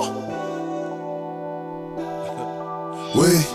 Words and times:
Wait, 3.14 3.46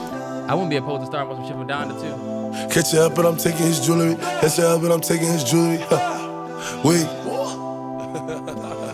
I 0.50 0.54
wouldn't 0.54 0.70
be 0.70 0.75
opposed 0.75 1.02
to 1.04 1.07
start 1.07 1.28
with 1.29 1.38
some 1.38 1.48
shit 1.48 1.55
with 1.57 1.68
Donda 1.68 1.96
too. 2.00 2.73
catch 2.73 2.94
you 2.94 3.00
up, 3.00 3.16
but 3.16 3.25
I'm 3.25 3.38
taking 3.38 3.66
his 3.66 3.79
jewelry. 3.86 4.16
Catch 4.16 4.58
you 4.58 4.66
up, 4.66 4.81
but 4.81 4.92
I'm 4.92 5.02
taking 5.02 5.28
his 5.28 5.44
jewelry. 5.44 5.78
Wait, 6.84 7.08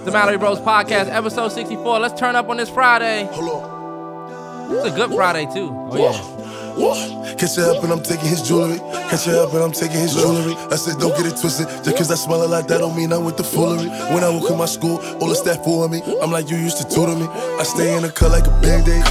The 0.06 0.10
Mallory 0.12 0.38
Bros 0.38 0.60
Podcast, 0.60 1.10
episode 1.12 1.50
64. 1.52 2.00
Let's 2.00 2.20
turn 2.20 2.36
up 2.36 2.50
on 2.50 2.58
this 2.58 2.70
Friday. 2.70 3.28
hold 3.32 3.50
on. 3.66 4.76
It's 4.76 4.86
a 4.86 4.92
good 4.96 5.12
Friday 5.12 5.46
too. 5.54 5.70
Oh 5.92 5.98
yeah. 5.98 7.36
Catch 7.36 7.58
you 7.58 7.64
up 7.64 7.84
and 7.84 7.92
I'm 7.92 8.02
taking 8.04 8.28
his 8.28 8.42
jewelry. 8.48 8.78
Catch 9.12 9.28
you 9.28 9.34
up 9.34 9.52
and 9.52 9.62
I'm 9.62 9.74
taking 9.74 10.00
his 10.00 10.16
jewelry. 10.16 10.56
I 10.72 10.78
said, 10.78 10.98
don't 10.98 11.12
get 11.18 11.26
it 11.26 11.36
twisted. 11.36 11.68
Just 11.84 11.98
cause 11.98 12.12
I 12.12 12.16
smell 12.16 12.44
it 12.44 12.50
like 12.50 12.68
that 12.68 12.80
don't 12.80 12.96
mean 12.96 13.12
I'm 13.12 13.26
with 13.26 13.36
the 13.36 13.44
foolery. 13.44 13.90
When 14.16 14.24
I 14.24 14.30
walk 14.30 14.50
in 14.50 14.58
my 14.58 14.66
school, 14.66 15.00
all 15.20 15.28
the 15.28 15.36
staff 15.36 15.66
for 15.66 15.90
me. 15.90 16.02
I'm 16.22 16.32
like, 16.32 16.50
you 16.50 16.56
used 16.56 16.78
to 16.78 16.88
tutor 16.88 17.18
me. 17.20 17.28
I 17.60 17.64
stay 17.64 17.94
in 17.94 18.04
the 18.04 18.10
cut 18.10 18.32
like 18.32 18.48
a 18.48 18.56
band-aid. 18.64 19.04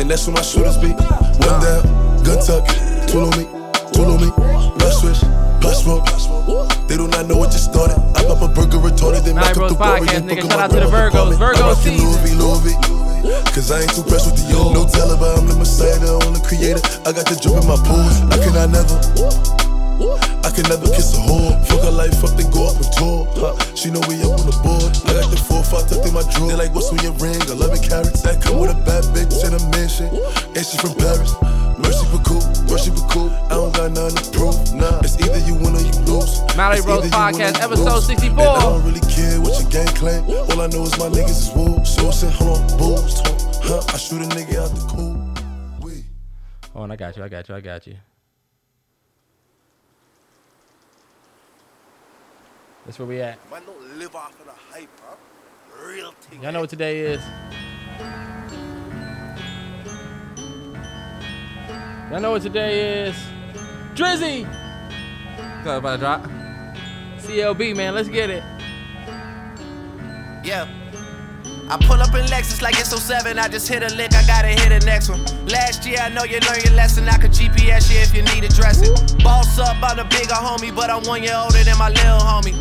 And 0.00 0.08
that's 0.08 0.26
where 0.26 0.32
my 0.32 0.40
shooters 0.40 0.78
be. 0.78 0.96
One 1.44 1.60
down, 1.60 1.84
gun 2.24 2.40
tuck, 2.40 2.64
tool 3.12 3.28
on 3.28 3.36
me, 3.36 3.44
tool 3.92 4.08
on 4.08 4.24
me. 4.24 4.32
Bus 4.80 5.04
switch, 5.04 5.20
smoke. 5.84 6.08
They 6.88 6.96
do 6.96 7.06
not 7.06 7.26
know 7.26 7.36
what 7.36 7.52
just 7.52 7.70
started. 7.70 8.00
I 8.16 8.24
pop 8.24 8.40
a 8.40 8.48
burger 8.48 8.78
retarded, 8.78 9.24
then 9.24 9.34
Night 9.34 9.58
up 9.58 9.68
the 9.68 9.74
Podcast, 9.76 10.24
nigga. 10.24 10.48
Shout 10.48 10.60
out 10.60 10.70
to 10.70 10.80
the 10.80 10.86
Virgos. 10.86 11.36
Virgo 11.36 11.60
I 11.60 11.68
rock 11.68 11.76
the 11.76 11.92
season. 11.92 12.38
Louis 12.38 12.64
Louis. 12.64 12.95
Cause 13.54 13.70
I 13.70 13.82
ain't 13.82 13.94
too 13.94 14.02
pressed 14.02 14.30
with 14.30 14.38
the 14.38 14.52
yo. 14.52 14.72
No 14.72 14.86
Taliban, 14.86 15.38
I'm 15.38 15.46
the 15.48 15.56
messiah, 15.56 15.98
the 15.98 16.14
only 16.22 16.40
creator. 16.46 16.82
I 17.02 17.10
got 17.10 17.26
the 17.26 17.34
drip 17.34 17.58
in 17.58 17.66
my 17.66 17.78
pool. 17.82 18.06
I 18.30 18.36
cannot 18.38 18.70
never. 18.70 18.96
I 20.46 20.50
can 20.54 20.62
never 20.70 20.86
kiss 20.94 21.16
a 21.16 21.20
whore. 21.20 21.58
Fuck 21.66 21.82
her 21.82 21.90
life 21.90 22.22
up, 22.22 22.36
then 22.38 22.50
go 22.54 22.70
up 22.70 22.78
and 22.78 22.92
tour. 22.94 23.26
She 23.74 23.90
know 23.90 24.00
we 24.06 24.22
up 24.22 24.38
on 24.38 24.46
the 24.46 24.54
board. 24.62 24.94
I 25.10 25.18
got 25.18 25.30
the 25.30 25.36
four 25.36 25.64
five 25.64 25.90
tucked 25.90 26.06
in 26.06 26.14
my 26.14 26.22
drawer. 26.30 26.48
They 26.48 26.56
like, 26.56 26.74
what's 26.74 26.92
on 26.92 27.02
your 27.02 27.18
ring? 27.18 27.40
11 27.42 27.82
carats. 27.82 28.22
That 28.22 28.40
come 28.40 28.60
with 28.62 28.70
a 28.70 28.78
bad 28.86 29.02
bitch 29.10 29.42
in 29.42 29.58
a 29.58 29.62
mansion. 29.74 30.06
And 30.54 30.62
she 30.64 30.78
from 30.78 30.94
Paris. 30.94 31.34
Mercy 31.78 32.06
for 32.06 32.18
cool, 32.24 32.40
mercy 32.70 32.90
for 32.90 33.06
cool. 33.10 33.30
I 33.46 33.50
don't 33.50 33.74
got 33.74 33.92
nothing 33.92 34.16
to 34.16 34.30
prove. 34.38 34.74
Nah, 34.74 35.00
it's 35.00 35.20
either 35.20 35.38
you 35.40 35.54
win 35.54 35.76
or 35.76 35.80
you 35.80 35.92
lose. 36.08 36.40
Mallory 36.56 36.78
It's 36.78 36.86
Bros 36.86 37.04
either 37.04 37.16
you 37.16 37.38
win 37.38 37.44
or 37.44 37.52
Podcast, 37.52 37.60
episode 37.62 38.00
64. 38.00 38.30
And 38.30 38.40
I 38.40 38.60
don't 38.60 38.84
really 38.84 39.00
care 39.00 39.40
what 39.40 39.60
your 39.60 39.70
gang 39.70 39.94
claim. 39.94 40.24
All 40.24 40.60
I 40.60 40.66
know 40.68 40.82
is 40.84 40.98
my 40.98 41.08
niggas 41.08 41.28
is 41.28 41.52
wool. 41.54 41.80
Sourcing, 41.80 42.30
hold 42.30 42.60
on, 42.60 42.78
bulls. 42.78 43.20
Huh, 43.62 43.82
I 43.88 43.96
shoot 43.98 44.22
a 44.22 44.24
nigga 44.24 44.56
out 44.56 44.70
the 44.74 44.80
cool. 44.88 45.84
We. 45.84 46.04
Oh, 46.74 46.84
and 46.84 46.92
I 46.92 46.96
got 46.96 47.16
you. 47.16 47.24
I 47.24 47.28
got 47.28 47.48
you. 47.48 47.54
I 47.54 47.60
got 47.60 47.86
you. 47.86 47.96
That's 52.86 52.98
where 52.98 53.08
we 53.08 53.20
at. 53.20 53.38
Man, 53.50 53.62
don't 53.66 53.98
live 53.98 54.14
off 54.14 54.38
of 54.40 54.46
the 54.46 54.52
hype, 54.70 54.88
huh? 55.04 55.16
Real 55.84 56.12
thing. 56.12 56.42
Y'all 56.42 56.52
know 56.52 56.58
eh? 56.58 56.62
what 56.62 56.70
today 56.70 57.00
is. 57.00 57.20
Y'all 62.10 62.20
know 62.20 62.30
what 62.30 62.42
today 62.42 63.08
is. 63.08 63.16
Drizzy! 63.94 64.44
Got 65.64 65.78
about 65.78 65.92
to 65.92 65.98
drop. 65.98 66.22
CLB, 67.18 67.74
man, 67.74 67.94
let's 67.96 68.08
get 68.08 68.30
it. 68.30 68.44
Yeah. 70.44 70.68
I 71.68 71.76
pull 71.80 72.00
up 72.00 72.14
in 72.14 72.24
Lexus 72.26 72.62
like 72.62 72.78
it's 72.78 72.94
07. 72.94 73.40
I 73.40 73.48
just 73.48 73.66
hit 73.66 73.82
a 73.82 73.92
lick, 73.96 74.14
I 74.14 74.24
gotta 74.24 74.46
hit 74.46 74.68
the 74.68 74.86
next 74.86 75.08
one. 75.08 75.20
Last 75.46 75.84
year, 75.84 75.98
I 75.98 76.08
know 76.08 76.22
you 76.22 76.38
learned 76.46 76.62
your 76.62 76.74
lesson. 76.74 77.08
I 77.08 77.18
could 77.18 77.32
GPS 77.32 77.92
you 77.92 77.98
if 77.98 78.14
you 78.14 78.22
need 78.22 78.44
addressing. 78.44 78.94
Boss 79.24 79.58
up, 79.58 79.76
I'm 79.82 79.96
the 79.96 80.04
bigger 80.04 80.38
homie, 80.38 80.72
but 80.72 80.90
I'm 80.90 81.02
one 81.08 81.24
year 81.24 81.34
older 81.34 81.64
than 81.64 81.76
my 81.76 81.88
little 81.88 82.20
homie. 82.20 82.54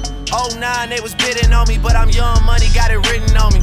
09, 0.59 0.89
they 0.89 0.99
was 1.01 1.13
bidding 1.13 1.53
on 1.53 1.67
me, 1.67 1.77
but 1.77 1.95
I'm 1.95 2.09
young 2.09 2.43
money, 2.45 2.65
got 2.73 2.89
it 2.89 2.97
written 2.97 3.37
on 3.37 3.53
me. 3.53 3.61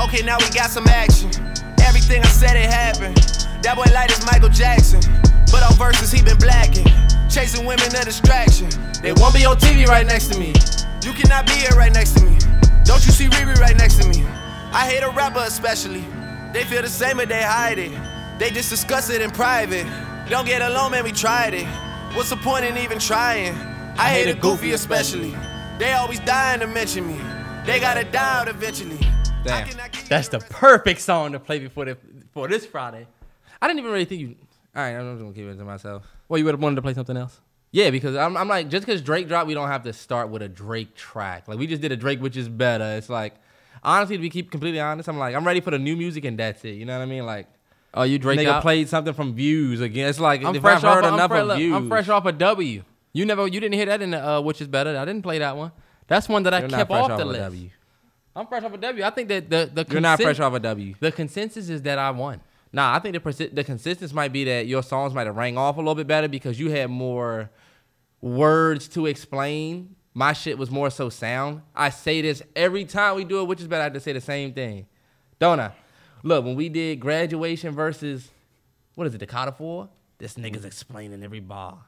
Okay, 0.00 0.24
now 0.24 0.38
we 0.38 0.48
got 0.56 0.70
some 0.70 0.86
action. 0.88 1.30
Everything 2.06 2.22
I 2.22 2.28
said, 2.28 2.56
it 2.56 2.70
happened. 2.70 3.16
That 3.64 3.74
boy 3.74 3.90
light 3.92 4.12
is 4.12 4.24
Michael 4.24 4.48
Jackson. 4.48 5.02
But 5.50 5.64
on 5.66 5.74
verses, 5.74 6.12
he 6.12 6.22
been 6.22 6.38
blacking. 6.38 6.86
Chasing 7.28 7.66
women, 7.66 7.86
a 7.98 8.04
distraction. 8.04 8.70
They 9.02 9.10
won't 9.10 9.34
be 9.34 9.44
on 9.44 9.56
TV 9.56 9.88
right 9.88 10.06
next 10.06 10.28
to 10.28 10.38
me. 10.38 10.54
You 11.02 11.12
cannot 11.18 11.48
be 11.48 11.54
here 11.54 11.74
right 11.74 11.92
next 11.92 12.12
to 12.18 12.24
me. 12.24 12.38
Don't 12.84 13.04
you 13.04 13.10
see 13.10 13.26
Riri 13.26 13.58
right 13.58 13.76
next 13.76 13.96
to 13.98 14.06
me? 14.06 14.24
I 14.70 14.86
hate 14.86 15.02
a 15.02 15.10
rapper 15.10 15.42
especially. 15.42 16.04
They 16.52 16.62
feel 16.62 16.80
the 16.80 16.88
same, 16.88 17.16
but 17.16 17.28
they 17.28 17.42
hide 17.42 17.80
it. 17.80 17.90
They 18.38 18.50
just 18.50 18.70
discuss 18.70 19.10
it 19.10 19.20
in 19.20 19.32
private. 19.32 19.84
Don't 20.30 20.46
get 20.46 20.62
along, 20.62 20.92
man, 20.92 21.02
we 21.02 21.10
tried 21.10 21.54
it. 21.54 21.66
What's 22.14 22.30
the 22.30 22.36
point 22.36 22.66
in 22.66 22.78
even 22.78 23.00
trying? 23.00 23.52
I, 23.98 24.10
hate, 24.10 24.30
a 24.30 24.34
goofy 24.34 24.70
especially. 24.74 25.34
They 25.80 25.92
always 25.94 26.20
dying 26.20 26.60
to 26.60 26.68
mention 26.68 27.04
me. 27.04 27.20
They 27.64 27.80
gotta 27.80 28.04
die 28.04 28.42
out 28.42 28.46
eventually. 28.46 29.00
I 29.48 29.64
Damn. 29.64 29.90
That's 30.08 30.28
the 30.28 30.38
perfect 30.38 31.00
song 31.00 31.32
to 31.32 31.40
play 31.40 31.58
before 31.58 31.84
the, 31.84 31.96
for 32.32 32.48
this 32.48 32.66
Friday. 32.66 33.06
I 33.60 33.66
didn't 33.68 33.80
even 33.80 33.92
really 33.92 34.04
think 34.04 34.20
you. 34.20 34.36
All 34.74 34.82
right, 34.82 34.92
I'm 34.94 35.12
just 35.14 35.22
gonna 35.22 35.34
keep 35.34 35.46
it 35.46 35.56
to 35.56 35.64
myself. 35.64 36.04
Well, 36.28 36.38
you 36.38 36.44
would 36.44 36.54
have 36.54 36.62
wanted 36.62 36.76
to 36.76 36.82
play 36.82 36.94
something 36.94 37.16
else. 37.16 37.40
Yeah, 37.72 37.90
because 37.90 38.16
I'm, 38.16 38.36
I'm 38.36 38.48
like, 38.48 38.68
just 38.68 38.86
because 38.86 39.02
Drake 39.02 39.28
dropped, 39.28 39.46
we 39.48 39.54
don't 39.54 39.68
have 39.68 39.82
to 39.84 39.92
start 39.92 40.28
with 40.28 40.42
a 40.42 40.48
Drake 40.48 40.94
track. 40.94 41.48
Like 41.48 41.58
we 41.58 41.66
just 41.66 41.82
did 41.82 41.92
a 41.92 41.96
Drake, 41.96 42.20
which 42.20 42.36
is 42.36 42.48
better. 42.48 42.84
It's 42.96 43.08
like, 43.08 43.34
honestly, 43.82 44.16
to 44.16 44.22
be 44.22 44.30
keep 44.30 44.50
completely 44.50 44.80
honest, 44.80 45.08
I'm 45.08 45.18
like, 45.18 45.34
I'm 45.34 45.46
ready 45.46 45.60
for 45.60 45.70
the 45.70 45.78
new 45.78 45.96
music 45.96 46.24
and 46.24 46.38
that's 46.38 46.64
it. 46.64 46.70
You 46.70 46.84
know 46.86 46.96
what 46.96 47.02
I 47.02 47.06
mean? 47.06 47.26
Like, 47.26 47.48
Oh, 47.94 48.02
you 48.02 48.18
Drake 48.18 48.38
nigga 48.38 48.46
out? 48.48 48.62
played 48.62 48.88
something 48.90 49.14
from 49.14 49.34
Views 49.34 49.80
again. 49.80 50.08
It's 50.10 50.20
like 50.20 50.44
I'm 50.44 50.54
if 50.54 50.60
fresh 50.60 50.84
I've 50.84 50.94
heard 50.94 51.04
off. 51.04 51.14
enough 51.14 51.22
I'm, 51.22 51.28
fre- 51.30 51.36
of 51.36 51.46
look, 51.48 51.56
Views, 51.56 51.74
I'm 51.74 51.88
fresh 51.88 52.08
off 52.10 52.26
a 52.26 52.32
W. 52.32 52.82
You 53.14 53.24
never, 53.24 53.46
you 53.46 53.58
didn't 53.58 53.72
hear 53.72 53.86
that 53.86 54.02
in 54.02 54.10
the 54.10 54.22
uh, 54.22 54.40
which 54.42 54.60
is 54.60 54.68
better. 54.68 54.94
I 54.96 55.06
didn't 55.06 55.22
play 55.22 55.38
that 55.38 55.56
one. 55.56 55.72
That's 56.06 56.28
one 56.28 56.42
that 56.42 56.52
I 56.52 56.60
You're 56.60 56.68
not 56.68 56.76
kept 56.76 56.90
fresh 56.90 57.04
off 57.04 57.10
off 57.12 57.18
the 57.18 57.24
list. 57.24 57.40
W. 57.40 57.70
I'm 58.36 58.46
fresh 58.46 58.62
off 58.62 58.72
a 58.74 58.76
W. 58.78 59.02
I 59.02 59.10
think 59.10 59.28
that 59.28 59.48
the 59.48 59.70
the 59.72 59.86
You're 59.90 60.00
not 60.00 60.20
fresh 60.20 60.38
off 60.38 60.52
a 60.52 60.60
W. 60.60 60.94
The 61.00 61.10
consensus 61.10 61.70
is 61.70 61.82
that 61.82 61.98
I 61.98 62.10
won. 62.10 62.40
Nah, 62.72 62.94
I 62.94 62.98
think 62.98 63.14
the 63.14 63.20
persi- 63.20 63.54
the 63.54 63.64
consistency 63.64 64.14
might 64.14 64.32
be 64.32 64.44
that 64.44 64.66
your 64.66 64.82
songs 64.82 65.14
might 65.14 65.26
have 65.26 65.36
rang 65.36 65.56
off 65.56 65.76
a 65.76 65.80
little 65.80 65.94
bit 65.94 66.06
better 66.06 66.28
because 66.28 66.60
you 66.60 66.70
had 66.70 66.90
more 66.90 67.50
words 68.20 68.88
to 68.88 69.06
explain. 69.06 69.96
My 70.12 70.34
shit 70.34 70.58
was 70.58 70.70
more 70.70 70.90
so 70.90 71.08
sound. 71.08 71.62
I 71.74 71.88
say 71.90 72.20
this 72.20 72.42
every 72.54 72.84
time 72.84 73.16
we 73.16 73.24
do 73.24 73.40
it, 73.40 73.44
which 73.44 73.60
is 73.60 73.66
better. 73.66 73.80
I 73.80 73.84
have 73.84 73.94
to 73.94 74.00
say 74.00 74.12
the 74.12 74.20
same 74.20 74.52
thing, 74.52 74.86
don't 75.38 75.60
I? 75.60 75.72
Look, 76.22 76.44
when 76.44 76.56
we 76.56 76.68
did 76.68 77.00
graduation 77.00 77.74
versus 77.74 78.28
what 78.94 79.06
is 79.06 79.14
it, 79.14 79.18
Dakota 79.18 79.52
Four? 79.52 79.88
This 80.18 80.34
nigga's 80.34 80.64
explaining 80.64 81.22
every 81.22 81.40
bar. 81.40 81.78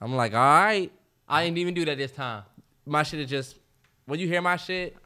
I'm 0.00 0.14
like, 0.14 0.34
all 0.34 0.38
right, 0.40 0.92
I 1.28 1.44
didn't 1.44 1.58
even 1.58 1.74
do 1.74 1.84
that 1.86 1.98
this 1.98 2.12
time. 2.12 2.42
my 2.84 3.02
shit 3.02 3.20
is 3.20 3.30
just 3.30 3.56
when 4.06 4.18
you 4.18 4.26
hear 4.26 4.42
my 4.42 4.56
shit, 4.56 4.96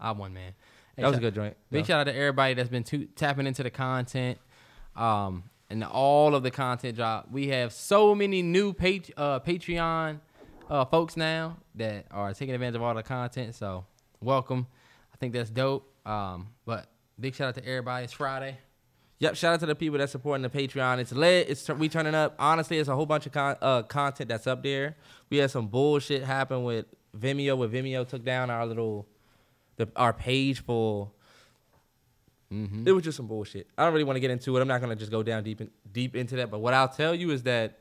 I 0.00 0.12
won, 0.12 0.32
man. 0.34 0.52
That 0.96 1.08
was 1.08 1.18
a 1.18 1.20
good 1.20 1.34
joint. 1.34 1.56
Big 1.70 1.80
Yeah. 1.80 1.86
shout 1.86 2.00
out 2.08 2.12
to 2.12 2.16
everybody 2.18 2.54
that's 2.54 2.68
been 2.70 2.84
tu- 2.84 3.06
tapping 3.16 3.46
into 3.46 3.62
the 3.62 3.70
content, 3.70 4.38
um, 4.94 5.44
and 5.68 5.84
all 5.84 6.34
of 6.34 6.42
the 6.42 6.50
content 6.50 6.96
drop. 6.96 7.30
We 7.30 7.48
have 7.48 7.72
so 7.72 8.14
many 8.14 8.40
new 8.42 8.72
pat- 8.72 9.10
uh, 9.16 9.40
Patreon 9.40 10.20
uh, 10.70 10.84
folks 10.86 11.16
now 11.16 11.58
that 11.74 12.06
are 12.10 12.32
taking 12.34 12.54
advantage 12.54 12.76
of 12.76 12.82
all 12.82 12.94
the 12.94 13.02
content. 13.02 13.54
So 13.54 13.84
welcome. 14.20 14.66
I 15.12 15.16
think 15.18 15.32
that's 15.34 15.50
dope. 15.50 15.86
Um, 16.06 16.48
but 16.64 16.86
big 17.20 17.34
shout 17.34 17.48
out 17.48 17.54
to 17.56 17.66
everybody. 17.68 18.04
It's 18.04 18.12
Friday. 18.12 18.58
Yep, 19.18 19.34
shout 19.36 19.54
out 19.54 19.60
to 19.60 19.66
the 19.66 19.74
people 19.74 19.98
that's 19.98 20.12
supporting 20.12 20.42
the 20.42 20.50
Patreon. 20.50 20.98
It's 20.98 21.12
lit. 21.12 21.48
It's 21.48 21.68
we 21.70 21.88
turning 21.88 22.14
up. 22.14 22.34
Honestly, 22.38 22.78
it's 22.78 22.88
a 22.88 22.94
whole 22.94 23.06
bunch 23.06 23.26
of 23.26 23.32
con- 23.32 23.56
uh, 23.62 23.82
content 23.82 24.28
that's 24.28 24.46
up 24.46 24.62
there. 24.62 24.96
We 25.30 25.38
had 25.38 25.50
some 25.50 25.68
bullshit 25.68 26.22
happen 26.22 26.64
with 26.64 26.86
Vimeo. 27.18 27.56
Where 27.56 27.68
Vimeo 27.68 28.06
took 28.06 28.24
down 28.24 28.50
our 28.50 28.66
little, 28.66 29.06
the, 29.76 29.88
our 29.96 30.12
page 30.12 30.62
for. 30.62 31.10
Mm-hmm. 32.52 32.86
It 32.86 32.92
was 32.92 33.02
just 33.02 33.16
some 33.16 33.26
bullshit. 33.26 33.66
I 33.76 33.84
don't 33.84 33.92
really 33.92 34.04
want 34.04 34.16
to 34.16 34.20
get 34.20 34.30
into 34.30 34.56
it. 34.56 34.60
I'm 34.60 34.68
not 34.68 34.80
gonna 34.80 34.96
just 34.96 35.10
go 35.10 35.22
down 35.22 35.42
deep 35.42 35.60
in, 35.60 35.70
deep 35.90 36.14
into 36.14 36.36
that. 36.36 36.50
But 36.50 36.60
what 36.60 36.74
I'll 36.74 36.88
tell 36.88 37.14
you 37.14 37.30
is 37.30 37.42
that 37.44 37.80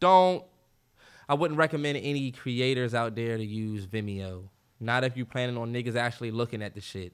don't. 0.00 0.44
I 1.28 1.34
wouldn't 1.34 1.58
recommend 1.58 1.98
any 1.98 2.30
creators 2.30 2.94
out 2.94 3.14
there 3.14 3.36
to 3.36 3.44
use 3.44 3.86
Vimeo. 3.86 4.44
Not 4.78 5.04
if 5.04 5.16
you're 5.16 5.26
planning 5.26 5.56
on 5.56 5.72
niggas 5.72 5.96
actually 5.96 6.30
looking 6.30 6.62
at 6.62 6.74
the 6.74 6.80
shit. 6.80 7.12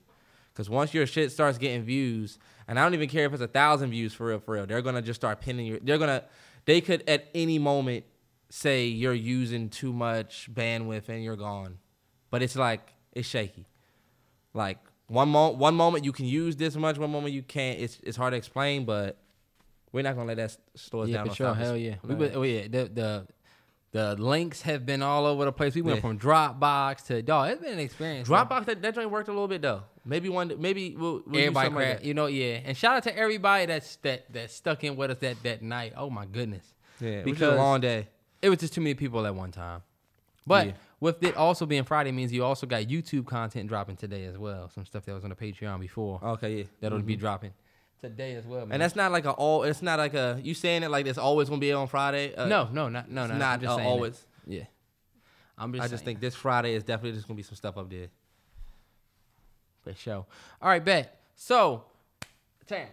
Cause 0.55 0.69
once 0.69 0.93
your 0.93 1.07
shit 1.07 1.31
starts 1.31 1.57
getting 1.59 1.85
views, 1.85 2.39
and 2.67 2.79
I 2.79 2.83
don't 2.83 2.93
even 2.93 3.09
care 3.09 3.25
if 3.25 3.33
it's 3.33 3.41
a 3.41 3.47
thousand 3.47 3.91
views 3.91 4.13
for 4.13 4.27
real, 4.27 4.41
for 4.41 4.55
real, 4.55 4.67
they're 4.67 4.83
gonna 4.83 5.01
just 5.01 5.21
start 5.21 5.41
pinning 5.41 5.65
your. 5.65 5.79
They're 5.79 5.97
gonna, 5.97 6.25
they 6.67 6.81
could 6.81 7.09
at 7.09 7.29
any 7.35 7.59
moment 7.59 8.05
say 8.51 8.87
you're 8.87 9.15
using 9.15 9.71
too 9.71 9.93
much 9.93 10.53
bandwidth 10.53 11.09
and 11.09 11.25
you're 11.25 11.37
gone. 11.37 11.79
But 12.31 12.43
it's 12.43 12.57
like 12.57 12.93
it's 13.13 13.29
shaky. 13.29 13.67
Like 14.55 14.79
one 15.09 15.29
mo- 15.29 15.51
one 15.51 15.75
moment 15.75 16.05
you 16.05 16.13
can 16.13 16.27
use 16.27 16.57
this 16.57 16.77
much, 16.77 16.99
one 16.99 17.11
moment 17.11 17.35
you 17.35 17.43
can't. 17.43 17.79
It's 17.81 17.99
it's 18.03 18.17
hard 18.17 18.33
to 18.33 18.37
explain, 18.37 18.85
but 18.85 19.17
we're 19.93 20.03
not 20.03 20.15
gonna 20.17 20.29
let 20.29 20.37
that 20.39 20.57
slow 20.75 21.03
us 21.03 21.09
Yeah, 21.09 21.19
down. 21.19 21.29
for 21.29 21.35
sure. 21.35 21.55
Hell 21.55 21.77
yeah. 21.77 21.97
We 22.05 22.15
oh 22.31 22.43
yeah. 22.43 22.63
The 22.69 22.91
the 22.93 23.27
the 23.93 24.15
links 24.23 24.63
have 24.63 24.87
been 24.87 25.03
all 25.03 25.27
over 25.27 25.45
the 25.45 25.53
place. 25.53 25.75
We 25.75 25.83
went 25.83 25.97
Yeah. 25.97 26.03
from 26.03 26.19
Dropbox 26.19 27.07
to 27.07 27.23
dog. 27.23 27.51
It's 27.51 27.61
been 27.61 27.73
an 27.73 27.81
experience. 27.81 28.29
Dropbox 28.29 28.67
that, 28.67 28.83
that 28.83 28.95
joint 28.95 29.11
worked 29.11 29.29
a 29.29 29.33
little 29.33 29.49
bit 29.49 29.63
though. 29.63 29.83
Maybe 30.05 30.29
one. 30.29 30.53
Maybe 30.59 30.95
we'll, 30.97 31.23
we'll 31.27 31.35
use 31.35 31.47
everybody 31.49 31.67
something 31.67 31.89
like 31.89 32.05
you 32.05 32.15
know, 32.15 32.27
yeah. 32.27 32.61
And 32.65 32.77
shout 32.77 32.97
out 32.97 33.03
to 33.05 33.17
everybody 33.17 33.67
that's 33.67 33.97
that 33.97 34.33
that 34.33 34.51
stuck 34.51 34.85
in 34.85 34.97
with 34.97 35.11
us 35.11 35.19
that 35.19 35.43
that 35.43 35.63
night. 35.63 35.95
Oh 35.97 36.09
my 36.11 36.25
goodness. 36.27 36.65
Yeah, 37.01 37.23
because 37.23 37.39
because 37.41 37.55
a 37.55 37.57
long 37.57 37.81
day. 37.81 38.09
it 38.43 38.49
was 38.49 38.59
just 38.59 38.75
too 38.75 38.81
many 38.81 38.95
people 38.95 39.27
at 39.27 39.35
one 39.35 39.51
time. 39.51 39.83
But 40.47 40.67
Yeah. 40.69 40.73
With 41.01 41.23
it 41.23 41.35
also 41.37 41.65
being 41.65 41.85
Friday 41.85 42.13
means 42.13 42.31
you 42.33 42.45
also 42.45 42.67
got 42.67 42.83
YouTube 42.85 43.27
content 43.27 43.69
dropping 43.69 43.97
today 43.97 44.27
as 44.27 44.37
well. 44.37 44.69
Some 44.69 44.85
stuff 44.85 45.07
that 45.07 45.15
was 45.15 45.25
on 45.25 45.31
the 45.31 45.37
Patreon 45.37 45.81
before 45.81 46.21
Okay, 46.23 46.59
yeah. 46.59 46.65
that'll 46.81 47.01
be 47.01 47.17
dropping 47.17 47.53
today 48.03 48.35
as 48.35 48.45
well. 48.47 48.67
Man. 48.67 48.73
And 48.73 48.83
that's 48.83 48.95
not 48.97 49.11
like 49.11 49.25
a 49.25 49.31
all. 49.31 49.63
It's 49.63 49.81
not 49.83 49.99
like 49.99 50.13
a 50.15 50.39
you 50.43 50.53
saying 50.53 50.83
it 50.83 50.91
like 50.91 51.07
it's 51.07 51.19
always 51.19 51.49
gonna 51.49 51.61
be 51.61 51.73
on 51.73 51.87
Friday. 51.89 52.35
Uh, 52.35 52.47
no, 52.47 52.69
no, 52.71 52.89
not 52.91 53.11
no, 53.11 53.27
no. 53.27 53.37
not 53.37 53.65
uh, 53.65 53.69
saying 53.69 53.79
that. 53.79 53.87
always. 53.87 54.27
Yeah, 54.47 54.65
I'm 55.57 55.73
just. 55.73 55.85
I 55.85 55.89
just 55.89 56.05
think 56.05 56.21
this 56.21 56.35
Friday 56.35 56.75
is 56.75 56.83
definitely 56.85 57.13
just 57.17 57.27
gonna 57.27 57.37
be 57.37 57.43
some 57.45 57.57
stuff 57.57 57.79
up 57.79 57.89
there. 57.89 58.09
for 59.83 59.95
sure. 59.95 60.27
All 60.61 60.69
right, 60.69 60.85
bet. 60.85 61.19
So, 61.35 61.85
Terrance, 62.67 62.91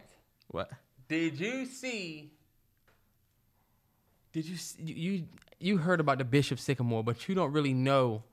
What? 0.48 0.72
did 1.10 1.38
you 1.38 1.66
see? 1.66 2.32
Did 4.32 4.46
you 4.46 4.56
see, 4.56 4.82
you 4.84 5.26
you 5.60 5.78
heard 5.78 6.00
about 6.00 6.18
the 6.18 6.24
Bishop 6.24 6.60
Sycamore, 6.60 7.04
but 7.04 7.28
you 7.28 7.36
don't 7.36 7.52
really 7.52 7.74
know. 7.74 8.24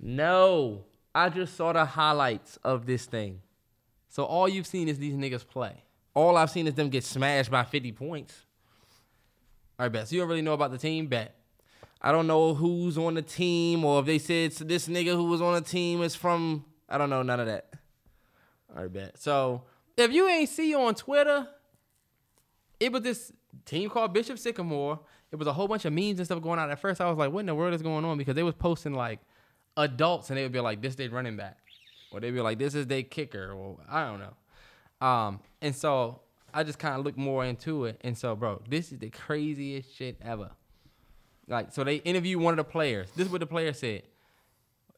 No, 0.00 0.84
I 1.14 1.28
just 1.28 1.56
saw 1.56 1.72
the 1.72 1.84
highlights 1.84 2.58
of 2.64 2.86
this 2.86 3.06
thing. 3.06 3.40
So 4.08 4.24
all 4.24 4.48
you've 4.48 4.66
seen 4.66 4.88
is 4.88 4.98
these 4.98 5.14
niggas 5.14 5.46
play. 5.46 5.82
All 6.14 6.36
I've 6.36 6.50
seen 6.50 6.66
is 6.66 6.74
them 6.74 6.88
get 6.88 7.04
smashed 7.04 7.50
by 7.50 7.64
50 7.64 7.92
points. 7.92 8.34
All 9.78 9.84
right, 9.84 9.92
bet. 9.92 10.08
So 10.08 10.14
you 10.14 10.20
don't 10.20 10.28
really 10.28 10.42
know 10.42 10.52
about 10.52 10.70
the 10.70 10.78
team, 10.78 11.08
bet. 11.08 11.34
I 12.00 12.12
don't 12.12 12.26
know 12.26 12.54
who's 12.54 12.96
on 12.98 13.14
the 13.14 13.22
team 13.22 13.84
or 13.84 14.00
if 14.00 14.06
they 14.06 14.18
said 14.18 14.52
so 14.52 14.64
this 14.64 14.86
nigga 14.88 15.16
who 15.16 15.24
was 15.24 15.40
on 15.40 15.54
the 15.54 15.62
team 15.62 16.02
is 16.02 16.14
from. 16.14 16.64
I 16.88 16.98
don't 16.98 17.10
know 17.10 17.22
none 17.22 17.40
of 17.40 17.46
that. 17.46 17.70
All 18.74 18.82
right, 18.82 18.92
bet. 18.92 19.18
So 19.18 19.62
if 19.96 20.12
you 20.12 20.28
ain't 20.28 20.48
see 20.48 20.74
on 20.74 20.94
Twitter, 20.94 21.48
it 22.78 22.92
was 22.92 23.02
this 23.02 23.32
team 23.64 23.88
called 23.88 24.12
Bishop 24.12 24.38
Sycamore. 24.38 25.00
It 25.34 25.36
was 25.36 25.48
a 25.48 25.52
whole 25.52 25.66
bunch 25.66 25.84
of 25.84 25.92
memes 25.92 26.20
and 26.20 26.24
stuff 26.26 26.40
going 26.40 26.60
on. 26.60 26.70
At 26.70 26.78
first, 26.78 27.00
I 27.00 27.10
was 27.10 27.18
like, 27.18 27.32
"What 27.32 27.40
in 27.40 27.46
the 27.46 27.56
world 27.56 27.74
is 27.74 27.82
going 27.82 28.04
on?" 28.04 28.16
Because 28.16 28.36
they 28.36 28.44
was 28.44 28.54
posting 28.54 28.94
like 28.94 29.18
adults, 29.76 30.30
and 30.30 30.38
they 30.38 30.44
would 30.44 30.52
be 30.52 30.60
like, 30.60 30.80
"This 30.80 30.94
they 30.94 31.08
running 31.08 31.36
back," 31.36 31.58
or 32.12 32.20
they'd 32.20 32.30
be 32.30 32.40
like, 32.40 32.56
"This 32.56 32.76
is 32.76 32.86
they 32.86 33.02
kicker," 33.02 33.50
or 33.52 33.80
I 33.90 34.06
don't 34.06 34.20
know. 34.20 35.04
Um, 35.04 35.40
and 35.60 35.74
so 35.74 36.20
I 36.52 36.62
just 36.62 36.78
kind 36.78 36.96
of 36.96 37.04
looked 37.04 37.18
more 37.18 37.44
into 37.44 37.86
it, 37.86 38.00
and 38.02 38.16
so, 38.16 38.36
bro, 38.36 38.62
this 38.68 38.92
is 38.92 39.00
the 39.00 39.10
craziest 39.10 39.92
shit 39.96 40.18
ever. 40.22 40.52
Like, 41.48 41.72
so 41.72 41.82
they 41.82 41.96
interviewed 41.96 42.40
one 42.40 42.52
of 42.52 42.58
the 42.58 42.70
players. 42.70 43.10
This 43.16 43.26
is 43.26 43.32
what 43.32 43.40
the 43.40 43.46
player 43.48 43.72
said. 43.72 44.04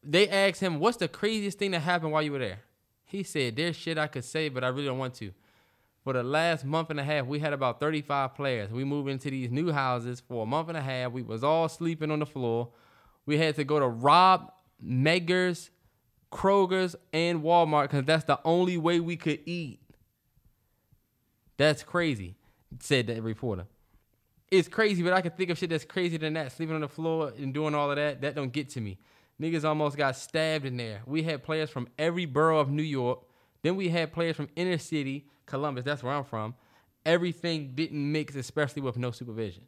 They 0.03 0.29
asked 0.29 0.61
him, 0.61 0.79
"What's 0.79 0.97
the 0.97 1.07
craziest 1.07 1.57
thing 1.57 1.71
that 1.71 1.79
happened 1.79 2.11
while 2.11 2.21
you 2.21 2.33
were 2.33 2.37
there?" 2.37 2.59
He 3.05 3.23
said, 3.23 3.55
"There's 3.55 3.75
shit 3.75 3.97
I 3.97 4.05
could 4.05 4.23
say, 4.23 4.49
but 4.49 4.63
I 4.63 4.67
really 4.67 4.85
don't 4.85 4.99
want 4.99 5.15
to." 5.15 5.33
For 6.07 6.13
the 6.13 6.23
last 6.23 6.63
month 6.63 6.89
and 6.89 7.01
a 7.01 7.03
half, 7.03 7.25
we 7.25 7.39
had 7.39 7.51
about 7.51 7.81
35 7.81 8.33
players. 8.33 8.71
We 8.71 8.85
moved 8.85 9.09
into 9.09 9.29
these 9.29 9.51
new 9.51 9.73
houses 9.73 10.21
for 10.21 10.43
a 10.43 10.45
month 10.45 10.69
and 10.69 10.77
a 10.77 10.81
half. 10.81 11.11
We 11.11 11.21
was 11.21 11.43
all 11.43 11.67
sleeping 11.67 12.11
on 12.11 12.19
the 12.19 12.25
floor. 12.25 12.69
We 13.25 13.37
had 13.37 13.55
to 13.57 13.65
go 13.65 13.77
to 13.77 13.87
Rob 13.89 14.53
Meggers, 14.81 15.69
Kroger's, 16.31 16.95
and 17.11 17.43
Walmart 17.43 17.89
because 17.89 18.05
that's 18.05 18.23
the 18.23 18.39
only 18.45 18.77
way 18.77 19.01
we 19.01 19.17
could 19.17 19.41
eat. 19.45 19.81
That's 21.57 21.83
crazy, 21.83 22.37
said 22.79 23.07
that 23.07 23.21
reporter. 23.21 23.65
It's 24.49 24.69
crazy, 24.69 25.03
but 25.03 25.11
I 25.11 25.19
can 25.19 25.31
think 25.31 25.49
of 25.49 25.57
shit 25.57 25.71
that's 25.71 25.83
crazier 25.83 26.19
than 26.19 26.35
that. 26.35 26.53
Sleeping 26.53 26.75
on 26.75 26.79
the 26.79 26.87
floor 26.87 27.33
and 27.37 27.53
doing 27.53 27.75
all 27.75 27.91
of 27.91 27.97
that, 27.97 28.21
that 28.21 28.33
don't 28.33 28.53
get 28.53 28.69
to 28.69 28.79
me. 28.79 28.97
Niggas 29.41 29.65
almost 29.65 29.97
got 29.97 30.15
stabbed 30.15 30.63
in 30.63 30.77
there. 30.77 31.01
We 31.05 31.23
had 31.23 31.43
players 31.43 31.69
from 31.69 31.89
every 31.99 32.23
borough 32.23 32.59
of 32.61 32.69
New 32.69 32.81
York. 32.81 33.19
Then 33.61 33.75
we 33.75 33.89
had 33.89 34.13
players 34.13 34.37
from 34.37 34.47
inner 34.55 34.77
city, 34.77 35.27
Columbus, 35.47 35.83
that's 35.83 36.03
where 36.03 36.13
I'm 36.13 36.23
from. 36.23 36.53
Everything 37.05 37.71
didn't 37.73 38.11
mix, 38.11 38.35
especially 38.35 38.81
with 38.83 38.97
no 38.97 39.11
supervision. 39.11 39.63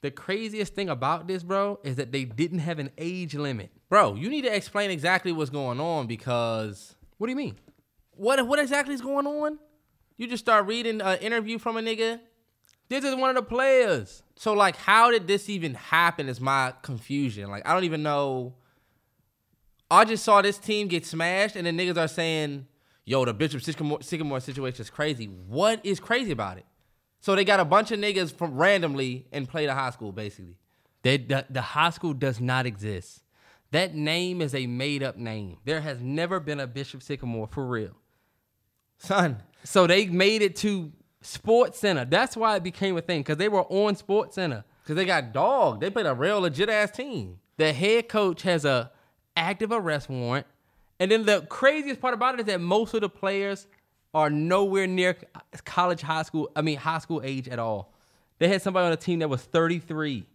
The 0.00 0.10
craziest 0.12 0.74
thing 0.74 0.88
about 0.88 1.26
this, 1.26 1.42
bro, 1.42 1.80
is 1.82 1.96
that 1.96 2.12
they 2.12 2.24
didn't 2.24 2.60
have 2.60 2.78
an 2.78 2.90
age 2.96 3.34
limit. 3.34 3.70
Bro, 3.90 4.14
you 4.14 4.30
need 4.30 4.42
to 4.42 4.54
explain 4.54 4.90
exactly 4.90 5.32
what's 5.32 5.50
going 5.50 5.80
on 5.80 6.06
because 6.06 6.94
What 7.18 7.26
do 7.26 7.32
you 7.32 7.36
mean? 7.36 7.56
what 8.12 8.44
what 8.46 8.58
exactly 8.58 8.94
is 8.94 9.00
going 9.00 9.26
on? 9.26 9.58
You 10.16 10.26
just 10.26 10.44
start 10.44 10.66
reading 10.66 11.00
an 11.00 11.18
interview 11.18 11.58
from 11.58 11.76
a 11.76 11.80
nigga. 11.80 12.20
This 12.88 13.04
is 13.04 13.14
one 13.14 13.30
of 13.30 13.36
the 13.36 13.42
players. 13.42 14.22
So 14.36 14.52
like, 14.52 14.76
how 14.76 15.10
did 15.10 15.26
this 15.26 15.48
even 15.48 15.74
happen? 15.74 16.28
Is 16.28 16.40
my 16.40 16.74
confusion. 16.82 17.50
Like, 17.50 17.66
I 17.68 17.74
don't 17.74 17.84
even 17.84 18.02
know. 18.02 18.54
I 19.90 20.04
just 20.04 20.24
saw 20.24 20.42
this 20.42 20.58
team 20.58 20.86
get 20.88 21.06
smashed, 21.06 21.56
and 21.56 21.66
the 21.66 21.70
niggas 21.70 21.96
are 21.96 22.08
saying, 22.08 22.66
"Yo, 23.08 23.24
the 23.24 23.34
Bishop 23.34 23.62
Sycamore, 23.62 24.02
Sycamore 24.02 24.40
situation 24.40 24.82
is 24.82 24.90
crazy." 24.90 25.26
What 25.26 25.84
is 25.84 25.98
crazy 26.00 26.32
about 26.32 26.58
it? 26.58 26.66
So 27.20 27.34
they 27.34 27.44
got 27.44 27.58
a 27.60 27.64
bunch 27.64 27.90
of 27.90 27.98
niggas 27.98 28.32
from 28.32 28.56
randomly 28.56 29.26
and 29.32 29.48
play 29.48 29.66
the 29.66 29.74
high 29.74 29.90
school, 29.90 30.12
basically. 30.12 30.56
They, 31.02 31.16
the, 31.16 31.46
the 31.50 31.60
high 31.62 31.90
school 31.90 32.12
does 32.14 32.40
not 32.40 32.66
exist. 32.66 33.22
That 33.70 33.94
name 33.94 34.40
is 34.40 34.54
a 34.54 34.66
made 34.66 35.02
up 35.02 35.16
name. 35.16 35.58
There 35.64 35.80
has 35.80 36.00
never 36.00 36.40
been 36.40 36.60
a 36.60 36.66
Bishop 36.66 37.02
Sycamore 37.02 37.48
for 37.48 37.66
real. 37.66 37.96
Son, 38.98 39.42
So 39.64 39.86
they 39.86 40.06
made 40.06 40.42
it 40.42 40.56
to 40.56 40.92
Sports 41.20 41.78
Center. 41.78 42.04
That's 42.04 42.36
why 42.36 42.56
it 42.56 42.62
became 42.62 42.96
a 42.96 43.00
thing 43.00 43.20
because 43.20 43.36
they 43.36 43.48
were 43.48 43.64
on 43.64 43.94
Sports 43.96 44.36
Center. 44.36 44.64
because 44.82 44.96
they 44.96 45.04
got 45.04 45.32
dog. 45.32 45.80
They 45.80 45.90
played 45.90 46.06
a 46.06 46.14
real 46.14 46.40
legit 46.40 46.68
ass 46.68 46.90
team. 46.90 47.38
The 47.58 47.72
head 47.72 48.08
coach 48.08 48.42
has 48.42 48.64
a 48.64 48.90
active 49.36 49.70
arrest 49.70 50.08
warrant, 50.08 50.46
and 51.00 51.10
then 51.10 51.24
the 51.24 51.42
craziest 51.42 52.00
part 52.00 52.14
about 52.14 52.34
it 52.34 52.40
is 52.40 52.46
that 52.46 52.60
most 52.60 52.94
of 52.94 53.00
the 53.00 53.08
players 53.08 53.66
are 54.14 54.30
nowhere 54.30 54.86
near 54.86 55.16
college, 55.64 56.00
high 56.00 56.22
school. 56.22 56.50
I 56.56 56.62
mean, 56.62 56.78
high 56.78 56.98
school 56.98 57.20
age 57.22 57.48
at 57.48 57.58
all. 57.58 57.94
They 58.38 58.48
had 58.48 58.62
somebody 58.62 58.84
on 58.84 58.90
the 58.90 58.96
team 58.96 59.18
that 59.20 59.28
was 59.28 59.42
33, 59.42 60.26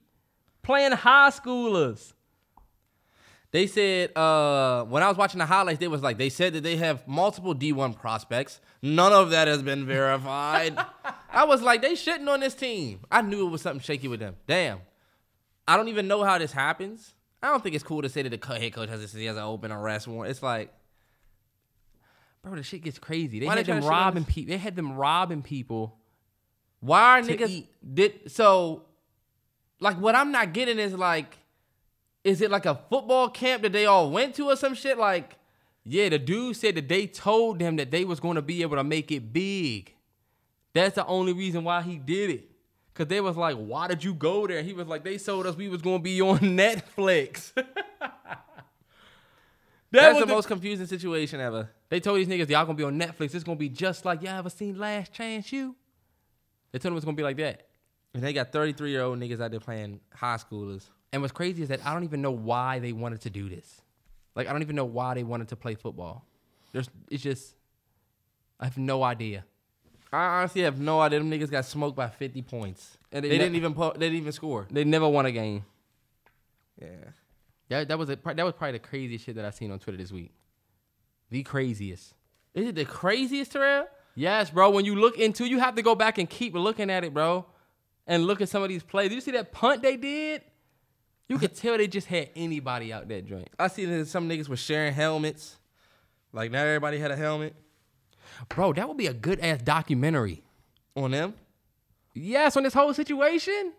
playing 0.62 0.92
high 0.92 1.30
schoolers. 1.30 2.14
They 3.52 3.68
said 3.68 4.18
uh, 4.18 4.84
when 4.86 5.04
I 5.04 5.08
was 5.08 5.18
watching 5.18 5.38
the 5.38 5.46
highlights, 5.46 5.80
they 5.80 5.88
was 5.88 6.02
like 6.02 6.18
they 6.18 6.30
said 6.30 6.54
that 6.54 6.64
they 6.64 6.76
have 6.78 7.08
multiple 7.08 7.54
D1 7.54 8.00
prospects. 8.00 8.60
None 8.82 9.14
of 9.14 9.30
that 9.30 9.48
has 9.48 9.62
been 9.62 9.86
verified. 9.86 10.76
I 11.32 11.46
was 11.46 11.62
like, 11.62 11.82
they 11.82 11.94
shitting 11.94 12.28
on 12.28 12.40
this 12.40 12.56
team. 12.56 13.02
I 13.12 13.22
knew 13.22 13.46
it 13.48 13.52
was 13.52 13.62
something 13.62 13.82
shaky 13.82 14.08
with 14.08 14.20
them. 14.20 14.38
Damn. 14.48 14.80
I 15.68 15.78
don't 15.78 15.88
even 15.88 16.08
know 16.08 16.24
how 16.24 16.40
this 16.40 16.52
happens. 16.52 17.14
I 17.44 17.48
don't 17.50 17.62
think 17.62 17.76
it's 17.76 17.84
cool 17.84 18.02
to 18.02 18.08
say 18.10 18.22
that 18.22 18.30
the 18.42 18.56
head 18.58 18.74
coach 18.74 18.88
has 18.88 19.12
he 19.12 19.26
has 19.26 19.36
an 19.36 19.44
open 19.44 19.70
arrest 19.72 20.08
warrant. 20.08 20.32
It's 20.32 20.42
like, 20.42 20.74
Bro, 22.42 22.56
the 22.56 22.64
shit 22.64 22.84
gets 22.84 22.98
crazy. 23.00 23.40
They 23.40 23.46
Why 23.46 23.58
had 23.58 23.66
they 23.66 23.74
them 23.74 23.84
robbing 23.84 24.24
people. 24.26 24.52
They 24.54 24.58
had 24.58 24.76
them 24.78 24.94
robbing 24.96 25.42
people. 25.42 25.98
why 26.80 27.20
are 27.20 27.22
niggas 27.22 27.50
eat. 27.50 27.70
did 27.94 28.32
so? 28.32 28.84
Like, 29.80 30.00
what 30.00 30.16
I'm 30.16 30.32
not 30.32 30.54
getting 30.54 30.80
is 30.80 30.94
like, 30.94 31.38
is 32.24 32.42
it 32.42 32.50
like 32.50 32.66
a 32.66 32.76
football 32.90 33.30
camp 33.30 33.64
that 33.64 33.74
they 33.74 33.86
all 33.86 34.10
went 34.10 34.36
to 34.36 34.50
or 34.50 34.56
some 34.56 34.74
shit? 34.74 34.98
Like, 34.98 35.38
Yeah, 35.84 36.08
the 36.10 36.20
dude 36.20 36.56
said 36.56 36.76
that 36.76 36.88
they 36.88 37.08
told 37.08 37.60
them 37.60 37.76
that 37.76 37.92
they 37.92 38.06
was 38.06 38.22
going 38.22 38.36
to 38.36 38.42
be 38.42 38.62
able 38.62 38.78
to 38.78 38.84
make 38.86 39.12
it 39.12 39.34
big. 39.34 39.94
That's 40.74 40.96
the 40.96 41.06
only 41.06 41.34
reason 41.34 41.66
why 41.66 41.82
he 41.82 41.98
did 41.98 42.30
it. 42.30 42.50
Cause 42.94 43.08
they 43.08 43.20
was 43.22 43.36
like, 43.36 43.56
"Why 43.56 43.88
did 43.88 44.04
you 44.04 44.14
go 44.14 44.46
there?" 44.46 44.62
He 44.62 44.74
was 44.74 44.88
like, 44.88 45.04
"They 45.04 45.18
told 45.18 45.48
us 45.48 45.56
we 45.56 45.68
was 45.68 45.82
going 45.82 45.98
to 45.98 46.04
be 46.04 46.22
on 46.30 46.40
Netflix." 46.40 47.54
that 47.56 47.66
that's 49.92 50.14
was 50.14 50.22
the 50.22 50.28
the- 50.28 50.34
most 50.34 50.48
confusing 50.48 50.86
situation 50.86 51.40
ever. 51.40 51.70
They 51.90 52.00
told 52.00 52.20
these 52.20 52.28
niggas, 52.28 52.50
"Y'all 52.50 52.66
gonna 52.66 52.78
be 52.78 52.84
on 52.84 53.00
Netflix. 53.00 53.34
It's 53.34 53.44
gonna 53.44 53.58
be 53.58 53.70
just 53.70 54.06
like 54.06 54.22
y'all 54.22 54.38
ever 54.38 54.50
seen 54.50 54.78
Last 54.78 55.12
Chance 55.14 55.52
U. 55.54 55.76
They 56.72 56.80
told 56.80 56.92
them 56.92 56.98
it's 56.98 57.06
gonna 57.06 57.18
be 57.18 57.24
like 57.24 57.38
that. 57.38 57.68
And 58.14 58.24
they 58.24 58.34
got 58.34 58.52
33 58.52 58.92
year 58.92 59.02
old 59.02 59.20
niggas 59.20 59.42
out 59.42 59.52
there 59.52 59.60
playing 59.60 60.00
high 60.14 60.38
schoolers. 60.38 60.90
And 61.12 61.22
what's 61.22 61.32
crazy 61.32 61.64
is 61.64 61.70
that 61.70 61.86
I 61.86 61.94
don't 61.94 62.04
even 62.04 62.22
know 62.22 62.32
why 62.32 62.80
they 62.80 62.92
wanted 62.92 63.22
to 63.22 63.30
do 63.30 63.50
this. 63.50 63.82
Like 64.36 64.48
I 64.48 64.52
don't 64.52 64.62
even 64.62 64.76
know 64.76 64.86
why 64.86 65.14
they 65.14 65.24
wanted 65.24 65.48
to 65.50 65.56
play 65.56 65.76
football. 65.76 66.26
There's 66.72 66.90
it's 67.10 67.24
just 67.24 67.56
I 68.60 68.66
have 68.66 68.78
no 68.78 69.04
idea. 69.04 69.46
I 70.14 70.40
honestly 70.40 70.62
have 70.62 70.80
no 70.80 71.00
idea. 71.00 71.20
Them 71.20 71.32
niggas 71.32 71.50
got 71.50 71.66
smoked 71.66 71.96
by 71.98 72.08
50 72.08 72.44
points. 72.44 72.98
And 73.12 73.26
they 73.26 73.30
they, 73.30 73.38
ne- 73.38 73.44
didn't 73.46 73.56
even 73.56 73.74
po- 73.74 73.94
they 73.94 74.08
didn't 74.08 74.18
even 74.18 74.32
score. 74.32 74.68
They 74.70 74.84
never 74.84 75.10
won 75.10 75.26
a 75.26 75.32
game. 75.32 75.66
Yeah. 76.80 76.88
That 77.70 77.88
that 77.88 77.98
was 77.98 78.10
a, 78.10 78.16
that 78.16 78.44
was 78.44 78.54
probably 78.54 78.74
the 78.74 78.80
craziest 78.80 79.26
shit 79.26 79.36
that 79.36 79.46
I 79.46 79.50
seen 79.50 79.72
on 79.72 79.80
Twitter 79.80 79.98
this 79.98 80.12
week. 80.12 80.32
The 81.32 81.42
craziest. 81.42 82.14
Is 82.54 82.68
it 82.68 82.76
the 82.76 82.86
craziest, 82.86 83.52
Terrell? 83.54 83.88
Yes, 84.14 84.52
bro. 84.52 84.70
When 84.70 84.86
you 84.86 84.96
look 84.96 85.18
into, 85.18 85.46
you 85.46 85.60
have 85.60 85.74
to 85.76 85.82
go 85.82 85.96
back 85.96 86.20
and 86.20 86.30
keep 86.30 86.54
looking 86.54 86.92
at 86.92 87.04
it, 87.04 87.12
bro, 87.12 87.48
and 88.06 88.26
look 88.26 88.42
at 88.42 88.50
some 88.50 88.62
of 88.62 88.70
these 88.70 88.84
plays. 88.84 89.10
Did 89.10 89.16
you 89.16 89.22
see 89.22 89.32
that 89.32 89.52
punt 89.52 89.82
they 89.82 89.98
did? 89.98 90.44
You 91.28 91.40
could 91.40 91.56
tell 91.56 91.78
they 91.78 91.88
just 91.88 92.06
had 92.06 92.30
anybody 92.36 92.94
out 92.94 93.08
that 93.08 93.26
joint. 93.26 93.50
I 93.58 93.68
see 93.68 93.86
that 93.86 94.08
some 94.08 94.30
niggas 94.30 94.48
were 94.48 94.58
sharing 94.58 94.94
helmets. 94.94 95.58
Like 96.32 96.52
now 96.52 96.64
everybody 96.64 97.00
had 97.00 97.10
a 97.10 97.16
helmet 97.16 97.56
Bro, 98.50 98.74
that 98.74 98.88
would 98.88 98.98
be 98.98 99.08
a 99.08 99.14
good 99.14 99.40
ass 99.40 99.62
documentary. 99.62 100.44
on 100.96 101.12
them. 101.12 101.34
Yes, 102.14 102.56
on 102.56 102.64
this 102.64 102.74
whole 102.74 102.94
situation. 102.94 103.74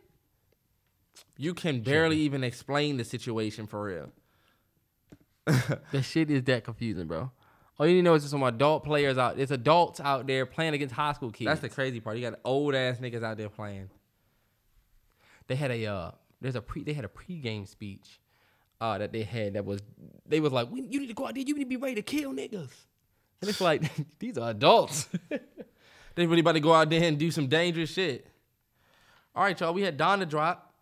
You 1.37 1.55
can 1.55 1.81
barely 1.81 2.19
even 2.19 2.43
explain 2.43 2.97
the 2.97 3.05
situation 3.05 3.67
for 3.67 3.85
real. 3.85 4.13
The 5.93 6.03
shit 6.03 6.31
is 6.31 6.43
that 6.45 6.65
confusing, 6.65 7.07
bro. 7.07 7.31
All 7.79 7.87
you 7.87 7.95
need 7.95 8.01
to 8.01 8.05
know 8.05 8.15
is 8.15 8.23
just 8.23 8.31
some 8.31 8.43
adult 8.43 8.85
players 8.85 9.19
out. 9.19 9.37
There's 9.37 9.51
adults 9.51 10.01
out 10.01 10.27
there 10.27 10.47
playing 10.47 10.75
against 10.75 10.95
high 10.95 11.13
school 11.13 11.31
kids. 11.31 11.47
That's 11.47 11.61
the 11.61 11.69
crazy 11.69 12.01
part. 12.01 12.17
You 12.17 12.31
got 12.31 12.41
old 12.45 12.75
ass 12.75 12.99
niggas 12.99 13.23
out 13.23 13.37
there 13.37 13.49
playing. 13.49 13.91
they 15.49 15.55
had 15.57 15.71
a 15.71 15.87
uh, 15.87 16.11
there's 16.41 16.55
a 16.57 16.63
pre 16.63 16.83
they 16.83 16.93
had 16.95 17.05
a 17.05 17.09
pregame 17.09 17.69
speech 17.69 18.21
uh, 18.81 18.99
that 18.99 19.13
they 19.13 19.23
had 19.23 19.55
that 19.55 19.65
was 19.65 19.81
they 20.27 20.41
was 20.41 20.53
like, 20.53 20.71
we, 20.71 20.83
you 20.83 21.01
need 21.01 21.09
to 21.09 21.15
go 21.15 21.27
out 21.27 21.35
there, 21.35 21.43
you 21.43 21.55
need 21.55 21.65
to 21.65 21.69
be 21.69 21.77
ready 21.77 21.97
to 21.97 22.03
kill 22.03 22.33
niggas. 22.33 22.71
And 23.45 23.51
it's 23.51 23.61
like 23.61 23.83
these 24.19 24.39
are 24.39 24.51
adults. 24.51 25.09
They 26.17 26.27
really 26.27 26.43
about 26.43 26.53
to 26.53 26.61
go 26.61 26.73
out 26.73 26.91
there 26.91 27.03
and 27.03 27.19
do 27.19 27.33
some 27.33 27.49
dangerous 27.49 27.93
shit. 27.93 28.25
All 29.35 29.43
right, 29.43 29.59
y'all. 29.59 29.75
We 29.75 29.83
had 29.83 29.99
Donda 29.99 30.29
drop 30.29 30.73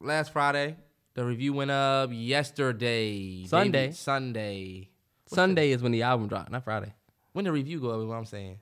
last 0.00 0.32
Friday. 0.32 0.76
The 1.14 1.24
review 1.24 1.52
went 1.52 1.70
up 1.70 2.10
yesterday. 2.12 3.44
Sunday. 3.44 3.82
Maybe 3.82 3.92
Sunday. 3.92 4.88
Sunday 5.26 5.70
is 5.70 5.80
when 5.80 5.92
the 5.92 6.02
album 6.02 6.26
dropped, 6.26 6.50
not 6.50 6.64
Friday. 6.64 6.92
When 7.34 7.44
the 7.44 7.52
review 7.52 7.80
go 7.80 7.90
up 7.90 8.00
is 8.00 8.06
what 8.06 8.16
I'm 8.16 8.24
saying. 8.24 8.58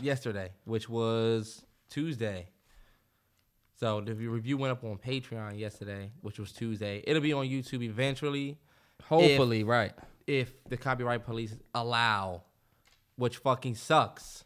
Yesterday, 0.00 0.50
which 0.66 0.88
was 0.88 1.64
Tuesday. 1.90 2.46
So 3.80 4.00
the 4.00 4.14
review 4.14 4.56
went 4.56 4.70
up 4.70 4.84
on 4.84 4.98
Patreon 4.98 5.58
yesterday, 5.58 6.12
which 6.20 6.38
was 6.38 6.52
Tuesday. 6.52 7.02
It'll 7.04 7.20
be 7.20 7.32
on 7.32 7.46
YouTube 7.46 7.82
eventually 7.82 8.56
Hopefully, 9.02 9.64
right. 9.64 9.92
if 10.26 10.52
the 10.68 10.76
copyright 10.76 11.24
police 11.24 11.54
allow, 11.74 12.42
which 13.16 13.38
fucking 13.38 13.74
sucks. 13.76 14.44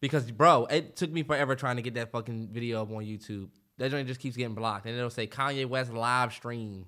Because 0.00 0.30
bro, 0.30 0.66
it 0.66 0.96
took 0.96 1.10
me 1.10 1.22
forever 1.22 1.56
trying 1.56 1.76
to 1.76 1.82
get 1.82 1.94
that 1.94 2.12
fucking 2.12 2.48
video 2.52 2.82
up 2.82 2.90
on 2.90 3.02
YouTube. 3.04 3.48
That 3.78 3.90
joint 3.90 4.06
just 4.08 4.20
keeps 4.20 4.36
getting 4.36 4.54
blocked, 4.54 4.86
and 4.86 4.96
it'll 4.96 5.10
say 5.10 5.26
Kanye 5.26 5.66
West 5.66 5.92
live 5.92 6.32
stream, 6.32 6.86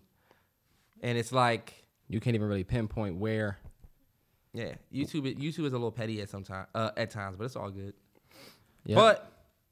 and 1.02 1.16
it's 1.18 1.32
like, 1.32 1.74
You 2.08 2.20
can't 2.20 2.34
even 2.34 2.48
really 2.48 2.64
pinpoint 2.64 3.16
where. 3.16 3.58
yeah, 4.52 4.74
YouTube. 4.92 5.22
YouTube 5.40 5.66
is 5.66 5.72
a 5.72 5.78
little 5.78 5.92
petty 5.92 6.20
at 6.20 6.28
sometimes, 6.28 6.66
uh, 6.74 6.90
at 6.96 7.10
times, 7.10 7.36
but 7.36 7.44
it's 7.44 7.56
all 7.56 7.70
good. 7.70 7.94
Yeah. 8.84 8.96
But 8.96 9.30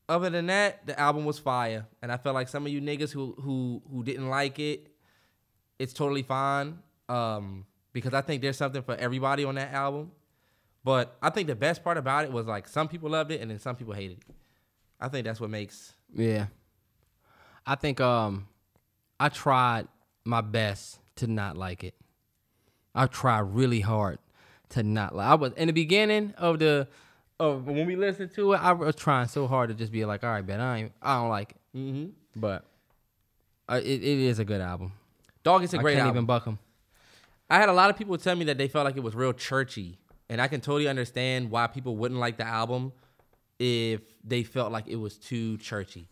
other 0.09 0.31
than 0.31 0.47
that, 0.47 0.87
the 0.87 0.99
album 0.99 1.25
was 1.25 1.39
fire, 1.39 1.87
and 2.03 2.11
I 2.13 2.17
felt 2.19 2.35
like 2.35 2.49
some 2.49 2.67
of 2.67 2.73
you 2.73 2.81
niggas 2.81 3.11
who 3.13 3.35
who 3.41 3.83
who 3.91 4.03
didn't 4.05 4.29
like 4.29 4.59
it, 4.61 4.89
it's 5.79 5.93
totally 5.93 6.23
fine. 6.23 6.79
Um, 7.09 7.67
because 7.93 8.15
I 8.15 8.21
think 8.21 8.43
there's 8.43 8.57
something 8.59 8.83
for 8.83 8.95
everybody 8.95 9.45
on 9.45 9.55
that 9.57 9.73
album. 9.73 10.13
But 10.85 11.17
I 11.21 11.31
think 11.31 11.49
the 11.49 11.57
best 11.57 11.83
part 11.85 11.99
about 11.99 12.25
it 12.25 12.33
was 12.33 12.47
like 12.47 12.69
some 12.69 12.89
people 12.89 13.11
loved 13.11 13.31
it 13.31 13.41
and 13.41 13.51
then 13.51 13.59
some 13.59 13.77
people 13.77 13.95
hated 13.95 14.19
it. 14.19 14.35
I 15.01 15.09
think 15.09 15.25
that's 15.27 15.41
what 15.41 15.51
makes 15.51 15.93
Yeah. 16.15 16.47
I 17.67 17.75
think 17.75 18.01
um 18.01 18.49
I 19.21 19.29
tried 19.29 19.89
my 20.25 20.41
best 20.41 20.99
to 21.17 21.27
not 21.27 21.57
like 21.57 21.85
it. 21.85 21.95
I 22.95 23.07
tried 23.07 23.41
really 23.41 23.81
hard 23.81 24.19
to 24.71 24.83
not 24.83 25.15
like 25.15 25.27
I 25.27 25.35
was 25.35 25.53
in 25.55 25.67
the 25.67 25.73
beginning 25.73 26.35
of 26.39 26.59
the 26.59 26.89
of 27.41 27.67
when 27.67 27.87
we 27.87 27.95
listened 27.95 28.33
to 28.35 28.55
it, 28.55 28.57
I 28.57 28.73
was 28.73 28.97
trying 28.97 29.29
so 29.29 29.47
hard 29.47 29.69
to 29.69 29.75
just 29.75 29.93
be 29.93 30.05
like, 30.05 30.25
all 30.25 30.31
right, 30.31 30.45
man, 30.47 30.61
I 30.61 30.79
ain't 30.79 30.93
I 31.03 31.21
don't 31.21 31.29
like 31.29 31.53
it. 31.53 31.77
mm-hmm. 31.77 32.07
But 32.35 32.65
uh, 33.69 33.81
it, 33.83 34.03
it 34.03 34.03
is 34.03 34.39
a 34.39 34.45
good 34.45 34.61
album. 34.61 34.93
Dog. 35.43 35.63
It's 35.63 35.75
a 35.75 35.79
I 35.79 35.83
great 35.83 35.95
can't 35.95 36.07
album. 36.07 36.17
even 36.17 36.27
buck 36.27 36.45
him. 36.47 36.59
I 37.51 37.57
had 37.59 37.69
a 37.69 37.73
lot 37.73 37.91
of 37.91 37.97
people 37.97 38.17
tell 38.19 38.37
me 38.37 38.45
that 38.47 38.59
they 38.59 38.69
felt 38.69 38.85
like 38.85 38.97
it 38.97 39.03
was 39.03 39.15
real 39.15 39.33
churchy, 39.33 39.99
and 40.29 40.41
I 40.41 40.49
can 40.49 40.61
totally 40.61 40.89
understand 40.89 41.51
why 41.51 41.67
people 41.67 41.97
wouldn't 41.97 42.21
like 42.21 42.37
the 42.37 42.47
album 42.47 42.93
if 43.59 44.01
they 44.23 44.43
felt 44.43 44.73
like 44.73 44.87
it 44.89 44.97
was 44.97 45.17
too 45.17 45.57
churchy. 45.59 46.09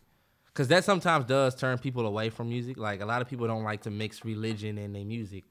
Cause 0.54 0.68
that 0.68 0.85
sometimes 0.85 1.26
does 1.26 1.54
turn 1.54 1.76
people 1.76 2.06
away 2.06 2.30
from 2.30 2.49
music. 2.49 2.78
Like 2.78 3.02
a 3.02 3.06
lot 3.06 3.20
of 3.20 3.28
people 3.28 3.46
don't 3.46 3.62
like 3.62 3.82
to 3.82 3.90
mix 3.90 4.25
religion 4.25 4.78
in 4.78 4.94
their 4.94 5.04
music. 5.04 5.44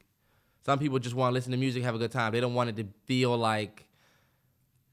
Some 0.65 0.79
people 0.79 0.98
just 0.98 1.15
want 1.15 1.31
to 1.31 1.34
listen 1.36 1.51
to 1.51 1.57
music, 1.57 1.84
have 1.84 1.93
a 1.93 2.00
good 2.00 2.12
time. 2.12 2.31
They 2.31 2.39
don't 2.39 2.55
want 2.55 2.72
it 2.72 2.75
to 2.77 2.88
feel 3.05 3.38
like, 3.38 3.88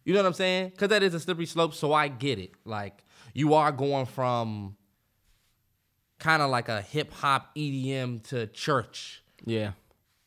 you 0.05 0.13
know 0.13 0.21
what 0.21 0.27
I'm 0.27 0.35
saying? 0.35 0.73
Cause 0.73 0.91
that 0.91 1.03
is 1.03 1.15
a 1.15 1.21
slippery 1.21 1.47
slope. 1.47 1.73
So 1.73 1.95
I 1.95 2.09
get 2.09 2.39
it. 2.39 2.53
Like 2.67 3.05
you 3.33 3.55
are 3.55 3.73
going 3.73 4.05
from 4.05 4.77
kind 6.19 6.43
of 6.43 6.51
like 6.51 6.69
a 6.69 6.83
hip 6.83 7.13
hop 7.13 7.55
EDM 7.57 8.23
to 8.29 8.47
church. 8.49 9.23
Yeah. 9.45 9.73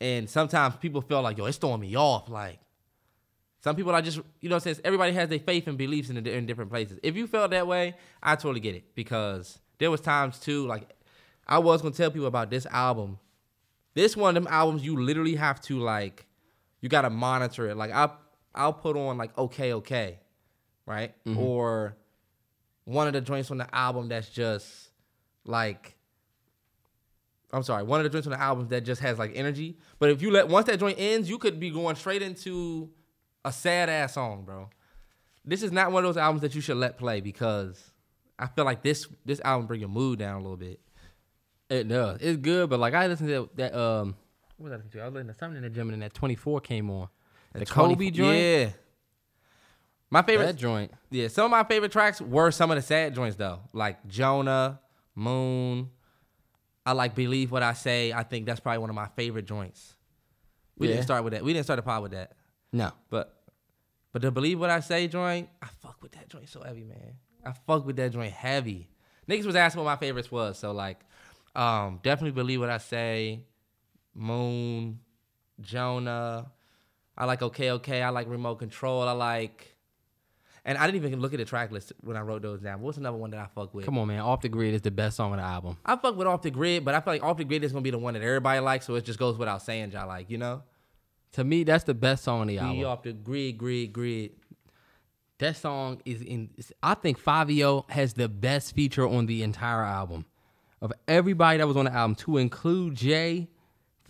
And 0.00 0.28
sometimes 0.28 0.76
people 0.76 1.00
feel 1.00 1.22
like, 1.22 1.38
yo, 1.38 1.46
it's 1.46 1.56
throwing 1.56 1.80
me 1.80 1.96
off. 1.96 2.28
Like, 2.28 2.58
some 3.66 3.74
people 3.74 3.92
are 3.92 4.00
just, 4.00 4.18
you 4.40 4.48
know 4.48 4.54
what 4.54 4.64
I'm 4.64 4.74
saying? 4.74 4.84
Everybody 4.84 5.12
has 5.14 5.28
their 5.28 5.40
faith 5.40 5.66
and 5.66 5.76
beliefs 5.76 6.08
in, 6.08 6.24
in 6.24 6.46
different 6.46 6.70
places. 6.70 7.00
If 7.02 7.16
you 7.16 7.26
felt 7.26 7.50
that 7.50 7.66
way, 7.66 7.96
I 8.22 8.36
totally 8.36 8.60
get 8.60 8.76
it. 8.76 8.94
Because 8.94 9.58
there 9.78 9.90
was 9.90 10.00
times 10.00 10.38
too, 10.38 10.68
like, 10.68 10.88
I 11.48 11.58
was 11.58 11.82
going 11.82 11.90
to 11.92 11.98
tell 11.98 12.12
people 12.12 12.28
about 12.28 12.48
this 12.48 12.64
album. 12.66 13.18
This 13.94 14.16
one 14.16 14.36
of 14.36 14.44
them 14.44 14.52
albums 14.52 14.84
you 14.84 15.02
literally 15.02 15.34
have 15.34 15.60
to, 15.62 15.80
like, 15.80 16.26
you 16.80 16.88
got 16.88 17.02
to 17.02 17.10
monitor 17.10 17.68
it. 17.68 17.76
Like, 17.76 17.90
I, 17.90 18.10
I'll 18.54 18.72
put 18.72 18.96
on, 18.96 19.18
like, 19.18 19.36
okay, 19.36 19.72
okay, 19.72 20.20
right? 20.86 21.12
Mm-hmm. 21.24 21.36
Or 21.36 21.96
one 22.84 23.08
of 23.08 23.14
the 23.14 23.20
joints 23.20 23.50
on 23.50 23.58
the 23.58 23.74
album 23.74 24.06
that's 24.06 24.28
just, 24.28 24.90
like, 25.44 25.96
I'm 27.52 27.64
sorry, 27.64 27.82
one 27.82 27.98
of 27.98 28.04
the 28.04 28.10
joints 28.10 28.28
on 28.28 28.32
the 28.32 28.40
album 28.40 28.68
that 28.68 28.84
just 28.84 29.00
has 29.00 29.18
like 29.18 29.32
energy. 29.34 29.78
But 29.98 30.10
if 30.10 30.22
you 30.22 30.30
let 30.30 30.46
once 30.46 30.66
that 30.66 30.78
joint 30.78 31.00
ends, 31.00 31.28
you 31.28 31.38
could 31.38 31.58
be 31.58 31.70
going 31.70 31.96
straight 31.96 32.22
into 32.22 32.90
a 33.46 33.52
sad 33.52 33.88
ass 33.88 34.14
song, 34.14 34.44
bro. 34.44 34.68
This 35.44 35.62
is 35.62 35.72
not 35.72 35.92
one 35.92 36.04
of 36.04 36.08
those 36.08 36.16
albums 36.20 36.42
that 36.42 36.54
you 36.54 36.60
should 36.60 36.76
let 36.76 36.98
play 36.98 37.20
because 37.20 37.92
I 38.38 38.46
feel 38.48 38.64
like 38.64 38.82
this 38.82 39.06
this 39.24 39.40
album 39.44 39.66
bring 39.66 39.80
your 39.80 39.88
mood 39.88 40.18
down 40.18 40.34
a 40.40 40.42
little 40.42 40.56
bit. 40.56 40.80
It 41.70 41.88
does. 41.88 42.18
It's 42.20 42.36
good, 42.38 42.68
but 42.70 42.78
like 42.80 42.94
I 42.94 43.06
listened 43.06 43.28
to 43.30 43.48
that, 43.56 43.74
um 43.74 44.14
what 44.56 44.64
was 44.64 44.72
I 44.72 44.76
listening 44.76 44.92
to? 44.92 45.00
I 45.00 45.04
was 45.06 45.14
listening 45.14 45.32
to 45.32 45.38
something 45.38 45.56
in 45.58 45.62
the 45.62 45.70
gym 45.70 45.90
and 45.90 46.02
that 46.02 46.14
24 46.14 46.60
came 46.60 46.90
on. 46.90 47.08
The 47.52 47.60
That 47.60 47.68
Kobe 47.70 47.94
24 47.94 48.10
joint. 48.12 48.38
yeah. 48.38 48.68
My 50.10 50.22
favorite, 50.22 50.46
That 50.46 50.56
joint. 50.56 50.92
yeah. 51.10 51.28
Some 51.28 51.46
of 51.46 51.50
my 51.50 51.64
favorite 51.64 51.90
tracks 51.92 52.20
were 52.20 52.50
some 52.50 52.70
of 52.70 52.76
the 52.76 52.82
sad 52.82 53.14
joints 53.14 53.36
though, 53.36 53.60
like 53.72 54.06
Jonah, 54.06 54.80
Moon. 55.14 55.90
I 56.84 56.92
like 56.92 57.14
Believe 57.16 57.50
What 57.50 57.62
I 57.64 57.72
Say. 57.72 58.12
I 58.12 58.22
think 58.22 58.46
that's 58.46 58.60
probably 58.60 58.78
one 58.78 58.90
of 58.90 58.94
my 58.96 59.08
favorite 59.16 59.44
joints. 59.46 59.94
We 60.78 60.86
Yeah. 60.86 60.94
didn't 60.94 61.04
start 61.06 61.24
with 61.24 61.32
that. 61.32 61.42
We 61.44 61.52
didn't 61.52 61.64
start 61.64 61.78
the 61.78 61.82
pod 61.82 62.02
with 62.02 62.12
that. 62.12 62.32
No. 62.72 62.92
But 63.10 63.35
but 64.16 64.22
to 64.22 64.30
believe 64.30 64.58
what 64.58 64.70
I 64.70 64.80
say 64.80 65.08
joint, 65.08 65.50
I 65.60 65.66
fuck 65.82 65.98
with 66.00 66.12
that 66.12 66.30
joint 66.30 66.48
so 66.48 66.62
heavy, 66.62 66.84
man. 66.84 67.16
I 67.44 67.52
fuck 67.52 67.84
with 67.84 67.96
that 67.96 68.12
joint 68.12 68.32
heavy. 68.32 68.88
Niggas 69.28 69.44
was 69.44 69.54
asking 69.54 69.84
what 69.84 69.90
my 69.90 69.96
favorites 69.96 70.32
was, 70.32 70.58
so 70.58 70.72
like, 70.72 71.00
um, 71.54 72.00
definitely 72.02 72.30
believe 72.30 72.60
what 72.60 72.70
I 72.70 72.78
say. 72.78 73.44
Moon, 74.14 75.00
Jonah. 75.60 76.50
I 77.14 77.26
like 77.26 77.42
okay, 77.42 77.72
okay. 77.72 78.00
I 78.00 78.08
like 78.08 78.26
remote 78.26 78.54
control. 78.54 79.02
I 79.02 79.12
like, 79.12 79.76
and 80.64 80.78
I 80.78 80.86
didn't 80.86 81.04
even 81.04 81.20
look 81.20 81.34
at 81.34 81.38
the 81.38 81.44
track 81.44 81.70
list 81.70 81.92
when 82.00 82.16
I 82.16 82.22
wrote 82.22 82.40
those 82.40 82.62
down. 82.62 82.80
What's 82.80 82.96
another 82.96 83.18
one 83.18 83.32
that 83.32 83.40
I 83.40 83.48
fuck 83.54 83.74
with? 83.74 83.84
Come 83.84 83.98
on, 83.98 84.08
man. 84.08 84.20
Off 84.20 84.40
the 84.40 84.48
grid 84.48 84.72
is 84.72 84.80
the 84.80 84.90
best 84.90 85.18
song 85.18 85.32
on 85.32 85.36
the 85.36 85.44
album. 85.44 85.76
I 85.84 85.94
fuck 85.96 86.16
with 86.16 86.26
Off 86.26 86.40
the 86.40 86.50
Grid, 86.50 86.86
but 86.86 86.94
I 86.94 87.00
feel 87.02 87.12
like 87.12 87.22
Off 87.22 87.36
the 87.36 87.44
Grid 87.44 87.64
is 87.64 87.72
gonna 87.72 87.82
be 87.82 87.90
the 87.90 87.98
one 87.98 88.14
that 88.14 88.22
everybody 88.22 88.60
likes, 88.60 88.86
so 88.86 88.94
it 88.94 89.04
just 89.04 89.18
goes 89.18 89.36
without 89.36 89.60
saying, 89.60 89.90
y'all 89.90 90.08
like, 90.08 90.30
you 90.30 90.38
know. 90.38 90.62
To 91.36 91.44
me, 91.44 91.64
that's 91.64 91.84
the 91.84 91.92
best 91.92 92.24
song 92.24 92.40
on 92.40 92.46
the 92.46 92.56
album. 92.56 92.78
We 92.78 92.84
off 92.84 93.02
the 93.02 93.12
grid, 93.12 93.58
grid, 93.58 93.92
grid. 93.92 94.30
That 95.36 95.54
song 95.54 96.00
is 96.06 96.22
in. 96.22 96.48
I 96.82 96.94
think 96.94 97.22
Fivio 97.22 97.84
has 97.90 98.14
the 98.14 98.26
best 98.26 98.74
feature 98.74 99.06
on 99.06 99.26
the 99.26 99.42
entire 99.42 99.82
album. 99.82 100.24
Of 100.80 100.94
everybody 101.06 101.58
that 101.58 101.66
was 101.66 101.76
on 101.76 101.84
the 101.84 101.92
album, 101.92 102.14
to 102.14 102.38
include 102.38 102.94
Jay, 102.94 103.48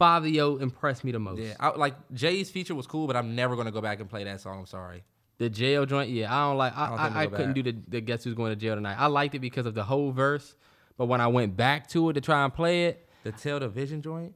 Fivio 0.00 0.60
impressed 0.60 1.02
me 1.02 1.10
the 1.10 1.18
most. 1.18 1.40
Yeah, 1.40 1.54
I, 1.58 1.70
like 1.70 1.94
Jay's 2.12 2.48
feature 2.48 2.76
was 2.76 2.86
cool, 2.86 3.08
but 3.08 3.16
I'm 3.16 3.34
never 3.34 3.56
gonna 3.56 3.72
go 3.72 3.80
back 3.80 3.98
and 3.98 4.08
play 4.08 4.22
that 4.22 4.40
song. 4.40 4.60
I'm 4.60 4.66
sorry. 4.66 5.02
The 5.38 5.50
jail 5.50 5.84
joint, 5.84 6.10
yeah, 6.10 6.32
I 6.32 6.46
don't 6.46 6.58
like. 6.58 6.76
I, 6.76 6.88
don't 6.88 6.98
I, 7.00 7.22
I, 7.22 7.26
couldn't 7.26 7.54
do 7.54 7.64
the, 7.64 7.76
the 7.88 8.00
guess 8.00 8.22
who's 8.22 8.34
going 8.34 8.52
to 8.52 8.56
jail 8.56 8.76
tonight. 8.76 8.98
I 9.00 9.06
liked 9.06 9.34
it 9.34 9.40
because 9.40 9.66
of 9.66 9.74
the 9.74 9.82
whole 9.82 10.12
verse, 10.12 10.54
but 10.96 11.06
when 11.06 11.20
I 11.20 11.26
went 11.26 11.56
back 11.56 11.88
to 11.88 12.08
it 12.08 12.12
to 12.12 12.20
try 12.20 12.44
and 12.44 12.54
play 12.54 12.84
it, 12.84 13.08
The 13.24 13.32
Tell 13.32 13.58
the 13.58 13.68
Vision 13.68 14.00
joint. 14.00 14.32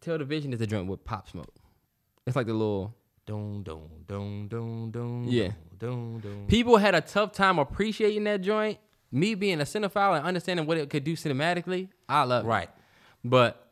Tell 0.00 0.16
the 0.16 0.24
Vision 0.24 0.54
is 0.54 0.58
the 0.58 0.66
joint 0.66 0.88
with 0.88 1.04
Pop 1.04 1.28
Smoke. 1.28 1.52
It's 2.28 2.36
like 2.36 2.46
the 2.46 2.52
little. 2.52 2.94
Dun 3.26 3.62
dun 3.62 3.80
dun 4.06 4.48
dun 4.48 4.90
dun. 4.90 5.24
Yeah. 5.28 5.50
Dun 5.78 6.18
dun. 6.20 6.46
People 6.48 6.78
had 6.78 6.94
a 6.94 7.00
tough 7.02 7.32
time 7.32 7.58
appreciating 7.58 8.24
that 8.24 8.40
joint. 8.40 8.78
Me 9.12 9.34
being 9.34 9.60
a 9.60 9.64
cinephile 9.64 10.16
and 10.16 10.24
understanding 10.26 10.64
what 10.66 10.76
it 10.78 10.88
could 10.90 11.04
do 11.04 11.14
cinematically, 11.14 11.88
I 12.08 12.22
love 12.24 12.44
it. 12.44 12.48
Right. 12.48 12.70
But 13.24 13.68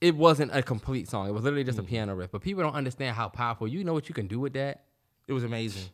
it 0.00 0.14
wasn't 0.16 0.54
a 0.54 0.62
complete 0.62 1.08
song. 1.08 1.28
It 1.28 1.32
was 1.32 1.42
literally 1.44 1.64
Mm. 1.64 1.66
just 1.66 1.78
a 1.78 1.82
piano 1.82 2.14
riff. 2.14 2.30
But 2.30 2.42
people 2.42 2.62
don't 2.62 2.74
understand 2.74 3.16
how 3.16 3.28
powerful. 3.28 3.66
You 3.66 3.82
know 3.84 3.92
what 3.94 4.08
you 4.08 4.14
can 4.14 4.26
do 4.28 4.38
with 4.40 4.52
that. 4.52 4.84
It 5.26 5.32
was 5.32 5.42
amazing. 5.44 5.88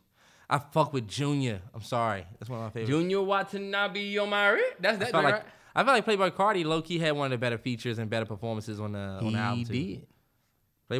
I 0.51 0.59
fuck 0.59 0.93
with 0.93 1.07
Junya. 1.09 1.61
I'm 1.75 1.83
sorry. 1.83 2.27
That's 2.39 2.51
one 2.51 2.59
of 2.59 2.65
my 2.67 2.71
favorites. 2.71 2.91
Junya 2.91 3.25
Watanabe 3.25 4.19
Omari. 4.19 4.61
That's 4.81 4.97
I 4.97 4.99
that 4.99 5.11
felt 5.13 5.23
joint, 5.23 5.25
like 5.25 5.35
right? 5.45 5.53
I 5.77 5.85
felt 5.85 6.07
like 6.07 6.19
Playboi 6.19 6.31
Carti 6.33 6.65
low 6.65 6.83
key 6.83 6.99
had 6.99 7.13
one 7.17 7.27
of 7.27 7.31
the 7.31 7.39
better 7.39 7.57
features 7.59 7.99
and 7.99 8.11
better 8.11 8.27
performances 8.27 8.79
on 8.81 8.93
the 8.93 8.99
on 8.99 9.33
the 9.33 9.39
album 9.39 9.59
He 9.59 9.65
too. 9.65 9.73
did. 9.73 10.07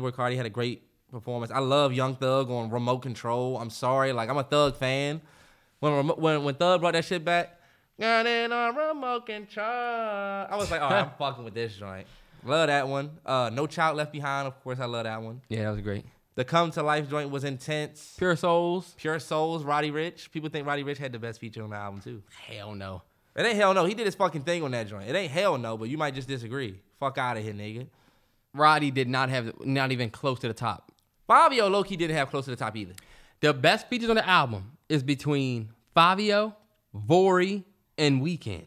Playboi 0.01 0.13
Carti 0.13 0.37
had 0.37 0.47
a 0.47 0.51
great 0.51 0.83
performance. 1.11 1.51
I 1.53 1.59
love 1.59 1.93
Young 1.93 2.17
Thug 2.17 2.51
on 2.51 2.71
Remote 2.71 2.99
Control. 3.01 3.59
I'm 3.59 3.71
sorry, 3.71 4.13
like 4.13 4.29
I'm 4.29 4.39
a 4.39 4.43
Thug 4.45 4.77
fan. 4.77 5.21
When 5.81 6.07
when 6.09 6.45
when 6.45 6.55
Thug 6.55 6.81
brought 6.81 6.93
that 6.95 7.05
shit 7.05 7.25
back, 7.25 7.59
got 7.99 8.27
it 8.27 8.53
on 8.53 8.77
Remote 8.77 9.27
Control. 9.27 9.67
I 9.67 10.57
was 10.57 10.71
like, 10.71 10.81
oh, 10.81 10.87
I'm 10.87 11.11
fucking 11.19 11.45
with 11.45 11.55
this 11.55 11.75
joint. 11.77 12.07
Love 12.45 12.69
that 12.69 12.89
one. 12.89 13.11
Uh, 13.27 13.51
No 13.53 13.67
Child 13.67 13.97
Left 13.99 14.13
Behind. 14.13 14.47
Of 14.49 14.63
course, 14.63 14.81
I 14.81 14.87
love 14.87 15.05
that 15.05 15.21
one. 15.23 15.43
Yeah, 15.49 15.65
that 15.65 15.71
was 15.71 15.81
great. 15.81 16.05
The 16.37 16.45
Come 16.45 16.71
to 16.73 16.83
Life 16.83 17.11
joint 17.11 17.31
was 17.31 17.45
intense. 17.45 18.15
Pure 18.17 18.37
Souls. 18.37 18.95
Pure 18.97 19.19
Souls, 19.19 19.63
Roddy 19.63 19.91
Ricch. 19.91 20.31
People 20.31 20.49
think 20.49 20.67
Roddy 20.67 20.83
Ricch 20.85 20.97
had 20.97 21.13
the 21.13 21.19
best 21.19 21.39
feature 21.41 21.63
on 21.63 21.71
the 21.71 21.77
album 21.77 22.01
too. 22.01 22.23
Hell 22.47 22.75
no. 22.75 23.03
It 23.37 23.45
ain't 23.45 23.57
hell 23.57 23.75
no. 23.75 23.85
He 23.85 23.95
did 23.95 24.07
his 24.07 24.15
fucking 24.15 24.43
thing 24.43 24.63
on 24.63 24.71
that 24.71 24.87
joint. 24.89 25.09
It 25.09 25.15
ain't 25.15 25.31
hell 25.31 25.59
no, 25.59 25.77
but 25.77 25.89
you 25.89 25.99
might 25.99 26.15
just 26.15 26.29
disagree. 26.29 26.81
Fuck 26.99 27.19
out 27.19 27.37
of 27.37 27.43
here, 27.43 27.53
nigga. 27.53 27.87
Roddy 28.55 28.91
did 28.91 29.09
not 29.09 29.29
have 29.29 29.65
not 29.65 29.93
even 29.93 30.11
close 30.11 30.39
to 30.41 30.49
the 30.49 30.55
top. 30.55 30.90
Fivio 31.31 31.71
low 31.71 31.85
key 31.85 31.97
didn't 31.97 32.17
have 32.17 32.31
close 32.31 32.45
to 32.45 32.51
the 32.51 32.57
top 32.57 32.77
either. 32.77 32.95
The 33.41 33.55
best 33.55 33.89
features 33.89 34.11
on 34.11 34.17
the 34.17 34.29
album 34.29 34.73
is 34.89 35.03
between 35.03 35.71
Fivio, 35.97 36.55
Vory, 36.95 37.65
and 37.97 38.21
Weeknd. 38.21 38.67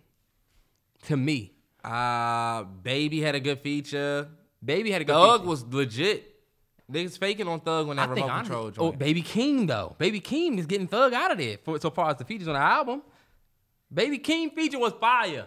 To 1.07 1.17
me, 1.17 1.51
Uh 1.83 2.63
Baby 2.63 3.21
had 3.21 3.35
a 3.35 3.39
good 3.41 3.59
feature. 3.59 4.29
Baby 4.63 4.91
had 4.91 5.01
a 5.01 5.05
good. 5.05 5.13
Thug 5.13 5.41
feature. 5.41 5.49
was 5.49 5.65
legit. 5.65 6.29
Niggas 6.91 7.17
faking 7.17 7.47
on 7.47 7.59
Thug 7.59 7.87
when 7.87 7.97
that 7.97 8.09
I 8.09 8.13
think 8.13 8.27
remote 8.27 8.39
control 8.39 8.65
honestly, 8.65 8.85
oh. 8.85 8.91
Baby 8.91 9.23
Keem 9.23 9.67
though. 9.67 9.95
Baby 9.97 10.21
Keem 10.21 10.57
is 10.57 10.65
getting 10.65 10.87
Thug 10.87 11.13
out 11.13 11.31
of 11.31 11.37
there 11.37 11.57
for 11.63 11.79
so 11.79 11.89
far 11.89 12.11
as 12.11 12.17
the 12.17 12.25
features 12.25 12.47
on 12.47 12.53
the 12.53 12.59
album. 12.59 13.01
Baby 13.93 14.19
Keem 14.19 14.53
feature 14.53 14.79
was 14.79 14.93
fire. 14.93 15.45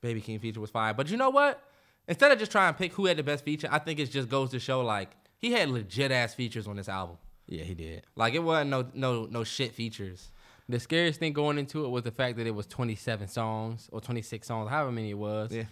Baby 0.00 0.20
Keem 0.20 0.40
feature 0.40 0.60
was 0.60 0.70
fire. 0.70 0.94
But 0.94 1.10
you 1.10 1.16
know 1.16 1.30
what? 1.30 1.62
Instead 2.06 2.32
of 2.32 2.38
just 2.38 2.50
trying 2.50 2.72
to 2.72 2.78
pick 2.78 2.92
who 2.94 3.06
had 3.06 3.16
the 3.16 3.22
best 3.22 3.44
feature, 3.44 3.68
I 3.70 3.78
think 3.78 3.98
it 3.98 4.10
just 4.10 4.28
goes 4.28 4.50
to 4.50 4.58
show 4.58 4.80
like 4.80 5.10
he 5.38 5.52
had 5.52 5.70
legit 5.70 6.10
ass 6.10 6.34
features 6.34 6.66
on 6.66 6.76
this 6.76 6.88
album. 6.88 7.16
Yeah, 7.46 7.64
he 7.64 7.74
did. 7.74 8.04
Like 8.14 8.34
it 8.34 8.40
wasn't 8.40 8.70
no 8.70 8.86
no 8.94 9.26
no 9.26 9.44
shit 9.44 9.72
features. 9.74 10.30
The 10.68 10.78
scariest 10.78 11.18
thing 11.18 11.32
going 11.32 11.56
into 11.56 11.84
it 11.86 11.88
was 11.88 12.02
the 12.02 12.10
fact 12.10 12.36
that 12.36 12.46
it 12.46 12.54
was 12.54 12.66
27 12.66 13.28
songs 13.28 13.88
or 13.90 14.02
26 14.02 14.46
songs, 14.46 14.68
however 14.68 14.92
many 14.92 15.10
it 15.10 15.18
was. 15.18 15.50
Yeah. 15.50 15.62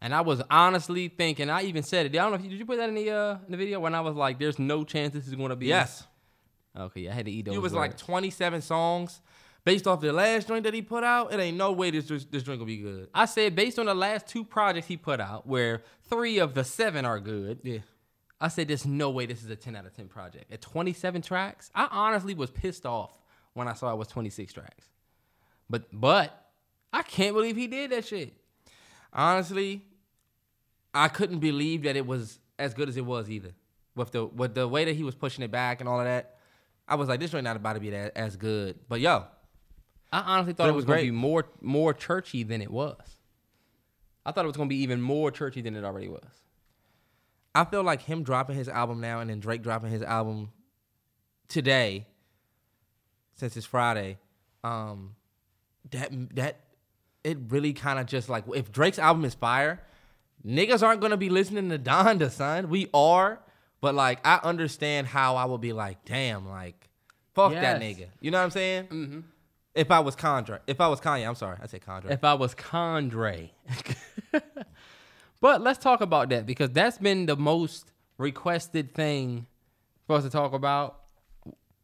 And 0.00 0.14
I 0.14 0.22
was 0.22 0.42
honestly 0.50 1.08
thinking, 1.08 1.50
I 1.50 1.62
even 1.62 1.82
said 1.82 2.06
it. 2.06 2.10
I 2.10 2.22
don't 2.22 2.30
know 2.30 2.36
if 2.36 2.44
you 2.44 2.50
did 2.50 2.58
you 2.58 2.64
put 2.66 2.78
that 2.78 2.88
in 2.88 2.94
the 2.94 3.10
uh 3.10 3.38
in 3.46 3.52
the 3.52 3.56
video 3.56 3.80
when 3.80 3.94
I 3.94 4.00
was 4.00 4.14
like, 4.14 4.38
"There's 4.38 4.58
no 4.58 4.84
chance 4.84 5.12
this 5.12 5.26
is 5.26 5.34
going 5.34 5.50
to 5.50 5.56
be." 5.56 5.66
Yes. 5.66 6.04
Okay, 6.78 7.02
yeah, 7.02 7.12
I 7.12 7.14
had 7.14 7.26
to 7.26 7.32
eat 7.32 7.46
those. 7.46 7.54
It 7.54 7.62
was 7.62 7.72
like 7.72 7.96
27 7.96 8.60
songs. 8.62 9.20
Based 9.64 9.88
off 9.88 10.00
the 10.00 10.12
last 10.12 10.46
joint 10.46 10.62
that 10.62 10.74
he 10.74 10.82
put 10.82 11.02
out, 11.02 11.32
it 11.32 11.40
ain't 11.40 11.56
no 11.56 11.72
way 11.72 11.90
this 11.90 12.06
this 12.06 12.42
drink 12.44 12.60
will 12.60 12.66
be 12.66 12.76
good. 12.76 13.08
I 13.12 13.24
said 13.24 13.56
based 13.56 13.78
on 13.78 13.86
the 13.86 13.94
last 13.94 14.28
two 14.28 14.44
projects 14.44 14.86
he 14.86 14.96
put 14.96 15.20
out, 15.20 15.46
where 15.46 15.82
three 16.08 16.38
of 16.38 16.54
the 16.54 16.62
seven 16.62 17.04
are 17.04 17.18
good. 17.18 17.60
Yeah. 17.64 17.78
I 18.40 18.48
said 18.48 18.68
there's 18.68 18.86
no 18.86 19.10
way 19.10 19.26
this 19.26 19.42
is 19.42 19.50
a 19.50 19.56
10 19.56 19.76
out 19.76 19.86
of 19.86 19.94
10 19.94 20.08
project. 20.08 20.52
At 20.52 20.60
27 20.60 21.22
tracks, 21.22 21.70
I 21.74 21.88
honestly 21.90 22.34
was 22.34 22.50
pissed 22.50 22.84
off 22.84 23.10
when 23.54 23.66
I 23.68 23.72
saw 23.72 23.92
it 23.92 23.96
was 23.96 24.08
26 24.08 24.52
tracks. 24.52 24.86
But 25.70 25.86
but 25.92 26.46
I 26.92 27.02
can't 27.02 27.34
believe 27.34 27.56
he 27.56 27.66
did 27.66 27.90
that 27.90 28.04
shit. 28.04 28.34
Honestly, 29.12 29.82
I 30.94 31.08
couldn't 31.08 31.38
believe 31.38 31.82
that 31.84 31.96
it 31.96 32.06
was 32.06 32.38
as 32.58 32.74
good 32.74 32.88
as 32.88 32.96
it 32.96 33.04
was 33.04 33.30
either. 33.30 33.52
With 33.94 34.12
the 34.12 34.26
with 34.26 34.54
the 34.54 34.68
way 34.68 34.84
that 34.84 34.94
he 34.94 35.02
was 35.02 35.14
pushing 35.14 35.42
it 35.42 35.50
back 35.50 35.80
and 35.80 35.88
all 35.88 35.98
of 35.98 36.04
that, 36.04 36.36
I 36.86 36.96
was 36.96 37.08
like, 37.08 37.20
this 37.20 37.30
joint 37.30 37.44
not 37.44 37.56
about 37.56 37.72
to 37.72 37.80
be 37.80 37.90
that 37.90 38.16
as 38.16 38.36
good. 38.36 38.78
But 38.88 39.00
yo, 39.00 39.24
I 40.12 40.20
honestly 40.20 40.52
thought 40.52 40.68
it 40.68 40.72
was 40.72 40.84
was 40.84 40.84
going 40.84 41.00
to 41.00 41.04
be 41.06 41.10
more 41.10 41.46
more 41.62 41.94
churchy 41.94 42.42
than 42.42 42.60
it 42.60 42.70
was. 42.70 43.00
I 44.24 44.32
thought 44.32 44.44
it 44.44 44.48
was 44.48 44.56
going 44.56 44.68
to 44.68 44.74
be 44.74 44.82
even 44.82 45.00
more 45.00 45.30
churchy 45.30 45.62
than 45.62 45.76
it 45.76 45.84
already 45.84 46.08
was. 46.08 46.22
I 47.56 47.64
feel 47.64 47.82
like 47.82 48.02
him 48.02 48.22
dropping 48.22 48.54
his 48.54 48.68
album 48.68 49.00
now 49.00 49.20
and 49.20 49.30
then 49.30 49.40
Drake 49.40 49.62
dropping 49.62 49.90
his 49.90 50.02
album 50.02 50.50
today, 51.48 52.06
since 53.34 53.56
it's 53.56 53.64
Friday, 53.64 54.18
um, 54.62 55.14
that 55.90 56.10
that 56.34 56.60
it 57.24 57.38
really 57.48 57.72
kind 57.72 57.98
of 57.98 58.04
just 58.06 58.28
like 58.28 58.44
if 58.54 58.70
Drake's 58.70 58.98
album 58.98 59.24
is 59.24 59.32
fire, 59.34 59.80
niggas 60.46 60.82
aren't 60.82 61.00
gonna 61.00 61.16
be 61.16 61.30
listening 61.30 61.70
to 61.70 61.78
Donda, 61.78 62.30
son. 62.30 62.68
We 62.68 62.90
are, 62.92 63.40
but 63.80 63.94
like 63.94 64.20
I 64.22 64.38
understand 64.42 65.06
how 65.06 65.36
I 65.36 65.46
would 65.46 65.62
be 65.62 65.72
like, 65.72 66.04
damn, 66.04 66.46
like 66.46 66.90
fuck 67.34 67.52
that 67.52 67.80
nigga. 67.80 68.08
You 68.20 68.32
know 68.32 68.38
what 68.38 68.44
I'm 68.44 68.50
saying? 68.50 68.84
Mm-hmm. 68.84 69.20
If 69.74 69.90
I 69.90 70.00
was 70.00 70.14
Condra, 70.14 70.60
if 70.66 70.78
I 70.78 70.88
was 70.88 71.00
Kanye, 71.00 71.26
I'm 71.26 71.34
sorry, 71.34 71.56
I 71.62 71.66
said 71.68 71.80
Condra. 71.80 72.10
If 72.10 72.22
I 72.22 72.34
was 72.34 72.54
Condre. 72.54 73.48
but 75.40 75.60
let's 75.60 75.78
talk 75.78 76.00
about 76.00 76.28
that 76.30 76.46
because 76.46 76.70
that's 76.70 76.98
been 76.98 77.26
the 77.26 77.36
most 77.36 77.90
requested 78.18 78.94
thing 78.94 79.46
for 80.06 80.16
us 80.16 80.24
to 80.24 80.30
talk 80.30 80.52
about 80.52 81.00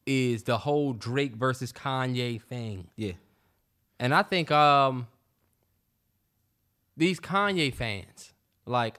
is 0.07 0.43
the 0.45 0.59
whole 0.59 0.93
Drake 0.93 1.37
versus 1.37 1.73
Kanye 1.73 2.41
thing. 2.43 2.89
yeah, 2.97 3.13
And 4.01 4.15
I 4.15 4.23
think 4.23 4.51
um 4.51 5.07
these 6.97 7.21
Kanye 7.21 7.75
fans, 7.75 8.33
like, 8.67 8.99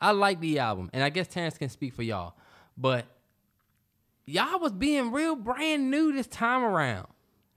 I 0.00 0.10
like 0.10 0.40
the 0.40 0.58
album, 0.58 0.90
and 0.92 1.02
I 1.02 1.08
guess 1.10 1.28
Terrance 1.28 1.56
can 1.56 1.68
speak 1.68 1.94
for 1.94 2.02
y'all, 2.02 2.34
but 2.76 3.06
y'all 4.26 4.58
was 4.58 4.72
being 4.72 5.12
real 5.12 5.36
brand 5.36 5.90
new 5.90 6.12
this 6.12 6.26
time 6.26 6.62
around. 6.64 7.06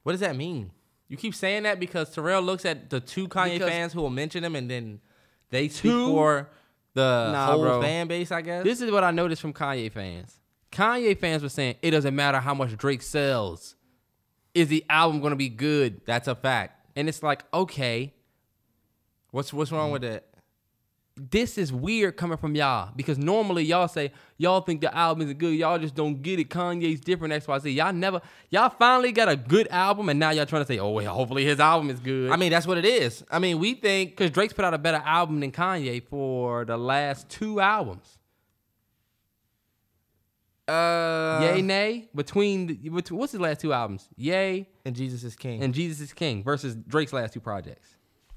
What 0.04 0.12
does 0.14 0.22
that 0.22 0.36
mean? 0.36 0.72
You 1.10 1.18
keep 1.18 1.34
saying 1.36 1.64
that 1.64 1.80
because 1.80 2.14
Terrell 2.14 2.42
looks 2.42 2.66
at 2.66 2.90
the 2.90 3.00
two 3.00 3.28
Kanye 3.28 3.54
Because- 3.54 3.70
fans 3.70 3.94
who 3.94 4.02
will 4.02 4.10
mention 4.10 4.44
him, 4.44 4.56
and 4.56 4.70
then 4.70 5.00
they 5.50 5.68
speak 5.70 5.92
Two? 5.92 6.08
for 6.08 6.50
the 6.94 7.32
Nah, 7.32 7.46
whole 7.52 7.62
bro. 7.62 7.82
fan 7.82 8.08
base. 8.08 8.32
I 8.32 8.42
guess. 8.42 8.64
This 8.64 8.82
is 8.82 8.92
what 8.92 9.04
I 9.04 9.12
noticed 9.12 9.42
from 9.42 9.54
Kanye 9.54 9.92
fans. 9.92 10.40
Kanye 10.72 11.18
fans 11.18 11.44
were 11.44 11.50
saying 11.50 11.76
it 11.82 11.92
doesn't 11.92 12.16
matter 12.16 12.40
how 12.40 12.54
much 12.54 12.76
Drake 12.78 13.02
sells. 13.02 13.76
Is 14.54 14.68
the 14.70 14.84
album 14.90 15.22
gonna 15.22 15.36
be 15.36 15.50
good? 15.50 16.02
That's 16.06 16.28
a 16.28 16.36
fact. 16.36 16.74
And 16.96 17.08
it's 17.08 17.22
like, 17.22 17.44
okay, 17.54 18.14
What's 19.32 19.54
what's 19.54 19.72
wrong 19.72 19.90
mm. 19.90 19.94
with 19.94 20.02
that? 20.04 20.27
This 21.18 21.58
is 21.58 21.74
weird 21.74 22.16
coming 22.16 22.38
from 22.38 22.56
y'all. 22.56 22.92
Because 22.96 23.18
normally 23.18 23.64
y'all 23.64 23.88
say 23.88 24.12
y'all 24.38 24.62
think 24.62 24.82
the 24.82 24.96
album 24.96 25.28
is 25.28 25.34
good. 25.34 25.56
Y'all 25.56 25.80
just 25.80 25.96
don't 25.96 26.22
get 26.22 26.40
it. 26.40 26.50
Kanye's 26.50 27.00
different 27.00 27.34
xyz 27.34 27.74
y'all 27.74 27.92
never 27.92 28.22
y'all 28.50 28.70
finally 28.70 29.12
got 29.12 29.28
a 29.28 29.36
good 29.36 29.68
album 29.70 30.10
and 30.10 30.20
now 30.20 30.30
y'all 30.30 30.46
trying 30.46 30.62
to 30.64 30.68
say 30.68 30.78
oh 30.80 30.90
well 30.92 31.14
hopefully 31.14 31.44
his 31.44 31.60
album 31.60 31.90
is 31.90 32.00
good. 32.00 32.32
I 32.32 32.36
mean, 32.36 32.52
that's 32.52 32.68
what 32.68 32.78
it 32.78 32.86
is. 32.86 33.24
I 33.32 33.40
mean, 33.40 33.60
we 33.60 33.74
think 33.74 34.12
because 34.12 34.32
drake's 34.32 34.54
put 34.54 34.64
out 34.64 34.74
a 34.74 34.78
better 34.78 35.02
album 35.04 35.40
than 35.40 35.52
kanye 35.52 36.04
for 36.04 36.66
the 36.66 36.78
last 36.78 37.30
two 37.30 37.60
albums. 37.60 38.18
Uh, 40.68 41.40
yay 41.42 41.62
nay? 41.62 42.10
Between, 42.14 42.68
the, 42.68 42.74
between 42.90 43.18
what's 43.18 43.32
his 43.32 43.40
last 43.40 43.62
two 43.62 43.72
albums? 43.72 44.10
Ye 44.18 44.68
and 44.84 44.96
Jesus 44.96 45.24
is 45.24 45.36
King. 45.36 45.64
and 45.64 45.74
jesus 45.74 46.02
is 46.02 46.12
king 46.14 46.44
versus 46.44 46.76
drake's 46.76 47.14
last 47.14 47.34
two 47.34 47.40
projects. 47.40 47.96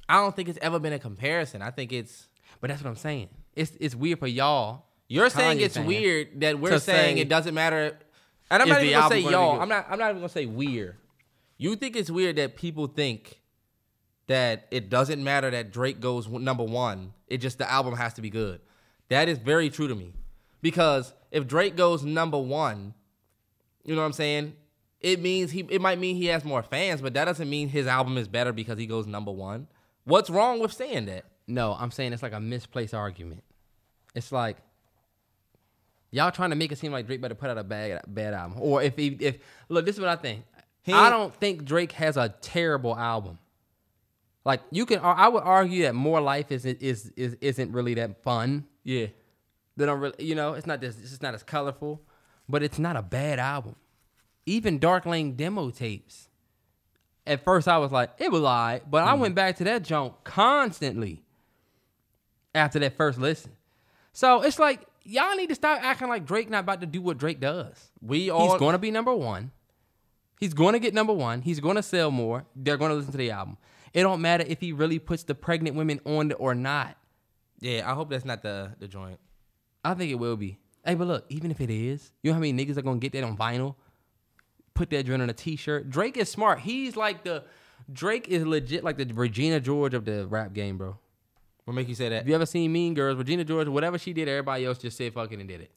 I 0.09 0.15
don't 0.15 0.35
think 0.35 0.49
it's 0.49 0.59
ever 0.63 0.79
been 0.79 0.93
a 0.93 0.99
comparison. 0.99 1.61
I 1.63 1.71
think 1.71 1.93
it's 1.93 2.29
but 2.61 2.69
that's 2.69 2.83
what 2.83 2.91
i'm 2.91 2.97
saying 2.97 3.29
it's 3.55 3.73
it's 3.81 3.95
weird 3.95 4.19
for 4.19 4.27
y'all 4.27 4.85
you're 5.09 5.29
saying 5.29 5.59
Kanye 5.59 5.63
it's 5.63 5.75
fans, 5.77 5.89
weird 5.89 6.41
that 6.41 6.61
we're 6.61 6.71
to 6.71 6.79
saying 6.79 7.17
say, 7.17 7.23
it 7.23 7.29
doesn't 7.29 7.53
matter. 7.53 7.99
And 8.49 8.63
I'm 8.63 8.69
is 8.69 8.73
not 8.73 8.79
the 8.79 8.85
even 8.87 8.93
gonna 8.93 9.03
album 9.03 9.19
say 9.19 9.23
gonna 9.23 9.29
be 9.29 9.33
y'all. 9.33 9.53
good? 9.55 9.63
I'm 9.63 9.69
not. 9.69 9.87
I'm 9.91 9.99
not 9.99 10.11
even 10.11 10.17
gonna 10.19 10.29
say 10.29 10.47
weird. 10.47 10.97
You 11.59 11.75
think 11.75 11.97
it's 11.97 12.11
weird 12.11 12.37
that 12.37 12.55
people 12.57 12.87
think 12.87 13.41
that 14.29 14.69
it 14.71 14.89
doesn't 14.89 15.23
matter 15.23 15.51
that 15.51 15.73
Drake 15.73 16.01
goes 16.01 16.27
w- 16.27 16.45
number 16.45 16.63
one. 16.63 17.13
It 17.27 17.39
just 17.39 17.59
the 17.59 17.69
album 17.69 17.97
has 17.97 18.15
to 18.15 18.23
be 18.23 18.31
good. 18.31 18.61
That 19.09 19.29
is 19.29 19.39
very 19.39 19.69
true 19.69 19.89
to 19.89 19.97
me, 19.97 20.15
because 20.63 21.13
if 21.33 21.49
Drake 21.49 21.75
goes 21.75 22.05
number 22.05 22.39
one, 22.39 22.95
you 23.85 23.97
know 23.97 24.03
what 24.03 24.07
I'm 24.07 24.13
saying. 24.13 24.55
It 25.01 25.21
means 25.21 25.51
he. 25.51 25.67
It 25.69 25.81
might 25.81 25.99
mean 25.99 26.15
he 26.15 26.27
has 26.27 26.45
more 26.45 26.63
fans, 26.63 27.01
but 27.03 27.15
that 27.15 27.25
doesn't 27.25 27.51
mean 27.51 27.69
his 27.69 27.89
album 27.89 28.17
is 28.17 28.29
better 28.29 28.53
because 28.53 28.79
he 28.79 28.87
goes 28.87 29.09
number 29.09 29.33
one. 29.33 29.67
What's 30.05 30.31
wrong 30.31 30.61
with 30.61 30.73
saying 30.73 31.07
that? 31.07 31.25
No, 31.51 31.77
I'm 31.79 31.91
saying 31.91 32.13
it's 32.13 32.23
like 32.23 32.33
a 32.33 32.41
misplaced 32.41 32.95
argument. 32.95 33.43
It's 34.15 34.33
like 34.33 34.57
y'all 36.11 36.31
trying 36.31 36.51
to 36.51 36.57
make 36.57 36.73
it 36.73 36.79
seem 36.79 36.93
like 36.93 37.07
Drake 37.07 37.21
better 37.21 37.35
put 37.35 37.51
out 37.51 37.59
a 37.59 37.65
bad 37.65 38.03
bad 38.07 38.35
album, 38.35 38.59
or 38.61 38.83
if 38.83 38.97
he 38.97 39.09
if 39.21 39.39
look, 39.69 39.85
this 39.85 39.97
is 39.97 40.01
what 40.01 40.11
I 40.11 40.17
think. 40.17 40.45
He 40.83 40.93
I 40.93 41.11
don't 41.11 41.35
think 41.35 41.65
Drake 41.65 41.93
has 41.93 42.17
a 42.17 42.31
terrible 42.41 42.97
album. 42.97 43.39
Like 44.45 44.63
you 44.71 44.87
can, 44.87 45.01
I 45.01 45.29
would 45.29 45.43
argue 45.43 45.83
that 45.83 45.95
More 45.95 46.21
Life 46.21 46.51
isn't 46.51 46.81
is, 46.81 47.13
is 47.17 47.37
isn't 47.41 47.73
really 47.73 47.95
that 47.95 48.23
fun. 48.23 48.65
Yeah. 48.85 49.07
They 49.77 49.87
don't 49.87 50.01
really, 50.01 50.25
you 50.25 50.35
know, 50.35 50.55
it's 50.55 50.67
not 50.67 50.81
this, 50.81 50.99
it's 50.99 51.11
just 51.11 51.23
not 51.23 51.35
as 51.35 51.43
colorful, 51.43 52.03
but 52.49 52.63
it's 52.63 52.79
not 52.79 52.97
a 52.97 53.03
bad 53.03 53.39
album. 53.39 53.77
Even 54.47 54.79
Dark 54.79 55.07
Lane 55.07 55.37
demo 55.37 55.71
tapes. 55.71 56.29
At 57.27 57.45
first, 57.45 57.69
I 57.69 57.79
was 57.79 57.93
like, 57.93 58.11
it 58.19 58.33
was 58.33 58.43
alright, 58.43 58.91
but 58.91 59.05
I 59.05 59.13
mm-hmm. 59.13 59.21
went 59.21 59.35
back 59.35 59.57
to 59.59 59.65
that 59.65 59.83
junk 59.83 60.15
constantly 60.25 61.23
after 62.55 62.79
that 62.81 62.97
first 62.97 63.19
listen. 63.19 63.53
So 64.13 64.43
it's 64.43 64.59
like 64.59 64.87
y'all 65.05 65.37
need 65.37 65.49
to 65.49 65.55
stop 65.55 65.83
acting 65.83 66.09
like 66.09 66.27
Drake 66.27 66.51
not 66.51 66.61
about 66.61 66.81
to 66.81 66.87
do 66.87 67.01
what 67.01 67.19
Drake 67.19 67.41
does. 67.41 67.91
We 68.01 68.31
all 68.31 68.51
He's 68.51 68.59
going 68.59 68.73
to 68.73 68.79
be 68.79 68.91
number 68.91 69.15
one. 69.15 69.53
He's 70.39 70.55
going 70.55 70.73
to 70.73 70.79
get 70.79 70.95
number 70.95 71.13
one. 71.13 71.43
He's 71.43 71.61
going 71.61 71.77
to 71.77 71.83
sell 71.83 72.11
more. 72.11 72.47
They're 72.57 72.79
going 72.79 72.91
to 72.91 72.97
listen 72.97 73.13
to 73.13 73.19
the 73.19 73.31
album. 73.31 73.59
It 73.93 74.03
don't 74.03 74.21
matter 74.21 74.45
if 74.47 74.61
he 74.61 74.73
really 74.73 74.99
puts 74.99 75.25
the 75.25 75.35
pregnant 75.35 75.77
women 75.77 76.01
on 76.05 76.33
or 76.33 76.55
not. 76.55 76.97
Yeah, 77.61 77.91
I 77.91 77.95
hope 77.95 78.11
that's 78.11 78.25
not 78.25 78.43
the 78.43 78.73
the 78.79 78.89
joint. 78.89 79.19
I 79.85 79.95
think 79.95 80.11
it 80.11 80.17
will 80.17 80.37
be. 80.37 80.59
Hey, 80.85 80.95
but 80.95 81.09
look, 81.09 81.27
even 81.29 81.51
if 81.51 81.61
it 81.61 81.71
is, 81.71 82.13
you 82.23 82.31
know 82.31 82.35
how 82.35 82.41
many 82.41 82.55
niggas 82.55 82.79
are 82.79 82.83
gonna 82.83 82.99
get 82.99 83.13
that 83.13 83.25
on 83.25 83.37
vinyl? 83.37 83.75
Put 84.73 84.89
that 84.91 85.05
joint 85.05 85.21
on 85.21 85.29
a 85.29 85.35
t-shirt. 85.35 85.91
Drake 85.91 86.17
is 86.17 86.31
smart. 86.31 86.61
He's 86.61 86.97
like 86.97 87.23
the 87.25 87.45
Drake 87.93 88.29
is 88.29 88.47
legit 88.47 88.83
like 88.83 88.97
the 88.97 89.05
Regina 89.13 89.61
George 89.61 89.93
of 89.93 90.05
the 90.05 90.27
rap 90.27 90.55
game, 90.55 90.79
bro. 90.79 90.97
What 91.71 91.77
make 91.77 91.89
you 91.89 91.95
say 91.95 92.09
that? 92.09 92.17
Have 92.17 92.29
you 92.29 92.35
ever 92.35 92.47
seen 92.47 92.73
Mean 92.73 92.95
Girls? 92.95 93.17
Regina 93.17 93.45
George, 93.45 93.69
whatever 93.69 93.97
she 93.97 94.13
did, 94.13 94.27
everybody 94.27 94.65
else 94.67 94.79
just 94.79 94.97
said 94.99 95.15
fucking 95.15 95.39
and 95.39 95.49
did 95.49 95.61
it. 95.61 95.71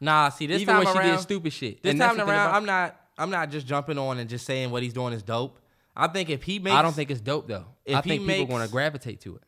Nah, 0.00 0.28
see 0.28 0.48
this 0.48 0.60
even 0.60 0.74
time 0.74 0.84
when 0.84 0.92
she 0.92 0.98
around, 0.98 1.10
did 1.18 1.20
stupid 1.20 1.52
shit. 1.52 1.84
This 1.84 1.92
And 1.92 2.00
time 2.00 2.18
around, 2.18 2.28
about- 2.28 2.54
I'm 2.54 2.66
not. 2.66 3.00
I'm 3.16 3.30
not 3.30 3.50
just 3.52 3.64
jumping 3.64 3.96
on 3.96 4.18
and 4.18 4.28
just 4.28 4.44
saying 4.44 4.72
what 4.72 4.82
he's 4.82 4.92
doing 4.92 5.12
is 5.12 5.22
dope. 5.22 5.60
I 5.94 6.08
think 6.08 6.30
if 6.30 6.42
he 6.42 6.58
makes, 6.58 6.74
I 6.74 6.82
don't 6.82 6.94
think 6.94 7.12
it's 7.12 7.20
dope 7.20 7.46
though. 7.46 7.66
If 7.84 7.94
I 7.94 8.00
think 8.00 8.26
people 8.26 8.42
are 8.46 8.58
gonna 8.58 8.66
gravitate 8.68 9.20
to 9.20 9.36
it. 9.36 9.42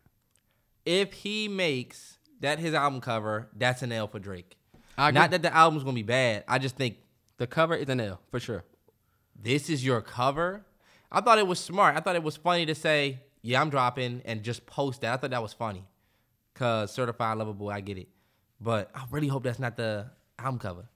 if 0.87 1.13
he 1.15 1.49
makes 1.49 2.19
that 2.39 2.61
his 2.61 2.75
album 2.75 3.01
cover, 3.01 3.49
that's 3.57 3.83
an 3.83 3.91
L 3.91 4.07
for 4.07 4.21
Drake. 4.21 4.57
Not 4.97 5.33
that 5.33 5.43
the 5.43 5.53
album's 5.53 5.83
gonna 5.83 5.95
be 5.97 6.03
bad. 6.05 6.45
I 6.47 6.59
just 6.61 6.77
think 6.77 6.99
the 7.39 7.49
cover 7.49 7.75
is 7.75 7.89
an 7.89 7.99
L 8.01 8.21
for 8.31 8.39
sure. 8.39 8.63
this 9.35 9.69
is 9.69 9.85
your 9.85 10.01
cover. 10.01 10.65
I 11.11 11.23
thought 11.23 11.39
it 11.39 11.47
was 11.49 11.59
smart. 11.59 11.97
I 11.97 12.01
thought 12.01 12.15
it 12.15 12.23
was 12.23 12.37
funny 12.37 12.67
to 12.67 12.75
say, 12.77 13.19
yeah, 13.43 13.61
I'm 13.61 13.71
dropping 13.71 14.21
and 14.25 14.43
just 14.43 14.67
post 14.67 15.01
that. 15.03 15.15
I 15.15 15.17
thought 15.17 15.31
that 15.31 15.43
was 15.43 15.53
funny. 15.53 15.85
Cause 16.59 16.93
certified 16.93 17.39
lover 17.39 17.53
boy, 17.53 17.71
I 17.71 17.81
get 17.81 17.99
it. 17.99 18.09
But 18.61 18.91
I 18.93 19.05
really 19.13 19.29
hope 19.29 19.45
that's 19.45 19.61
not 19.61 19.77
the 19.77 20.07
album 20.37 20.59
cover. 20.59 20.89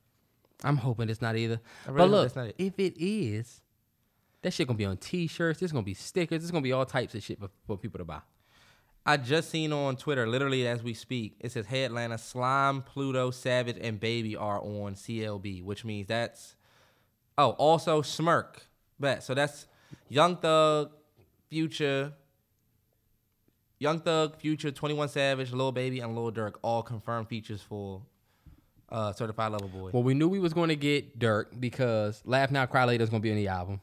I'm 0.64 0.76
hoping 0.76 1.08
it's 1.08 1.22
not 1.22 1.36
either. 1.36 1.60
Really 1.86 1.98
but 1.98 2.10
look, 2.10 2.36
it. 2.36 2.54
if 2.58 2.78
it 2.80 3.00
is, 3.00 3.60
that 4.42 4.52
shit 4.52 4.66
gonna 4.66 4.76
be 4.76 4.84
on 4.84 4.96
T-shirts. 4.96 5.60
There's 5.60 5.70
gonna 5.70 5.84
be 5.84 5.94
stickers. 5.94 6.40
There's 6.40 6.50
gonna 6.50 6.62
be 6.62 6.72
all 6.72 6.84
types 6.84 7.14
of 7.14 7.22
shit 7.22 7.38
for, 7.38 7.48
for 7.64 7.76
people 7.76 7.98
to 7.98 8.04
buy. 8.04 8.22
I 9.06 9.16
just 9.18 9.50
seen 9.50 9.72
on 9.72 9.96
Twitter, 9.96 10.26
literally 10.28 10.66
as 10.66 10.82
we 10.82 10.94
speak, 10.94 11.36
it 11.38 11.52
says 11.52 11.66
Hey 11.66 11.84
Atlanta, 11.84 12.18
Slime, 12.18 12.82
Pluto, 12.82 13.30
Savage, 13.30 13.78
and 13.80 14.00
Baby 14.00 14.34
are 14.34 14.60
on 14.60 14.94
CLB, 14.94 15.62
which 15.62 15.84
means 15.84 16.08
that's 16.08 16.56
oh, 17.38 17.50
also 17.50 18.02
Smirk. 18.02 18.66
Bet. 18.98 19.22
So 19.22 19.34
that's 19.34 19.66
Young 20.08 20.36
Thug, 20.36 20.90
Future, 21.50 22.12
Young 23.82 23.98
Thug, 23.98 24.36
Future, 24.36 24.70
21 24.70 25.08
Savage, 25.08 25.50
Lil 25.52 25.72
Baby, 25.72 25.98
and 25.98 26.14
Lil 26.14 26.30
Durk, 26.30 26.54
all 26.62 26.84
confirmed 26.84 27.28
features 27.28 27.60
for 27.60 28.00
uh 28.88 29.12
Certified 29.12 29.50
Lover 29.50 29.66
Boy. 29.66 29.90
Well, 29.92 30.04
we 30.04 30.14
knew 30.14 30.28
we 30.28 30.38
was 30.38 30.52
gonna 30.52 30.76
get 30.76 31.18
Durk 31.18 31.58
because 31.58 32.22
Laugh 32.24 32.52
Now 32.52 32.64
Cry 32.66 32.84
Later 32.84 33.02
is 33.02 33.10
gonna 33.10 33.20
be 33.20 33.30
on 33.30 33.36
the 33.36 33.48
album. 33.48 33.80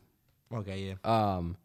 Okay, 0.54 0.96
yeah. 1.04 1.36
Um, 1.36 1.58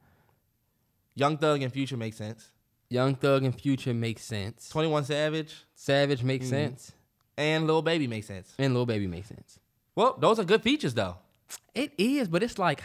Young 1.15 1.39
Thug 1.39 1.63
and 1.63 1.73
Future 1.73 1.97
makes 1.97 2.17
sense. 2.17 2.51
Young 2.91 3.15
Thug 3.15 3.45
and 3.45 3.55
Future 3.55 3.95
makes 3.95 4.23
sense. 4.25 4.69
21 4.69 5.05
Savage 5.05 5.55
Savage 5.77 6.25
makes 6.25 6.49
sense, 6.49 6.91
and 7.39 7.69
Lil 7.69 7.83
Baby 7.83 8.09
makes 8.09 8.27
sense. 8.27 8.53
and 8.59 8.75
Lil 8.75 8.85
Baby 8.85 9.07
makes 9.07 9.29
sense. 9.29 9.61
Well, 9.95 10.17
those 10.19 10.41
are 10.41 10.45
good 10.45 10.63
features 10.63 10.95
though. 10.95 11.19
It 11.73 11.93
is, 11.99 12.27
but 12.27 12.43
it's 12.43 12.59
like 12.59 12.83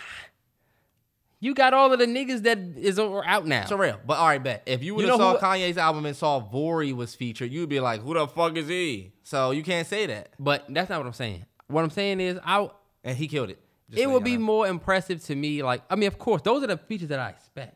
you 1.39 1.53
got 1.53 1.73
all 1.73 1.91
of 1.93 1.99
the 1.99 2.05
niggas 2.05 2.43
that 2.43 2.57
is 2.77 2.99
out 2.99 3.45
now. 3.45 3.61
It's 3.61 3.71
real. 3.71 3.99
But 4.05 4.17
all 4.17 4.27
right, 4.27 4.43
bet. 4.43 4.63
If 4.65 4.83
you 4.83 4.95
would 4.95 5.01
You 5.03 5.07
know 5.07 5.17
saw 5.17 5.33
who- 5.33 5.39
Kanye's 5.39 5.77
album 5.77 6.05
and 6.05 6.15
saw 6.15 6.41
Vory 6.41 6.93
was 6.93 7.15
featured, 7.15 7.51
you'd 7.51 7.69
be 7.69 7.79
like, 7.79 8.01
who 8.01 8.13
the 8.13 8.27
fuck 8.27 8.57
is 8.57 8.67
he? 8.67 9.13
So 9.23 9.51
you 9.51 9.63
can't 9.63 9.87
say 9.87 10.05
that. 10.07 10.33
but 10.39 10.65
that's 10.69 10.89
not 10.89 10.99
what 10.99 11.07
I'm 11.07 11.13
saying. 11.13 11.45
What 11.67 11.83
I'm 11.83 11.89
saying 11.91 12.19
is, 12.19 12.39
I 12.43 12.69
And 13.03 13.15
he 13.17 13.27
killed 13.27 13.49
it. 13.51 13.59
Just 13.89 14.01
it 14.01 14.07
would 14.09 14.23
be 14.23 14.37
know. 14.37 14.43
more 14.43 14.67
impressive 14.67 15.23
to 15.25 15.35
me. 15.35 15.63
Like, 15.63 15.81
I 15.89 15.95
mean, 15.95 16.07
of 16.07 16.19
course, 16.19 16.41
those 16.43 16.63
are 16.63 16.67
the 16.67 16.77
features 16.77 17.07
that 17.09 17.19
I 17.19 17.29
expect. 17.29 17.75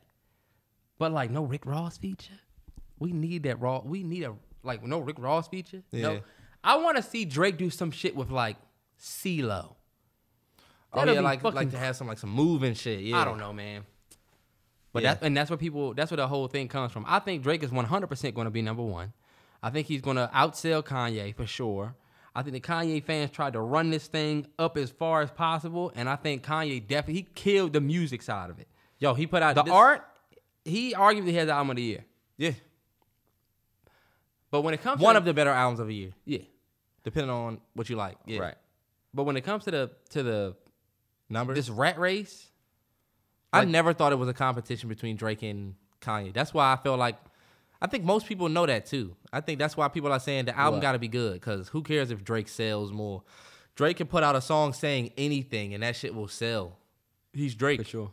But 1.00 1.12
like, 1.12 1.32
no 1.32 1.44
Rick 1.44 1.66
Ross 1.66 1.98
feature. 1.98 2.40
We 3.00 3.12
need 3.14 3.44
that 3.44 3.60
raw. 3.60 3.82
We 3.84 4.04
need 4.04 4.24
a 4.24 4.34
like 4.64 4.84
no 4.84 5.00
Rick 5.00 5.18
Ross 5.20 5.48
feature. 5.48 5.84
Yeah. 5.92 6.02
No, 6.02 6.20
I 6.64 6.76
want 6.78 6.98
to 6.98 7.04
see 7.04 7.26
Drake 7.26 7.58
do 7.58 7.70
some 7.70 7.92
shit 7.92 8.16
with 8.16 8.30
like 8.32 8.58
CeeLo. 9.02 9.76
Oh 10.94 11.04
yeah, 11.06 11.20
like 11.22 11.42
fucking- 11.42 11.56
like 11.56 11.72
to 11.72 11.78
have 11.78 11.96
some 11.96 12.08
like 12.08 12.18
some 12.20 12.30
moving 12.30 12.74
shit. 12.74 13.00
Yeah. 13.02 13.18
I 13.18 13.26
don't 13.26 13.38
know, 13.40 13.52
man. 13.54 13.84
But 14.92 15.04
Yeah. 15.04 15.16
that 15.16 15.24
and 15.24 15.36
that's 15.36 15.50
where 15.50 15.58
people. 15.58 15.94
That's 15.94 16.12
where 16.12 16.18
the 16.18 16.28
whole 16.28 16.48
thing 16.48 16.68
comes 16.68 16.92
from. 16.92 17.04
I 17.08 17.20
think 17.20 17.42
Drake 17.44 17.64
is 17.64 17.72
100 17.72 18.08
percent 18.08 18.36
going 18.36 18.46
to 18.46 18.52
be 18.52 18.62
number 18.62 18.84
one. 18.84 19.14
I 19.64 19.70
think 19.70 19.88
he's 19.88 20.02
going 20.02 20.18
to 20.18 20.30
outsell 20.34 20.84
Kanye 20.84 21.36
for 21.36 21.46
sure. 21.48 21.96
I 22.36 22.42
think 22.44 22.54
the 22.54 22.60
Kanye 22.60 23.04
fans 23.04 23.32
tried 23.32 23.54
to 23.54 23.62
run 23.62 23.90
this 23.92 24.08
thing 24.08 24.48
up 24.60 24.76
as 24.78 24.90
far 24.92 25.22
as 25.22 25.32
possible, 25.32 25.92
and 25.96 26.10
I 26.10 26.16
think 26.16 26.44
Kanye 26.44 26.86
definitely 26.86 27.14
he 27.14 27.28
killed 27.36 27.74
the 27.74 27.82
music 27.82 28.22
side 28.22 28.50
of 28.50 28.60
it. 28.60 28.68
Yo, 29.00 29.14
he 29.14 29.26
put 29.28 29.42
out 29.44 29.56
The 29.56 29.64
this- 29.64 29.74
art, 29.74 30.04
he 30.66 30.94
arguably 30.94 31.34
has 31.34 31.46
the 31.48 31.54
album 31.54 31.72
of 31.72 31.76
the 31.78 31.84
year. 31.84 32.06
Yeah. 32.38 32.52
But 34.52 34.62
when 34.62 34.74
it 34.74 34.82
comes 34.82 35.02
One 35.02 35.16
to 35.16 35.20
of 35.20 35.26
the 35.26 35.34
better 35.34 35.50
albums 35.50 35.80
of 35.80 35.88
the 35.88 35.96
year, 35.96 36.12
yeah, 36.26 36.40
depending 37.04 37.32
on 37.32 37.60
what 37.74 37.90
you 37.90 37.96
like. 37.96 38.18
Yeah. 38.26 38.40
right. 38.40 38.56
But 39.14 39.24
when 39.24 39.38
it 39.38 39.42
comes 39.42 39.64
to 39.66 39.72
the 39.72 39.92
to 40.12 40.24
the 40.24 40.56
Numbers. 41.34 41.56
this 41.58 41.70
rat 41.70 42.00
race, 42.00 42.50
I 43.52 43.66
never 43.66 43.94
thought 43.94 44.12
it 44.12 44.18
was 44.18 44.30
a 44.30 44.34
competition 44.34 44.90
between 44.90 45.16
Drake 45.16 45.44
and 45.44 45.76
Kanye. 46.02 46.34
That's 46.34 46.54
why 46.54 46.74
I 46.74 46.78
feel 46.78 46.98
like 46.98 47.18
I 47.82 47.88
think 47.88 48.06
most 48.06 48.28
people 48.28 48.48
know 48.48 48.66
that 48.66 48.86
too. 48.86 49.16
I 49.32 49.42
think 49.42 49.60
that's 49.60 49.76
why 49.76 49.90
people 49.90 50.12
are 50.12 50.20
saying 50.20 50.46
the 50.46 50.58
album 50.58 50.80
got 50.80 50.94
to 50.94 51.00
be 51.00 51.10
good 51.10 51.34
because 51.34 51.68
who 51.68 51.82
cares 51.84 52.12
if 52.12 52.24
Drake 52.24 52.48
sells 52.48 52.92
more? 52.92 53.24
Drake 53.76 53.98
can 53.98 54.08
put 54.08 54.24
out 54.24 54.36
a 54.36 54.42
song 54.42 54.72
saying 54.72 55.12
anything 55.18 55.74
and 55.74 55.84
that 55.84 55.96
shit 55.96 56.16
will 56.16 56.28
sell. 56.28 56.78
He's 57.34 57.56
Drake. 57.56 57.82
for 57.82 57.88
sure. 57.88 58.12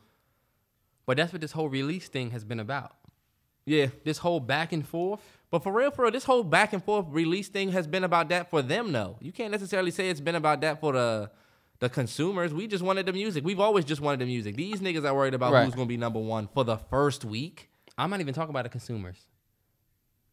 But 1.06 1.18
that's 1.18 1.32
what 1.32 1.40
this 1.40 1.52
whole 1.52 1.68
release 1.68 2.08
thing 2.08 2.30
has 2.30 2.44
been 2.44 2.60
about. 2.60 2.96
Yeah. 3.64 3.88
This 4.04 4.18
whole 4.18 4.40
back 4.40 4.72
and 4.72 4.86
forth. 4.86 5.20
But 5.50 5.62
for 5.62 5.72
real, 5.72 5.90
for 5.90 6.02
real, 6.02 6.10
this 6.10 6.24
whole 6.24 6.44
back 6.44 6.72
and 6.72 6.82
forth 6.82 7.06
release 7.10 7.48
thing 7.48 7.72
has 7.72 7.86
been 7.86 8.04
about 8.04 8.28
that 8.30 8.50
for 8.50 8.62
them, 8.62 8.92
though. 8.92 9.18
You 9.20 9.32
can't 9.32 9.50
necessarily 9.50 9.90
say 9.90 10.08
it's 10.08 10.20
been 10.20 10.36
about 10.36 10.60
that 10.62 10.80
for 10.80 10.92
the 10.92 11.30
the 11.80 11.88
consumers. 11.88 12.54
We 12.54 12.66
just 12.66 12.84
wanted 12.84 13.06
the 13.06 13.12
music. 13.12 13.44
We've 13.44 13.58
always 13.60 13.84
just 13.84 14.00
wanted 14.00 14.20
the 14.20 14.26
music. 14.26 14.54
These 14.56 14.80
niggas 14.80 15.04
are 15.04 15.14
worried 15.14 15.34
about 15.34 15.52
Right. 15.52 15.64
who's 15.64 15.74
gonna 15.74 15.86
be 15.86 15.96
number 15.96 16.20
one 16.20 16.48
for 16.54 16.62
the 16.64 16.76
first 16.76 17.24
week. 17.24 17.70
I'm 17.98 18.08
not 18.10 18.20
even 18.20 18.32
talking 18.34 18.50
about 18.50 18.62
the 18.64 18.68
consumers. 18.70 19.26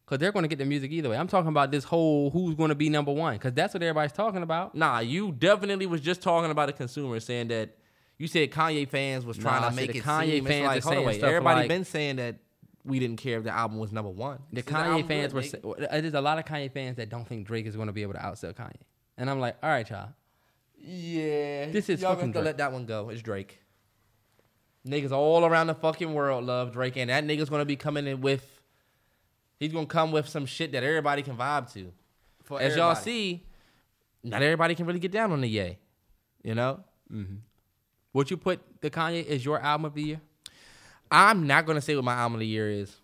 Cause 0.06 0.18
they're 0.18 0.32
gonna 0.32 0.48
get 0.48 0.58
the 0.58 0.64
music 0.64 0.90
either 0.90 1.10
way. 1.10 1.18
I'm 1.18 1.28
talking 1.28 1.48
about 1.50 1.70
this 1.70 1.84
whole 1.84 2.30
who's 2.30 2.54
gonna 2.54 2.74
be 2.74 2.88
number 2.88 3.12
one. 3.12 3.38
Cause 3.38 3.52
that's 3.52 3.74
what 3.74 3.82
everybody's 3.82 4.12
talking 4.12 4.42
about. 4.42 4.74
Nah, 4.74 5.00
you 5.00 5.32
definitely 5.32 5.84
was 5.84 6.00
just 6.00 6.22
talking 6.22 6.50
about 6.50 6.66
the 6.66 6.72
consumers, 6.72 7.24
saying 7.24 7.48
that 7.48 7.76
you 8.16 8.26
said 8.26 8.50
Kanye 8.50 8.88
fans 8.88 9.26
was 9.26 9.36
trying 9.36 9.60
Nah, 9.60 9.68
to 9.70 9.76
make 9.76 9.92
the 9.92 9.98
it 9.98 10.04
Kanye 10.04 10.20
seem 10.30 10.46
it's 10.46 10.46
fans 10.46 10.66
like, 10.66 10.78
are 10.78 10.80
hold 10.82 10.84
on, 10.86 10.92
saying 10.96 11.06
wait, 11.06 11.18
stuff 11.18 11.28
everybody 11.28 11.60
like- 11.60 11.68
been 11.68 11.84
saying 11.84 12.16
that 12.16 12.36
we 12.84 12.98
didn't 12.98 13.18
care 13.18 13.36
if 13.38 13.44
the 13.44 13.50
album 13.50 13.78
was 13.78 13.92
number 13.92 14.10
one. 14.10 14.38
The 14.50 14.62
Since 14.62 14.70
Kanye 14.76 14.84
album 14.86 15.08
fans 15.08 15.34
were. 15.34 15.42
there's 15.78 16.14
a 16.14 16.20
lot 16.22 16.38
of 16.38 16.46
Kanye 16.46 16.72
fans 16.72 16.96
that 16.96 17.10
don't 17.10 17.28
think 17.28 17.46
Drake 17.46 17.66
is 17.66 17.76
gonna 17.76 17.92
be 17.92 18.00
able 18.02 18.14
to 18.14 18.18
outsell 18.20 18.54
Kanye. 18.54 18.80
And 19.18 19.28
I'm 19.28 19.40
like, 19.40 19.56
all 19.62 19.68
right, 19.68 19.88
y'all. 19.90 20.08
Yeah, 20.80 21.66
This 21.70 21.88
is 21.88 22.00
y'all 22.00 22.14
fucking 22.14 22.28
have 22.28 22.32
to 22.34 22.38
Drake. 22.40 22.44
let 22.44 22.58
that 22.58 22.72
one 22.72 22.86
go. 22.86 23.08
It's 23.10 23.22
Drake. 23.22 23.58
Niggas 24.86 25.12
all 25.12 25.44
around 25.44 25.66
the 25.66 25.74
fucking 25.74 26.14
world 26.14 26.44
love 26.44 26.72
Drake, 26.72 26.96
and 26.96 27.10
that 27.10 27.24
nigga's 27.24 27.50
gonna 27.50 27.64
be 27.64 27.76
coming 27.76 28.06
in 28.06 28.20
with. 28.20 28.62
He's 29.58 29.72
gonna 29.72 29.86
come 29.86 30.12
with 30.12 30.28
some 30.28 30.46
shit 30.46 30.72
that 30.72 30.82
everybody 30.82 31.22
can 31.22 31.36
vibe 31.36 31.72
to. 31.74 31.92
For 32.44 32.60
As 32.60 32.76
y'all 32.76 32.94
see, 32.94 33.44
not 34.24 34.40
everybody 34.42 34.74
can 34.74 34.86
really 34.86 35.00
get 35.00 35.12
down 35.12 35.32
on 35.32 35.40
the 35.42 35.48
yay. 35.48 35.78
You 36.42 36.54
know, 36.54 36.80
mm-hmm. 37.12 37.34
Would 38.14 38.30
you 38.30 38.36
put 38.36 38.60
the 38.80 38.90
Kanye 38.90 39.28
as 39.28 39.44
your 39.44 39.60
album 39.60 39.84
of 39.84 39.94
the 39.94 40.02
year? 40.02 40.20
I'm 41.10 41.46
not 41.46 41.66
gonna 41.66 41.80
say 41.82 41.94
what 41.94 42.04
my 42.04 42.14
album 42.14 42.34
of 42.34 42.40
the 42.40 42.46
year 42.46 42.70
is. 42.70 42.96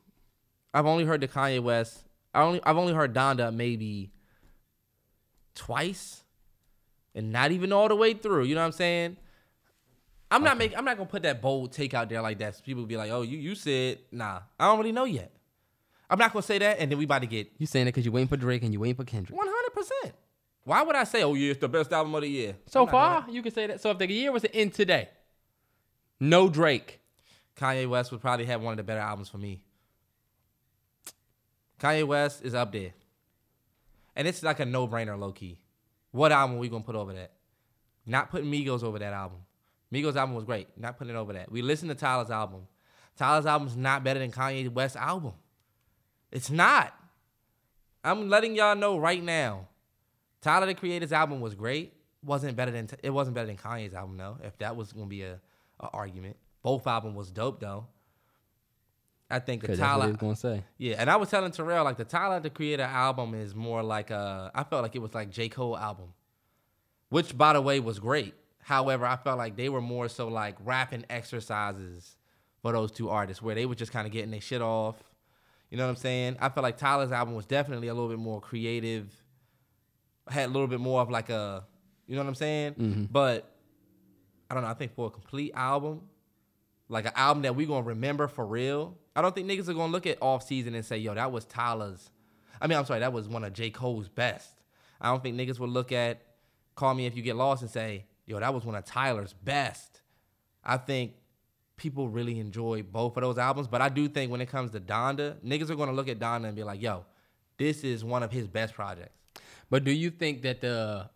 I've 0.73 0.87
only 0.87 1.05
heard 1.05 1.21
the 1.21 1.29
Kanye 1.29 1.61
West. 1.63 2.05
I 2.33 2.43
only 2.43 2.61
I've 2.65 2.77
only 2.79 2.95
heard 2.95 3.15
Donda 3.15 3.53
maybe 3.55 4.11
twice, 5.55 6.24
and 7.15 7.33
not 7.33 7.53
even 7.53 7.73
all 7.73 7.89
the 7.89 7.97
way 7.97 8.15
through. 8.15 8.45
You 8.45 8.55
know 8.55 8.61
what 8.61 8.67
I'm 8.67 8.73
saying? 8.73 9.17
I'm 10.31 10.43
not 10.43 10.59
making. 10.59 10.77
I'm 10.77 10.85
not 10.85 10.97
gonna 10.97 11.09
put 11.09 11.23
that 11.23 11.41
bold 11.41 11.73
take 11.73 11.95
out 11.95 12.09
there 12.09 12.21
like 12.21 12.39
that. 12.39 12.57
So 12.57 12.63
people 12.63 12.85
be 12.87 12.97
like, 12.97 13.11
"Oh, 13.11 13.23
you 13.23 13.39
you 13.39 13.55
said 13.55 13.99
nah." 14.11 14.41
I 14.59 14.67
don't 14.67 14.79
really 14.79 14.93
know 14.93 15.05
yet. 15.05 15.31
I'm 16.11 16.19
not 16.19 16.33
gonna 16.33 16.43
say 16.43 16.59
that, 16.59 16.79
and 16.81 16.91
then 16.91 16.99
we 16.99 17.05
about 17.05 17.21
to 17.21 17.27
get 17.27 17.53
You 17.59 17.67
saying 17.67 17.87
it 17.87 17.93
because 17.93 18.05
you 18.05 18.13
waiting 18.13 18.29
for 18.29 18.37
Drake 18.37 18.63
and 18.63 18.73
you 18.73 18.81
waiting 18.81 18.97
for 18.97 19.05
Kendrick. 19.05 19.37
100. 19.39 19.75
percent 19.75 20.15
Why 20.65 20.83
would 20.83 20.97
I 20.97 21.05
say, 21.05 21.23
"Oh 21.23 21.35
yeah, 21.35 21.51
it's 21.53 21.61
the 21.61 21.69
best 21.69 21.93
album 21.93 22.15
of 22.15 22.23
the 22.23 22.29
year"? 22.29 22.57
So 22.67 22.81
I'm 22.81 22.87
not 22.87 22.91
doing 22.93 23.23
far, 23.23 23.35
you 23.35 23.43
can 23.43 23.53
say 23.53 23.67
that. 23.69 23.81
So 23.81 23.91
if 23.91 23.99
the 23.99 24.11
year 24.11 24.33
was 24.33 24.43
to 24.43 24.55
end 24.55 24.75
today, 24.75 25.09
no 26.21 26.49
Drake. 26.49 27.01
Kanye 27.57 27.89
West 27.89 28.11
would 28.11 28.21
probably 28.21 28.47
have 28.47 28.61
one 28.61 28.73
of 28.73 28.79
the 28.79 28.83
better 28.83 29.01
albums 29.01 29.29
for 29.29 29.39
me. 29.39 29.63
Kanye 31.79 32.05
West 32.05 32.43
is 32.45 32.55
up 32.55 32.73
there. 32.73 32.93
And 34.17 34.27
it's 34.27 34.43
like 34.43 34.59
a 34.61 34.65
no 34.65 34.89
brainer, 34.89 35.19
low 35.19 35.33
key. 35.33 35.59
What 36.15 36.31
album 36.31 36.59
are 36.59 36.61
we 36.61 36.69
gonna 36.69 36.85
put 36.85 36.95
over 36.95 37.13
that? 37.15 37.33
Not 38.07 38.31
putting 38.31 38.49
Migos 38.49 38.85
over 38.85 39.01
that 39.01 39.13
album. 39.13 39.39
Migos 39.93 40.15
album 40.15 40.37
was 40.37 40.45
great. 40.45 40.69
Not 40.77 40.97
putting 40.97 41.13
it 41.13 41.19
over 41.19 41.33
that. 41.33 41.51
We 41.51 41.61
listened 41.61 41.89
to 41.89 41.97
Tyler's 41.97 42.31
album. 42.31 42.69
Tyler's 43.17 43.47
album's 43.47 43.77
not 43.77 44.05
better 44.05 44.21
than 44.21 44.31
Kanye 44.31 44.73
West's 44.73 44.97
album. 44.97 45.33
It's 46.31 46.51
not. 46.51 46.95
I'm 48.05 48.29
letting 48.29 48.55
y'all 48.55 48.77
know 48.77 48.97
right 48.97 49.21
now. 49.21 49.67
Tyler 50.41 50.67
the 50.67 50.75
Creator's 50.75 51.13
album 51.13 51.41
was 51.41 51.57
great. 51.57 51.95
Wasn't 52.23 52.55
better 52.55 52.71
than 52.71 52.89
it 53.03 53.11
wasn't 53.11 53.35
better 53.35 53.49
than 53.49 53.57
Kanye's 53.57 53.93
album 53.93 54.17
though. 54.17 54.39
If 54.45 54.57
that 54.59 54.77
was 54.77 54.93
gonna 54.93 55.07
be 55.07 55.23
a, 55.23 55.41
a 55.81 55.89
argument, 55.89 56.37
both 56.63 56.87
album 56.87 57.17
was 57.17 57.33
dope 57.33 57.59
though. 57.59 57.89
I 59.35 59.41
think 59.41 59.63
the 59.63 59.69
that's 59.69 59.81
Tyler 59.81 60.07
was 60.09 60.17
gonna 60.17 60.37
say. 60.37 60.63
yeah, 60.79 60.97
and 60.99 61.11
I 61.11 61.17
was 61.17 61.29
telling 61.31 61.51
Terrell 61.51 61.85
like 61.85 61.97
the 61.97 62.05
Tyler 62.05 62.39
the 62.41 62.51
Creator 62.51 62.85
album 62.85 63.35
is 63.35 63.55
more 63.55 63.83
like 63.83 64.11
uh 64.11 64.51
I 64.55 64.63
felt 64.65 64.83
like 64.83 64.95
it 64.95 65.01
was 65.01 65.13
like 65.15 65.31
J 65.31 65.49
Cole 65.49 65.77
album, 65.77 66.13
which 67.09 67.37
by 67.37 67.53
the 67.53 67.61
way 67.61 67.81
was 67.81 67.99
great. 67.99 68.35
However, 68.63 69.05
I 69.07 69.17
felt 69.17 69.37
like 69.39 69.57
they 69.57 69.69
were 69.69 69.81
more 69.81 70.09
so 70.09 70.29
like 70.29 70.57
rapping 70.65 71.05
exercises 71.11 72.17
for 72.63 72.73
those 72.73 72.93
two 72.93 73.11
artists, 73.11 73.43
where 73.43 73.55
they 73.55 73.67
were 73.67 73.75
just 73.75 73.93
kind 73.93 74.07
of 74.07 74.13
getting 74.13 74.31
their 74.31 74.41
shit 74.41 74.63
off. 74.63 74.97
You 75.71 75.79
know 75.79 75.85
what 75.85 75.91
I'm 75.91 75.97
saying? 75.97 76.37
I 76.41 76.49
felt 76.51 76.63
like 76.63 76.79
Tyler's 76.79 77.11
album 77.13 77.35
was 77.35 77.47
definitely 77.47 77.89
a 77.89 77.95
little 77.95 78.09
bit 78.09 78.19
more 78.19 78.41
creative, 78.41 79.13
had 80.29 80.47
a 80.49 80.53
little 80.53 80.69
bit 80.69 80.79
more 80.81 81.01
of 81.03 81.11
like 81.11 81.29
a, 81.31 81.65
you 82.07 82.15
know 82.15 82.23
what 82.23 82.29
I'm 82.29 82.35
saying? 82.37 83.09
But 83.11 83.51
I 84.49 84.55
don't 84.55 84.63
know. 84.63 84.71
I 84.71 84.75
think 84.75 84.95
for 84.95 85.09
a 85.09 85.11
complete 85.11 85.53
album, 85.55 86.03
like 86.89 87.07
an 87.07 87.13
album 87.17 87.43
that 87.43 87.57
we 87.57 87.67
gonna 87.67 87.83
remember 87.83 88.29
for 88.29 88.47
real. 88.47 88.97
I 89.17 89.23
don't 89.23 89.35
think 89.35 89.49
niggas 89.49 89.69
are 89.69 89.75
gonna 89.75 89.93
look 89.93 90.07
at 90.07 90.19
off 90.21 90.47
season 90.47 90.75
and 90.75 90.85
say, 90.85 90.99
"Yo, 90.99 91.15
that 91.15 91.31
was 91.31 91.45
Tyler's." 91.45 92.11
I 92.61 92.67
mean, 92.67 92.79
I'm 92.79 92.85
sorry, 92.85 93.01
that 93.01 93.13
was 93.13 93.29
one 93.29 93.45
of 93.45 93.53
J. 93.53 93.71
Cole's 93.71 94.09
best. 94.09 94.63
I 95.01 95.09
don't 95.09 95.23
think 95.23 95.37
niggas 95.37 95.59
would 95.59 95.71
look 95.71 95.93
at 95.93 96.23
Call 96.75 96.95
Me 96.95 97.07
If 97.07 97.17
You 97.17 97.23
Get 97.23 97.37
Lost 97.37 97.63
and 97.63 97.71
say, 97.71 98.07
yo, 98.27 98.41
that 98.41 98.55
was 98.55 98.65
one 98.65 98.75
of 98.75 98.85
Tyler's 98.85 99.33
best. 99.33 100.01
I 100.65 100.77
think 100.77 101.15
people 101.77 102.09
really 102.09 102.39
enjoy 102.39 102.83
both 102.83 103.17
of 103.17 103.23
those 103.23 103.39
albums, 103.39 103.69
but 103.69 103.83
I 103.83 103.89
do 103.89 104.09
think 104.09 104.31
when 104.31 104.41
it 104.41 104.49
comes 104.49 104.71
to 104.73 104.81
Donda, 104.81 105.37
niggas 105.45 105.71
are 105.71 105.75
gonna 105.75 105.93
look 105.93 106.09
at 106.09 106.19
Donda 106.19 106.47
and 106.47 106.57
be 106.57 106.65
like, 106.65 106.81
yo, 106.81 107.05
this 107.59 107.85
is 107.85 108.05
one 108.05 108.23
of 108.23 108.33
his 108.33 108.49
best 108.49 108.75
projects. 108.75 109.19
But 109.71 109.85
do 109.85 109.93
you 109.93 110.11
think 110.11 110.43
that 110.43 110.61
the 110.61 111.11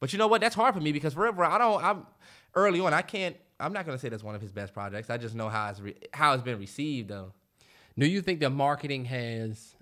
But 0.00 0.12
you 0.12 0.18
know 0.18 0.26
what? 0.26 0.40
That's 0.40 0.54
hard 0.54 0.74
for 0.74 0.80
me 0.80 0.92
because 0.92 1.14
forever 1.14 1.44
I 1.44 1.58
don't. 1.58 1.82
I'm 1.82 2.06
early 2.54 2.80
on. 2.80 2.92
I 2.92 3.02
can't. 3.02 3.36
I'm 3.58 3.72
not 3.72 3.86
gonna 3.86 3.98
say 3.98 4.08
that's 4.08 4.22
one 4.24 4.34
of 4.34 4.40
his 4.40 4.52
best 4.52 4.72
projects. 4.72 5.10
I 5.10 5.16
just 5.16 5.34
know 5.34 5.48
how 5.48 5.70
it's 5.70 5.80
re, 5.80 5.94
how 6.12 6.32
it's 6.32 6.42
been 6.42 6.58
received 6.58 7.08
though. 7.08 7.32
Do 7.98 8.06
you 8.06 8.20
think 8.22 8.40
the 8.40 8.50
marketing 8.50 9.04
has 9.06 9.74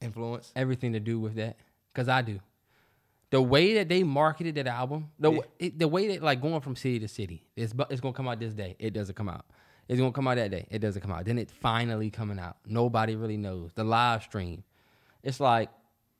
Influence. 0.00 0.52
everything 0.56 0.92
to 0.94 1.00
do 1.00 1.18
with 1.18 1.36
that? 1.36 1.56
Because 1.92 2.08
I 2.08 2.22
do. 2.22 2.40
The 3.30 3.42
way 3.42 3.74
that 3.74 3.88
they 3.88 4.02
marketed 4.02 4.54
that 4.56 4.66
album, 4.66 5.10
the 5.18 5.32
Yeah. 5.32 5.40
it, 5.58 5.78
the 5.78 5.88
way 5.88 6.08
that 6.08 6.22
like 6.22 6.40
going 6.40 6.60
from 6.60 6.76
city 6.76 6.98
to 7.00 7.08
city, 7.08 7.44
it's 7.56 7.74
it's 7.90 8.00
gonna 8.00 8.14
come 8.14 8.28
out 8.28 8.38
this 8.38 8.54
day. 8.54 8.76
It 8.78 8.92
doesn't 8.92 9.14
come 9.14 9.28
out. 9.28 9.44
It's 9.88 9.98
gonna 9.98 10.12
come 10.12 10.28
out 10.28 10.36
that 10.36 10.50
day. 10.50 10.66
It 10.70 10.78
doesn't 10.80 11.02
come 11.02 11.10
out. 11.12 11.24
Then 11.24 11.38
it 11.38 11.50
finally 11.50 12.10
coming 12.10 12.38
out. 12.38 12.56
Nobody 12.66 13.16
really 13.16 13.36
knows 13.36 13.72
the 13.74 13.84
live 13.84 14.22
stream. 14.22 14.62
It's 15.22 15.40
like 15.40 15.70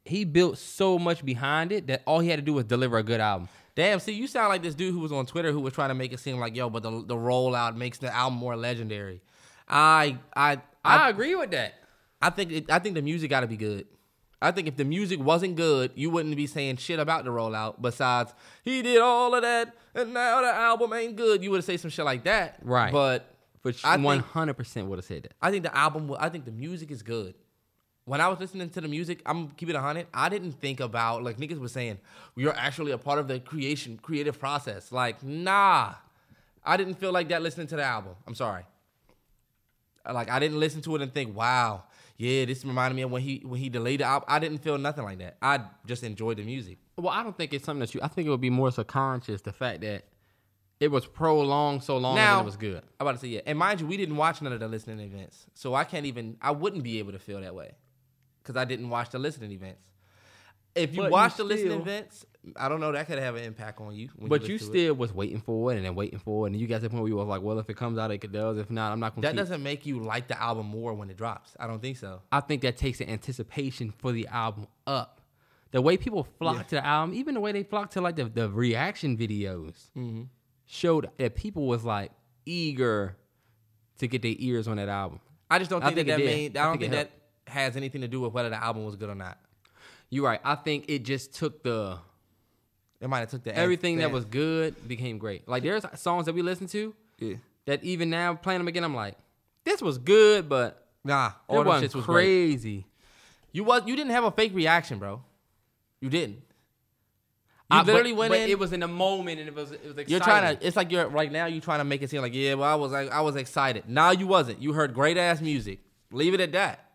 he 0.05 0.25
built 0.25 0.59
so 0.59 0.99
much 0.99 1.25
behind 1.25 1.73
it 1.73 1.87
that 1.89 2.03
all 2.07 2.21
he 2.21 2.29
had 2.29 2.37
to 2.37 2.43
do 2.45 2.53
was 2.55 2.65
deliver 2.65 2.99
a 2.99 3.03
good 3.03 3.21
album. 3.21 3.49
Damn. 3.75 4.01
See, 4.01 4.13
you 4.13 4.27
sound 4.27 4.49
like 4.49 4.63
this 4.63 4.75
dude 4.75 4.93
who 4.95 5.01
was 5.01 5.13
on 5.13 5.27
Twitter 5.27 5.53
who 5.53 5.61
was 5.61 5.75
trying 5.75 5.91
to 5.91 5.95
make 5.95 6.13
it 6.13 6.19
seem 6.19 6.39
like 6.39 6.57
yo, 6.57 6.71
but 6.71 6.83
the 6.83 6.91
the 6.91 7.15
rollout 7.17 7.77
makes 7.77 7.99
the 7.99 8.13
album 8.15 8.39
more 8.39 8.57
legendary. 8.57 9.21
I 9.69 10.19
I 10.35 10.61
I, 10.87 11.07
I 11.07 11.09
agree 11.11 11.35
with 11.35 11.51
that. 11.53 11.75
I 12.21 12.31
think 12.31 12.53
it, 12.53 12.71
I 12.71 12.79
think 12.79 12.95
the 12.95 13.03
music 13.03 13.31
got 13.31 13.41
to 13.41 13.47
be 13.47 13.57
good. 13.57 13.87
I 14.41 14.51
think 14.51 14.69
if 14.69 14.77
the 14.77 14.85
music 14.85 15.19
wasn't 15.19 15.57
good, 15.57 15.93
you 15.95 16.11
wouldn't 16.11 16.37
be 16.37 16.47
saying 16.47 16.77
shit 16.77 16.99
about 16.99 17.25
the 17.25 17.31
rollout. 17.31 17.81
Besides, 17.81 18.35
he 18.65 18.83
did 18.83 19.01
all 19.01 19.35
of 19.35 19.43
that, 19.43 19.75
and 19.95 20.13
now 20.13 20.43
the 20.43 20.49
album 20.55 20.93
ain't 20.93 21.17
good. 21.17 21.43
You 21.43 21.51
would 21.53 21.65
say 21.65 21.77
some 21.77 21.91
shit 21.91 22.05
like 22.05 22.25
that, 22.25 22.59
Right. 22.63 22.93
But 22.93 23.35
think- 23.97 24.05
one 24.05 24.19
hundred 24.21 24.55
percent 24.55 24.89
would 24.89 24.99
have 24.99 25.05
said 25.05 25.25
that. 25.25 25.33
I 25.41 25.51
think 25.51 25.65
the 25.65 25.77
album. 25.77 26.15
I 26.19 26.29
think 26.29 26.45
the 26.45 26.53
music 26.53 26.91
is 26.91 27.03
good. 27.03 27.35
When 28.05 28.21
I 28.21 28.29
was 28.29 28.39
listening 28.39 28.71
to 28.71 28.81
the 28.81 28.87
music, 28.87 29.21
I'm 29.27 29.49
keeping 29.51 29.75
it 29.75 29.81
hundred. 29.81 30.07
I 30.15 30.29
didn't 30.29 30.53
think 30.53 30.79
about 30.81 31.25
like 31.25 31.39
niggas 31.39 31.59
was 31.59 31.73
saying 31.73 31.99
we 32.37 32.47
are 32.47 32.55
actually 32.55 32.93
a 32.93 32.99
part 32.99 33.19
of 33.19 33.27
the 33.27 33.41
creation 33.41 33.99
creative 34.01 34.39
process. 34.39 34.93
Like 34.93 35.23
nah, 35.25 35.95
I 36.65 36.77
didn't 36.77 36.95
feel 36.95 37.11
like 37.11 37.29
that 37.31 37.43
listening 37.43 37.67
to 37.69 37.77
the 37.77 37.83
album. 37.85 38.15
I'm 38.27 38.35
sorry. 38.35 38.63
Like 40.13 40.31
I 40.31 40.39
didn't 40.39 40.61
listen 40.61 40.81
to 40.83 40.97
it 40.97 41.03
and 41.03 41.13
think, 41.13 41.37
wow, 41.37 41.85
yeah, 42.17 42.45
this 42.45 42.65
reminded 42.65 42.95
me 42.97 43.03
of 43.03 43.11
when 43.11 43.23
he 43.23 43.43
when 43.45 43.61
he 43.61 43.69
delayed 43.69 44.01
the 44.01 44.05
album. 44.05 44.27
I 44.31 44.39
didn't 44.39 44.59
feel 44.59 44.79
nothing 44.79 45.05
like 45.05 45.19
that. 45.19 45.37
I 45.43 45.61
just 45.87 46.03
enjoyed 46.03 46.39
the 46.39 46.45
music. 46.45 46.79
Well, 46.97 47.13
I 47.13 47.23
don't 47.23 47.37
think 47.37 47.53
it's 47.53 47.65
something 47.65 47.81
that 47.81 47.95
you. 47.95 48.01
I 48.03 48.09
think 48.09 48.27
it 48.27 48.31
would 48.31 48.41
be 48.41 48.51
more 48.51 48.71
subconscious 48.71 49.43
the 49.43 49.53
fact 49.53 49.81
that 49.83 50.05
it 50.81 50.91
was 50.91 51.07
prolonged 51.07 51.83
so 51.83 51.97
long 51.97 52.17
Now- 52.17 52.39
and 52.39 52.45
it 52.45 52.47
was 52.47 52.57
good. 52.57 52.83
I'm 53.01 53.07
about 53.07 53.13
to 53.13 53.19
say 53.19 53.29
yeah, 53.29 53.41
and 53.47 53.59
mind 53.59 53.81
you, 53.81 53.87
we 53.87 53.97
didn't 53.97 54.17
watch 54.17 54.43
none 54.43 54.53
of 54.53 54.61
the 54.61 54.69
listening 54.69 55.01
events, 55.01 55.47
so 55.55 55.75
I 55.75 55.85
can't 55.85 56.07
even. 56.07 56.37
I 56.41 56.51
wouldn't 56.53 56.83
be 56.85 56.99
able 56.99 57.13
to 57.13 57.19
feel 57.19 57.41
that 57.41 57.55
way 57.55 57.73
because 58.43 58.57
I 58.57 58.65
didn't 58.65 58.89
watch 58.91 59.11
the 59.11 59.19
listening 59.19 59.53
events. 59.53 59.91
If 60.77 60.93
you 60.93 60.99
But 60.99 61.05
you 61.07 61.11
watch 61.13 61.37
the 61.37 61.45
listening 61.45 61.81
events, 61.81 62.27
I 62.55 62.69
don't 62.69 62.79
know 62.81 62.93
that 62.93 63.07
could 63.09 63.19
have 63.19 63.35
an 63.35 63.43
impact 63.43 63.81
on 63.81 63.95
you. 63.95 64.09
when 64.17 64.29
But 64.29 64.43
you 64.47 64.55
listen 64.55 64.73
to 64.73 64.79
it. 64.79 64.83
still 64.85 64.95
was 64.95 65.13
waiting 65.13 65.41
for 65.41 65.73
it 65.73 65.77
and 65.77 65.85
then 65.85 65.95
waiting 65.95 66.19
for 66.21 66.47
it, 66.47 66.53
and 66.53 66.61
you 66.61 66.67
got 66.67 66.77
to 66.77 66.83
the 66.83 66.91
point 66.91 67.03
where 67.03 67.09
you 67.09 67.17
was 67.17 67.27
like, 67.27 67.43
"Well, 67.43 67.59
if 67.59 67.69
it 67.71 67.77
comes 67.77 67.99
out, 67.99 68.11
it 68.13 68.31
does. 68.31 68.59
If 68.59 68.71
not, 68.71 68.93
I'm 68.93 69.01
not 69.01 69.15
gonna." 69.15 69.23
that 69.23 69.33
keep. 69.33 69.39
doesn't 69.39 69.63
make 69.63 69.85
you 69.87 69.99
like 70.01 70.29
the 70.29 70.41
album 70.41 70.67
more 70.67 70.95
when 70.95 71.11
it 71.11 71.17
drops. 71.17 71.57
I 71.59 71.67
don't 71.67 71.81
think 71.81 71.97
so. 71.97 72.23
I 72.31 72.41
think 72.41 72.63
that 72.63 72.77
takes 72.77 72.99
the 72.99 73.09
anticipation 73.11 73.91
for 73.99 74.13
the 74.13 74.27
album 74.29 74.69
up. 74.87 75.21
The 75.73 75.83
way 75.83 75.97
people 75.97 76.23
flock 76.39 76.57
Yeah. 76.57 76.63
to 76.63 76.75
the 76.77 76.87
album, 76.87 77.15
even 77.17 77.35
the 77.35 77.41
way 77.41 77.51
they 77.53 77.65
flock 77.65 77.91
to 77.91 78.01
like 78.01 78.15
the, 78.17 78.27
the 78.27 78.49
reaction 78.49 79.17
videos, 79.19 79.91
Mm-hmm. 79.97 80.23
showed 80.67 81.11
that 81.19 81.35
people 81.35 81.67
was 81.67 81.85
like 81.85 82.13
eager 82.45 83.17
to 83.99 84.07
get 84.07 84.23
their 84.23 84.35
ears 84.39 84.69
on 84.69 84.77
that 84.77 84.89
album. 84.89 85.21
I 85.51 85.59
just 85.59 85.71
don't 85.71 85.83
I 85.83 85.87
think, 85.87 85.97
think 85.97 86.09
that, 86.09 86.19
that 86.19 86.25
made. 86.25 86.57
I 86.57 86.65
don't 86.65 86.79
think 86.79 86.93
think, 86.93 87.11
that 87.47 87.51
has 87.53 87.77
anything 87.77 88.01
to 88.03 88.09
do 88.09 88.21
with 88.21 88.33
whether 88.33 88.49
the 88.51 88.63
album 88.63 88.85
was 88.85 88.95
good 88.97 89.09
or 89.11 89.15
not. 89.15 89.39
You're 90.11 90.25
right. 90.25 90.41
I 90.45 90.55
think 90.55 90.85
it 90.89 91.05
just 91.05 91.35
took 91.35 91.63
the 91.63 91.99
It 93.01 93.09
might 93.09 93.21
have 93.21 93.31
took 93.31 93.45
the 93.45 93.57
everything 93.57 93.99
that 93.99 94.11
was 94.11 94.25
good 94.25 94.89
became 94.89 95.19
great. 95.19 95.49
Like 95.49 95.63
there's 95.63 95.85
songs 95.97 96.27
that 96.27 96.35
we 96.35 96.43
listen 96.43 96.67
to 96.69 96.95
yeah. 97.19 97.35
that 97.67 97.83
even 97.85 98.11
now 98.11 98.35
playing 98.35 98.61
them 98.61 98.69
again, 98.69 98.85
I'm 98.85 98.95
like, 98.95 99.17
this 99.65 99.83
was 99.83 99.99
good, 99.99 100.49
but 100.49 100.83
Nah, 101.05 101.33
all 101.47 101.57
it 101.61 101.65
them 101.65 101.69
wasn't 101.69 101.93
shits 101.93 101.95
was 101.95 102.05
great. 102.07 102.25
crazy. 102.25 102.87
You 103.53 103.65
was 103.65 103.83
you 103.87 103.95
didn't 103.97 104.11
have 104.13 104.25
a 104.25 104.31
fake 104.31 104.53
reaction, 104.55 104.99
bro. 104.99 105.23
You 106.01 106.09
didn't. 106.11 106.37
You 106.37 107.79
I- 107.79 107.83
but- 107.83 107.87
literally 107.87 108.13
went 108.13 108.31
but 108.33 108.41
in. 108.41 108.51
It 108.51 108.59
was 108.59 108.73
in 108.73 108.81
the 108.81 108.89
moment, 108.89 109.41
and 109.41 109.49
it 109.49 109.55
was 109.55 109.73
it 109.73 109.81
was 109.83 109.91
exciting. 109.99 110.11
You're 110.11 110.21
trying 110.21 110.57
to. 110.57 110.67
It's 110.67 110.77
like 110.77 110.91
you're 110.93 111.09
right 111.09 111.31
now. 111.31 111.47
You're 111.47 111.61
trying 111.61 111.79
to 111.81 111.85
make 111.85 112.03
it 112.03 112.11
seem 112.11 112.23
like 112.23 112.35
yeah. 112.35 112.55
Well, 112.55 112.69
I 112.69 112.75
was 112.75 112.93
like 112.93 113.11
I 113.11 113.21
was 113.21 113.37
excited. 113.37 113.85
Now 113.89 114.11
you 114.13 114.27
wasn't. 114.27 114.61
You 114.63 114.73
heard 114.73 114.95
great 114.95 115.17
ass 115.17 115.41
music. 115.41 115.81
Leave 116.13 116.35
it 116.35 116.41
at 116.41 116.53
that. 116.53 116.91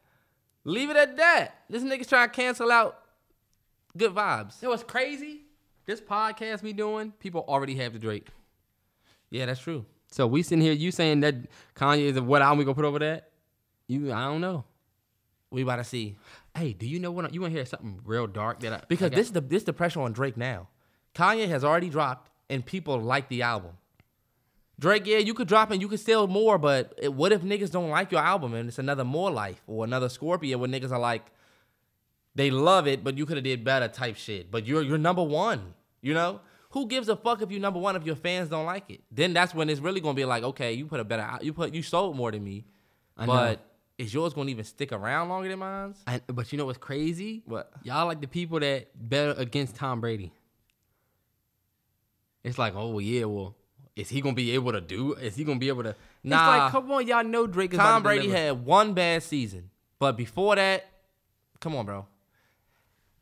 Leave 0.64 0.90
it 0.90 0.96
at 0.98 1.18
that. 1.18 1.56
This 1.70 1.84
nigga's 1.84 2.08
trying 2.08 2.30
to 2.30 2.36
cancel 2.36 2.72
out 2.72 3.00
good 3.98 4.14
vibes. 4.14 4.62
You 4.62 4.68
know 4.68 4.72
what's 4.72 4.84
crazy? 4.84 5.42
This 5.86 6.00
podcast 6.00 6.62
we 6.62 6.74
doing, 6.74 7.12
people 7.20 7.44
already 7.48 7.76
have 7.76 7.94
the 7.94 8.00
Drake. 8.00 8.28
Yeah, 9.30 9.46
that's 9.46 9.62
true. 9.62 9.86
So 10.12 10.28
we 10.28 10.44
sitting 10.44 10.62
here, 10.62 10.74
you 10.74 10.92
saying 10.92 11.22
that 11.22 11.36
Kanye 11.76 12.04
is 12.04 12.20
what 12.20 12.42
album 12.42 12.60
we 12.60 12.66
gonna 12.66 12.76
put 12.76 12.86
over 12.86 13.00
that? 13.00 13.30
You, 13.88 14.12
I 14.12 14.26
don't 14.26 14.42
know. 14.42 14.66
We 15.50 15.64
about 15.64 15.78
to 15.78 15.84
see 15.84 16.18
Hey, 16.56 16.74
do 16.74 16.86
you 16.86 17.00
know 17.00 17.12
what? 17.12 17.34
You 17.34 17.42
want 17.42 17.54
to 17.54 17.58
hear 17.58 17.66
something 17.66 18.02
real 18.04 18.28
dark 18.28 18.60
that 18.62 18.74
I 18.74 18.82
because 18.88 19.12
I 19.12 19.16
this 19.16 19.30
the 19.30 19.42
this 19.42 19.64
the 19.64 19.74
pressure 19.74 20.02
on 20.02 20.12
Drake 20.12 20.38
now. 20.38 20.68
Kanye 21.16 21.48
has 21.48 21.64
already 21.64 21.90
dropped 21.90 22.30
and 22.50 22.66
people 22.66 23.00
like 23.00 23.30
the 23.30 23.42
album. 23.42 23.72
Drake, 24.80 25.06
yeah, 25.06 25.20
you 25.20 25.34
could 25.34 25.48
drop 25.48 25.72
and 25.72 25.80
you 25.82 25.88
could 25.88 26.00
sell 26.00 26.28
more, 26.28 26.58
but 26.58 26.94
it, 26.98 27.14
what 27.14 27.32
if 27.32 27.42
niggas 27.42 27.72
don't 27.72 27.90
like 27.90 28.12
your 28.12 28.22
album 28.22 28.54
and 28.54 28.68
it's 28.68 28.80
another 28.80 29.04
More 29.04 29.30
Life 29.30 29.62
or 29.68 29.84
another 29.86 30.10
Scorpion 30.10 30.60
where 30.60 30.70
niggas 30.70 30.92
are 30.92 31.00
like, 31.00 31.28
they 32.36 32.50
love 32.52 32.88
it, 32.88 33.04
but 33.04 33.18
you 33.18 33.26
could 33.26 33.38
have 33.38 33.44
did 33.44 33.64
better 33.64 33.88
type 33.88 34.16
shit. 34.16 34.50
But 34.52 34.66
you're 34.66 34.82
you're 34.82 34.98
number 34.98 35.24
one, 35.24 35.74
you 36.02 36.14
know. 36.14 36.42
Who 36.72 36.88
gives 36.88 37.10
a 37.10 37.18
fuck 37.18 37.42
if 37.42 37.52
you 37.52 37.60
number 37.60 37.80
one 37.80 37.98
if 37.98 38.06
your 38.06 38.16
fans 38.16 38.48
don't 38.48 38.66
like 38.66 38.90
it? 38.90 39.02
Then 39.12 39.34
that's 39.34 39.54
when 39.54 39.70
it's 39.70 39.82
really 39.82 40.00
gonna 40.00 40.14
be 40.14 40.24
like, 40.24 40.44
okay, 40.44 40.72
you 40.74 40.86
put 40.86 41.02
a 41.02 41.04
better, 41.04 41.28
you 41.42 41.52
put 41.52 41.74
you 41.74 41.84
sold 41.84 42.16
more 42.16 42.32
than 42.32 42.44
me, 42.44 42.64
I 43.18 43.26
know. 43.26 43.34
but 43.34 43.66
is 43.98 44.14
yours 44.14 44.34
gonna 44.34 44.50
even 44.50 44.64
stick 44.64 44.94
around 44.94 45.28
longer 45.28 45.50
than 45.50 45.60
mine's? 45.60 45.98
And, 46.08 46.22
but 46.28 46.50
you 46.52 46.58
know 46.58 46.66
what's 46.66 46.78
crazy? 46.78 47.44
What? 47.46 47.72
Y'all 47.84 48.06
like 48.06 48.22
the 48.22 48.28
people 48.28 48.62
that 48.62 48.88
bet 48.96 49.38
against 49.38 49.76
Tom 49.76 50.00
Brady. 50.00 50.32
It's 52.44 52.58
like, 52.58 52.74
oh 52.76 53.00
yeah, 53.00 53.26
well, 53.26 53.56
is 53.96 54.10
he 54.10 54.22
gonna 54.22 54.34
be 54.36 54.52
able 54.52 54.72
to 54.72 54.82
do? 54.82 55.14
Is 55.14 55.36
he 55.36 55.44
gonna 55.44 55.60
be 55.60 55.68
able 55.68 55.84
to? 55.84 55.90
It's 55.90 55.98
Nah. 56.24 56.48
like, 56.64 56.72
come 56.72 56.90
on, 56.92 57.06
y'all 57.06 57.24
know 57.24 57.48
Drake 57.48 57.72
Tom 57.74 58.02
to 58.02 58.04
Brady 58.08 58.30
had 58.30 58.66
one 58.66 58.94
bad 58.94 59.24
season, 59.24 59.70
but 60.00 60.14
before 60.18 60.56
that, 60.56 60.86
come 61.60 61.76
on, 61.76 61.86
bro. 61.86 62.08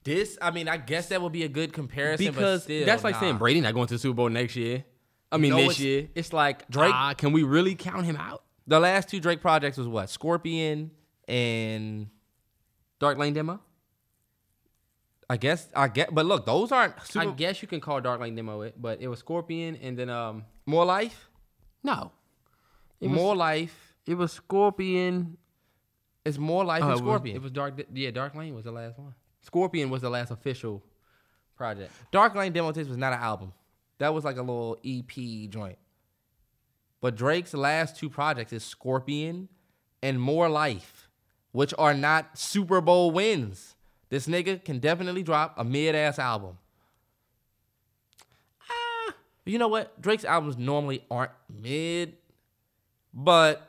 This, 0.10 0.38
I 0.42 0.50
mean, 0.50 0.68
I 0.68 0.78
guess 0.78 1.10
that 1.10 1.22
would 1.22 1.32
be 1.32 1.44
a 1.44 1.48
good 1.48 1.72
comparison, 1.72 2.26
but 2.28 2.34
because 2.36 2.64
still, 2.64 2.84
that's 2.86 3.04
like 3.04 3.14
nah. 3.14 3.20
saying 3.20 3.38
Brady 3.38 3.62
not 3.62 3.76
going 3.76 3.86
to 3.88 3.94
the 3.94 4.00
Super 4.00 4.16
Bowl 4.16 4.30
next 4.30 4.56
year. 4.56 4.84
I 5.32 5.38
mean, 5.38 5.52
know 5.52 5.68
this 5.68 5.80
year. 5.80 6.08
It's 6.16 6.34
like 6.34 6.68
Drake- 6.68 7.18
can 7.18 7.32
we 7.32 7.44
really 7.44 7.76
count 7.76 8.06
him 8.06 8.16
out? 8.16 8.44
The 8.66 8.80
last 8.80 9.10
two 9.10 9.20
Drake 9.20 9.40
projects 9.40 9.78
was 9.78 9.88
what? 9.88 10.10
Scorpion 10.10 10.90
and 11.28 12.08
Dark 13.00 13.20
Lane 13.20 13.34
demo. 13.34 13.60
I 15.30 15.38
guess 15.38 15.68
I 15.76 15.88
get, 15.88 16.14
but 16.14 16.26
look, 16.26 16.48
those 16.48 16.72
aren't 16.72 16.96
I 17.16 17.28
guess 17.28 17.62
you 17.62 17.68
can 17.68 17.80
call 17.80 18.02
Dark 18.02 18.20
Lane 18.20 18.36
demo 18.36 18.62
it, 18.62 18.82
but 18.82 19.02
it 19.02 19.08
was 19.08 19.20
Scorpion 19.20 19.76
and 19.76 19.96
then 19.96 20.10
um 20.10 20.44
more 20.66 20.86
life, 20.86 21.30
no, 21.84 22.12
it 23.00 23.10
was, 23.10 23.16
more 23.16 23.36
life. 23.36 23.96
It 24.08 24.16
was 24.16 24.32
Scorpion. 24.32 25.38
It's 26.26 26.40
more 26.40 26.66
life 26.66 26.82
Oh, 26.82 26.88
than 26.88 26.90
it 26.90 26.94
was- 26.94 27.00
Scorpion. 27.02 27.36
It 27.36 27.42
was 27.44 27.52
Dark. 27.52 27.80
Yeah, 27.94 28.10
Dark 28.10 28.34
Lane 28.34 28.56
was 28.56 28.66
the 28.66 28.72
last 28.72 28.98
one. 28.98 29.14
Scorpion 29.50 29.90
was 29.90 30.04
the 30.04 30.12
last 30.12 30.30
official 30.30 30.84
project. 31.56 31.92
Dark 32.12 32.36
Lane 32.36 32.52
Demo 32.54 32.72
Tapes 32.72 32.88
was 32.88 32.98
not 32.98 33.14
an 33.14 33.20
album. 33.20 33.52
That 33.98 34.14
was 34.14 34.24
like 34.24 34.38
a 34.38 34.42
little 34.42 34.78
EP 34.86 35.50
joint. 35.50 35.80
But 37.02 37.16
Drake's 37.16 37.56
last 37.56 37.98
two 37.98 38.12
projects 38.12 38.54
is 38.54 38.64
Scorpion 38.64 39.50
and 40.04 40.22
More 40.22 40.50
Life, 40.50 41.10
which 41.52 41.74
are 41.80 41.96
not 41.96 42.38
Super 42.38 42.80
Bowl 42.80 43.10
wins. 43.10 43.76
This 44.10 44.28
nigga 44.28 44.64
can 44.64 44.78
definitely 44.78 45.24
drop 45.24 45.56
a 45.58 45.64
mid 45.64 45.96
ass 45.96 46.20
album. 46.20 46.60
Ah, 48.70 49.16
you 49.46 49.58
know 49.58 49.68
what? 49.68 50.00
Drake's 50.00 50.26
albums 50.26 50.58
normally 50.58 51.04
aren't 51.10 51.32
mid, 51.50 52.18
but 53.12 53.66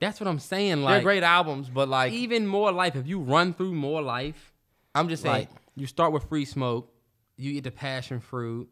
That's 0.00 0.20
what 0.20 0.28
I'm 0.28 0.38
saying. 0.38 0.82
Like 0.82 0.86
they're 0.86 0.96
Like 0.96 1.04
great 1.04 1.22
albums. 1.22 1.70
But 1.70 1.88
like, 1.88 2.12
even 2.12 2.46
more 2.46 2.70
life. 2.72 2.94
If 2.94 3.06
you 3.06 3.20
run 3.20 3.54
through 3.54 3.72
more 3.72 4.02
life, 4.02 4.52
I'm 4.96 5.08
just 5.08 5.22
saying, 5.22 5.34
like 5.34 5.48
you 5.74 5.86
start 5.86 6.12
with 6.12 6.24
free 6.28 6.44
smoke, 6.44 6.92
you 7.36 7.52
get 7.52 7.64
the 7.64 7.70
passion 7.70 8.20
fruit, 8.20 8.68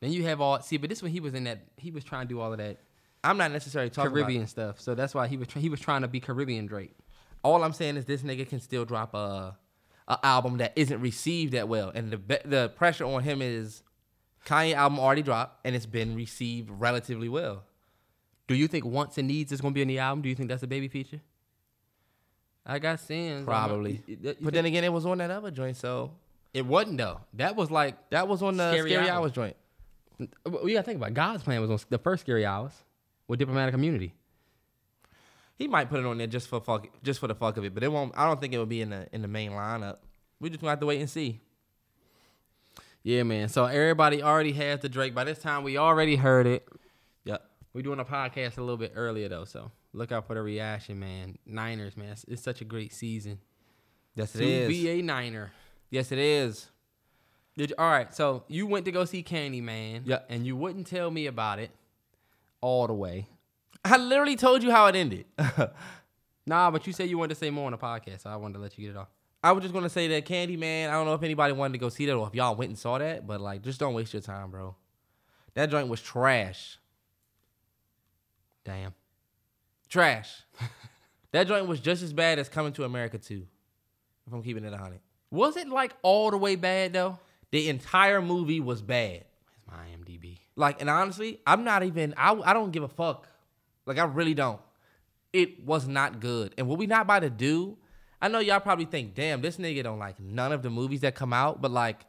then 0.00 0.12
you 0.12 0.24
have 0.24 0.40
all. 0.40 0.60
See, 0.60 0.76
but 0.76 0.88
this 0.90 1.02
one 1.02 1.10
he 1.10 1.20
was 1.20 1.34
in 1.34 1.44
that, 1.44 1.60
he 1.76 1.90
was 1.90 2.04
trying 2.04 2.26
to 2.26 2.34
do 2.34 2.40
all 2.40 2.52
of 2.52 2.58
that 2.58 2.78
I'm 3.24 3.36
not 3.36 3.50
necessarily 3.52 3.90
talking 3.90 4.12
about 4.12 4.20
Caribbean 4.22 4.46
stuff. 4.46 4.80
So 4.80 4.94
that's 4.94 5.14
why 5.14 5.26
he 5.26 5.36
was 5.36 5.48
try- 5.48 5.60
he 5.62 5.68
was 5.68 5.80
trying 5.80 6.02
to 6.02 6.08
be 6.08 6.20
Caribbean 6.20 6.66
Drake. 6.66 6.94
all 7.44 7.62
I'm 7.62 7.72
saying 7.72 7.96
is 7.96 8.04
this 8.04 8.22
nigga 8.22 8.48
can 8.48 8.60
still 8.60 8.84
drop 8.84 9.14
a 9.14 9.56
a 10.06 10.18
album 10.24 10.56
that 10.56 10.72
isn't 10.74 11.00
received 11.02 11.52
that 11.52 11.68
well, 11.68 11.90
and 11.94 12.10
the 12.10 12.16
be- 12.16 12.38
the 12.44 12.70
pressure 12.70 13.04
on 13.04 13.22
him 13.22 13.42
is 13.42 13.82
Kanye 14.46 14.72
album 14.74 14.98
already 14.98 15.22
dropped 15.22 15.66
and 15.66 15.76
it's 15.76 15.84
been 15.84 16.14
received 16.14 16.70
relatively 16.70 17.28
well. 17.28 17.64
Do 18.46 18.54
you 18.54 18.68
think 18.68 18.86
Wants 18.86 19.18
and 19.18 19.28
Needs 19.28 19.52
is 19.52 19.60
gonna 19.60 19.74
be 19.74 19.82
on 19.82 19.88
the 19.88 19.98
album? 19.98 20.22
Do 20.22 20.28
you 20.30 20.34
think 20.34 20.48
that's 20.48 20.62
a 20.62 20.66
baby 20.66 20.88
feature? 20.88 21.20
I 22.68 22.78
got 22.78 23.00
sins. 23.00 23.46
Probably, 23.46 24.02
but 24.40 24.52
then 24.52 24.66
again, 24.66 24.84
it 24.84 24.92
was 24.92 25.06
on 25.06 25.18
that 25.18 25.30
other 25.30 25.50
joint, 25.50 25.78
so 25.78 26.12
it 26.52 26.66
wasn't 26.66 26.98
though. 26.98 27.20
That 27.32 27.56
was 27.56 27.70
like 27.70 28.10
that 28.10 28.28
was 28.28 28.42
on 28.42 28.58
the 28.58 28.72
Scary 28.72 28.90
Scary, 28.90 29.08
Hours. 29.08 29.32
Joint. 29.32 29.56
you 30.18 30.28
gotta 30.46 30.82
think 30.82 30.96
about 30.96 31.10
it. 31.10 31.14
God's 31.14 31.42
plan 31.42 31.62
was 31.62 31.70
on 31.70 31.78
the 31.88 31.98
first 31.98 32.20
Scary 32.20 32.44
Hours 32.44 32.72
with 33.26 33.38
Diplomatic 33.38 33.74
Immunity. 33.74 34.14
He 35.56 35.66
might 35.66 35.88
put 35.88 35.98
it 35.98 36.06
on 36.06 36.18
there 36.18 36.26
just 36.26 36.46
for 36.46 36.60
fuck, 36.60 36.86
just 37.02 37.18
for 37.18 37.26
the 37.26 37.34
fuck 37.34 37.56
of 37.56 37.64
it, 37.64 37.72
but 37.72 37.82
it 37.82 37.90
won't. 37.90 38.12
I 38.16 38.26
don't 38.26 38.38
think 38.38 38.52
it 38.52 38.58
will 38.58 38.66
be 38.66 38.82
in 38.82 38.90
the 38.90 39.08
in 39.12 39.22
the 39.22 39.28
main 39.28 39.52
lineup. 39.52 39.96
We 40.38 40.50
just 40.50 40.60
gonna 40.60 40.70
have 40.70 40.80
to 40.80 40.86
wait 40.86 41.00
and 41.00 41.08
see. 41.08 41.40
Yeah, 43.02 43.22
man. 43.22 43.48
So 43.48 43.64
everybody 43.64 44.22
already 44.22 44.52
has 44.52 44.80
the 44.80 44.90
Drake. 44.90 45.14
By 45.14 45.24
this 45.24 45.38
time, 45.38 45.64
we 45.64 45.78
already 45.78 46.16
heard 46.16 46.46
it. 46.46 46.68
Yep. 47.24 47.42
We're 47.72 47.82
doing 47.82 48.00
a 48.00 48.04
podcast 48.04 48.58
a 48.58 48.60
little 48.60 48.76
bit 48.76 48.92
earlier 48.94 49.28
though, 49.28 49.46
so 49.46 49.70
look 49.92 50.12
out 50.12 50.26
for 50.26 50.34
the 50.34 50.42
reaction, 50.42 50.98
man. 50.98 51.38
Niners, 51.46 51.96
man. 51.96 52.10
It's, 52.10 52.24
it's 52.24 52.42
such 52.42 52.60
a 52.60 52.64
great 52.64 52.92
season. 52.92 53.38
Yes, 54.14 54.34
it 54.34 54.38
to 54.38 54.44
is. 54.44 54.68
be 54.68 54.88
a 54.90 55.02
Niner. 55.02 55.52
yes, 55.90 56.12
it 56.12 56.18
is. 56.18 56.66
Did 57.56 57.70
you, 57.70 57.76
all 57.78 57.90
right, 57.90 58.14
so 58.14 58.44
you 58.48 58.66
went 58.66 58.84
to 58.84 58.92
go 58.92 59.04
see 59.04 59.22
Candyman. 59.22 60.02
Yeah. 60.04 60.20
And 60.28 60.46
you 60.46 60.56
wouldn't 60.56 60.86
tell 60.86 61.10
me 61.10 61.26
about 61.26 61.58
it 61.58 61.70
all 62.60 62.86
the 62.86 62.94
way. 62.94 63.26
I 63.84 63.96
literally 63.96 64.36
told 64.36 64.62
you 64.62 64.70
how 64.70 64.86
it 64.86 64.94
ended. 64.94 65.24
Nah, 66.48 66.70
but 66.70 66.86
you 66.86 66.94
said 66.94 67.10
you 67.10 67.18
wanted 67.18 67.34
to 67.34 67.34
say 67.34 67.50
more 67.50 67.66
on 67.66 67.72
the 67.72 67.78
podcast, 67.78 68.22
so 68.22 68.30
I 68.30 68.36
wanted 68.36 68.54
to 68.54 68.60
let 68.60 68.78
you 68.78 68.86
get 68.86 68.96
it 68.96 68.98
off. 68.98 69.08
I 69.44 69.52
was 69.52 69.62
just 69.62 69.74
gonna 69.74 69.90
say 69.90 70.08
that 70.08 70.24
Candyman. 70.24 70.88
I 70.88 70.92
don't 70.92 71.04
know 71.04 71.12
if 71.12 71.22
anybody 71.22 71.52
wanted 71.52 71.74
to 71.74 71.78
go 71.78 71.90
see 71.90 72.06
that 72.06 72.14
or 72.14 72.26
if 72.26 72.34
y'all 72.34 72.56
went 72.56 72.70
and 72.70 72.78
saw 72.78 72.96
that, 72.98 73.26
but 73.26 73.40
like, 73.40 73.62
just 73.62 73.78
don't 73.78 73.92
waste 73.92 74.14
your 74.14 74.22
time, 74.22 74.50
bro. 74.50 74.74
That 75.54 75.70
joint 75.70 75.88
was 75.88 76.00
trash. 76.00 76.78
Damn. 78.64 78.94
Trash. 79.88 80.42
that 81.32 81.46
joint 81.46 81.66
was 81.66 81.80
just 81.80 82.02
as 82.02 82.12
bad 82.12 82.38
as 82.38 82.48
Coming 82.48 82.72
to 82.74 82.84
America 82.84 83.18
2. 83.18 83.46
If 84.26 84.32
I'm 84.32 84.42
keeping 84.42 84.64
it 84.64 84.70
100. 84.70 85.00
Was 85.30 85.56
it 85.56 85.68
like 85.68 85.94
all 86.02 86.30
the 86.30 86.38
way 86.38 86.56
bad 86.56 86.92
though? 86.92 87.18
The 87.50 87.68
entire 87.68 88.20
movie 88.20 88.60
was 88.60 88.82
bad. 88.82 89.24
It's 89.56 89.66
my 89.66 89.74
IMDb. 89.74 90.38
Like, 90.56 90.80
and 90.80 90.90
honestly, 90.90 91.40
I'm 91.46 91.64
not 91.64 91.82
even. 91.82 92.14
I 92.16 92.32
I 92.32 92.52
don't 92.52 92.72
give 92.72 92.82
a 92.82 92.88
fuck. 92.88 93.26
Like, 93.86 93.98
I 93.98 94.04
really 94.04 94.34
don't. 94.34 94.60
It 95.32 95.64
was 95.64 95.86
not 95.86 96.20
good. 96.20 96.54
And 96.58 96.68
what 96.68 96.78
we 96.78 96.86
not 96.86 97.02
about 97.02 97.20
to 97.20 97.30
do? 97.30 97.78
I 98.20 98.28
know 98.28 98.40
y'all 98.40 98.60
probably 98.60 98.84
think, 98.84 99.14
damn, 99.14 99.40
this 99.40 99.56
nigga 99.56 99.82
don't 99.84 99.98
like 99.98 100.18
none 100.20 100.52
of 100.52 100.62
the 100.62 100.70
movies 100.70 101.02
that 101.02 101.14
come 101.14 101.32
out, 101.32 101.62
but 101.62 101.70
like, 101.70 102.04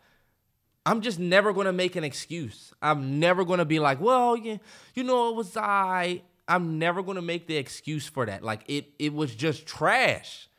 I'm 0.85 1.01
just 1.01 1.19
never 1.19 1.53
gonna 1.53 1.73
make 1.73 1.95
an 1.95 2.03
excuse. 2.03 2.73
I'm 2.81 3.19
never 3.19 3.45
gonna 3.45 3.65
be 3.65 3.79
like, 3.79 4.01
well, 4.01 4.35
yeah, 4.35 4.57
you 4.95 5.03
know, 5.03 5.29
it 5.29 5.35
was 5.35 5.55
I. 5.55 6.23
I'm 6.49 6.79
never 6.79 7.03
gonna 7.03 7.21
make 7.21 7.47
the 7.47 7.55
excuse 7.55 8.07
for 8.07 8.25
that. 8.25 8.43
Like, 8.43 8.63
it 8.67 8.93
it 8.99 9.13
was 9.13 9.35
just 9.35 9.65
trash. 9.65 10.49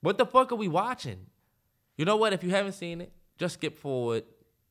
What 0.00 0.16
the 0.16 0.24
fuck 0.24 0.52
are 0.52 0.56
we 0.56 0.68
watching? 0.68 1.26
You 1.96 2.04
know 2.04 2.16
what? 2.16 2.32
If 2.32 2.42
you 2.42 2.50
haven't 2.50 2.72
seen 2.72 3.00
it, 3.00 3.12
just 3.38 3.54
skip 3.54 3.78
forward 3.78 4.24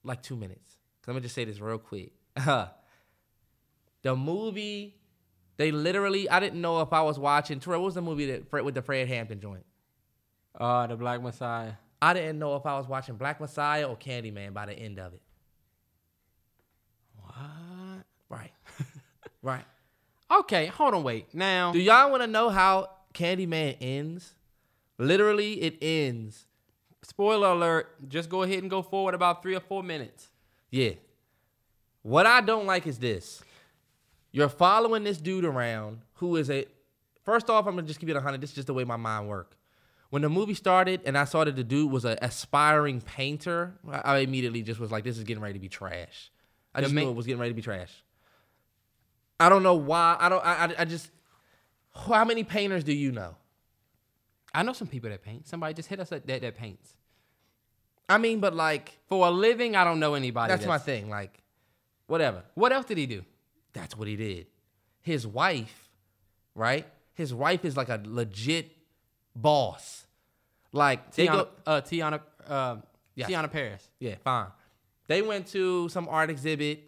like 0.04 0.24
two 0.24 0.36
minutes. 0.36 0.78
i 1.08 1.12
I'm 1.12 1.22
just 1.22 1.36
say 1.36 1.46
this 1.46 1.60
real 1.60 1.78
quick. 1.78 2.14
the 2.36 2.70
movie, 4.16 4.96
they 5.58 5.72
literally, 5.72 6.30
I 6.30 6.40
didn't 6.40 6.62
know 6.62 6.82
if 6.82 6.92
I 6.94 7.02
was 7.02 7.20
watching. 7.20 7.60
Terrell, 7.60 7.82
what 7.82 7.86
was 7.86 7.96
the 7.96 8.02
movie 8.02 8.26
that 8.32 8.64
with 8.64 8.76
the 8.76 8.82
Fred 8.82 9.08
Hampton 9.08 9.40
joint? 9.40 9.66
Uh, 10.60 10.88
the 10.88 10.96
Black 10.96 11.22
Messiah. 11.22 11.74
I 12.02 12.14
didn't 12.14 12.40
know 12.40 12.56
if 12.56 12.66
I 12.66 12.78
was 12.78 12.88
watching 12.88 13.16
Black 13.16 13.40
Messiah 13.40 13.88
or 13.88 13.96
Candyman 13.96 14.54
by 14.54 14.66
the 14.66 14.74
end 14.74 15.00
of 15.00 15.14
it. 15.14 15.22
What? 17.16 18.06
Right. 18.30 18.52
right. 19.44 19.66
Okay, 20.32 20.68
hold 20.68 20.94
on, 20.94 21.04
wait. 21.04 21.34
Now, 21.36 21.72
Do 21.74 21.80
y'all 21.80 22.10
want 22.10 22.24
to 22.24 22.28
know 22.28 22.50
how 22.50 22.90
Candyman 23.14 23.76
ends? 23.82 24.34
Literally, 24.98 25.62
it 25.62 25.78
ends. 25.82 26.46
spoiler 27.04 27.50
alert. 27.50 28.08
Just 28.08 28.30
go 28.30 28.44
ahead 28.44 28.60
and 28.60 28.70
go 28.70 28.82
forward 28.82 29.14
about 29.16 29.42
three 29.42 29.56
or 29.56 29.60
four 29.60 29.82
minutes. 29.84 30.30
Yeah. 30.70 30.92
What 32.04 32.26
I 32.26 32.42
don't 32.42 32.66
like 32.66 32.88
is 32.88 32.98
this. 33.00 33.42
You're 34.32 34.50
following 34.50 35.04
this 35.04 35.18
dude 35.18 35.44
around 35.46 36.02
who 36.16 36.36
is 36.38 36.50
a. 36.50 36.66
First 37.24 37.50
off, 37.50 37.68
I'm 37.68 37.76
gonna 37.76 37.88
just 37.88 38.00
keep 38.00 38.10
it 38.10 38.14
100. 38.14 38.40
This 38.40 38.52
is 38.52 38.56
just 38.56 38.68
the 38.68 38.74
way 38.74 38.84
my 38.84 38.96
mind 38.96 39.28
works. 39.28 39.58
When 40.10 40.22
the 40.22 40.30
movie 40.30 40.54
started 40.54 41.02
and 41.06 41.18
I 41.18 41.26
saw 41.26 41.44
that 41.44 41.56
the 41.56 41.64
dude 41.64 41.92
was 41.92 42.06
an 42.06 42.18
aspiring 42.22 43.02
painter, 43.02 43.74
I 43.90 44.18
immediately 44.20 44.62
just 44.62 44.80
was 44.80 44.92
like, 44.92 45.04
"This 45.04 45.18
is 45.18 45.24
getting 45.24 45.42
ready 45.44 45.54
to 45.54 45.60
be 45.60 45.70
trash." 45.70 46.32
I 46.74 46.80
The 46.82 46.86
just 46.86 46.96
ma- 46.96 47.02
knew 47.02 47.10
it 47.10 47.16
was 47.16 47.26
getting 47.26 47.40
ready 47.40 47.52
to 47.52 47.56
be 47.56 47.62
trash. 47.62 47.92
I 49.42 49.50
don't 49.50 49.64
know 49.64 49.76
why. 49.76 50.18
I 50.20 50.30
don't. 50.30 50.46
I, 50.46 50.66
I, 50.66 50.74
I 50.80 50.86
just. 50.86 51.10
How 51.94 52.24
many 52.24 52.44
painters 52.44 52.84
do 52.84 52.94
you 52.94 53.12
know? 53.12 53.36
I 54.54 54.64
know 54.64 54.74
some 54.74 54.88
people 54.88 55.10
that 55.10 55.24
paint. 55.24 55.48
Somebody 55.48 55.74
just 55.74 55.90
hit 55.90 56.00
us 56.00 56.10
that 56.10 56.28
that, 56.28 56.42
that 56.42 56.56
paints 56.58 56.96
I 58.12 58.18
mean, 58.18 58.42
but 58.42 58.54
like, 58.54 58.98
for 59.08 59.26
a 59.26 59.32
living. 59.32 59.76
I 59.76 59.86
don't 59.86 60.00
know 60.00 60.16
anybody. 60.16 60.52
that's 60.52 60.66
my 60.66 60.78
thing. 60.78 61.10
Like, 61.10 61.42
whatever. 62.08 62.44
What 62.56 62.74
else 62.74 62.86
did 62.86 62.98
he 62.98 63.06
do? 63.06 63.24
That's 63.72 63.96
what 63.96 64.08
he 64.10 64.18
did. 64.18 64.48
His 65.02 65.26
wife, 65.26 65.90
right? 66.54 66.86
His 67.14 67.34
wife 67.34 67.64
is 67.64 67.78
like 67.78 67.88
a 67.88 68.02
legit 68.04 68.70
boss. 69.34 70.06
Like 70.74 71.14
they 71.14 71.28
Teyonah, 71.28 71.32
go, 71.32 71.48
uh, 71.66 71.82
Teyonah, 71.82 72.22
uh, 72.48 72.76
Yes. 73.16 73.30
Teyonah 73.30 73.52
Parris. 73.52 73.90
yeah, 74.00 74.16
fine. 74.24 74.48
They 75.08 75.22
went 75.22 75.48
to 75.48 75.90
some 75.90 76.08
art 76.10 76.30
exhibit 76.30 76.84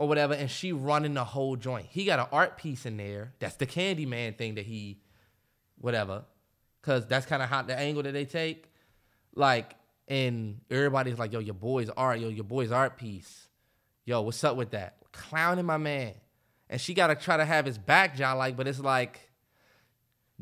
or 0.00 0.08
whatever, 0.08 0.32
and 0.32 0.50
she 0.50 0.72
running 0.72 1.12
the 1.12 1.24
whole 1.24 1.56
joint. 1.56 1.84
He 1.90 2.06
got 2.06 2.18
an 2.18 2.26
art 2.32 2.56
piece 2.56 2.86
in 2.86 2.96
there. 2.96 3.34
That's 3.38 3.56
the 3.56 3.66
Candyman 3.66 4.34
thing 4.38 4.54
that 4.54 4.64
he, 4.64 4.98
whatever, 5.76 6.24
because 6.80 7.06
that's 7.06 7.26
kind 7.26 7.42
of 7.42 7.50
how 7.50 7.60
the 7.60 7.78
angle 7.78 8.02
that 8.04 8.12
they 8.12 8.24
take. 8.24 8.72
Like, 9.34 9.76
and 10.08 10.62
everybody's 10.70 11.18
like, 11.18 11.34
"Yo, 11.34 11.40
your 11.40 11.54
boy's 11.54 11.90
art, 11.90 12.18
yo, 12.18 12.30
your 12.30 12.44
boy's 12.44 12.72
art 12.72 12.96
piece, 12.96 13.48
yo, 14.06 14.22
what's 14.22 14.42
up 14.42 14.56
with 14.56 14.70
that?" 14.70 14.96
Clowning 15.12 15.66
my 15.66 15.76
man, 15.76 16.14
and 16.70 16.80
she 16.80 16.94
gotta 16.94 17.14
try 17.14 17.36
to 17.36 17.44
have 17.44 17.66
his 17.66 17.76
back 17.76 18.16
jaw 18.16 18.32
like, 18.32 18.56
but 18.56 18.66
it's 18.66 18.80
like, 18.80 19.30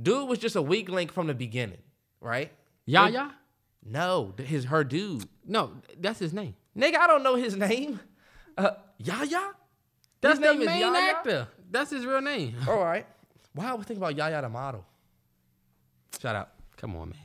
dude 0.00 0.28
was 0.28 0.38
just 0.38 0.54
a 0.54 0.62
weak 0.62 0.88
link 0.88 1.10
from 1.10 1.26
the 1.26 1.34
beginning, 1.34 1.82
right? 2.20 2.52
Yahya? 2.86 3.34
No, 3.84 4.34
his 4.38 4.66
her 4.66 4.84
dude. 4.84 5.24
No, 5.44 5.72
that's 5.98 6.20
his 6.20 6.32
name. 6.32 6.54
Nigga, 6.76 6.94
I 6.94 7.08
don't 7.08 7.24
know 7.24 7.34
his 7.34 7.56
name. 7.68 7.98
Uh, 8.58 8.70
Yahya? 8.98 9.52
That's 10.20 10.38
His 10.38 10.40
the 10.40 10.52
name 10.52 10.60
is 10.62 10.66
main 10.66 10.80
Yahya? 10.80 11.10
actor. 11.10 11.48
That's 11.70 11.90
his 11.90 12.04
real 12.04 12.20
name. 12.20 12.56
All 12.68 12.82
right. 12.84 13.06
Why 13.54 13.70
I 13.70 13.74
we 13.74 13.84
thinking 13.84 13.98
about 14.02 14.16
Yaya 14.16 14.42
the 14.42 14.48
model. 14.48 14.84
Shout 16.20 16.34
out. 16.36 16.50
Come 16.76 16.96
on, 16.96 17.10
man. 17.10 17.18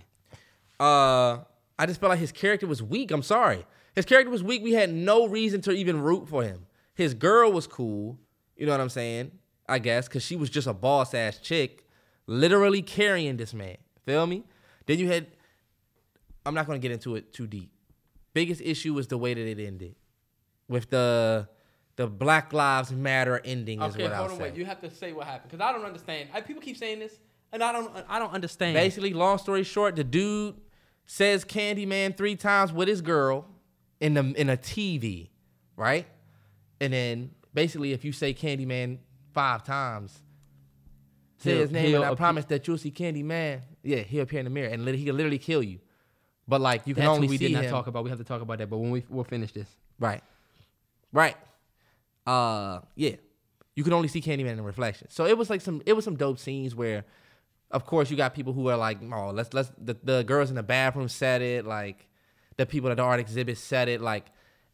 Uh, 0.79 1.43
I 1.77 1.85
just 1.85 1.99
felt 1.99 2.09
like 2.11 2.19
his 2.19 2.31
character 2.31 2.67
was 2.67 2.81
weak. 2.83 3.11
I'm 3.11 3.23
sorry. 3.23 3.65
His 3.95 4.05
character 4.05 4.29
was 4.31 4.43
weak. 4.43 4.63
We 4.63 4.73
had 4.73 4.91
no 4.91 5.27
reason 5.27 5.61
to 5.61 5.71
even 5.71 6.01
root 6.01 6.27
for 6.27 6.43
him. 6.43 6.65
His 6.95 7.13
girl 7.13 7.51
was 7.51 7.67
cool. 7.67 8.19
You 8.55 8.65
know 8.65 8.71
what 8.71 8.81
I'm 8.81 8.89
saying? 8.89 9.31
I 9.67 9.79
guess 9.79 10.07
because 10.07 10.23
she 10.23 10.35
was 10.35 10.49
just 10.49 10.67
a 10.67 10.73
boss 10.73 11.13
ass 11.13 11.37
chick, 11.39 11.87
literally 12.27 12.81
carrying 12.81 13.37
this 13.37 13.53
man. 13.53 13.77
Feel 14.05 14.27
me? 14.27 14.43
Then 14.85 14.99
you 14.99 15.07
had. 15.07 15.27
I'm 16.45 16.53
not 16.53 16.67
gonna 16.67 16.79
get 16.79 16.91
into 16.91 17.15
it 17.15 17.33
too 17.33 17.47
deep. 17.47 17.71
Biggest 18.33 18.61
issue 18.61 18.93
was 18.93 19.07
the 19.07 19.17
way 19.17 19.33
that 19.33 19.47
it 19.47 19.59
ended, 19.59 19.95
with 20.67 20.89
the 20.89 21.47
the 21.95 22.07
Black 22.07 22.53
Lives 22.53 22.91
Matter 22.91 23.39
ending. 23.45 23.81
Is 23.81 23.93
Okay, 23.93 24.03
what 24.03 24.13
hold 24.13 24.27
I'll 24.27 24.31
on, 24.33 24.37
say. 24.37 24.43
wait. 24.45 24.55
You 24.55 24.65
have 24.65 24.81
to 24.81 24.89
say 24.89 25.13
what 25.13 25.27
happened 25.27 25.51
because 25.51 25.63
I 25.63 25.71
don't 25.71 25.85
understand. 25.85 26.29
I, 26.33 26.41
people 26.41 26.61
keep 26.61 26.77
saying 26.77 26.99
this, 26.99 27.19
and 27.51 27.63
I 27.63 27.71
don't. 27.71 27.91
I 28.09 28.19
don't 28.19 28.33
understand. 28.33 28.73
Basically, 28.75 29.13
long 29.13 29.37
story 29.37 29.63
short, 29.63 29.95
the 29.95 30.03
dude 30.03 30.55
says 31.05 31.45
Candyman 31.45 32.15
three 32.17 32.35
times 32.35 32.71
with 32.73 32.87
his 32.87 33.01
girl 33.01 33.45
in 33.99 34.13
the 34.15 34.21
in 34.39 34.49
a 34.49 34.57
TV, 34.57 35.29
right? 35.75 36.07
And 36.81 36.91
then 36.93 37.31
basically, 37.53 37.91
if 37.93 38.03
you 38.03 38.11
say 38.11 38.33
Candyman 38.33 38.97
five 39.33 39.63
times, 39.63 40.21
say 41.37 41.51
He'll- 41.51 41.61
his 41.61 41.71
name, 41.71 41.95
and 41.95 42.03
I 42.05 42.15
promise 42.15 42.45
that 42.45 42.67
you'll 42.67 42.77
see 42.77 42.91
Candyman. 42.91 43.61
Yeah, 43.83 43.97
he'll 43.97 44.23
appear 44.23 44.39
in 44.39 44.45
the 44.45 44.49
mirror, 44.49 44.69
and 44.69 44.87
he 44.87 45.03
can 45.05 45.15
literally 45.15 45.37
kill 45.37 45.61
you. 45.61 45.79
But 46.47 46.59
like, 46.61 46.87
you 46.87 46.93
can 46.95 47.03
That's 47.03 47.15
only 47.15 47.27
what 47.27 47.31
we 47.31 47.37
see 47.37 47.47
did 47.49 47.53
not 47.53 47.63
him. 47.65 47.71
talk 47.71 47.87
about. 47.87 48.03
We 48.03 48.09
have 48.09 48.19
to 48.19 48.25
talk 48.25 48.41
about 48.41 48.57
that, 48.57 48.69
but 48.69 48.77
when 48.77 48.91
we 48.91 49.03
we'll 49.09 49.23
finish 49.23 49.51
this. 49.51 49.67
Right. 49.99 50.23
Right. 51.13 51.37
Uh 52.27 52.79
yeah. 52.95 53.15
You 53.75 53.83
can 53.83 53.93
only 53.93 54.09
see 54.09 54.21
Candyman 54.21 54.53
in 54.53 54.63
reflection. 54.63 55.07
So 55.09 55.25
it 55.25 55.37
was 55.37 55.49
like 55.49 55.61
some 55.61 55.81
it 55.85 55.93
was 55.93 56.03
some 56.03 56.17
dope 56.17 56.39
scenes 56.39 56.75
where 56.75 57.05
of 57.71 57.85
course 57.85 58.11
you 58.11 58.17
got 58.17 58.33
people 58.33 58.51
who 58.53 58.67
are 58.67 58.77
like, 58.77 58.97
oh, 59.13 59.31
let's 59.31 59.53
let's 59.53 59.71
the, 59.77 59.95
the 60.03 60.23
girls 60.23 60.49
in 60.49 60.55
the 60.55 60.63
bathroom 60.63 61.07
said 61.07 61.41
it, 61.41 61.65
like 61.65 62.09
the 62.57 62.65
people 62.65 62.89
at 62.91 62.97
the 62.97 63.03
art 63.03 63.19
exhibit 63.19 63.57
said 63.57 63.87
it, 63.87 64.01
like 64.01 64.25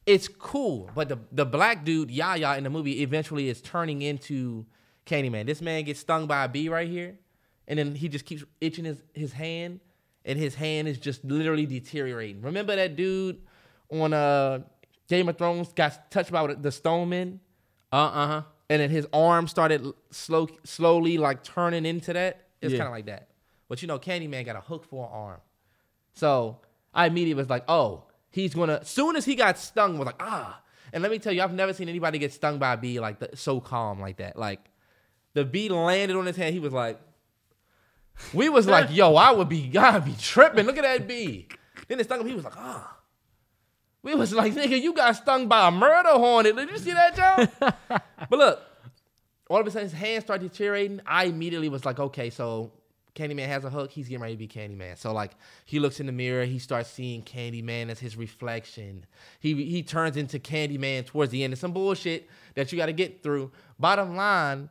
it's 0.06 0.28
cool. 0.28 0.90
But 0.96 1.10
the 1.10 1.20
the 1.32 1.46
black 1.46 1.86
dude, 1.86 2.10
Yahya, 2.10 2.58
in 2.58 2.64
the 2.64 2.70
movie 2.70 3.02
eventually 3.04 3.50
is 3.50 3.62
turning 3.62 4.02
into 4.02 4.66
Candyman. 5.06 5.46
This 5.46 5.62
man 5.62 5.84
gets 5.84 6.00
stung 6.00 6.26
by 6.26 6.46
a 6.46 6.50
bee 6.50 6.70
right 6.70 6.90
here, 6.90 7.18
and 7.68 7.78
then 7.78 7.96
he 7.96 8.10
just 8.10 8.26
keeps 8.26 8.44
itching 8.60 8.86
his, 8.86 9.04
his 9.14 9.34
hand 9.34 9.80
and 10.26 10.38
his 10.38 10.56
hand 10.56 10.88
is 10.88 10.98
just 10.98 11.24
literally 11.24 11.66
deteriorating. 11.66 12.42
Remember 12.42 12.76
that 12.76 12.96
dude 12.96 13.42
on 13.92 14.14
uh 14.14 14.60
Game 15.10 15.28
of 15.28 15.38
Thrones 15.38 15.74
got 15.74 16.10
touched 16.12 16.32
by 16.32 16.53
the 16.53 16.72
Stoneman, 16.72 17.41
Uh 17.91 17.95
uh 17.95 18.28
huh. 18.28 18.41
and 18.70 18.82
then 18.82 18.89
his 18.89 19.05
arm 19.12 19.47
started 19.47 19.86
slow 20.12 20.47
slowly 20.64 21.18
like 21.18 21.43
turning 21.43 21.86
into 21.86 22.14
that. 22.14 22.45
It's 22.62 22.72
Yeah. 22.74 22.80
kind 22.80 22.88
of 22.88 22.93
like 22.93 23.05
that. 23.07 23.30
But 23.68 23.82
you 23.82 23.88
know, 23.88 23.99
Candyman 23.99 24.45
got 24.45 24.55
a 24.55 24.62
hook 24.62 24.86
for 24.86 25.05
an 25.05 25.12
arm, 25.14 25.41
so 26.14 26.60
I 26.93 27.07
immediately 27.07 27.36
was 27.41 27.49
like, 27.49 27.66
oh, 27.68 28.05
he's 28.30 28.53
gonna. 28.53 28.84
Soon 28.86 29.16
as 29.16 29.26
he 29.26 29.36
got 29.36 29.57
stung, 29.57 29.97
was 29.97 30.05
like 30.05 30.22
ah. 30.22 30.62
And 30.91 31.03
let 31.03 31.12
me 31.12 31.20
tell 31.20 31.32
you, 31.32 31.43
I've 31.43 31.53
never 31.53 31.72
seen 31.74 31.88
anybody 31.88 32.18
get 32.18 32.34
stung 32.34 32.57
by 32.57 32.74
a 32.74 32.78
bee 32.78 32.99
like 32.99 33.20
that, 33.20 33.38
so 33.38 33.60
calm 33.60 33.99
like 33.99 34.18
that. 34.18 34.38
Like 34.38 34.60
the 35.34 35.45
bee 35.45 35.70
landed 35.70 36.16
on 36.18 36.26
his 36.26 36.36
hand, 36.36 36.53
he 36.53 36.60
was 36.60 36.74
like, 36.74 36.99
we 38.34 38.49
was 38.49 38.66
like, 38.68 38.88
yo, 38.91 39.16
I 39.16 39.32
would 39.32 39.49
be, 39.49 39.72
I'd 39.78 40.05
be 40.05 40.16
tripping. 40.20 40.66
Look 40.66 40.78
at 40.78 40.84
that 40.84 41.07
bee. 41.07 41.47
Then 41.88 41.99
it 41.99 42.05
stung 42.05 42.22
him. 42.22 42.28
He 42.28 42.34
was 42.34 42.43
like, 42.43 42.57
ah. 42.57 42.97
We 44.02 44.16
was 44.16 44.34
like, 44.34 44.54
nigga, 44.54 44.82
you 44.82 44.93
got 44.93 45.16
stung 45.18 45.47
by 45.47 45.68
a 45.68 45.72
murder 45.72 46.10
hornet. 46.10 46.56
Did 46.56 46.70
you 46.70 46.78
see 46.78 46.93
that, 46.93 47.16
Joe? 47.16 47.70
but 48.30 48.39
look, 48.39 48.62
all 49.50 49.60
of 49.60 49.68
a 49.68 49.72
sudden 49.72 49.89
his 49.89 49.97
hands 49.97 50.24
start 50.24 50.41
deteriorating. 50.41 51.02
I 51.06 51.26
immediately 51.26 51.68
was 51.70 51.86
like, 51.86 52.00
okay, 52.00 52.30
so 52.30 52.72
Candyman 53.16 53.47
has 53.47 53.66
a 53.66 53.70
hook. 53.70 53.91
He's 53.91 54.08
getting 54.08 54.22
ready 54.22 54.36
to 54.36 54.38
be 54.38 54.47
Candyman. 54.47 54.97
So 54.97 55.12
like 55.12 55.32
he 55.66 55.80
looks 55.80 56.00
in 56.00 56.06
the 56.06 56.12
mirror, 56.14 56.45
he 56.45 56.60
starts 56.60 56.89
seeing 56.89 57.24
Candyman 57.24 57.89
as 57.89 58.00
his 58.00 58.16
reflection. 58.16 59.06
He 59.39 59.66
he 59.66 59.84
turns 59.84 60.16
into 60.16 60.39
Candyman 60.39 61.06
towards 61.06 61.32
the 61.32 61.43
end. 61.43 61.52
It's 61.54 61.62
some 61.62 61.74
bullshit 61.74 62.30
that 62.56 62.72
you 62.72 62.78
got 62.78 62.86
to 62.86 62.93
get 62.93 63.22
through. 63.22 63.52
Bottom 63.78 64.16
line, 64.16 64.70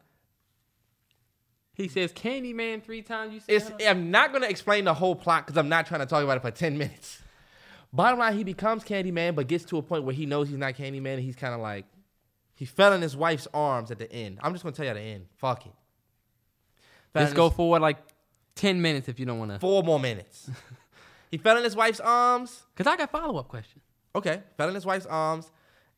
He 1.75 1.89
says 1.89 2.13
Candyman 2.13 2.83
three 2.83 3.03
times. 3.03 3.35
You 3.35 3.61
said 3.61 3.83
I'm 3.83 4.11
not 4.11 4.33
gonna 4.33 4.47
explain 4.47 4.85
the 4.85 4.95
whole 4.95 5.15
plot 5.15 5.47
because 5.47 5.59
I'm 5.59 5.69
not 5.69 5.87
trying 5.87 6.01
to 6.01 6.07
talk 6.07 6.25
about 6.25 6.39
it 6.39 6.41
for 6.41 6.51
10 6.51 6.79
minutes. 6.79 7.23
Bottom 7.93 8.19
line, 8.19 8.37
he 8.37 8.45
becomes 8.45 8.85
Candyman, 8.85 9.35
but 9.35 9.47
gets 9.49 9.65
to 9.67 9.79
a 9.79 9.83
point 9.83 10.05
where 10.05 10.15
he 10.15 10.27
knows 10.27 10.49
he's 10.49 10.59
not 10.59 10.75
Candyman, 10.75 11.15
and 11.15 11.23
he's 11.23 11.37
kind 11.37 11.55
of 11.55 11.61
like 11.61 11.87
he 12.55 12.65
fell 12.65 12.93
in 12.93 13.01
his 13.01 13.17
wife's 13.17 13.49
arms 13.55 13.91
at 13.91 13.99
the 13.99 14.11
end. 14.13 14.39
I'm 14.43 14.53
just 14.53 14.65
gonna 14.65 14.75
tell 14.75 14.85
you 14.85 14.91
at 14.91 14.95
the 14.95 15.01
end. 15.01 15.27
Fuck 15.37 15.67
it. 15.67 15.73
Fell 17.13 17.23
Let's 17.23 17.33
go 17.33 17.51
forward 17.51 17.81
like 17.81 17.99
ten 18.55 18.83
minutes 18.83 19.09
if 19.09 19.19
you 19.19 19.27
don't 19.27 19.39
want 19.39 19.53
to. 19.53 19.59
four 19.59 19.83
more 19.83 19.99
minutes. 20.01 20.51
he 21.31 21.39
fell 21.39 21.57
in 21.57 21.65
his 21.65 21.77
wife's 21.77 22.01
arms. 22.01 22.65
Cause 22.75 22.87
I 22.87 22.97
got 22.97 23.11
follow 23.11 23.39
up 23.39 23.49
question. 23.49 23.81
Okay, 24.15 24.43
fell 24.57 24.69
in 24.69 24.75
his 24.75 24.85
wife's 24.85 25.07
arms, 25.07 25.51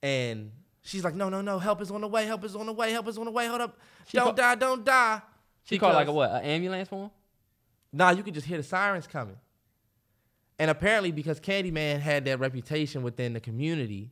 and 0.03 0.53
she's 0.83 1.03
like, 1.03 1.15
"No, 1.15 1.29
no, 1.29 1.41
no! 1.41 1.59
Help 1.59 1.81
is 1.81 1.91
on 1.91 2.03
the 2.03 2.09
way! 2.09 2.27
Help 2.27 2.45
is 2.45 2.55
on 2.55 2.67
the 2.67 2.73
way! 2.73 2.93
Help 2.93 3.09
is 3.09 3.19
on 3.19 3.25
the 3.25 3.31
way! 3.31 3.47
Hold 3.47 3.63
up! 3.63 3.79
She 4.07 4.17
don't 4.17 4.27
call- 4.27 4.35
die! 4.35 4.55
Don't 4.55 4.85
die!" 4.85 5.23
She 5.65 5.79
called 5.79 5.95
like 5.95 6.09
a 6.09 6.13
what? 6.13 6.31
An 6.31 6.43
ambulance 6.43 6.89
for 6.89 7.05
him? 7.05 7.11
Nah, 7.93 8.11
you 8.11 8.23
could 8.23 8.35
just 8.35 8.47
hear 8.47 8.59
the 8.59 8.63
sirens 8.63 9.07
coming. 9.07 9.37
And 10.61 10.71
apparently, 10.71 11.11
because 11.11 11.41
Candyman 11.41 12.01
had 12.01 12.27
that 12.27 12.39
reputation 12.39 13.03
within 13.03 13.33
the 13.33 13.41
community, 13.41 14.11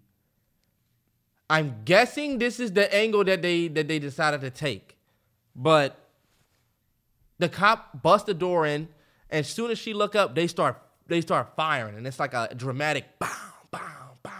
I'm 1.51 1.83
guessing 1.85 2.39
this 2.39 2.59
is 2.59 2.73
the 2.73 2.93
angle 2.93 3.23
that 3.25 3.43
they 3.43 3.69
that 3.69 3.87
they 3.87 3.99
decided 3.99 4.41
to 4.41 4.49
take. 4.49 4.97
But 5.55 6.09
the 7.37 7.51
cop 7.51 8.03
busts 8.03 8.25
the 8.25 8.33
door 8.33 8.65
in, 8.65 8.89
and 9.29 9.41
as 9.41 9.49
soon 9.49 9.71
as 9.71 9.79
she 9.79 9.93
look 9.93 10.17
up, 10.17 10.35
they 10.35 10.47
start 10.47 10.81
they 11.07 11.21
start 11.21 11.55
firing, 11.55 11.99
and 11.99 12.07
it's 12.07 12.19
like 12.19 12.33
a 12.33 12.55
dramatic 12.57 13.19
bow, 13.19 13.29
bow, 13.71 14.15
bow. 14.23 14.31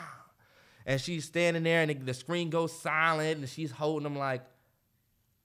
And 0.87 0.99
she's 0.99 1.27
standing 1.27 1.63
there, 1.63 1.83
and 1.83 1.91
the, 1.91 1.95
the 1.95 2.15
screen 2.15 2.49
goes 2.49 2.73
silent, 2.73 3.41
and 3.41 3.47
she's 3.51 3.71
holding 3.71 4.05
them 4.05 4.17
like, 4.17 4.41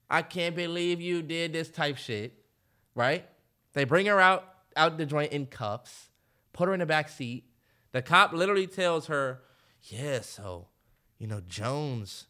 "I 0.10 0.22
can't 0.22 0.56
believe 0.56 1.02
you 1.02 1.24
did 1.24 1.52
this" 1.52 1.70
type 1.70 1.98
shit, 1.98 2.42
right? 2.96 3.26
They 3.74 3.84
bring 3.84 4.06
her 4.06 4.22
out 4.22 4.48
out 4.78 4.98
the 4.98 5.06
joint 5.06 5.34
in 5.34 5.46
cuffs, 5.46 6.08
put 6.54 6.68
her 6.68 6.74
in 6.74 6.80
the 6.80 6.86
back 6.86 7.10
seat. 7.10 7.46
The 7.92 8.02
cop 8.02 8.34
literally 8.34 8.68
tells 8.68 9.08
her, 9.08 9.42
"Yeah, 9.82 10.22
so 10.22 10.70
you 11.18 11.28
know 11.28 11.42
Jones 11.42 12.28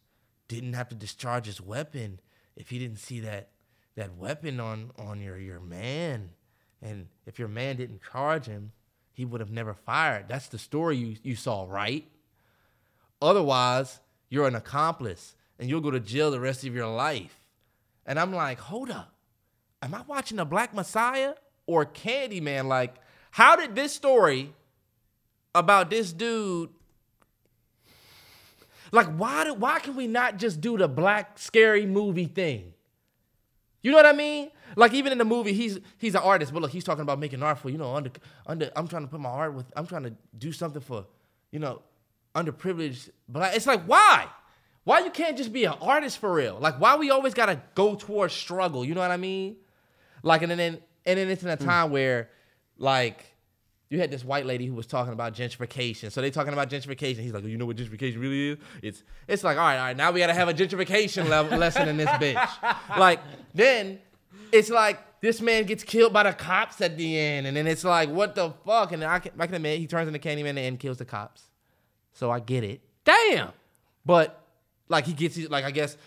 didn't 0.47 0.73
have 0.73 0.89
to 0.89 0.95
discharge 0.95 1.45
his 1.45 1.61
weapon 1.61 2.19
if 2.55 2.69
he 2.69 2.79
didn't 2.79 2.97
see 2.99 3.19
that 3.21 3.49
that 3.95 4.15
weapon 4.15 4.59
on 4.59 4.91
on 4.97 5.21
your 5.21 5.37
your 5.37 5.59
man, 5.59 6.31
and 6.81 7.07
if 7.25 7.39
your 7.39 7.47
man 7.47 7.77
didn't 7.77 8.01
charge 8.01 8.45
him, 8.45 8.71
he 9.11 9.25
would 9.25 9.41
have 9.41 9.51
never 9.51 9.73
fired. 9.73 10.27
That's 10.27 10.47
the 10.47 10.57
story 10.57 10.97
you 10.97 11.17
you 11.23 11.35
saw, 11.35 11.65
right? 11.69 12.09
Otherwise, 13.21 13.99
you're 14.29 14.47
an 14.47 14.55
accomplice 14.55 15.35
and 15.59 15.69
you'll 15.69 15.81
go 15.81 15.91
to 15.91 15.99
jail 15.99 16.31
the 16.31 16.39
rest 16.39 16.65
of 16.65 16.73
your 16.73 16.87
life." 16.87 17.39
And 18.05 18.19
I'm 18.19 18.33
like, 18.33 18.59
"Hold 18.59 18.89
up, 18.89 19.15
am 19.81 19.93
I 19.93 20.01
watching 20.01 20.39
a 20.39 20.45
Black 20.45 20.73
Messiah 20.73 21.35
or 21.65 21.85
Candyman? 21.85 22.67
Like, 22.67 22.95
how 23.33 23.55
did 23.55 23.75
this 23.75 23.93
story 23.93 24.53
about 25.53 25.89
this 25.89 26.13
dude?" 26.13 26.69
Like, 28.91 29.07
why 29.07 29.45
do, 29.45 29.55
why 29.55 29.79
can 29.79 29.95
we 29.95 30.05
not 30.05 30.37
just 30.37 30.61
do 30.61 30.77
the 30.77 30.87
black 30.87 31.39
scary 31.39 31.87
movie 31.87 32.27
thing? 32.27 32.73
You 33.81 33.89
know 33.89 33.97
what 33.97 34.05
I 34.05 34.13
mean? 34.13 34.51
Like 34.75 34.93
even 34.93 35.11
in 35.11 35.17
the 35.17 35.25
movie, 35.25 35.53
he's 35.53 35.79
he's 35.97 36.15
an 36.15 36.21
artist, 36.21 36.53
but 36.53 36.61
look, 36.61 36.71
he's 36.71 36.83
talking 36.83 37.01
about 37.01 37.19
making 37.19 37.43
art 37.43 37.59
for 37.59 37.69
you 37.69 37.77
know 37.77 37.95
under 37.95 38.11
under. 38.45 38.71
I'm 38.75 38.87
trying 38.87 39.03
to 39.03 39.07
put 39.07 39.19
my 39.19 39.29
art 39.29 39.53
with. 39.53 39.65
I'm 39.75 39.85
trying 39.85 40.03
to 40.03 40.13
do 40.37 40.51
something 40.51 40.81
for 40.81 41.05
you 41.51 41.59
know 41.59 41.81
underprivileged 42.33 43.09
black. 43.27 43.55
It's 43.55 43.67
like 43.67 43.83
why? 43.83 44.27
Why 44.85 44.99
you 44.99 45.11
can't 45.11 45.37
just 45.37 45.53
be 45.53 45.65
an 45.65 45.75
artist 45.81 46.17
for 46.17 46.33
real? 46.33 46.57
Like 46.59 46.79
why 46.79 46.95
we 46.95 47.09
always 47.09 47.33
gotta 47.33 47.61
go 47.75 47.95
towards 47.95 48.33
struggle? 48.33 48.85
You 48.85 48.95
know 48.95 49.01
what 49.01 49.11
I 49.11 49.17
mean? 49.17 49.57
Like 50.23 50.43
and 50.43 50.51
then 50.51 50.79
and 51.05 51.19
then 51.19 51.29
it's 51.29 51.43
in 51.43 51.49
a 51.49 51.55
hmm. 51.55 51.65
time 51.65 51.91
where 51.91 52.29
like 52.77 53.33
you 53.89 53.99
had 53.99 54.09
this 54.09 54.25
white 54.25 54.45
lady 54.45 54.65
who 54.65 54.73
was 54.73 54.87
talking 54.87 55.13
about 55.13 55.35
gentrification. 55.35 56.11
So 56.11 56.19
they 56.19 56.31
talking 56.31 56.53
about 56.53 56.69
gentrification. 56.69 57.19
He's 57.19 57.31
like, 57.31 57.43
you 57.43 57.57
know 57.57 57.67
what 57.67 57.77
gentrification 57.77 58.19
really 58.19 58.49
is? 58.49 58.57
It's 58.81 59.03
it's 59.27 59.43
like, 59.43 59.57
all 59.57 59.63
right, 59.63 59.77
all 59.77 59.83
right, 59.85 59.97
now 59.97 60.11
we 60.11 60.19
gotta 60.19 60.33
have 60.33 60.49
a 60.49 60.53
gentrification 60.53 61.29
level 61.29 61.57
lesson 61.59 61.87
in 61.87 61.97
this 61.97 62.09
bitch. 62.09 62.49
Like 62.97 63.19
then 63.53 63.99
it's 64.51 64.69
like 64.69 64.99
this 65.21 65.41
man 65.41 65.65
gets 65.65 65.83
killed 65.83 66.11
by 66.11 66.23
the 66.23 66.33
cops 66.33 66.81
at 66.81 66.97
the 66.97 67.17
end, 67.19 67.47
and 67.47 67.55
then 67.55 67.67
it's 67.67 67.83
like, 67.83 68.09
what 68.09 68.35
the 68.35 68.51
fuck? 68.65 68.91
And 68.91 69.01
then 69.01 69.09
I 69.09 69.19
can, 69.19 69.31
I 69.39 69.45
can 69.45 69.55
admit 69.55 69.79
he 69.79 69.87
turns 69.87 70.07
into 70.07 70.19
Candyman 70.19 70.57
and 70.57 70.79
kills 70.79 70.97
the 70.97 71.05
cops. 71.05 71.43
So 72.13 72.29
I 72.31 72.39
get 72.39 72.63
it. 72.63 72.81
Damn. 73.05 73.49
But 74.05 74.43
like 74.89 75.05
he 75.05 75.13
gets 75.13 75.37
like 75.49 75.65
I 75.65 75.71
guess 75.71 75.97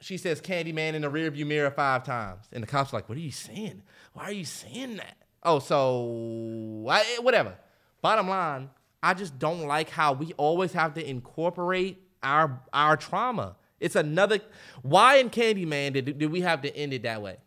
she 0.00 0.16
says 0.16 0.40
Candyman 0.40 0.94
in 0.94 1.02
the 1.02 1.10
rearview 1.10 1.46
mirror 1.46 1.70
five 1.70 2.04
times, 2.04 2.46
and 2.52 2.62
the 2.62 2.66
cops 2.66 2.92
like, 2.92 3.08
"What 3.08 3.18
are 3.18 3.20
you 3.22 3.30
saying? 3.30 3.82
Why 4.14 4.24
are 4.24 4.32
you 4.32 4.44
saying 4.44 4.96
that?" 4.96 5.16
Oh, 5.42 5.58
so 5.58 6.86
I, 6.88 7.18
whatever. 7.20 7.54
Bottom 8.00 8.28
line, 8.28 8.70
I 9.02 9.14
just 9.14 9.38
don't 9.38 9.66
like 9.66 9.90
how 9.90 10.12
we 10.12 10.32
always 10.34 10.72
have 10.72 10.94
to 10.94 11.08
incorporate 11.08 12.02
our 12.22 12.60
our 12.72 12.96
trauma. 12.96 13.56
It's 13.80 13.96
another. 13.96 14.38
Why 14.82 15.16
in 15.16 15.30
Candyman 15.30 15.92
did, 15.94 16.18
did 16.18 16.30
we 16.30 16.42
have 16.42 16.62
to 16.62 16.76
end 16.76 16.92
it 16.92 17.02
that 17.02 17.20
way? 17.20 17.38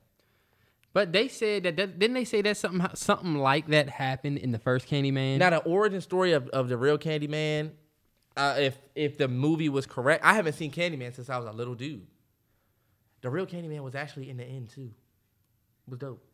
But 0.91 1.11
they 1.11 1.27
said 1.27 1.63
that, 1.63 1.75
that 1.75 1.99
didn't 1.99 2.13
they 2.13 2.23
say 2.23 2.41
that 2.41 2.55
something 2.55 2.87
something 2.93 3.35
like 3.35 3.67
that 3.67 3.89
happened 3.89 4.37
in 4.37 4.51
the 4.51 4.59
first 4.59 4.87
Candyman? 4.87 5.39
Now 5.39 5.49
the 5.49 5.57
origin 5.57 5.99
story 6.01 6.31
of, 6.31 6.47
of 6.49 6.69
the 6.69 6.77
real 6.77 6.97
Candyman, 6.97 7.71
uh, 8.37 8.55
if 8.57 8.77
if 8.95 9.17
the 9.17 9.27
movie 9.27 9.69
was 9.69 9.85
correct, 9.85 10.23
I 10.23 10.33
haven't 10.33 10.53
seen 10.53 10.71
Candyman 10.71 11.13
since 11.13 11.29
I 11.29 11.37
was 11.37 11.47
a 11.47 11.51
little 11.51 11.75
dude. 11.75 12.07
The 13.21 13.29
real 13.29 13.45
Candyman 13.45 13.81
was 13.81 13.93
actually 13.93 14.29
in 14.29 14.37
the 14.37 14.45
end 14.45 14.69
too. 14.69 14.91
It 15.87 15.89
was 15.89 15.99
dope, 15.99 16.24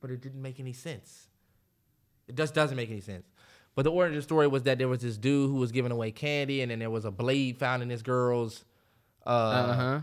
but 0.00 0.10
it 0.10 0.20
didn't 0.20 0.42
make 0.42 0.60
any 0.60 0.72
sense. 0.72 1.28
It 2.28 2.36
just 2.36 2.54
doesn't 2.54 2.76
make 2.76 2.90
any 2.90 3.00
sense. 3.00 3.26
But 3.74 3.82
the 3.82 3.92
origin 3.92 4.20
story 4.22 4.46
was 4.46 4.64
that 4.64 4.78
there 4.78 4.88
was 4.88 5.00
this 5.00 5.16
dude 5.16 5.50
who 5.50 5.56
was 5.56 5.72
giving 5.72 5.92
away 5.92 6.10
candy, 6.10 6.60
and 6.60 6.70
then 6.70 6.78
there 6.78 6.90
was 6.90 7.04
a 7.04 7.10
blade 7.10 7.58
found 7.58 7.82
in 7.82 7.88
this 7.88 8.02
girl's 8.02 8.64
uh, 9.26 9.30
uh 9.30 9.74
huh. 9.74 10.00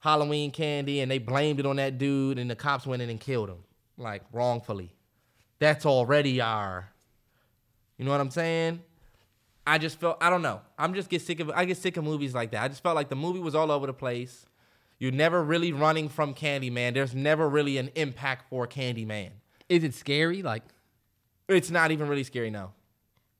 Halloween 0.00 0.50
candy, 0.50 1.00
and 1.00 1.10
they 1.10 1.18
blamed 1.18 1.60
it 1.60 1.66
on 1.66 1.76
that 1.76 1.98
dude, 1.98 2.38
and 2.38 2.50
the 2.50 2.56
cops 2.56 2.86
went 2.86 3.02
in 3.02 3.10
and 3.10 3.20
killed 3.20 3.48
him, 3.48 3.64
like 3.96 4.22
wrongfully. 4.32 4.94
That's 5.58 5.86
already 5.86 6.40
our, 6.40 6.90
you 7.96 8.04
know 8.04 8.12
what 8.12 8.20
I'm 8.20 8.30
saying? 8.30 8.82
I 9.66 9.76
just 9.76 10.00
felt 10.00 10.16
I 10.22 10.30
don't 10.30 10.40
know. 10.40 10.62
I'm 10.78 10.94
just 10.94 11.10
get 11.10 11.20
sick 11.20 11.40
of 11.40 11.50
I 11.50 11.66
get 11.66 11.76
sick 11.76 11.98
of 11.98 12.04
movies 12.04 12.34
like 12.34 12.52
that. 12.52 12.62
I 12.62 12.68
just 12.68 12.82
felt 12.82 12.96
like 12.96 13.10
the 13.10 13.16
movie 13.16 13.40
was 13.40 13.54
all 13.54 13.70
over 13.70 13.86
the 13.86 13.92
place. 13.92 14.46
You're 14.98 15.12
never 15.12 15.42
really 15.42 15.72
running 15.72 16.08
from 16.08 16.34
Candyman. 16.34 16.94
There's 16.94 17.14
never 17.14 17.48
really 17.48 17.78
an 17.78 17.90
impact 17.94 18.48
for 18.50 18.66
Candyman. 18.66 19.30
Is 19.68 19.84
it 19.84 19.94
scary? 19.94 20.42
Like, 20.42 20.62
It's 21.48 21.70
not 21.70 21.90
even 21.90 22.08
really 22.08 22.24
scary 22.24 22.50
now. 22.50 22.72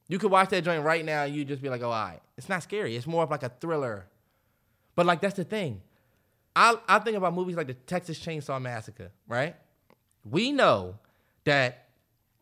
You 0.09 0.19
could 0.19 0.31
watch 0.31 0.49
that 0.51 0.65
joint 0.65 0.85
right 0.85 1.05
now 1.05 1.25
and 1.25 1.35
you 1.35 1.45
just 1.45 1.61
be 1.61 1.69
like, 1.69 1.83
oh, 1.83 1.91
all 1.91 1.91
right. 1.91 2.21
It's 2.37 2.49
not 2.49 2.63
scary. 2.63 2.97
It's 2.97 3.07
more 3.07 3.23
of 3.25 3.31
like 3.31 3.43
a 3.43 3.51
thriller. 3.51 4.07
But 4.95 5.07
like 5.07 5.21
that's 5.21 5.37
the 5.37 5.45
thing. 5.45 5.83
I 6.57 6.77
I 6.89 6.99
think 6.99 7.17
about 7.17 7.35
movies 7.35 7.57
like 7.57 7.67
the 7.67 7.75
Texas 7.75 8.19
Chainsaw 8.19 8.61
Massacre, 8.61 9.11
right? 9.29 9.55
We 10.29 10.51
know 10.51 10.97
that 11.45 11.89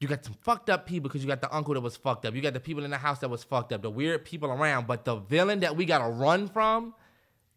you 0.00 0.08
got 0.08 0.24
some 0.24 0.34
fucked 0.42 0.70
up 0.70 0.86
people 0.86 1.08
because 1.08 1.22
you 1.22 1.28
got 1.28 1.40
the 1.40 1.54
uncle 1.54 1.74
that 1.74 1.80
was 1.80 1.96
fucked 1.96 2.24
up. 2.24 2.34
You 2.34 2.40
got 2.40 2.54
the 2.54 2.60
people 2.60 2.84
in 2.84 2.90
the 2.90 2.98
house 2.98 3.18
that 3.18 3.28
was 3.28 3.42
fucked 3.44 3.72
up, 3.72 3.82
the 3.82 3.90
weird 3.90 4.24
people 4.24 4.50
around. 4.50 4.86
But 4.86 5.04
the 5.04 5.16
villain 5.16 5.60
that 5.60 5.76
we 5.76 5.84
gotta 5.84 6.08
run 6.08 6.48
from 6.48 6.94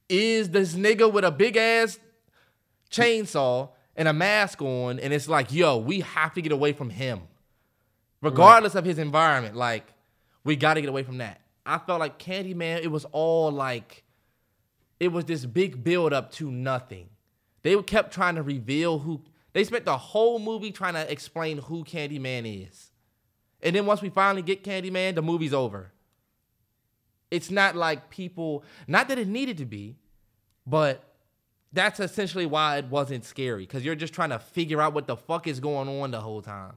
is 0.09 0.49
this 0.49 0.73
nigga 0.73 1.11
with 1.11 1.23
a 1.23 1.31
big 1.31 1.55
ass 1.55 1.99
chainsaw 2.91 3.69
and 3.95 4.07
a 4.07 4.13
mask 4.13 4.61
on, 4.61 4.99
and 4.99 5.13
it's 5.13 5.29
like, 5.29 5.53
yo, 5.53 5.77
we 5.77 6.01
have 6.01 6.33
to 6.33 6.41
get 6.41 6.51
away 6.51 6.73
from 6.73 6.89
him. 6.89 7.21
regardless 8.21 8.75
of 8.75 8.85
his 8.85 8.99
environment. 8.99 9.55
Like, 9.55 9.93
we 10.43 10.55
got 10.55 10.75
to 10.75 10.81
get 10.81 10.89
away 10.89 11.03
from 11.03 11.17
that. 11.19 11.41
I 11.65 11.77
felt 11.77 11.99
like 11.99 12.19
Candyman, 12.19 12.81
it 12.81 12.91
was 12.91 13.05
all 13.11 13.51
like, 13.51 14.03
it 14.99 15.09
was 15.09 15.25
this 15.25 15.45
big 15.45 15.83
build 15.83 16.13
up 16.13 16.31
to 16.33 16.51
nothing. 16.51 17.09
They 17.61 17.79
kept 17.83 18.13
trying 18.13 18.35
to 18.35 18.43
reveal 18.43 18.99
who. 18.99 19.21
They 19.53 19.63
spent 19.63 19.85
the 19.85 19.97
whole 19.97 20.39
movie 20.39 20.71
trying 20.71 20.93
to 20.93 21.11
explain 21.11 21.57
who 21.57 21.83
Candyman 21.83 22.67
is, 22.67 22.91
and 23.61 23.75
then 23.75 23.85
once 23.85 24.01
we 24.01 24.09
finally 24.09 24.41
get 24.41 24.63
Candyman, 24.63 25.15
the 25.15 25.21
movie's 25.21 25.53
over. 25.53 25.91
It's 27.31 27.51
not 27.51 27.75
like 27.75 28.09
people. 28.09 28.63
Not 28.87 29.07
that 29.09 29.19
it 29.19 29.27
needed 29.27 29.57
to 29.57 29.65
be, 29.65 29.97
but 30.65 31.03
that's 31.71 31.99
essentially 31.99 32.45
why 32.45 32.77
it 32.77 32.85
wasn't 32.85 33.25
scary 33.25 33.63
because 33.63 33.85
you're 33.85 33.95
just 33.95 34.13
trying 34.13 34.29
to 34.29 34.39
figure 34.39 34.81
out 34.81 34.93
what 34.93 35.07
the 35.07 35.15
fuck 35.15 35.47
is 35.47 35.59
going 35.59 35.87
on 36.01 36.11
the 36.11 36.21
whole 36.21 36.41
time. 36.41 36.73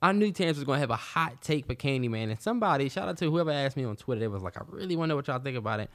I 0.00 0.12
knew 0.12 0.30
Terrence 0.30 0.56
was 0.56 0.64
gonna 0.64 0.78
have 0.78 0.90
a 0.90 0.96
hot 0.96 1.42
take 1.42 1.66
for 1.66 1.74
Candyman, 1.74 2.30
and 2.30 2.40
somebody, 2.40 2.88
shout 2.88 3.08
out 3.08 3.16
to 3.18 3.30
whoever 3.30 3.50
asked 3.50 3.76
me 3.76 3.84
on 3.84 3.96
Twitter, 3.96 4.20
they 4.20 4.28
was 4.28 4.42
like, 4.42 4.56
I 4.56 4.62
really 4.68 4.94
want 4.94 5.08
to 5.08 5.10
know 5.10 5.16
what 5.16 5.26
y'all 5.26 5.40
think 5.40 5.56
about 5.56 5.80
it. 5.80 5.90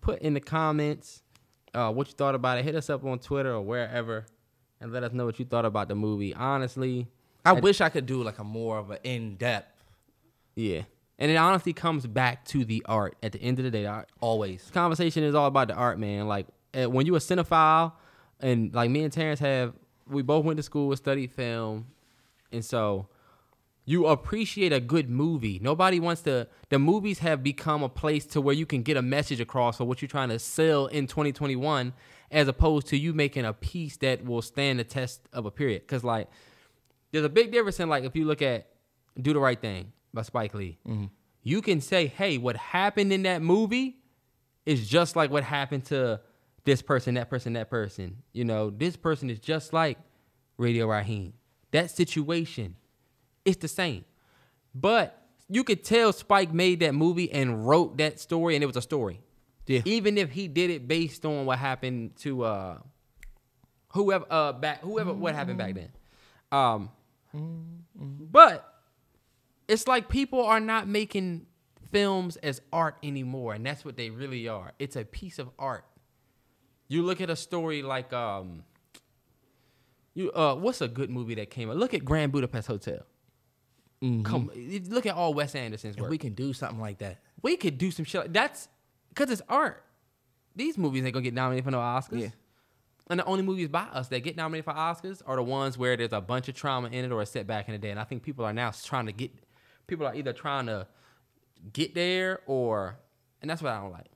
Put 0.00 0.22
in 0.22 0.34
the 0.34 0.40
comments 0.40 1.22
uh, 1.74 1.90
what 1.90 2.08
you 2.08 2.14
thought 2.14 2.34
about 2.34 2.58
it. 2.58 2.64
Hit 2.64 2.76
us 2.76 2.88
up 2.88 3.04
on 3.04 3.18
Twitter 3.18 3.52
or 3.52 3.62
wherever, 3.62 4.26
and 4.80 4.92
let 4.92 5.02
us 5.02 5.12
know 5.12 5.24
what 5.24 5.38
you 5.38 5.44
thought 5.44 5.64
about 5.64 5.88
the 5.88 5.94
movie. 5.94 6.34
Honestly, 6.34 7.08
I 7.44 7.52
wish 7.52 7.80
I 7.80 7.88
could 7.88 8.06
do 8.06 8.22
like 8.22 8.38
a 8.38 8.44
more 8.44 8.78
of 8.78 8.90
an 8.92 8.98
in 9.02 9.36
depth. 9.36 9.82
yeah, 10.54 10.82
and 11.22 11.30
it 11.30 11.36
honestly 11.36 11.72
comes 11.72 12.04
back 12.04 12.44
to 12.46 12.64
the 12.64 12.84
art. 12.88 13.16
At 13.22 13.30
the 13.30 13.40
end 13.40 13.60
of 13.60 13.64
the 13.64 13.70
day. 13.70 13.88
Always. 14.20 14.68
Conversation 14.74 15.22
is 15.22 15.36
all 15.36 15.46
about 15.46 15.68
the 15.68 15.74
art, 15.74 15.96
man. 15.96 16.26
Like 16.26 16.48
uh, 16.74 16.90
when 16.90 17.06
you 17.06 17.14
a 17.14 17.20
cinephile, 17.20 17.92
and 18.40 18.74
like 18.74 18.90
me 18.90 19.04
and 19.04 19.12
Terrence 19.12 19.38
have, 19.38 19.72
we 20.08 20.22
both 20.22 20.44
went 20.44 20.56
to 20.56 20.64
school, 20.64 20.90
and 20.90 20.98
studied 20.98 21.30
film, 21.30 21.86
and 22.50 22.64
so 22.64 23.06
you 23.84 24.06
appreciate 24.06 24.72
a 24.72 24.80
good 24.80 25.08
movie. 25.08 25.60
Nobody 25.62 26.00
wants 26.00 26.22
to. 26.22 26.48
The 26.70 26.80
movies 26.80 27.20
have 27.20 27.44
become 27.44 27.84
a 27.84 27.88
place 27.88 28.26
to 28.26 28.40
where 28.40 28.54
you 28.54 28.66
can 28.66 28.82
get 28.82 28.96
a 28.96 29.02
message 29.02 29.38
across 29.38 29.76
for 29.76 29.84
what 29.84 30.02
you're 30.02 30.08
trying 30.08 30.30
to 30.30 30.40
sell 30.40 30.86
in 30.86 31.06
2021, 31.06 31.92
as 32.32 32.48
opposed 32.48 32.88
to 32.88 32.98
you 32.98 33.14
making 33.14 33.44
a 33.44 33.52
piece 33.52 33.96
that 33.98 34.24
will 34.24 34.42
stand 34.42 34.80
the 34.80 34.84
test 34.84 35.28
of 35.32 35.46
a 35.46 35.52
period. 35.52 35.82
Because 35.82 36.02
like, 36.02 36.28
there's 37.12 37.24
a 37.24 37.28
big 37.28 37.52
difference 37.52 37.78
in 37.78 37.88
like 37.88 38.02
if 38.02 38.16
you 38.16 38.24
look 38.24 38.42
at 38.42 38.66
Do 39.16 39.32
the 39.32 39.38
Right 39.38 39.60
Thing 39.60 39.92
by 40.14 40.22
Spike 40.22 40.54
Lee. 40.54 40.78
You 41.42 41.62
can 41.62 41.80
say, 41.80 42.06
hey, 42.06 42.38
what 42.38 42.56
happened 42.56 43.12
in 43.12 43.22
that 43.24 43.42
movie 43.42 43.96
is 44.64 44.88
just 44.88 45.16
like 45.16 45.30
what 45.30 45.42
happened 45.42 45.84
to 45.86 46.20
this 46.64 46.82
person, 46.82 47.14
that 47.14 47.28
person, 47.28 47.54
that 47.54 47.68
person. 47.68 48.18
You 48.32 48.44
know, 48.44 48.70
this 48.70 48.96
person 48.96 49.28
is 49.30 49.40
just 49.40 49.72
like 49.72 49.98
Radio 50.56 50.86
Raheem. 50.86 51.32
That 51.72 51.90
situation, 51.90 52.76
it's 53.44 53.56
the 53.56 53.68
same. 53.68 54.04
But 54.74 55.18
you 55.48 55.64
could 55.64 55.82
tell 55.84 56.12
Spike 56.12 56.52
made 56.52 56.80
that 56.80 56.94
movie 56.94 57.30
and 57.32 57.66
wrote 57.66 57.98
that 57.98 58.20
story, 58.20 58.54
and 58.54 58.62
it 58.62 58.66
was 58.66 58.76
a 58.76 58.82
story. 58.82 59.20
Yeah. 59.66 59.80
Even 59.84 60.18
if 60.18 60.30
he 60.30 60.48
did 60.48 60.70
it 60.70 60.86
based 60.88 61.24
on 61.24 61.46
what 61.46 61.58
happened 61.58 62.16
to 62.16 62.44
uh 62.44 62.78
whoever 63.92 64.26
uh 64.30 64.52
back 64.52 64.80
whoever 64.80 65.12
what 65.12 65.34
happened 65.34 65.58
back 65.58 65.74
then. 65.74 65.90
Um 66.50 66.90
but 67.94 68.71
it's 69.72 69.88
like 69.88 70.08
people 70.08 70.44
are 70.44 70.60
not 70.60 70.86
making 70.86 71.46
films 71.90 72.36
as 72.36 72.60
art 72.72 72.96
anymore, 73.02 73.54
and 73.54 73.64
that's 73.64 73.84
what 73.84 73.96
they 73.96 74.10
really 74.10 74.48
are. 74.48 74.72
It's 74.78 74.96
a 74.96 75.04
piece 75.04 75.38
of 75.38 75.48
art. 75.58 75.84
You 76.88 77.02
look 77.02 77.20
at 77.20 77.30
a 77.30 77.36
story 77.36 77.82
like 77.82 78.12
um, 78.12 78.64
you 80.14 80.30
uh, 80.32 80.54
what's 80.54 80.80
a 80.80 80.88
good 80.88 81.10
movie 81.10 81.34
that 81.36 81.50
came 81.50 81.70
out? 81.70 81.76
Look 81.76 81.94
at 81.94 82.04
Grand 82.04 82.32
Budapest 82.32 82.68
Hotel. 82.68 83.00
Come, 84.24 84.50
look 84.88 85.06
at 85.06 85.14
all 85.14 85.32
Wes 85.32 85.54
Anderson's 85.54 85.94
If 85.94 86.00
work. 86.02 86.10
we 86.10 86.18
can 86.18 86.34
do 86.34 86.52
something 86.52 86.80
like 86.80 86.98
that. 86.98 87.20
we 87.40 87.56
could 87.56 87.78
do 87.78 87.92
some 87.92 88.04
shit. 88.04 88.22
Like, 88.22 88.32
that's 88.32 88.68
because 89.10 89.30
it's 89.30 89.42
art. 89.48 89.84
These 90.56 90.76
movies 90.76 91.04
ain't 91.04 91.14
gonna 91.14 91.22
get 91.22 91.34
nominated 91.34 91.64
for 91.64 91.70
no 91.70 91.78
Oscars. 91.78 92.20
Yeah. 92.20 92.28
And 93.08 93.20
the 93.20 93.24
only 93.26 93.42
movies 93.42 93.68
by 93.68 93.82
us 93.82 94.08
that 94.08 94.20
get 94.24 94.36
nominated 94.36 94.64
for 94.64 94.74
Oscars 94.74 95.22
are 95.24 95.36
the 95.36 95.42
ones 95.44 95.78
where 95.78 95.96
there's 95.96 96.12
a 96.12 96.20
bunch 96.20 96.48
of 96.48 96.56
trauma 96.56 96.88
in 96.88 97.04
it 97.04 97.12
or 97.12 97.22
a 97.22 97.26
setback 97.26 97.68
in 97.68 97.72
the 97.72 97.78
day. 97.78 97.90
And 97.90 98.00
I 98.00 98.04
think 98.04 98.22
people 98.24 98.44
are 98.44 98.52
now 98.52 98.72
trying 98.84 99.06
to 99.06 99.12
get, 99.12 99.30
people 99.86 100.06
are 100.06 100.14
either 100.14 100.32
trying 100.32 100.66
to 100.66 100.86
get 101.72 101.94
there 101.94 102.40
or, 102.46 102.96
and 103.40 103.50
that's 103.50 103.62
what 103.62 103.72
I 103.72 103.80
don't 103.80 103.92
like. 103.92 104.06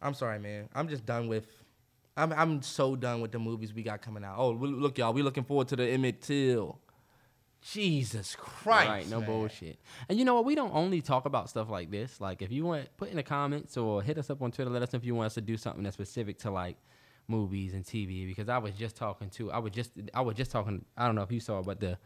I'm 0.00 0.14
sorry, 0.14 0.38
man. 0.38 0.68
I'm 0.74 0.88
just 0.88 1.06
done 1.06 1.28
with. 1.28 1.46
I'm 2.16 2.32
I'm 2.32 2.60
so 2.62 2.96
done 2.96 3.20
with 3.20 3.32
the 3.32 3.38
movies 3.38 3.72
we 3.72 3.82
got 3.82 4.02
coming 4.02 4.24
out. 4.24 4.34
Oh, 4.36 4.52
we- 4.52 4.68
look, 4.68 4.98
y'all, 4.98 5.12
we 5.12 5.22
looking 5.22 5.44
forward 5.44 5.68
to 5.68 5.76
the 5.76 5.86
Emmett 5.88 6.20
Till. 6.22 6.78
Jesus 7.62 8.34
Christ! 8.34 8.88
right, 8.88 9.08
no 9.08 9.20
man. 9.20 9.28
bullshit. 9.28 9.78
And 10.08 10.18
you 10.18 10.24
know 10.24 10.34
what? 10.34 10.44
We 10.44 10.56
don't 10.56 10.74
only 10.74 11.00
talk 11.00 11.26
about 11.26 11.48
stuff 11.48 11.70
like 11.70 11.90
this. 11.92 12.20
Like 12.20 12.42
if 12.42 12.50
you 12.50 12.64
want, 12.64 12.88
put 12.96 13.10
in 13.10 13.16
the 13.16 13.22
comments 13.22 13.76
or 13.76 14.02
hit 14.02 14.18
us 14.18 14.28
up 14.30 14.42
on 14.42 14.50
Twitter. 14.50 14.70
Let 14.70 14.82
us 14.82 14.92
know 14.92 14.96
if 14.96 15.04
you 15.04 15.14
want 15.14 15.26
us 15.26 15.34
to 15.34 15.40
do 15.40 15.56
something 15.56 15.84
that's 15.84 15.94
specific 15.94 16.38
to 16.40 16.50
like 16.50 16.76
movies 17.28 17.72
and 17.74 17.84
TV. 17.84 18.26
Because 18.26 18.48
I 18.48 18.58
was 18.58 18.74
just 18.74 18.96
talking 18.96 19.30
to, 19.30 19.52
I 19.52 19.58
was 19.58 19.72
just, 19.72 19.92
I 20.12 20.22
was 20.22 20.34
just 20.34 20.50
talking. 20.50 20.84
I 20.96 21.06
don't 21.06 21.14
know 21.14 21.22
if 21.22 21.30
you 21.30 21.38
saw, 21.38 21.62
but 21.62 21.78
the 21.78 21.98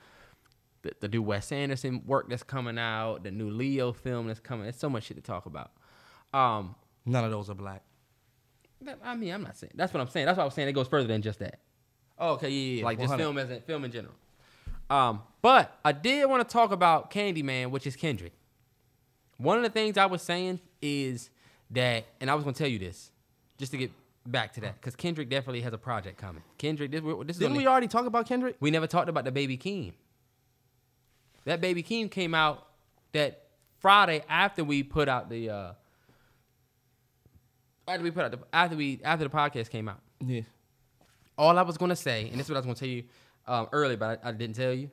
the, 0.87 0.93
the 1.01 1.09
new 1.09 1.23
Wes 1.23 1.53
Anderson 1.53 2.03
work 2.07 2.29
that's 2.29 2.43
coming 2.43 2.79
out, 2.79 3.25
the 3.25 3.31
new 3.31 3.51
Leo 3.51 3.93
film 3.93 4.27
that's 4.29 4.41
coming. 4.41 4.65
There's 4.65 4.77
so 4.77 4.89
much 4.91 5.05
shit 5.05 5.17
to 5.17 5.23
talk 5.23 5.47
about. 5.47 5.73
Um, 6.33 6.75
None 7.05 7.25
of 7.25 7.31
those 7.31 7.51
are 7.51 7.55
black. 7.55 7.83
that- 8.83 8.99
I 9.05 9.15
mean, 9.15 9.33
I'm 9.33 9.43
not 9.43 9.57
saying 9.57 9.73
that's 9.75 9.93
what 9.93 10.01
I'm 10.01 10.09
saying. 10.09 10.27
That's 10.27 10.37
what 10.37 10.43
I 10.43 10.47
was 10.47 10.55
saying. 10.55 10.69
It 10.69 10.73
goes 10.73 10.89
further 10.89 11.07
than 11.09 11.23
just 11.23 11.39
that. 11.41 11.61
Oh, 12.19 12.33
okay, 12.35 12.49
yeah, 12.49 12.79
yeah. 12.79 12.85
like 12.85 12.99
just 12.99 13.15
film 13.15 13.39
as 13.39 13.51
in 13.51 13.61
film 13.61 13.85
in 13.85 13.93
general. 13.93 14.15
Um, 14.89 15.23
but 15.43 15.79
I 15.85 15.93
did 15.93 16.29
want 16.29 16.47
to 16.49 16.53
talk 16.53 16.73
about 16.73 17.11
Candyman, 17.11 17.71
which 17.71 17.87
is 17.87 17.97
Kendrick. 17.97 18.33
One 19.39 19.57
of 19.59 19.63
the 19.63 19.71
things 19.71 19.99
I 19.99 20.07
was 20.07 20.23
saying 20.23 20.61
is 20.81 21.31
that, 21.71 22.07
and 22.21 22.31
I 22.31 22.35
was 22.35 22.45
gonna 22.45 22.55
tell 22.55 22.69
you 22.69 22.79
this, 22.79 23.11
just 23.59 23.73
to 23.73 23.79
get 23.79 23.91
back 24.27 24.53
to 24.55 24.61
that, 24.63 24.75
because 24.81 24.97
Kendrick 24.97 25.29
definitely 25.29 25.61
has 25.61 25.73
a 25.73 25.79
project 25.79 26.19
coming. 26.19 26.43
Kendrick, 26.59 26.91
this, 26.91 27.03
this 27.27 27.39
Didn't 27.39 27.57
we 27.57 27.67
already 27.67 27.89
talk 27.89 28.07
about 28.07 28.27
Kendrick? 28.27 28.57
we 28.61 28.71
never 28.71 28.87
talked 28.87 29.09
about 29.09 29.25
the 29.25 29.33
Baby 29.33 29.59
Keem. 29.59 29.93
That 31.47 31.61
Baby 31.61 31.83
Keem 31.83 32.11
came 32.11 32.35
out 32.35 32.67
that 33.13 33.47
Friday 33.79 34.23
after 34.29 34.63
we 34.65 34.83
put 34.83 35.09
out 35.09 35.31
the 35.31 35.49
uh 35.49 35.73
after 37.89 38.03
we 38.03 38.11
put 38.11 38.25
out 38.25 38.31
the 38.33 38.39
after 38.53 38.77
we 38.77 39.01
after 39.05 39.25
the 39.25 39.31
podcast 39.31 39.71
came 39.71 39.89
out. 39.89 40.01
Yeah. 40.25 40.43
All 41.39 41.57
I 41.57 41.63
was 41.63 41.79
gonna 41.79 41.97
say, 41.97 42.29
and 42.29 42.39
this 42.39 42.47
is 42.47 42.51
what 42.51 42.57
I 42.57 42.61
was 42.61 42.67
gonna 42.67 42.75
tell 42.75 42.89
you 42.89 43.05
um, 43.47 43.69
earlier, 43.73 43.97
but 43.97 44.21
I, 44.25 44.29
I 44.29 44.33
didn't 44.33 44.57
tell 44.57 44.73
you. 44.73 44.91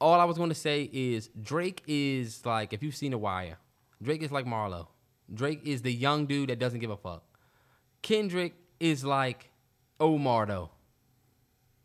All 0.00 0.18
I 0.18 0.24
was 0.24 0.38
gonna 0.38 0.54
say 0.54 0.88
is 0.92 1.28
Drake 1.40 1.82
is 1.86 2.44
like 2.46 2.72
if 2.72 2.82
you've 2.82 2.96
seen 2.96 3.10
The 3.10 3.18
Wire, 3.18 3.58
Drake 4.02 4.22
is 4.22 4.32
like 4.32 4.46
Marlo. 4.46 4.88
Drake 5.32 5.60
is 5.64 5.82
the 5.82 5.92
young 5.92 6.26
dude 6.26 6.48
that 6.48 6.58
doesn't 6.58 6.80
give 6.80 6.90
a 6.90 6.96
fuck. 6.96 7.22
Kendrick 8.00 8.54
is 8.80 9.04
like 9.04 9.50
Omar 10.00 10.46
though, 10.46 10.70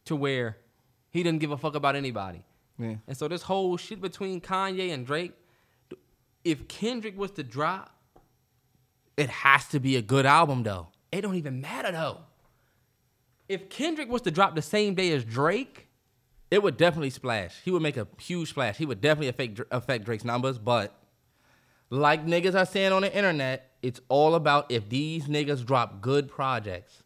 to 0.05 0.15
where 0.15 0.57
he 1.09 1.23
doesn't 1.23 1.39
give 1.39 1.51
a 1.51 1.57
fuck 1.57 1.75
about 1.75 1.97
anybody. 1.97 2.43
Yeah. 2.79 2.95
And 3.07 3.17
so 3.17 3.27
this 3.27 3.41
whole 3.43 3.75
shit 3.77 4.01
between 4.01 4.39
Kanye 4.41 4.93
and 4.93 5.05
Drake, 5.05 5.33
if 6.43 6.67
Kendrick 6.67 7.17
was 7.17 7.31
to 7.31 7.43
drop, 7.43 7.93
It 9.17 9.29
has 9.29 9.67
to 9.69 9.79
be 9.79 9.95
a 9.95 10.01
good 10.01 10.25
album 10.25 10.63
though. 10.63 10.87
it 11.11 11.21
don't 11.21 11.35
even 11.35 11.59
matter 11.61 11.91
though. 11.91 12.19
If 13.49 13.69
Kendrick 13.69 14.09
was 14.09 14.21
to 14.23 14.31
drop 14.31 14.55
the 14.55 14.61
same 14.61 14.93
day 14.93 15.11
as 15.13 15.23
Drake, 15.23 15.87
It 16.51 16.61
would 16.63 16.77
definitely 16.77 17.09
splash. 17.09 17.55
He 17.65 17.71
would 17.71 17.81
make 17.81 17.97
a 17.97 18.07
huge 18.21 18.49
splash. 18.51 18.77
He 18.77 18.85
would 18.85 19.01
definitely 19.01 19.27
affect 19.29 19.59
affect 19.71 20.05
Drake's 20.05 20.23
numbers, 20.23 20.57
but 20.57 20.93
like 21.89 22.25
niggas 22.25 22.55
are 22.55 22.65
saying 22.65 22.91
on 22.93 23.01
the 23.01 23.13
internet, 23.15 23.71
it's 23.81 23.99
all 24.07 24.35
about 24.35 24.71
if 24.71 24.87
these 24.89 25.25
niggas 25.27 25.65
drop 25.65 26.01
good 26.01 26.29
projects. 26.29 27.03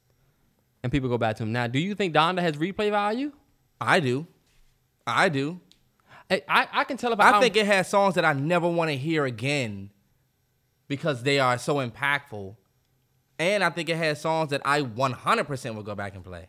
and 0.84 0.91
people 0.91 1.09
go 1.09 1.17
back 1.17 1.36
to 1.38 1.43
him 1.43 1.51
now, 1.51 1.67
do 1.67 1.80
you 1.80 1.93
think 1.95 2.13
Donda 2.13 2.39
has 2.41 2.55
replay 2.57 2.89
value? 2.89 3.32
I 3.80 3.99
do. 3.99 4.28
I 5.06 5.30
do. 5.30 5.60
I, 6.30 6.43
I, 6.47 6.68
I 6.72 6.84
can 6.86 6.97
tell 6.97 7.12
if 7.12 7.20
I 7.20 7.39
think 7.39 7.56
it 7.58 7.66
has 7.66 7.89
songs 7.89 8.16
that 8.16 8.24
I 8.24 8.34
never 8.34 8.68
want 8.70 8.89
to 8.89 8.97
hear 8.97 9.26
again 9.26 9.89
because 10.88 11.24
they 11.24 11.39
are 11.39 11.58
so 11.58 11.76
impactful. 11.76 12.56
And 13.39 13.64
I 13.64 13.70
think 13.70 13.89
it 13.89 13.97
has 13.97 14.22
songs 14.22 14.52
that 14.52 14.62
I 14.64 14.82
100% 14.82 15.76
will 15.76 15.84
go 15.84 15.95
back 15.95 16.16
and 16.16 16.24
play. 16.24 16.47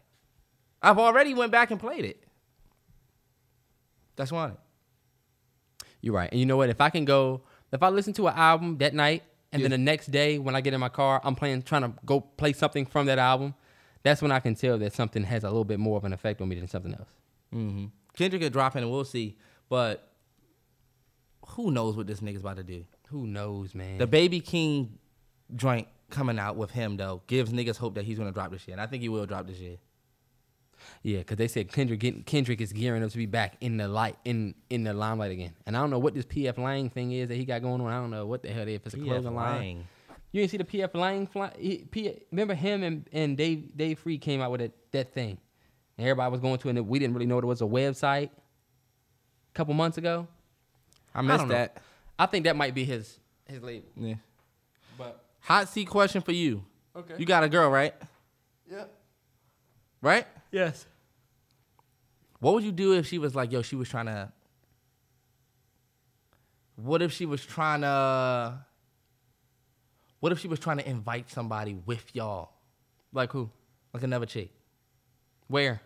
I've 0.83 0.99
already 0.99 1.33
went 1.33 1.53
back 1.53 1.71
and 1.71 1.81
played 1.81 2.05
it. 2.05 2.23
That's 4.17 4.31
why. 4.31 4.53
You're 6.01 6.15
right. 6.15 6.29
And 6.31 6.39
you 6.39 6.47
know 6.47 6.57
what? 6.57 6.69
If 6.69 6.81
I 6.81 6.91
can 6.91 7.05
go, 7.05 7.43
if 7.73 7.83
I 7.83 7.89
listen 7.89 8.13
to 8.15 8.29
an 8.29 8.35
album 8.37 8.79
that 8.79 8.95
night 8.95 9.23
and 9.53 9.63
then 9.63 9.71
the 9.71 9.79
next 9.79 10.11
day 10.11 10.39
when 10.39 10.55
I 10.55 10.61
get 10.61 10.75
in 10.75 10.81
my 10.81 10.89
car, 10.89 11.21
I'm 11.25 11.35
playing, 11.35 11.63
trying 11.63 11.83
to 11.83 11.93
go 12.05 12.21
play 12.21 12.53
something 12.53 12.85
from 12.85 13.07
that 13.07 13.19
album, 13.19 13.55
that's 14.03 14.21
when 14.21 14.33
I 14.33 14.41
can 14.41 14.55
tell 14.55 14.79
that 14.79 14.93
something 14.93 15.23
has 15.23 15.45
a 15.45 15.49
little 15.49 15.65
bit 15.65 15.79
more 15.79 15.97
of 15.97 16.05
an 16.05 16.13
effect 16.13 16.41
on 16.41 16.49
me 16.49 16.57
than 16.57 16.69
something 16.69 16.93
else. 16.93 17.11
Mm-hmm. 17.55 17.87
Kendrick 18.17 18.43
could 18.43 18.53
drop 18.53 18.77
in 18.77 18.83
and 18.83 18.93
we'll 18.93 19.05
see. 19.05 19.37
But 19.69 20.13
who 21.49 21.71
knows 21.71 21.97
what 21.97 22.07
this 22.07 22.21
nigga's 22.21 22.41
about 22.41 22.57
to 22.57 22.63
do? 22.63 22.85
Who 23.09 23.27
knows, 23.27 23.75
man? 23.75 23.99
The 23.99 24.07
Baby 24.07 24.41
Keem 24.41 24.89
joint 25.55 25.89
coming 26.11 26.39
out 26.39 26.57
with 26.57 26.71
him, 26.71 26.97
though, 26.97 27.23
gives 27.27 27.53
niggas 27.53 27.77
hope 27.77 27.95
that 27.95 28.05
he's 28.05 28.19
going 28.19 28.29
to 28.29 28.35
drop 28.35 28.51
this 28.51 28.67
year. 28.67 28.75
And 28.75 28.81
I 28.81 28.87
think 28.87 29.03
he 29.03 29.09
will 29.09 29.27
drop 29.27 29.47
this 29.47 29.59
year. 29.59 29.77
Yeah, 31.03 31.19
because 31.19 31.37
they 31.37 31.49
said 31.49 31.71
Kendrick 31.71 32.01
getting, 32.01 32.23
Kendrick 32.25 32.61
is 32.61 32.73
gearing 32.73 33.03
up 33.03 33.11
to 33.11 33.17
be 33.17 33.27
back 33.27 33.57
in 33.61 33.77
the 33.77 33.89
light 33.89 34.17
in 34.25 34.55
in 34.69 34.85
the 34.85 34.93
limelight 34.93 35.31
again. 35.31 35.55
And 35.67 35.77
I 35.77 35.81
don't 35.81 35.91
know 35.91 35.99
what 35.99 36.15
this 36.15 36.25
pgLang 36.25 36.93
thing 36.93 37.13
is 37.13 37.29
that 37.29 37.37
he 37.37 37.45
got 37.45 37.63
going 37.63 37.81
on. 37.81 37.87
I 37.87 38.01
don't 38.01 38.11
know 38.11 38.27
what 38.27 38.43
the 38.43 38.49
hell 38.49 38.63
it 38.63 38.69
is. 38.69 38.77
If 38.77 38.87
it's 38.87 38.95
a 38.97 38.99
clothing 38.99 39.35
line. 39.35 39.87
You 40.33 40.41
didn't 40.41 40.51
see 40.51 40.57
the 40.57 40.65
pgLang 40.65 41.31
fly? 41.31 41.53
He, 41.59 41.79
P, 41.91 42.19
remember 42.31 42.55
him 42.55 42.83
and, 42.83 43.09
and 43.13 43.37
Dave 43.37 43.77
Dave 43.77 43.99
Free 43.99 44.19
came 44.19 44.41
out 44.41 44.51
with 44.51 44.61
that 44.61 44.73
that 44.93 45.15
thing, 45.15 45.39
and 46.03 46.09
everybody 46.11 46.31
was 46.33 46.41
going 46.41 46.59
to, 46.59 46.69
and 46.69 46.89
we 46.89 46.99
didn't 46.99 47.15
really 47.15 47.27
know 47.27 47.39
it 47.39 47.45
was 47.45 47.63
a 47.63 47.65
website. 47.65 48.31
A 48.31 49.55
couple 49.55 49.73
months 49.75 49.99
ago, 49.99 50.27
I 51.15 51.21
I 51.21 51.23
missed 51.23 51.39
don't 51.39 51.49
know. 51.49 51.55
that. 51.55 51.77
I 52.19 52.27
think 52.27 52.45
that 52.45 52.57
might 52.57 52.75
be 52.75 52.85
his 52.85 53.19
his 53.47 53.63
label. 53.63 53.87
Yeah. 53.97 54.15
But 54.99 55.23
Hot 55.41 55.69
seat 55.69 55.87
question 55.89 56.21
for 56.23 56.33
you. 56.33 56.65
okay, 56.97 57.15
You 57.19 57.27
got 57.27 57.45
a 57.45 57.49
girl, 57.49 57.71
right? 57.71 57.95
yeah, 58.71 58.85
Right? 60.01 60.27
yes. 60.51 60.87
What 62.41 62.55
would 62.55 62.65
you 62.65 62.73
do 62.73 62.95
if 62.95 63.07
she 63.07 63.19
was 63.19 63.35
like, 63.37 63.53
yo, 63.53 63.63
she 63.63 63.77
was 63.77 63.89
trying 63.89 64.07
to. 64.07 64.33
What 66.77 67.03
if 67.03 67.13
she 67.13 67.27
was 67.27 67.45
trying 67.45 67.83
to. 67.83 68.65
What 70.21 70.33
if 70.33 70.39
she 70.41 70.49
was 70.49 70.59
trying 70.59 70.79
to 70.79 70.89
invite 70.89 71.31
somebody 71.31 71.75
with 71.87 72.05
y'all? 72.15 72.51
Like 73.13 73.33
who? 73.33 73.51
Like 73.93 74.03
another 74.03 74.27
chick. 74.27 74.51
Where? 75.49 75.81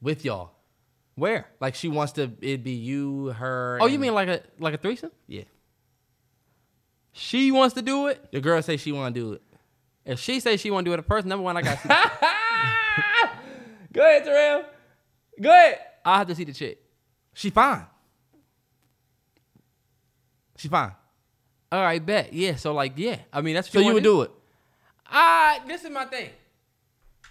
With 0.00 0.24
y'all. 0.24 0.52
Where? 1.14 1.46
Like 1.60 1.74
she 1.74 1.88
wants 1.88 2.12
to, 2.14 2.30
it'd 2.40 2.62
be 2.62 2.72
you, 2.72 3.28
her. 3.28 3.78
Oh, 3.80 3.86
you 3.86 3.94
and- 3.94 4.02
mean 4.02 4.14
like 4.14 4.28
a 4.28 4.42
like 4.58 4.74
a 4.74 4.78
threesome? 4.78 5.10
Yeah. 5.26 5.44
She 7.12 7.50
wants 7.50 7.74
to 7.76 7.82
do 7.82 8.08
it. 8.08 8.22
Your 8.30 8.42
girl 8.42 8.60
say 8.60 8.76
she 8.76 8.92
want 8.92 9.14
to 9.14 9.20
do 9.20 9.32
it. 9.32 9.42
If 10.04 10.20
she 10.20 10.38
says 10.38 10.60
she 10.60 10.70
want 10.70 10.84
to 10.84 10.90
do 10.90 10.92
it 10.94 10.98
in 10.98 11.04
person, 11.04 11.30
number 11.30 11.42
one, 11.42 11.56
I 11.56 11.62
got. 11.62 11.80
to 11.82 13.30
Go 13.92 14.02
ahead, 14.02 14.24
Terrell. 14.24 14.64
Go 15.40 15.50
ahead. 15.50 15.78
I 16.04 16.18
have 16.18 16.26
to 16.28 16.34
see 16.34 16.44
the 16.44 16.52
chick. 16.52 16.78
She 17.32 17.48
fine. 17.50 17.86
She 20.58 20.68
fine. 20.68 20.92
All 21.72 21.82
right, 21.82 22.04
bet. 22.04 22.32
Yeah. 22.34 22.56
So 22.56 22.72
like, 22.74 22.92
yeah. 22.96 23.16
I 23.32 23.40
mean, 23.40 23.54
that's 23.54 23.68
what 23.68 23.80
So 23.82 23.86
you 23.88 23.94
would 23.94 24.02
do 24.02 24.22
it. 24.22 24.30
Ah, 25.10 25.62
this 25.66 25.84
is 25.84 25.90
my 25.90 26.04
thing. 26.04 26.30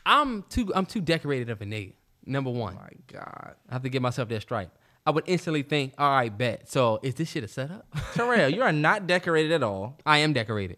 I'm 0.05 0.43
too 0.49 0.72
I'm 0.76 0.86
too 0.86 1.01
decorated 1.01 1.49
of 1.49 1.61
a 1.61 1.66
nigga. 1.66 1.93
Number 2.26 2.49
one, 2.49 2.76
oh, 2.78 2.82
My 2.82 2.89
God. 3.19 3.55
I 3.69 3.73
have 3.73 3.84
to 3.84 3.89
give 3.89 4.01
myself 4.01 4.30
that 4.30 4.41
stripe. 4.41 4.71
I 5.05 5.11
would 5.11 5.26
instantly 5.28 5.61
think, 5.61 5.93
all 5.99 6.09
right, 6.09 6.36
bet. 6.36 6.67
So 6.69 6.99
is 7.03 7.13
this 7.15 7.30
shit 7.30 7.43
a 7.43 7.47
setup? 7.47 7.86
Terrell, 8.13 8.49
you 8.49 8.63
are 8.63 8.71
not 8.71 9.05
decorated 9.05 9.51
at 9.51 9.61
all. 9.63 9.97
I 10.05 10.19
am 10.19 10.34
decorated. 10.34 10.78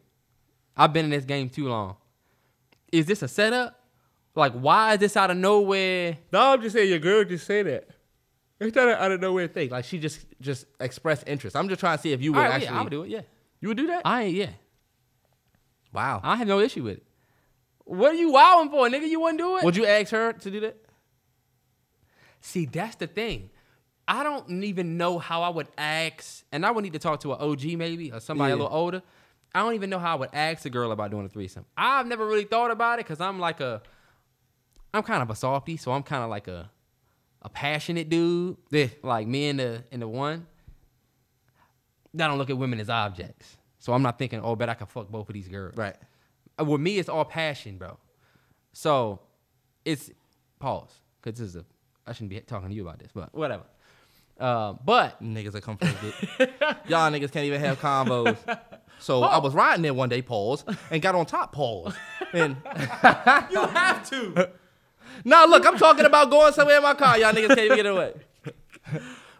I've 0.75 0.91
been 0.91 1.05
in 1.05 1.11
this 1.11 1.23
game 1.25 1.49
too 1.49 1.69
long. 1.69 1.95
Is 2.91 3.05
this 3.05 3.21
a 3.21 3.27
setup? 3.27 3.79
Like, 4.35 4.51
why 4.53 4.93
is 4.93 4.99
this 4.99 5.15
out 5.17 5.31
of 5.31 5.37
nowhere? 5.37 6.17
No, 6.31 6.53
I'm 6.53 6.61
just 6.61 6.75
saying 6.75 6.89
your 6.89 6.99
girl 6.99 7.23
just 7.23 7.47
say 7.47 7.63
that. 7.63 7.87
It's 8.59 8.75
not 8.75 8.87
an 8.89 8.95
out 8.95 9.11
of 9.11 9.21
nowhere 9.21 9.47
thing. 9.47 9.69
Like 9.69 9.85
she 9.85 9.99
just 9.99 10.25
just 10.41 10.65
expressed 10.79 11.23
interest. 11.27 11.55
I'm 11.55 11.69
just 11.69 11.79
trying 11.79 11.97
to 11.97 12.01
see 12.01 12.11
if 12.11 12.21
you 12.21 12.33
would 12.33 12.39
right, 12.39 12.51
actually. 12.51 12.65
yeah, 12.65 12.79
I 12.79 12.83
would 12.83 12.89
do 12.91 13.03
it. 13.03 13.09
Yeah, 13.09 13.21
You 13.61 13.67
would 13.69 13.77
do 13.77 13.87
that? 13.87 14.01
I 14.03 14.23
ain't. 14.23 14.35
Yeah, 14.35 14.49
wow. 15.93 16.21
I 16.23 16.35
have 16.35 16.47
no 16.47 16.59
issue 16.59 16.83
with 16.83 16.97
it. 16.97 17.03
What 17.85 18.11
are 18.11 18.15
you 18.15 18.31
wowing 18.31 18.69
for, 18.69 18.87
nigga? 18.89 19.07
You 19.07 19.19
wouldn't 19.21 19.39
do 19.39 19.57
it? 19.57 19.63
would 19.63 19.75
you 19.77 19.85
ask 19.85 20.11
her 20.11 20.33
to 20.33 20.51
do 20.51 20.59
that? 20.61 20.77
See, 22.47 22.65
that's 22.65 22.95
the 22.95 23.07
thing. 23.07 23.49
I 24.07 24.23
don't 24.23 24.63
even 24.63 24.95
know 24.95 25.19
how 25.19 25.41
I 25.43 25.49
would 25.49 25.67
ask, 25.77 26.45
and 26.53 26.65
I 26.65 26.71
would 26.71 26.81
need 26.81 26.93
to 26.93 26.99
talk 26.99 27.19
to 27.21 27.33
an 27.33 27.41
OG 27.41 27.65
maybe 27.77 28.09
or 28.09 28.21
somebody 28.21 28.53
a 28.53 28.55
little 28.55 28.71
older. 28.71 29.01
I 29.53 29.59
don't 29.59 29.73
even 29.73 29.89
know 29.89 29.99
how 29.99 30.13
I 30.13 30.15
would 30.15 30.29
ask 30.31 30.65
a 30.65 30.69
girl 30.69 30.93
about 30.93 31.11
doing 31.11 31.25
a 31.25 31.29
threesome. 31.29 31.65
I've 31.75 32.07
never 32.07 32.25
really 32.25 32.45
thought 32.45 32.71
about 32.71 32.99
it 32.99 33.05
because 33.05 33.19
I'm 33.19 33.37
like 33.37 33.59
a, 33.59 33.81
I'm 34.93 35.03
kind 35.03 35.21
of 35.21 35.29
a 35.29 35.35
softy, 35.35 35.75
so 35.75 35.91
I'm 35.91 36.03
kind 36.03 36.23
of 36.23 36.29
like 36.29 36.47
a, 36.47 36.71
a 37.41 37.49
passionate 37.49 38.07
dude. 38.07 38.55
Yeah. 38.71 38.87
Like 39.03 39.27
me 39.27 39.49
and 39.49 39.59
the 39.59 39.83
and 39.91 40.01
the 40.01 40.07
one. 40.07 40.47
I 42.13 42.27
don't 42.27 42.37
look 42.37 42.49
at 42.49 42.57
women 42.57 42.79
as 42.79 42.89
objects, 42.89 43.57
so 43.77 43.91
I'm 43.91 44.01
not 44.01 44.17
thinking, 44.17 44.39
oh, 44.41 44.55
bet 44.55 44.69
I 44.69 44.73
can 44.73 44.87
fuck 44.87 45.09
both 45.09 45.27
of 45.27 45.33
these 45.33 45.49
girls. 45.49 45.75
Right. 45.75 45.97
Uh, 46.57 46.63
With 46.63 46.79
me, 46.79 46.97
it's 46.97 47.09
all 47.09 47.25
passion, 47.25 47.77
bro. 47.77 47.97
So, 48.71 49.19
it's 49.83 50.09
pause 50.59 50.93
because 51.21 51.39
this 51.39 51.49
is 51.49 51.55
a. 51.57 51.65
I 52.07 52.13
shouldn't 52.13 52.29
be 52.29 52.39
talking 52.41 52.69
to 52.69 52.75
you 52.75 52.81
about 52.83 52.99
this, 52.99 53.09
but 53.13 53.33
whatever. 53.33 53.63
Uh, 54.39 54.73
but 54.85 55.19
Niggas 55.19 55.55
are 55.55 55.61
first. 55.61 56.39
Y'all 56.87 57.11
niggas 57.11 57.31
can't 57.31 57.45
even 57.47 57.59
have 57.59 57.79
combos. 57.79 58.37
So 58.99 59.23
I 59.23 59.39
was 59.39 59.55
riding 59.55 59.81
there 59.81 59.95
one 59.95 60.09
day, 60.09 60.21
pause, 60.21 60.63
and 60.91 61.01
got 61.01 61.15
on 61.15 61.25
top, 61.25 61.53
pause. 61.53 61.95
And 62.33 62.55
you 63.49 63.65
have 63.65 64.07
to. 64.11 64.51
now 65.25 65.47
look, 65.47 65.65
I'm 65.65 65.79
talking 65.79 66.05
about 66.05 66.29
going 66.29 66.53
somewhere 66.53 66.77
in 66.77 66.83
my 66.83 66.93
car. 66.93 67.17
Y'all 67.17 67.33
niggas 67.33 67.47
can't 67.47 67.59
even 67.61 67.77
get 67.77 67.85
away. 67.87 68.13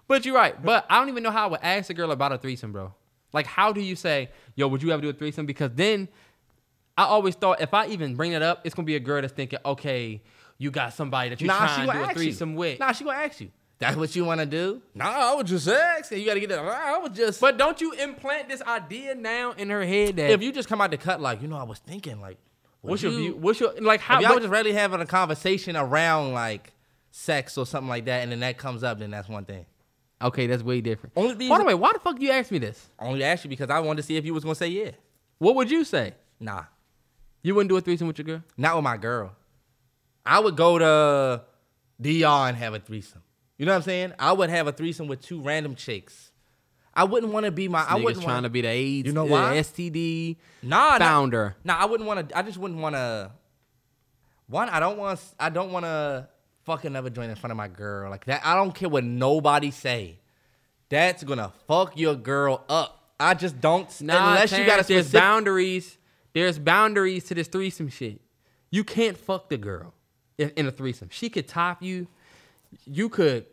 But 0.08 0.26
you're 0.26 0.36
right. 0.36 0.60
But 0.64 0.86
I 0.90 1.00
don't 1.00 1.10
even 1.10 1.22
know 1.22 1.32
how 1.32 1.46
I 1.46 1.52
would 1.52 1.60
ask 1.62 1.90
a 1.92 1.94
girl 1.94 2.12
about 2.12 2.32
a 2.32 2.38
threesome, 2.38 2.72
bro. 2.72 2.94
Like, 3.34 3.46
how 3.46 3.72
do 3.74 3.82
you 3.82 3.96
say, 3.96 4.30
yo, 4.56 4.68
would 4.68 4.82
you 4.82 4.92
ever 4.92 5.02
do 5.02 5.10
a 5.10 5.14
threesome? 5.14 5.46
Because 5.46 5.72
then 5.76 6.08
I 6.98 7.04
always 7.04 7.36
thought 7.36 7.62
if 7.62 7.74
I 7.74 7.88
even 7.88 8.16
bring 8.16 8.32
it 8.32 8.42
up, 8.42 8.62
it's 8.64 8.74
gonna 8.74 8.86
be 8.86 8.96
a 8.96 9.00
girl 9.00 9.22
that's 9.22 9.34
thinking, 9.34 9.60
okay, 9.66 10.22
you 10.58 10.72
got 10.72 10.94
somebody 10.94 11.30
that 11.30 11.42
you're 11.42 11.48
Nah, 11.48 11.58
trying 11.76 11.88
to 11.88 11.94
do 11.94 12.04
a 12.04 12.14
threesome 12.14 12.52
you. 12.54 12.58
with. 12.58 12.80
Nah, 12.80 12.92
she 12.92 13.04
gonna 13.04 13.18
ask 13.18 13.42
you. 13.42 13.52
That's 13.80 13.96
what 13.96 14.16
you 14.16 14.26
want 14.26 14.40
to 14.40 14.46
do? 14.48 14.82
Nah, 14.96 15.06
I 15.06 15.36
would 15.36 15.46
just 15.46 15.68
ask. 15.68 16.12
And 16.12 16.20
you 16.20 16.26
gotta 16.26 16.40
get 16.40 16.50
that. 16.50 16.60
I 16.60 16.98
would 16.98 17.14
just. 17.14 17.40
But 17.40 17.58
don't 17.58 17.80
you 17.80 17.92
implant 17.94 18.50
this 18.50 18.62
idea 18.64 19.14
now 19.14 19.52
in 19.52 19.70
her 19.70 19.86
head 19.86 20.16
that 20.16 20.32
if 20.32 20.42
you 20.42 20.52
just 20.52 20.68
come 20.68 20.82
out 20.82 20.90
the 20.92 20.98
cut 20.98 21.22
like, 21.22 21.42
you 21.44 21.48
know, 21.48 21.58
I 21.58 21.64
was 21.64 21.78
thinking 21.80 22.20
like, 22.20 22.38
what's 22.82 23.04
your 23.04 23.12
you- 23.12 23.18
view? 23.20 23.36
What's 23.36 23.60
your 23.60 23.74
like 23.80 24.00
how? 24.00 24.16
If 24.18 24.22
y'all 24.24 24.34
but- 24.34 24.40
just 24.40 24.52
really 24.52 24.74
having 24.74 25.00
a 25.02 25.06
conversation 25.06 25.76
around 25.78 26.34
like 26.34 26.74
sex 27.12 27.56
or 27.58 27.66
something 27.68 27.88
like 27.90 28.06
that, 28.06 28.24
and 28.24 28.32
then 28.32 28.40
that 28.40 28.58
comes 28.58 28.84
up, 28.84 28.98
then 29.00 29.12
that's 29.12 29.30
one 29.30 29.46
thing. 29.46 29.66
okay, 30.24 30.48
that's 30.48 30.64
way 30.64 30.82
different. 30.82 31.14
Only 31.16 31.48
By 31.48 31.60
the 31.60 31.64
way, 31.64 31.76
why 31.76 31.92
the 31.94 32.00
fuck 32.00 32.20
you 32.20 32.32
ask 32.32 32.50
me 32.50 32.58
this? 32.58 32.84
I 32.98 33.06
only 33.06 33.24
asked 33.24 33.44
you 33.44 33.50
because 33.52 33.70
I 33.70 33.80
wanted 33.80 33.98
to 34.02 34.08
see 34.08 34.18
if 34.18 34.26
you 34.26 34.34
was 34.34 34.44
gonna 34.44 34.56
say 34.56 34.70
yeah. 34.70 34.92
What 35.38 35.54
would 35.56 35.70
you 35.70 35.84
say? 35.84 36.16
Nah, 36.40 36.64
You 37.44 37.54
wouldn't 37.54 37.70
do 37.70 37.78
a 37.78 37.82
threesome 37.82 38.08
with 38.08 38.18
your 38.18 38.26
girl? 38.26 38.44
not 38.58 38.76
with 38.76 38.84
my 38.84 38.98
girl. 38.98 39.34
I 40.28 40.40
would 40.40 40.58
go 40.58 40.78
to 40.78 41.44
DR 42.02 42.50
and 42.50 42.58
have 42.58 42.74
a 42.74 42.80
threesome. 42.80 43.24
You 43.58 43.66
know 43.66 43.72
what 43.72 43.78
I'm 43.78 43.84
saying? 43.84 44.14
I 44.20 44.34
would 44.34 44.50
have 44.50 44.68
a 44.68 44.72
threesome 44.72 45.08
with 45.08 45.22
two 45.22 45.42
random 45.42 45.74
chicks. 45.74 46.32
I 46.94 47.06
wouldn't 47.06 47.32
want 47.32 47.46
to 47.46 47.52
be 47.52 47.68
my. 47.68 47.82
I 47.82 47.94
Niggas 47.94 48.04
wouldn't 48.04 48.24
trying 48.24 48.36
wanna, 48.36 48.48
to 48.48 48.52
be 48.52 48.62
the 48.62 48.68
AIDS, 48.68 49.08
You 49.08 49.14
know 49.14 49.26
the 49.26 49.32
why? 49.32 49.54
STD 49.58 50.38
nah, 50.64 50.98
nah, 50.98 51.00
founder. 51.00 51.56
Nah, 51.64 51.78
I 51.78 51.86
wouldn't 51.86 52.08
want 52.08 52.30
to. 52.30 52.38
I 52.38 52.42
just 52.42 52.58
wouldn't 52.58 52.80
want 52.80 52.96
to. 52.96 53.32
One, 54.48 54.70
I 54.70 54.80
don't 54.80 54.98
want. 54.98 55.20
I 55.40 55.50
don't 55.50 55.72
want 55.72 55.86
to 55.86 56.28
fucking 56.66 56.90
another 56.90 57.10
joint 57.10 57.30
in 57.30 57.36
front 57.36 57.52
of 57.52 57.58
my 57.58 57.68
girl 57.68 58.10
like 58.10 58.26
that. 58.26 58.42
I 58.44 58.56
don't 58.56 58.74
care 58.74 58.90
what 58.90 59.04
nobody 59.04 59.72
say. 59.72 60.20
That's 60.90 61.24
gonna 61.24 61.54
fuck 61.68 61.98
your 61.98 62.16
girl 62.16 62.64
up. 62.68 63.12
I 63.20 63.34
just 63.34 63.62
don't. 63.62 63.90
Nah, 64.02 64.30
unless 64.30 64.52
you 64.52 64.66
got 64.66 64.80
a 64.80 64.84
Terrence, 64.84 64.88
there's 64.88 65.12
boundaries. 65.12 65.98
There's 66.34 66.60
boundaries 66.60 67.26
to 67.26 67.36
this 67.36 67.48
threesome 67.48 67.90
shit. 67.90 68.22
You 68.70 68.84
can't 68.84 69.18
fuck 69.18 69.50
the 69.50 69.58
girl 69.58 69.94
in, 70.38 70.50
in 70.56 70.68
a 70.68 70.72
threesome. 70.72 71.10
She 71.12 71.30
could 71.30 71.48
top 71.48 71.82
you. 71.82 72.08
You 72.86 73.10
could 73.10 73.46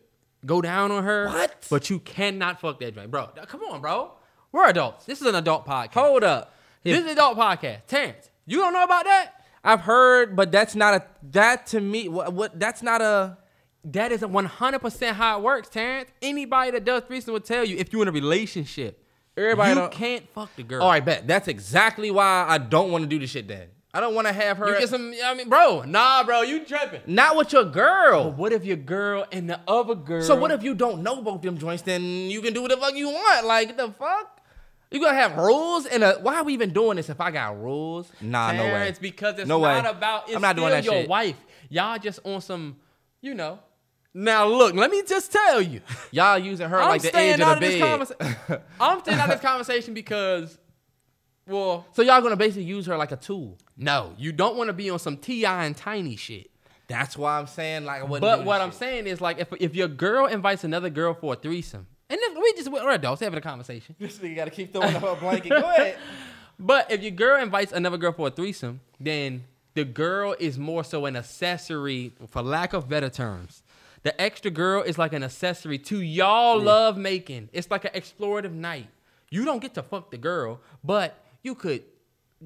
go 0.45 0.61
down 0.61 0.91
on 0.91 1.05
her. 1.05 1.28
What? 1.28 1.66
But 1.70 1.91
you 1.91 1.99
cannot 2.01 2.61
fuck 2.61 2.80
that 2.80 2.95
joint, 2.95 3.11
bro. 3.11 3.26
Come 3.47 3.62
on, 3.62 3.80
bro. 3.80 4.12
We're 4.53 4.68
adults. 4.68 5.05
This 5.07 5.20
is 5.20 5.26
an 5.26 5.35
adult 5.35 5.66
podcast. 5.66 5.93
Hold 5.95 6.24
up. 6.24 6.55
This 6.82 6.99
is 6.99 7.05
an 7.05 7.11
adult 7.11 7.39
podcast. 7.39 7.87
Terrence, 7.87 8.30
you 8.47 8.59
don't 8.59 8.72
know 8.72 8.85
about 8.85 9.05
that? 9.05 9.32
I've 9.64 9.80
heard, 9.80 10.37
but 10.37 10.53
that's 10.53 10.74
not 10.74 10.95
a. 10.95 11.05
That 11.32 11.66
to 11.68 11.80
me, 11.80 12.09
what? 12.09 12.32
what 12.32 12.61
that's 12.61 12.82
not 12.82 13.01
a. 13.01 13.39
That 13.87 14.12
is 14.12 14.22
a 14.22 14.26
100% 14.28 15.12
how 15.12 15.39
it 15.39 15.43
works, 15.43 15.68
Terrence. 15.68 16.11
Anybody 16.22 16.70
that 16.70 16.85
does 16.87 17.03
threesome 17.03 17.35
will 17.35 17.41
tell 17.41 17.64
you 17.64 17.76
if 17.76 17.93
you're 17.93 18.01
in 18.01 18.09
a 18.09 18.12
relationship, 18.12 19.03
Everybody 19.37 19.70
you 19.70 19.74
don't- 19.74 19.93
can't 19.93 20.28
fuck 20.30 20.55
the 20.57 20.62
girl. 20.62 20.82
All 20.82 20.89
right, 20.91 21.05
bet. 21.05 21.26
That's 21.26 21.49
exactly 21.49 22.11
why 22.11 22.47
I 22.49 22.57
don't 22.59 22.91
want 22.91 23.03
to 23.03 23.09
do 23.09 23.18
this 23.18 23.30
shit. 23.30 23.47
Then 23.49 23.68
I 23.95 24.01
don't 24.01 24.14
want 24.14 24.26
to 24.26 24.32
have 24.32 24.59
her. 24.59 24.72
You 24.72 24.78
get 24.80 24.88
some, 24.88 25.14
I 25.24 25.34
mean, 25.34 25.49
bro, 25.49 25.82
nah, 25.82 26.24
bro, 26.24 26.42
you 26.42 26.64
tripping. 26.64 27.01
not 27.07 27.36
with 27.36 27.53
your 27.53 27.64
girl. 27.64 28.32
What 28.32 28.53
if 28.53 28.64
your 28.64 28.76
girl 28.76 29.24
and 29.30 29.49
the 29.49 29.61
other 29.68 29.95
girl? 29.95 30.20
So 30.22 30.34
what 30.34 30.51
if 30.51 30.62
you 30.64 30.74
don't 30.74 31.03
know 31.05 31.22
both 31.22 31.42
them 31.42 31.57
joints? 31.59 31.82
Then 31.82 32.03
you 32.03 32.42
can 32.42 32.53
do 32.53 32.62
what 32.62 32.72
the 32.72 32.76
fuck 32.76 32.95
you 32.97 33.09
want. 33.09 33.47
Like 33.47 33.76
the 33.76 33.90
fuck? 33.92 34.40
You 34.90 35.01
gonna 35.01 35.14
have 35.14 35.36
rules? 35.36 35.86
And 35.86 36.03
a, 36.05 36.14
why 36.20 36.36
are 36.36 36.45
we 36.45 36.53
even 36.55 36.72
doing 36.72 36.97
this 36.97 37.09
if 37.09 37.20
I 37.20 37.30
got 37.30 37.61
rules? 37.61 38.11
Nah, 38.20 38.53
no 38.53 38.64
way. 38.64 38.70
Terrence, 38.70 38.99
because 38.99 39.38
it's 39.38 39.49
No 39.49 39.59
way. 39.61 39.72
not 39.80 39.86
about. 39.97 40.24
It's 40.26 40.36
I'm 40.36 40.42
not 40.42 40.57
doing 40.57 40.70
that 40.70 40.84
your 40.84 40.95
shit. 40.95 41.09
wife. 41.09 41.36
Y'all 41.68 41.99
just 41.99 42.20
on 42.24 42.40
some, 42.40 42.76
you 43.20 43.34
know. 43.34 43.59
Now 44.16 44.47
look, 44.47 44.74
let 44.76 44.90
me 44.92 45.03
just 45.07 45.32
tell 45.32 45.61
you. 45.61 45.80
Y'all 46.12 46.38
using 46.38 46.68
her 46.68 46.80
I'm 46.80 46.88
like 46.88 47.03
the 47.03 47.09
staying 47.09 47.34
edge 47.34 47.40
out 47.40 47.55
of 47.55 47.61
the 47.61 47.66
of 47.66 47.72
this 47.72 47.80
bed. 47.80 48.16
conversation. 48.18 48.64
I'm 48.80 49.01
staying 49.01 49.18
out 49.18 49.24
of 49.30 49.40
this 49.40 49.40
conversation 49.51 49.95
because, 49.95 50.59
well, 51.47 51.86
so 51.92 52.03
y'all 52.03 52.20
gonna 52.20 52.36
basically 52.36 52.64
use 52.64 52.86
her 52.86 52.97
like 52.97 53.12
a 53.12 53.16
tool. 53.16 53.59
no, 53.76 54.14
you 54.18 54.32
don't 54.32 54.57
want 54.57 54.68
to 54.68 54.72
be 54.72 54.90
on 54.90 54.99
some 54.99 55.16
T.I. 55.16 55.64
and 55.64 55.76
Tiny 55.76 56.16
shit. 56.16 56.51
That's 56.86 57.16
why 57.16 57.38
I'm 57.38 57.47
saying 57.47 57.84
like 57.84 58.01
I 58.01 58.05
wouldn't. 58.05 58.20
But 58.20 58.45
what 58.45 58.59
this 58.59 58.62
I'm 58.64 58.70
shit. 58.70 58.78
saying 58.78 59.07
is 59.07 59.20
like 59.20 59.38
if 59.38 59.49
if 59.59 59.74
your 59.74 59.88
girl 59.88 60.26
invites 60.26 60.64
another 60.64 60.90
girl 60.90 61.14
for 61.14 61.32
a 61.34 61.36
threesome, 61.36 61.86
and 62.11 62.18
then 62.20 62.34
we 62.42 62.53
just 62.55 62.70
we're 62.70 62.90
adults 62.90 63.20
having 63.22 63.38
a 63.38 63.42
conversation. 63.42 63.95
this 63.99 64.18
nigga 64.18 64.36
gotta 64.36 64.51
keep 64.51 64.72
throwing 64.72 64.95
up 64.95 65.03
a 65.03 65.16
blanket. 65.16 65.49
Go 65.51 65.57
ahead. 65.70 65.97
But 66.57 66.88
if 66.92 67.03
your 67.03 67.11
girl 67.11 67.42
invites 67.42 67.72
another 67.72 67.97
girl 67.99 68.12
for 68.12 68.28
a 68.28 68.30
threesome, 68.30 68.80
then 69.01 69.42
the 69.74 69.84
girl 69.84 70.36
is 70.38 70.57
more 70.57 70.84
so 70.84 71.05
an 71.05 71.16
accessory, 71.16 72.12
for 72.28 72.42
lack 72.42 72.72
of 72.72 72.88
better 72.88 73.11
terms. 73.11 73.64
The 74.05 74.18
extra 74.20 74.53
girl 74.53 74.82
is 74.82 74.97
like 74.97 75.12
an 75.12 75.24
accessory 75.24 75.78
to 75.78 76.01
y'all 76.01 76.61
love 76.61 76.97
making. 76.97 77.49
It's 77.53 77.70
like 77.72 77.84
an 77.86 77.90
explorative 77.92 78.53
night. 78.53 78.86
You 79.30 79.45
don't 79.45 79.61
get 79.61 79.74
to 79.74 79.82
fuck 79.82 80.12
the 80.12 80.16
girl, 80.16 80.61
but 80.84 81.24
you 81.45 81.55
could 81.55 81.84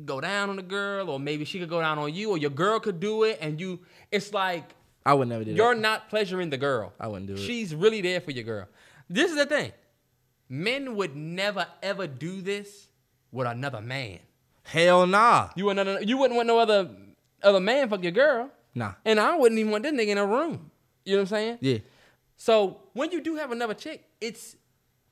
go 0.05 0.20
down 0.20 0.51
on 0.51 0.59
a 0.59 0.62
girl, 0.62 1.09
or 1.09 1.18
maybe 1.18 1.46
she 1.46 1.59
could 1.59 1.70
go 1.70 1.80
down 1.80 1.99
on 1.99 2.12
you, 2.12 2.30
or 2.30 2.38
your 2.38 2.51
girl 2.51 2.78
could 2.78 3.01
do 3.01 3.22
it, 3.22 3.38
and 3.40 3.59
you. 3.59 3.80
It's 4.12 4.34
like 4.34 4.74
I 5.07 5.14
would 5.14 5.28
never 5.28 5.44
do 5.44 5.53
that. 5.53 5.57
you're 5.57 5.74
that. 5.74 5.80
not 5.80 6.11
pleasuring 6.11 6.51
the 6.51 6.59
girl. 6.59 6.92
I 7.01 7.09
wouldn't 7.09 7.28
do 7.28 7.34
it. 7.34 7.38
She's 7.38 7.74
really 7.74 8.03
there 8.03 8.20
for 8.20 8.32
your 8.32 8.44
girl. 8.44 8.68
This 9.09 9.30
is 9.30 9.38
the 9.38 9.46
thing. 9.46 9.72
Men 10.51 10.96
would 10.96 11.16
never 11.16 11.66
ever 11.82 12.07
do 12.07 12.42
this 12.42 12.88
with 13.32 13.46
another 13.46 13.80
man. 13.80 14.18
Hell 14.64 15.07
nah. 15.07 15.49
You 15.57 15.64
wouldn't 15.64 16.07
you 16.07 16.18
wouldn't 16.18 16.36
want 16.36 16.46
no 16.46 16.59
other 16.59 16.90
other 17.42 17.61
man 17.61 17.88
fuck 17.88 18.03
your 18.03 18.12
girl. 18.12 18.51
Nah. 18.74 18.94
And 19.05 19.18
I 19.18 19.36
wouldn't 19.36 19.59
even 19.59 19.72
want 19.72 19.84
this 19.84 19.92
nigga 19.92 20.09
in 20.09 20.18
a 20.18 20.26
room. 20.26 20.70
You 21.05 21.16
know 21.16 21.22
what 21.22 21.22
I'm 21.22 21.26
saying? 21.28 21.59
Yeah. 21.61 21.78
So 22.36 22.82
when 22.92 23.11
you 23.11 23.20
do 23.20 23.36
have 23.36 23.51
another 23.51 23.74
chick, 23.74 24.05
it's 24.20 24.57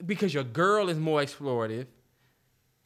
because 0.05 0.33
your 0.33 0.45
girl 0.45 0.89
is 0.89 0.99
more 0.99 1.21
explorative, 1.21 1.87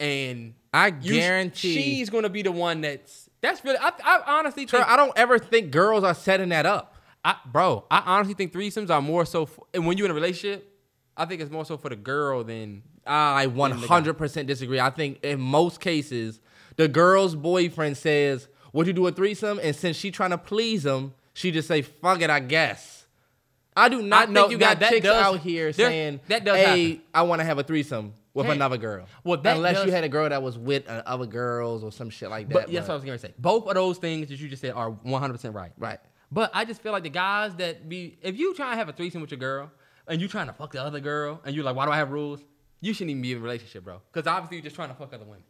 and 0.01 0.53
I 0.73 0.87
you- 1.01 1.13
guarantee. 1.13 1.73
she's 1.75 2.09
gonna 2.09 2.29
be 2.29 2.41
the 2.41 2.51
one 2.51 2.81
that's 2.81 3.29
that's 3.41 3.63
really. 3.63 3.77
I, 3.79 3.91
I 4.03 4.21
honestly 4.39 4.65
think 4.65 4.87
I 4.87 4.95
don't 4.97 5.13
ever 5.15 5.39
think 5.39 5.71
girls 5.71 6.03
are 6.03 6.13
setting 6.13 6.49
that 6.49 6.65
up. 6.65 6.95
I, 7.23 7.35
bro, 7.51 7.85
I 7.91 8.01
honestly 8.05 8.33
think 8.33 8.51
threesomes 8.51 8.89
are 8.89 9.01
more 9.01 9.25
so. 9.25 9.45
For, 9.45 9.65
and 9.73 9.85
when 9.85 9.97
you're 9.97 10.05
in 10.05 10.11
a 10.11 10.15
relationship, 10.15 10.67
I 11.15 11.25
think 11.25 11.39
it's 11.41 11.51
more 11.51 11.65
so 11.65 11.77
for 11.77 11.89
the 11.89 11.95
girl 11.95 12.43
than. 12.43 12.83
I 13.05 13.47
100% 13.47 14.45
disagree. 14.45 14.79
I 14.79 14.91
think 14.91 15.23
in 15.23 15.41
most 15.41 15.79
cases, 15.79 16.39
the 16.75 16.87
girl's 16.87 17.35
boyfriend 17.35 17.97
says, 17.97 18.47
"Would 18.73 18.85
you 18.87 18.93
do 18.93 19.07
a 19.07 19.11
threesome?" 19.11 19.59
And 19.61 19.75
since 19.75 19.97
she 19.97 20.11
trying 20.11 20.29
to 20.31 20.37
please 20.37 20.85
him, 20.85 21.13
she 21.33 21.49
just 21.51 21.67
say, 21.67 21.81
"Fuck 21.81 22.21
it, 22.21 22.29
I 22.29 22.39
guess." 22.39 23.05
I 23.75 23.89
do 23.89 24.01
not 24.03 24.29
I 24.29 24.31
know- 24.31 24.41
think 24.41 24.51
you 24.51 24.57
got 24.59 24.79
that 24.81 24.89
chicks 24.91 25.05
does- 25.05 25.23
out 25.25 25.39
here 25.39 25.71
saying, 25.73 26.19
that 26.27 26.43
does 26.45 26.57
"Hey, 26.57 26.87
happen. 26.89 27.01
I 27.13 27.21
want 27.23 27.39
to 27.39 27.45
have 27.45 27.57
a 27.57 27.63
threesome 27.63 28.13
with 28.33 28.45
Hey, 28.47 28.53
another 28.53 28.77
girl." 28.77 29.05
well, 29.23 29.39
that 29.41 29.57
unless 29.57 29.77
does- 29.77 29.85
you 29.85 29.91
had 29.91 30.03
a 30.03 30.09
girl 30.09 30.27
that 30.29 30.41
was 30.41 30.57
with 30.57 30.89
uh, 30.89 31.03
other 31.05 31.25
girls 31.25 31.83
or 31.83 31.91
some 31.91 32.09
shit 32.09 32.29
like 32.29 32.47
that. 32.49 32.53
But 32.53 32.69
yes, 32.69 32.89
I 32.89 32.93
was 32.93 33.03
gonna 33.03 33.17
say 33.17 33.33
both 33.39 33.67
of 33.67 33.75
those 33.75 33.97
things 33.97 34.29
that 34.29 34.39
you 34.39 34.47
just 34.47 34.61
said 34.61 34.73
are 34.73 34.89
100 34.89 35.33
percent 35.33 35.55
right. 35.55 35.71
right. 35.77 35.99
But 36.31 36.51
I 36.53 36.63
just 36.65 36.81
feel 36.81 36.93
like 36.93 37.03
the 37.03 37.09
guys 37.09 37.55
that 37.55 37.89
be 37.89 38.17
if 38.21 38.37
you 38.37 38.53
try 38.53 38.71
to 38.71 38.77
have 38.77 38.87
a 38.89 38.93
threesome 38.93 39.21
with 39.21 39.31
your 39.31 39.39
girl 39.39 39.69
and 40.07 40.21
you 40.21 40.27
trying 40.27 40.47
to 40.47 40.53
fuck 40.53 40.71
the 40.71 40.81
other 40.81 40.99
girl 40.99 41.41
and 41.45 41.55
you're 41.55 41.65
like, 41.65 41.75
why 41.75 41.85
do 41.85 41.91
I 41.91 41.97
have 41.97 42.11
rules? 42.11 42.39
You 42.79 42.93
shouldn't 42.93 43.11
even 43.11 43.21
be 43.21 43.33
in 43.33 43.37
a 43.37 43.41
relationship, 43.41 43.83
bro. 43.83 44.01
Because 44.11 44.27
obviously 44.27 44.57
you're 44.57 44.63
just 44.63 44.75
trying 44.75 44.89
to 44.89 44.95
fuck 44.95 45.13
other 45.13 45.25
women. 45.25 45.43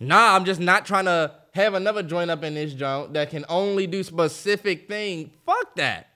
Nah, 0.00 0.34
I'm 0.36 0.44
just 0.44 0.60
not 0.60 0.86
trying 0.86 1.06
to 1.06 1.32
have 1.52 1.74
another 1.74 2.02
joint 2.02 2.30
up 2.30 2.42
in 2.44 2.54
this 2.54 2.74
joint 2.74 3.14
that 3.14 3.30
can 3.30 3.44
only 3.48 3.86
do 3.86 4.02
specific 4.02 4.88
thing. 4.88 5.30
Fuck 5.46 5.76
that. 5.76 6.08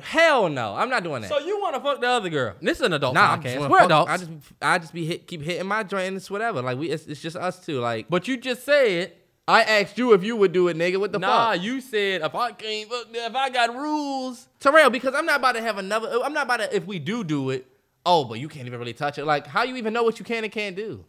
Hell 0.00 0.48
no, 0.48 0.74
I'm 0.74 0.88
not 0.88 1.04
doing 1.04 1.22
that. 1.22 1.28
So 1.28 1.38
you 1.38 1.60
want 1.60 1.74
to 1.76 1.80
fuck 1.80 2.00
the 2.00 2.08
other 2.08 2.30
girl? 2.30 2.54
This 2.60 2.78
is 2.78 2.86
an 2.86 2.94
adult 2.94 3.14
nah, 3.14 3.36
podcast. 3.36 3.68
We're 3.68 3.78
fuck- 3.78 3.86
adults. 3.86 4.10
I 4.10 4.16
just, 4.16 4.30
I 4.60 4.78
just 4.78 4.92
be 4.92 5.04
hit, 5.04 5.26
keep 5.26 5.42
hitting 5.42 5.66
my 5.66 5.82
joint 5.82 6.08
and 6.08 6.16
it's 6.16 6.30
whatever. 6.30 6.62
Like 6.62 6.78
we, 6.78 6.90
it's, 6.90 7.06
it's 7.06 7.20
just 7.20 7.36
us 7.36 7.64
two. 7.64 7.78
Like, 7.78 8.08
but 8.08 8.26
you 8.26 8.36
just 8.36 8.64
said, 8.64 9.12
I 9.46 9.62
asked 9.62 9.98
you 9.98 10.12
if 10.14 10.24
you 10.24 10.36
would 10.36 10.52
do 10.52 10.68
it, 10.68 10.76
nigga. 10.76 10.98
What 10.98 11.12
the 11.12 11.18
nah. 11.18 11.52
fuck, 11.52 11.62
You 11.62 11.80
said 11.80 12.22
if 12.22 12.34
I 12.34 12.52
can't 12.52 12.88
fuck, 12.88 13.06
if 13.12 13.34
I 13.34 13.50
got 13.50 13.74
rules. 13.74 14.48
Terrell? 14.60 14.90
Because 14.90 15.14
I'm 15.14 15.26
not 15.26 15.40
about 15.40 15.52
to 15.56 15.60
have 15.60 15.78
another. 15.78 16.20
I'm 16.24 16.32
not 16.32 16.44
about 16.46 16.58
to. 16.58 16.74
If 16.74 16.86
we 16.86 16.98
do 16.98 17.22
do 17.22 17.50
it, 17.50 17.66
oh, 18.06 18.24
but 18.24 18.38
you 18.40 18.48
can't 18.48 18.66
even 18.66 18.78
really 18.78 18.94
touch 18.94 19.18
it. 19.18 19.24
Like, 19.24 19.46
how 19.46 19.62
you 19.62 19.76
even 19.76 19.92
know 19.92 20.04
what 20.04 20.18
you 20.18 20.24
can 20.24 20.44
and 20.44 20.52
can't 20.52 20.74
do? 20.74 21.04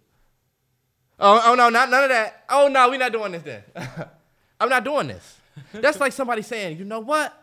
Oh, 1.19 1.41
oh 1.45 1.55
no, 1.55 1.69
not 1.69 1.89
none 1.89 2.03
of 2.03 2.09
that. 2.09 2.43
Oh 2.49 2.67
no, 2.67 2.89
we're 2.89 2.97
not 2.97 3.13
doing 3.13 3.31
this 3.31 3.43
then. 3.43 3.63
I'm 4.59 4.69
not 4.69 4.83
doing 4.83 5.07
this. 5.07 5.37
That's 5.71 5.99
like 5.99 6.11
somebody 6.11 6.41
saying, 6.41 6.77
you 6.77 6.85
know 6.85 6.99
what? 6.99 7.37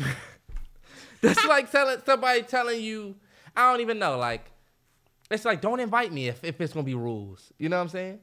That's 1.20 1.44
like 1.46 1.70
telling 1.70 1.98
somebody 2.04 2.42
telling 2.42 2.80
you, 2.80 3.16
I 3.56 3.70
don't 3.70 3.80
even 3.80 3.98
know. 3.98 4.18
Like, 4.18 4.50
it's 5.30 5.44
like 5.44 5.60
don't 5.60 5.80
invite 5.80 6.12
me 6.12 6.28
if, 6.28 6.44
if 6.44 6.60
it's 6.60 6.72
gonna 6.72 6.84
be 6.84 6.94
rules. 6.94 7.52
You 7.58 7.68
know 7.68 7.76
what 7.76 7.82
I'm 7.82 7.88
saying? 7.88 8.20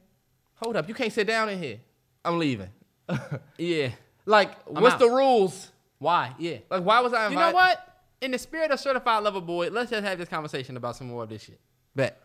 Hold 0.56 0.76
up, 0.76 0.88
you 0.88 0.94
can't 0.94 1.12
sit 1.12 1.26
down 1.26 1.48
in 1.48 1.58
here. 1.58 1.80
I'm 2.24 2.38
leaving. 2.38 2.70
Yeah. 3.58 3.90
like, 4.24 4.50
I'm 4.66 4.82
what's 4.82 4.94
out. 4.94 5.00
the 5.00 5.08
rules? 5.08 5.70
Why? 5.98 6.34
Yeah. 6.38 6.58
Like, 6.70 6.82
why 6.82 7.00
was 7.00 7.12
I 7.12 7.28
You 7.28 7.36
know 7.36 7.52
what? 7.52 8.02
In 8.20 8.30
the 8.30 8.38
spirit 8.38 8.70
of 8.70 8.80
certified 8.80 9.22
lover 9.22 9.40
boy, 9.40 9.68
let's 9.70 9.90
just 9.90 10.04
have 10.04 10.18
this 10.18 10.28
conversation 10.28 10.76
about 10.76 10.96
some 10.96 11.08
more 11.08 11.22
of 11.22 11.28
this 11.28 11.42
shit. 11.42 11.60
Bet. 11.94 12.20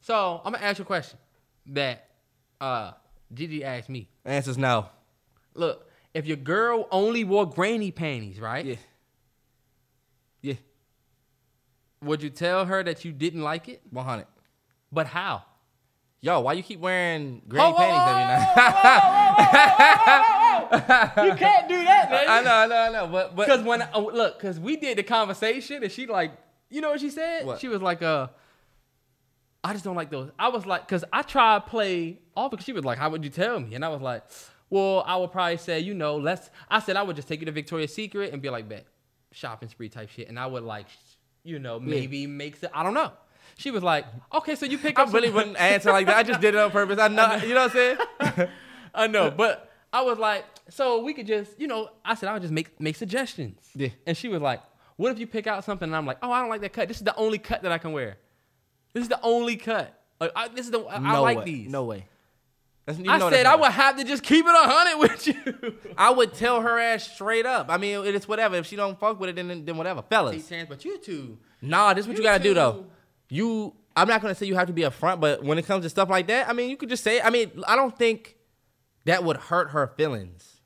So 0.00 0.40
I'm 0.44 0.52
gonna 0.52 0.64
ask 0.64 0.78
you 0.78 0.82
a 0.82 0.86
question 0.86 1.18
that 1.66 2.08
uh 2.60 2.92
Gigi 3.32 3.64
asked 3.64 3.88
me. 3.88 4.08
Answer's 4.24 4.58
no. 4.58 4.88
Look, 5.54 5.88
if 6.14 6.26
your 6.26 6.36
girl 6.36 6.88
only 6.90 7.24
wore 7.24 7.48
granny 7.48 7.90
panties, 7.90 8.40
right? 8.40 8.64
Yeah. 8.64 8.76
Yeah. 10.40 10.54
Would 12.02 12.22
you 12.22 12.30
tell 12.30 12.64
her 12.64 12.82
that 12.84 13.04
you 13.04 13.12
didn't 13.12 13.42
like 13.42 13.68
it? 13.68 13.82
100. 13.90 14.26
But 14.92 15.08
how? 15.08 15.42
Yo, 16.20 16.40
why 16.40 16.54
you 16.54 16.62
keep 16.62 16.80
wearing 16.80 17.42
granny 17.46 17.72
whoa, 17.72 17.78
panties 17.78 18.00
every 18.08 18.24
night? 18.24 19.50
You 21.26 21.34
can't 21.34 21.68
do 21.68 21.84
that, 21.84 22.10
man. 22.10 22.24
I 22.28 22.40
know, 22.42 22.50
I 22.50 22.66
know, 22.66 22.76
I 22.76 22.90
know. 22.90 23.06
But 23.12 23.36
but 23.36 23.46
Because 23.46 23.62
when 23.62 23.86
oh, 23.92 24.10
look, 24.12 24.38
because 24.38 24.58
we 24.58 24.76
did 24.76 24.96
the 24.96 25.02
conversation 25.02 25.82
and 25.82 25.92
she 25.92 26.06
like, 26.06 26.32
you 26.70 26.80
know 26.80 26.90
what 26.90 27.00
she 27.00 27.10
said? 27.10 27.44
What? 27.44 27.60
She 27.60 27.68
was 27.68 27.82
like, 27.82 28.02
uh, 28.02 28.28
I 29.62 29.72
just 29.72 29.84
don't 29.84 29.96
like 29.96 30.10
those. 30.10 30.30
I 30.38 30.48
was 30.48 30.64
like, 30.64 30.86
because 30.86 31.04
I 31.12 31.22
tried 31.22 31.64
to 31.64 31.70
play 31.70 32.20
off 32.36 32.50
because 32.50 32.64
she 32.64 32.72
was 32.72 32.84
like, 32.84 32.98
how 32.98 33.10
would 33.10 33.22
you 33.24 33.30
tell 33.30 33.60
me? 33.60 33.74
And 33.74 33.84
I 33.84 33.88
was 33.88 34.00
like, 34.00 34.22
well, 34.74 35.04
I 35.06 35.14
would 35.14 35.30
probably 35.30 35.56
say, 35.56 35.78
you 35.78 35.94
know, 35.94 36.16
let's. 36.16 36.50
I 36.68 36.80
said 36.80 36.96
I 36.96 37.02
would 37.04 37.14
just 37.14 37.28
take 37.28 37.38
you 37.38 37.46
to 37.46 37.52
Victoria's 37.52 37.94
Secret 37.94 38.32
and 38.32 38.42
be 38.42 38.50
like, 38.50 38.68
bet 38.68 38.84
shopping 39.30 39.68
spree 39.68 39.88
type 39.88 40.08
shit, 40.08 40.28
and 40.28 40.36
I 40.36 40.48
would 40.48 40.64
like, 40.64 40.86
you 41.44 41.60
know, 41.60 41.78
maybe 41.78 42.26
make 42.26 42.60
it. 42.60 42.72
I 42.74 42.82
don't 42.82 42.92
know. 42.92 43.12
She 43.56 43.70
was 43.70 43.84
like, 43.84 44.04
okay, 44.32 44.56
so 44.56 44.66
you 44.66 44.78
pick 44.78 44.98
up. 44.98 45.10
I 45.10 45.12
really 45.12 45.30
wouldn't 45.30 45.60
answer 45.60 45.92
like 45.92 46.06
that. 46.06 46.16
I 46.16 46.24
just 46.24 46.40
did 46.40 46.56
it 46.56 46.58
on 46.58 46.72
purpose. 46.72 46.98
I 46.98 47.06
know, 47.18 47.36
you 47.36 47.54
know 47.54 47.68
what 47.68 47.76
I'm 48.20 48.36
saying? 48.36 48.48
I 48.96 49.06
know, 49.06 49.30
but 49.30 49.70
I 49.92 50.02
was 50.02 50.18
like, 50.18 50.44
so 50.70 51.04
we 51.04 51.14
could 51.14 51.28
just, 51.28 51.52
you 51.56 51.68
know, 51.68 51.90
I 52.04 52.16
said 52.16 52.28
I 52.28 52.32
would 52.32 52.42
just 52.42 52.52
make 52.52 52.80
make 52.80 52.96
suggestions. 52.96 53.60
Yeah. 53.76 53.90
And 54.08 54.16
she 54.16 54.26
was 54.26 54.42
like, 54.42 54.60
what 54.96 55.12
if 55.12 55.20
you 55.20 55.28
pick 55.28 55.46
out 55.46 55.62
something 55.62 55.88
and 55.88 55.94
I'm 55.94 56.04
like, 56.04 56.18
oh, 56.20 56.32
I 56.32 56.40
don't 56.40 56.50
like 56.50 56.62
that 56.62 56.72
cut. 56.72 56.88
This 56.88 56.96
is 56.96 57.04
the 57.04 57.14
only 57.14 57.38
cut 57.38 57.62
that 57.62 57.70
I 57.70 57.78
can 57.78 57.92
wear. 57.92 58.16
This 58.92 59.04
is 59.04 59.08
the 59.08 59.20
only 59.22 59.54
cut. 59.56 60.00
Like, 60.18 60.32
I, 60.34 60.48
this 60.48 60.66
is 60.66 60.72
the 60.72 60.80
I, 60.80 60.96
I 60.96 61.12
no 61.12 61.22
like 61.22 61.38
way. 61.38 61.44
these. 61.44 61.70
No 61.70 61.84
way. 61.84 62.08
That's, 62.86 62.98
you 62.98 63.10
I 63.10 63.18
said 63.18 63.32
that's 63.32 63.48
I 63.48 63.56
would 63.56 63.70
have 63.70 63.96
to 63.96 64.04
just 64.04 64.22
keep 64.22 64.44
it 64.44 64.50
a 64.50 64.68
hundred 64.68 64.98
with 64.98 65.26
you. 65.26 65.74
I 65.98 66.10
would 66.10 66.34
tell 66.34 66.60
her 66.60 66.78
ass 66.78 67.10
straight 67.10 67.46
up. 67.46 67.70
I 67.70 67.78
mean, 67.78 68.04
it 68.04 68.14
is 68.14 68.28
whatever. 68.28 68.56
If 68.56 68.66
she 68.66 68.76
don't 68.76 68.98
fuck 69.00 69.18
with 69.18 69.30
it, 69.30 69.36
then 69.36 69.64
then 69.64 69.76
whatever. 69.76 70.02
Fellas. 70.02 70.46
Chance, 70.48 70.68
but 70.68 70.84
you 70.84 70.98
too. 70.98 71.38
Nah, 71.62 71.94
this 71.94 72.04
is 72.04 72.08
what 72.08 72.16
you, 72.18 72.22
You 72.22 72.28
gotta 72.28 72.42
do 72.42 72.52
though. 72.52 72.86
You, 73.30 73.74
I'm 73.96 74.06
not 74.06 74.20
gonna 74.20 74.34
say 74.34 74.46
you 74.46 74.54
have 74.56 74.66
to 74.66 74.74
be 74.74 74.82
upfront, 74.82 75.18
but 75.20 75.42
when 75.42 75.58
it 75.58 75.64
comes 75.64 75.84
to 75.84 75.90
stuff 75.90 76.10
like 76.10 76.26
that, 76.26 76.48
I 76.48 76.52
mean, 76.52 76.68
you 76.68 76.76
could 76.76 76.90
just 76.90 77.02
say. 77.02 77.20
I 77.22 77.30
mean, 77.30 77.62
I 77.66 77.74
don't 77.74 77.96
think 77.96 78.36
that 79.06 79.24
would 79.24 79.38
hurt 79.38 79.70
her 79.70 79.86
feelings. 79.96 80.60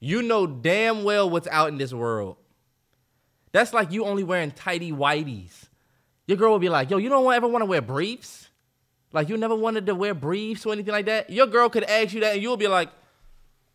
You 0.00 0.22
know 0.22 0.46
damn 0.46 1.04
well 1.04 1.28
what's 1.28 1.48
out 1.48 1.68
in 1.68 1.76
this 1.76 1.92
world. 1.92 2.36
That's 3.52 3.74
like 3.74 3.92
you 3.92 4.04
only 4.04 4.24
wearing 4.24 4.52
tidy 4.52 4.90
whiteys. 4.90 5.52
Your 6.26 6.38
girl 6.38 6.52
will 6.52 6.58
be 6.58 6.70
like, 6.70 6.90
"Yo, 6.90 6.96
you 6.96 7.10
don't 7.10 7.30
ever 7.32 7.46
want 7.46 7.60
to 7.62 7.66
wear 7.66 7.82
briefs? 7.82 8.45
Like 9.16 9.28
you 9.28 9.36
never 9.36 9.56
wanted 9.56 9.86
to 9.86 9.94
wear 9.96 10.14
briefs 10.14 10.64
or 10.64 10.72
anything 10.72 10.92
like 10.92 11.06
that." 11.06 11.30
Your 11.30 11.48
girl 11.48 11.68
could 11.68 11.84
ask 11.84 12.14
you 12.14 12.20
that, 12.20 12.34
and 12.34 12.42
you'll 12.42 12.56
be 12.56 12.68
like, 12.68 12.90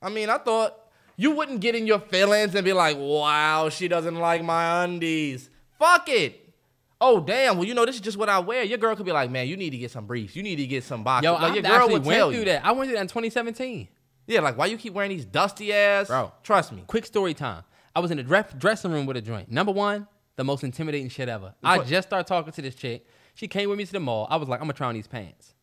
"I 0.02 0.10
mean, 0.10 0.30
I 0.30 0.38
thought." 0.38 0.78
You 1.18 1.32
wouldn't 1.32 1.60
get 1.60 1.76
in 1.76 1.86
your 1.86 2.00
feelings 2.00 2.56
and 2.56 2.66
be 2.66 2.74
like, 2.74 2.98
wow, 2.98 3.70
she 3.70 3.88
doesn't 3.88 4.16
like 4.16 4.44
my 4.44 4.84
undies. 4.84 5.52
Fuck 5.78 6.10
it. 6.10 6.52
Oh, 7.00 7.20
damn. 7.20 7.58
Well, 7.58 7.68
you 7.68 7.76
know, 7.76 7.86
this 7.86 7.96
is 7.96 8.02
just 8.02 8.18
what 8.18 8.28
I 8.28 8.40
wear. 8.40 8.64
Your 8.64 8.80
girl 8.80 8.96
could 8.96 9.06
be 9.06 9.12
like, 9.12 9.30
man, 9.30 9.48
you 9.48 9.56
need 9.56 9.70
to 9.70 9.78
get 9.78 9.92
some 9.92 10.08
briefs. 10.08 10.36
You 10.36 10.42
need 10.42 10.56
to 10.56 10.66
get 10.66 10.84
some 10.84 11.04
boxers. 11.04 11.26
Yo, 11.26 11.34
like, 11.34 11.44
I 11.44 11.54
your 11.54 11.62
girl 11.62 11.72
actually 11.74 11.94
would 11.94 12.06
went 12.06 12.22
through 12.32 12.40
you. 12.40 12.46
that. 12.46 12.66
I 12.66 12.72
went 12.72 12.88
through 12.88 12.96
that 12.96 13.02
in 13.02 13.08
2017. 13.08 13.88
Yeah, 14.26 14.40
like, 14.40 14.58
why 14.58 14.66
you 14.68 14.78
keep 14.78 14.94
wearing 14.94 15.10
these 15.10 15.26
dusty 15.26 15.72
ass? 15.74 16.08
Bro. 16.08 16.32
Trust 16.42 16.72
me. 16.72 16.84
Quick 16.88 17.06
story 17.06 17.36
time. 17.36 17.66
I 17.96 18.00
was 18.00 18.10
in 18.10 18.18
the 18.18 18.24
dress, 18.24 18.52
dressing 18.58 18.92
room 18.92 19.06
with 19.06 19.18
a 19.18 19.22
joint. 19.22 19.52
Number 19.52 19.72
one, 19.72 20.08
the 20.38 20.44
most 20.44 20.64
intimidating 20.64 21.10
shit 21.10 21.30
ever. 21.30 21.54
I 21.64 21.80
just 21.80 22.08
started 22.08 22.26
talking 22.26 22.52
to 22.54 22.62
this 22.64 22.74
chick. 22.74 23.06
She 23.34 23.48
came 23.48 23.70
with 23.70 23.78
me 23.78 23.86
to 23.86 23.92
the 23.92 24.00
mall. 24.00 24.28
I 24.30 24.36
was 24.38 24.48
like, 24.50 24.60
I'm 24.60 24.66
gonna 24.66 24.74
try 24.74 24.88
on 24.88 24.94
these 24.96 25.08
pants. 25.08 25.54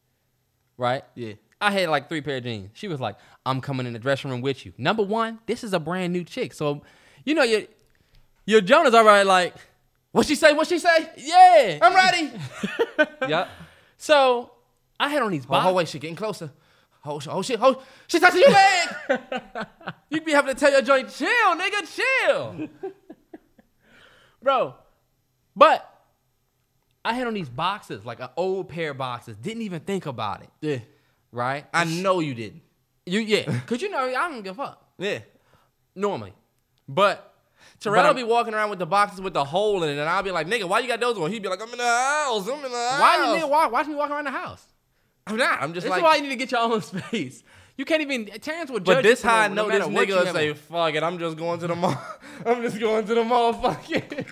Right? 0.77 1.05
Yeah. 1.15 1.35
I 1.61 1.73
had 1.73 1.89
like 1.89 2.09
three 2.09 2.21
pair 2.21 2.37
of 2.37 2.45
jeans. 2.45 2.71
She 2.75 2.87
was 2.89 3.01
like, 3.01 3.17
I'm 3.45 3.61
coming 3.61 3.87
in 3.87 3.93
the 3.93 3.99
dressing 3.99 4.31
room 4.31 4.41
with 4.41 4.65
you. 4.65 4.73
Number 4.79 5.03
one, 5.03 5.41
this 5.47 5.65
is 5.65 5.73
a 5.73 5.81
brand 5.81 6.13
new 6.13 6.23
chick. 6.25 6.53
So, 6.55 6.83
you 7.25 7.35
know, 7.35 7.43
your 7.43 7.63
your 8.47 8.61
Jonah's 8.61 8.95
already 8.95 9.27
like, 9.29 9.55
What 10.13 10.27
she 10.27 10.35
say? 10.37 10.53
What 10.53 10.69
she 10.69 10.79
say? 10.79 11.11
yeah. 11.17 11.79
I'm 11.83 11.95
ready. 11.95 12.33
yep. 13.29 13.49
so 13.97 14.53
I 15.01 15.09
had 15.09 15.23
on 15.23 15.33
these 15.33 15.45
Oh, 15.47 15.49
boxers. 15.51 15.71
oh, 15.71 15.75
wait, 15.75 15.89
she 15.89 15.99
getting 15.99 16.17
closer. 16.17 16.51
Oh, 17.05 17.21
oh 17.29 17.43
shit. 17.43 17.59
Oh, 17.63 17.83
she 18.07 18.19
touching 18.21 18.41
your 18.41 18.51
leg. 18.51 19.21
You'd 20.11 20.25
be 20.25 20.33
having 20.33 20.55
to 20.55 20.59
tell 20.61 20.71
your 20.71 20.83
joint, 20.83 21.09
chill, 21.11 21.29
nigga, 21.57 21.97
chill. 21.97 22.69
bro. 24.43 24.75
But 25.57 25.88
I 27.05 27.15
had 27.15 27.27
on 27.27 27.35
these 27.35 27.49
boxes, 27.49 28.05
like 28.05 28.21
an 28.21 28.29
old 28.37 28.69
pair 28.69 28.91
of 28.91 28.99
boxes. 28.99 29.37
Didn't 29.37 29.63
even 29.63 29.81
think 29.81 30.07
about 30.07 30.43
it, 30.43 30.51
Yeah. 30.61 30.79
right? 31.33 31.65
I 31.73 31.85
know 31.85 32.21
you 32.21 32.35
didn't. 32.35 32.63
You 33.07 33.21
yeah, 33.21 33.61
cause 33.67 33.81
you 33.81 33.89
know 33.91 33.99
I 33.99 34.13
don't 34.29 34.43
give 34.43 34.59
a 34.59 34.63
fuck 34.65 34.85
Yeah. 34.99 35.21
normally, 35.95 36.35
but 36.87 37.35
Terrell 37.81 38.07
will 38.09 38.15
be 38.15 38.25
walking 38.25 38.53
around 38.55 38.71
with 38.71 38.79
the 38.79 38.87
boxes 38.87 39.21
with 39.21 39.33
the 39.35 39.45
hole 39.45 39.83
in 39.85 39.89
it, 39.91 39.93
and 40.01 40.09
I'll 40.09 40.23
be 40.23 40.31
like, 40.33 40.47
nigga, 40.47 40.65
why 40.69 40.81
you 40.81 40.89
got 40.89 41.01
those 41.01 41.17
on? 41.17 41.31
He'd 41.31 41.43
be 41.43 41.49
like, 41.49 41.63
I'm 41.63 41.71
in 41.71 41.79
the 41.79 41.85
house. 41.85 42.47
I'm 42.49 42.65
in 42.65 42.71
the 42.73 42.77
house. 42.77 43.01
Why 43.01 43.17
you 43.35 43.41
nigga 43.43 43.49
walk, 43.49 43.73
watch 43.73 43.87
me 43.87 43.95
walk 43.95 44.11
around 44.11 44.25
the 44.25 44.31
house? 44.31 44.65
I'm 45.27 45.37
not. 45.37 45.63
I'm 45.63 45.73
just 45.75 45.85
This 45.85 45.91
like. 45.91 45.99
is 45.99 46.03
why 46.03 46.17
you 46.17 46.23
need 46.23 46.29
to 46.31 46.37
get 46.37 46.51
your 46.51 46.61
own 46.61 46.81
space. 46.83 47.43
You 47.79 47.85
can't 47.85 48.03
even. 48.03 48.27
Terrence 48.27 48.71
will 48.71 48.81
judge. 48.81 48.97
but 48.97 49.03
this 49.05 49.23
how 49.23 49.37
I 49.37 49.49
no- 49.49 49.69
know 49.69 49.79
no 49.79 49.89
this 49.89 50.11
nigga 50.11 50.25
will 50.25 50.33
say, 50.35 50.53
fuck 50.53 50.95
it, 50.95 51.03
I'm 51.03 51.19
just 51.19 51.37
going 51.39 51.59
to 51.61 51.67
the 51.69 51.75
mall. 51.77 51.97
I'm 52.47 52.61
just 52.61 52.79
going 52.79 53.07
to 53.07 53.15
the 53.15 53.23
motherfucking. 53.23 54.27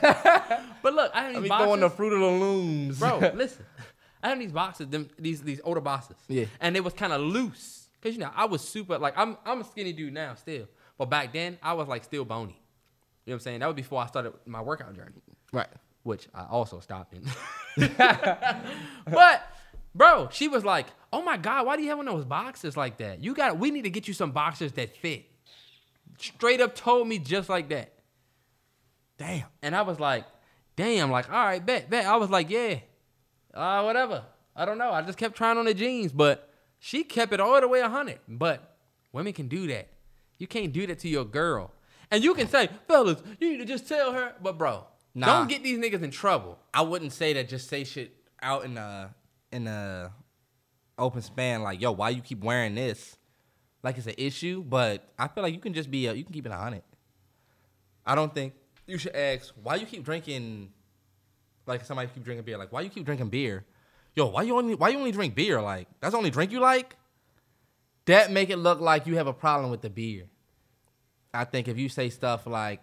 But 0.82 0.94
look, 0.94 1.10
I 1.14 1.22
have 1.24 1.30
I 1.30 1.32
these 1.34 1.42
be 1.42 1.48
boxes, 1.48 1.64
throwing 1.66 1.80
the 1.80 1.90
Fruit 1.90 2.12
of 2.12 2.20
the 2.20 2.26
Looms. 2.26 2.98
bro. 2.98 3.18
listen, 3.34 3.64
I 4.22 4.28
have 4.30 4.38
these 4.38 4.52
boxes, 4.52 4.86
them 4.88 5.08
these 5.18 5.42
these 5.42 5.60
older 5.64 5.80
boxes. 5.80 6.16
Yeah. 6.28 6.44
and 6.60 6.76
they 6.76 6.80
was 6.80 6.92
kind 6.92 7.12
of 7.12 7.20
loose 7.22 7.88
because 8.00 8.14
you 8.14 8.20
know 8.20 8.30
I 8.34 8.44
was 8.44 8.60
super 8.62 8.98
like 8.98 9.14
I'm 9.16 9.36
I'm 9.44 9.60
a 9.62 9.64
skinny 9.64 9.92
dude 9.92 10.12
now 10.12 10.34
still, 10.34 10.68
but 10.98 11.06
back 11.10 11.32
then 11.32 11.58
I 11.62 11.72
was 11.72 11.88
like 11.88 12.04
still 12.04 12.24
bony. 12.24 12.52
You 12.52 13.30
know 13.30 13.32
what 13.32 13.34
I'm 13.34 13.40
saying? 13.40 13.60
That 13.60 13.66
was 13.66 13.76
before 13.76 14.02
I 14.02 14.06
started 14.06 14.34
my 14.46 14.60
workout 14.60 14.94
journey. 14.94 15.14
right. 15.52 15.68
which 16.02 16.28
I 16.34 16.44
also 16.44 16.78
stopped 16.80 17.14
in. 17.14 17.24
but 19.06 19.42
bro, 19.94 20.28
she 20.32 20.48
was 20.48 20.64
like, 20.64 20.86
"Oh 21.12 21.22
my 21.22 21.36
god, 21.36 21.66
why 21.66 21.76
do 21.76 21.82
you 21.82 21.88
have 21.90 21.98
one 21.98 22.08
of 22.08 22.14
those 22.14 22.24
boxes 22.24 22.76
like 22.76 22.98
that? 22.98 23.22
You 23.22 23.34
got 23.34 23.58
we 23.58 23.70
need 23.70 23.82
to 23.82 23.90
get 23.90 24.08
you 24.08 24.14
some 24.14 24.32
boxers 24.32 24.72
that 24.72 24.96
fit." 24.96 25.26
Straight 26.18 26.60
up 26.60 26.74
told 26.74 27.08
me 27.08 27.18
just 27.18 27.48
like 27.48 27.68
that. 27.70 27.92
Damn. 29.18 29.46
And 29.62 29.74
I 29.76 29.82
was 29.82 30.00
like, 30.00 30.24
"Damn, 30.76 31.10
like 31.10 31.30
all 31.30 31.44
right, 31.44 31.64
bet, 31.64 31.88
bet." 31.90 32.06
I 32.06 32.16
was 32.16 32.30
like, 32.30 32.50
"Yeah. 32.50 32.78
Uh 33.52 33.82
whatever. 33.82 34.24
I 34.56 34.64
don't 34.64 34.78
know. 34.78 34.90
I 34.92 35.02
just 35.02 35.18
kept 35.18 35.36
trying 35.36 35.58
on 35.58 35.64
the 35.64 35.74
jeans, 35.74 36.12
but 36.12 36.48
she 36.78 37.02
kept 37.04 37.32
it 37.32 37.40
all 37.40 37.60
the 37.60 37.68
way 37.68 37.80
100. 37.80 38.20
But 38.28 38.76
women 39.12 39.32
can 39.32 39.48
do 39.48 39.66
that. 39.68 39.88
You 40.38 40.46
can't 40.46 40.72
do 40.72 40.86
that 40.86 40.98
to 41.00 41.08
your 41.08 41.24
girl. 41.24 41.72
And 42.10 42.22
you 42.22 42.34
can 42.34 42.48
say, 42.48 42.68
"Fellas, 42.86 43.22
you 43.40 43.50
need 43.50 43.58
to 43.58 43.64
just 43.64 43.88
tell 43.88 44.12
her." 44.12 44.34
But 44.42 44.58
bro, 44.58 44.86
Nah. 45.14 45.26
don't 45.26 45.48
get 45.48 45.62
these 45.62 45.78
niggas 45.78 46.02
in 46.02 46.10
trouble. 46.10 46.58
I 46.72 46.82
wouldn't 46.82 47.12
say 47.12 47.32
that. 47.34 47.48
Just 47.48 47.68
say 47.68 47.84
shit 47.84 48.14
out 48.42 48.64
in 48.64 48.74
the 48.74 49.10
in 49.54 49.64
the 49.64 50.10
open 50.98 51.22
span. 51.22 51.62
Like, 51.62 51.80
yo, 51.80 51.92
why 51.92 52.10
you 52.10 52.20
keep 52.20 52.42
wearing 52.42 52.74
this? 52.74 53.16
Like 53.82 53.96
it's 53.98 54.06
an 54.06 54.14
issue. 54.18 54.62
But 54.62 55.08
I 55.18 55.28
feel 55.28 55.42
like 55.42 55.54
you 55.54 55.60
can 55.60 55.72
just 55.72 55.90
be. 55.90 56.06
A, 56.06 56.12
you 56.12 56.24
can 56.24 56.32
keep 56.32 56.46
it 56.46 56.52
on 56.52 56.74
it. 56.74 56.84
I 58.04 58.14
don't 58.14 58.34
think 58.34 58.54
you 58.86 58.98
should 58.98 59.14
ask 59.14 59.54
why 59.62 59.76
you 59.76 59.86
keep 59.86 60.04
drinking. 60.04 60.70
Like 61.66 61.84
somebody 61.84 62.10
keep 62.12 62.24
drinking 62.24 62.44
beer. 62.44 62.58
Like 62.58 62.72
why 62.72 62.82
you 62.82 62.90
keep 62.90 63.04
drinking 63.04 63.28
beer? 63.28 63.64
Yo, 64.14 64.26
why 64.26 64.42
you 64.42 64.56
only 64.56 64.74
why 64.74 64.90
you 64.90 64.98
only 64.98 65.12
drink 65.12 65.34
beer? 65.34 65.60
Like 65.60 65.88
that's 66.00 66.12
the 66.12 66.18
only 66.18 66.30
drink 66.30 66.52
you 66.52 66.60
like. 66.60 66.96
That 68.06 68.30
make 68.30 68.50
it 68.50 68.56
look 68.56 68.80
like 68.80 69.06
you 69.06 69.16
have 69.16 69.26
a 69.26 69.32
problem 69.32 69.70
with 69.70 69.80
the 69.80 69.88
beer. 69.88 70.24
I 71.32 71.44
think 71.44 71.68
if 71.68 71.78
you 71.78 71.88
say 71.88 72.10
stuff 72.10 72.46
like, 72.46 72.82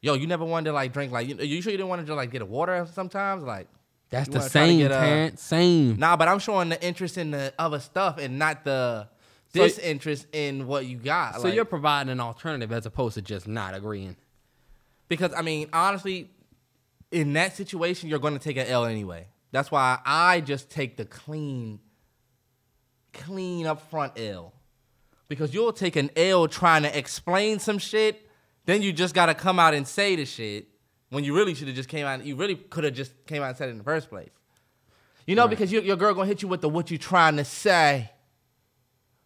"Yo, 0.00 0.14
you 0.14 0.26
never 0.26 0.44
wanted 0.44 0.70
to 0.70 0.72
like 0.72 0.92
drink 0.92 1.12
like 1.12 1.28
you, 1.28 1.36
you 1.36 1.60
sure 1.60 1.72
you 1.72 1.78
didn't 1.78 1.88
want 1.88 2.06
to 2.06 2.14
like 2.14 2.30
get 2.30 2.42
a 2.42 2.46
water 2.46 2.86
sometimes?" 2.92 3.42
Like 3.42 3.66
That's 4.10 4.28
you 4.28 4.32
the 4.34 4.38
wanna 4.38 4.50
try 4.50 4.66
to 4.66 4.68
same, 4.68 4.86
a- 4.86 4.88
Terrence. 4.88 5.42
Same. 5.42 5.96
Nah, 5.96 6.16
but 6.16 6.28
I'm 6.28 6.38
showing 6.38 6.68
the 6.68 6.82
interest 6.84 7.18
in 7.18 7.32
the 7.32 7.52
other 7.58 7.80
stuff 7.80 8.18
and 8.18 8.38
not 8.38 8.64
the 8.64 9.08
So- 9.54 9.62
disinterest 9.66 10.26
in 10.32 10.66
what 10.66 10.86
you 10.86 10.96
got. 10.96 11.36
so 11.36 11.42
like- 11.42 11.54
you're 11.54 11.64
providing 11.64 12.10
an 12.12 12.20
alternative 12.20 12.70
as 12.72 12.86
opposed 12.86 13.14
to 13.14 13.22
just 13.22 13.46
not 13.48 13.74
agreeing. 13.74 14.16
because 15.08 15.32
I 15.34 15.42
mean, 15.42 15.68
honestly, 15.72 16.30
in 17.12 17.32
that 17.34 17.56
situation, 17.56 18.08
you're 18.08 18.18
going 18.18 18.32
to 18.34 18.40
take 18.40 18.56
an 18.56 18.66
L 18.66 18.84
anyway. 18.84 19.28
That's 19.52 19.70
why 19.70 19.98
I 20.04 20.40
just 20.40 20.68
take 20.70 20.96
the 20.96 21.04
clean, 21.04 21.78
clean 23.12 23.66
up 23.66 23.88
front 23.90 24.18
L. 24.18 24.52
Because 25.28 25.54
you'll 25.54 25.72
take 25.72 25.96
an 25.96 26.10
L 26.16 26.46
trying 26.48 26.82
to 26.82 26.96
explain 26.98 27.58
some 27.58 27.78
shit, 27.78 28.28
then 28.64 28.82
you 28.82 28.92
just 28.92 29.14
got 29.14 29.26
to 29.26 29.34
come 29.34 29.58
out 29.58 29.74
and 29.74 29.86
say 29.86 30.16
the 30.16 30.24
shit 30.24 30.68
when 31.16 31.24
you 31.24 31.34
really 31.34 31.54
should 31.54 31.66
have 31.66 31.74
just 31.76 31.88
came 31.88 32.04
out. 32.04 32.22
You 32.26 32.36
really 32.36 32.54
could 32.56 32.84
have 32.84 32.92
just 32.92 33.12
came 33.26 33.42
out 33.42 33.48
and 33.48 33.56
said 33.56 33.68
it 33.68 33.72
in 33.72 33.78
the 33.78 33.84
first 33.84 34.10
place. 34.10 34.28
You 35.26 35.34
know, 35.34 35.48
because 35.48 35.72
your, 35.72 35.82
your 35.82 35.96
girl 35.96 36.12
gonna 36.12 36.26
hit 36.26 36.42
you 36.42 36.48
with 36.48 36.60
the 36.60 36.68
what 36.68 36.90
you 36.90 36.98
trying 36.98 37.36
to 37.38 37.44
say. 37.44 38.10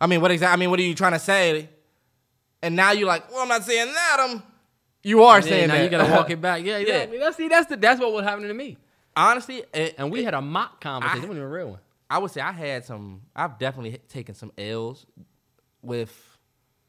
I 0.00 0.06
mean, 0.06 0.20
what 0.20 0.30
exactly? 0.30 0.52
I 0.54 0.56
mean, 0.56 0.70
what 0.70 0.78
are 0.78 0.82
you 0.84 0.94
trying 0.94 1.12
to 1.12 1.18
say? 1.18 1.68
And 2.62 2.76
now 2.76 2.92
you're 2.92 3.08
like, 3.08 3.28
well, 3.30 3.40
I'm 3.42 3.48
not 3.48 3.64
saying 3.64 3.88
that. 3.92 4.16
I'm. 4.20 4.42
You 5.02 5.24
are 5.24 5.38
Yeah, 5.40 5.44
saying 5.46 5.68
now 5.68 5.74
that. 5.74 5.82
you 5.84 5.90
gotta 5.90 6.12
walk 6.12 6.30
it 6.36 6.40
back. 6.40 6.62
Yeah, 6.62 6.78
Yeah. 6.78 6.82
exactly. 6.94 7.18
That's 7.18 7.36
see, 7.36 7.48
that's 7.48 7.66
the 7.68 7.76
that's 7.76 8.00
what 8.00 8.12
was 8.12 8.22
happening 8.24 8.48
to 8.48 8.54
me. 8.54 8.76
Honestly, 9.16 9.64
it, 9.74 9.96
And 9.98 10.12
we 10.12 10.22
had 10.22 10.34
a 10.34 10.40
mock 10.40 10.80
conversation. 10.80 11.22
I- 11.22 11.24
it 11.24 11.28
wasn't 11.28 11.38
even 11.38 11.42
a 11.42 11.48
real 11.48 11.70
one. 11.70 11.80
I 12.08 12.18
would 12.18 12.30
say 12.30 12.40
I 12.40 12.52
had 12.52 12.84
some. 12.84 13.22
I've 13.34 13.58
definitely 13.58 13.98
taken 14.08 14.34
some 14.34 14.52
L's 14.56 15.06
with 15.82 16.12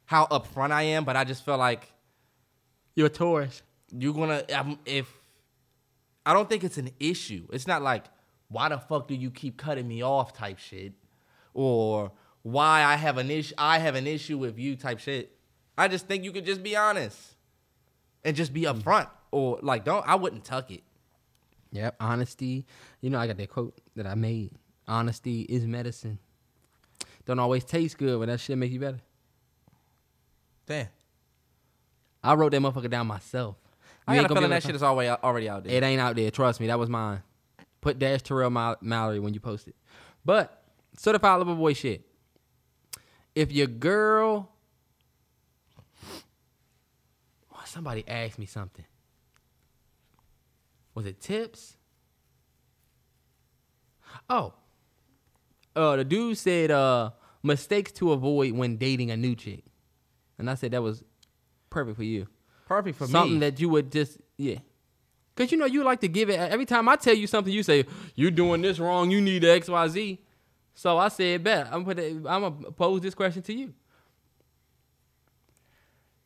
how 0.06 0.26
upfront 0.28 0.72
I 0.72 0.84
am, 0.84 1.04
but 1.06 1.16
I 1.16 1.24
just 1.24 1.44
feel 1.44 1.58
like 1.58 1.92
You're 2.96 3.08
a 3.08 3.10
Taurus. 3.10 3.62
You're 3.92 4.14
gonna 4.14 4.44
um, 4.56 4.80
if 4.86 5.08
I 6.26 6.34
don't 6.34 6.50
think 6.50 6.64
it's 6.64 6.78
an 6.78 6.92
issue. 7.00 7.48
It's 7.52 7.68
not 7.68 7.82
like 7.82 8.06
why 8.50 8.70
the 8.70 8.78
fuck 8.78 9.08
do 9.08 9.16
you 9.16 9.32
keep 9.32 9.58
cutting 9.58 9.88
me 9.88 10.04
off 10.04 10.34
type 10.34 10.60
shit, 10.60 10.94
or 11.54 12.12
why 12.44 12.84
I 12.84 12.96
have 12.96 13.18
an 13.18 13.32
issue. 13.32 13.56
I 13.58 13.80
have 13.80 13.96
an 13.96 14.08
issue 14.08 14.38
with 14.38 14.58
you 14.58 14.76
type 14.76 15.00
shit. 15.00 15.36
I 15.78 15.88
just 15.88 16.08
think 16.08 16.24
you 16.24 16.32
could 16.32 16.46
just 16.46 16.62
be 16.64 16.76
honest 16.76 17.18
and 18.24 18.36
just 18.36 18.54
be 18.54 18.64
upfront, 18.64 19.10
or 19.32 19.60
like 19.62 19.86
don't. 19.86 20.08
I 20.08 20.16
wouldn't 20.16 20.44
tuck 20.44 20.72
it. 20.72 20.84
Yep. 21.72 21.96
Honesty. 22.00 22.66
You 23.00 23.10
know, 23.10 23.20
I 23.20 23.28
got 23.28 23.38
that 23.38 23.50
quote 23.50 23.80
that 23.96 24.06
I 24.06 24.16
made. 24.16 24.52
Honesty 24.88 25.42
is 25.42 25.66
medicine. 25.66 26.20
Don't 27.26 27.40
always 27.40 27.64
taste 27.64 27.98
good, 27.98 28.20
but 28.20 28.28
that 28.28 28.40
shit 28.40 28.58
make 28.58 28.72
you 28.72 28.80
better. 28.80 29.00
Damn. 30.66 30.88
I 32.24 32.34
wrote 32.34 32.52
that 32.52 32.62
motherfucker 32.62 32.90
down 32.90 33.08
myself. 33.08 33.56
I 34.12 34.22
got 34.22 34.32
a 34.32 34.34
feeling 34.36 34.50
that 34.50 34.64
shit 34.64 34.76
is 34.76 34.84
already 34.84 35.10
already 35.10 35.50
out 35.50 35.64
there. 35.64 35.74
It 35.74 35.84
ain't 35.84 36.02
out 36.02 36.16
there. 36.16 36.30
Trust 36.32 36.60
me, 36.60 36.68
that 36.68 36.80
was 36.80 36.90
mine. 36.90 37.22
Put 37.82 37.98
dash 38.00 38.22
Terrell 38.22 38.50
Mal- 38.50 38.78
Mallory 38.82 39.20
when 39.20 39.34
you 39.34 39.40
post 39.40 39.68
it. 39.68 39.76
But 40.24 40.64
certified 40.98 41.40
lover 41.40 41.56
boy 41.56 41.74
shit. 41.74 42.06
If 43.34 43.52
your 43.52 43.68
girl, 43.68 44.50
Oh, 47.54 47.62
somebody 47.66 48.04
asked 48.08 48.38
me 48.40 48.46
something. 48.46 48.86
Was 50.94 51.06
it 51.06 51.22
tips? 51.22 51.78
Oh, 54.30 54.54
uh, 55.76 55.96
the 55.96 56.04
dude 56.04 56.38
said 56.38 56.70
uh, 56.70 57.12
mistakes 57.44 57.92
to 57.94 58.12
avoid 58.12 58.52
when 58.54 58.76
dating 58.78 59.10
a 59.12 59.16
new 59.18 59.36
chick, 59.36 59.64
and 60.38 60.50
I 60.50 60.56
said 60.56 60.72
that 60.72 60.84
was 60.84 61.04
perfect 61.70 61.96
for 61.98 62.04
you 62.04 62.28
Perfect 62.72 62.98
for 62.98 63.08
something 63.08 63.34
me. 63.34 63.40
that 63.40 63.60
you 63.60 63.68
would 63.70 63.92
just 63.92 64.18
yeah. 64.38 64.60
Cause 65.36 65.52
you 65.52 65.58
know 65.58 65.66
you 65.66 65.84
like 65.84 66.00
to 66.02 66.08
give 66.08 66.30
it 66.30 66.40
every 66.40 66.66
time 66.66 66.88
I 66.88 66.96
tell 66.96 67.14
you 67.14 67.28
something, 67.28 67.52
you 67.52 67.64
say 67.64 67.86
you're 68.16 68.32
doing 68.32 68.62
this 68.62 68.80
wrong. 68.80 69.12
You 69.12 69.20
need 69.20 69.44
X 69.44 69.68
Y 69.68 69.88
Z. 69.90 70.20
So 70.74 70.98
I 70.98 71.10
said, 71.10 71.44
bet 71.44 71.68
I'm 71.72 71.84
put 71.84 72.00
it, 72.00 72.16
I'm 72.16 72.42
gonna 72.42 72.72
pose 72.72 73.02
this 73.02 73.14
question 73.14 73.42
to 73.44 73.54
you. 73.54 73.74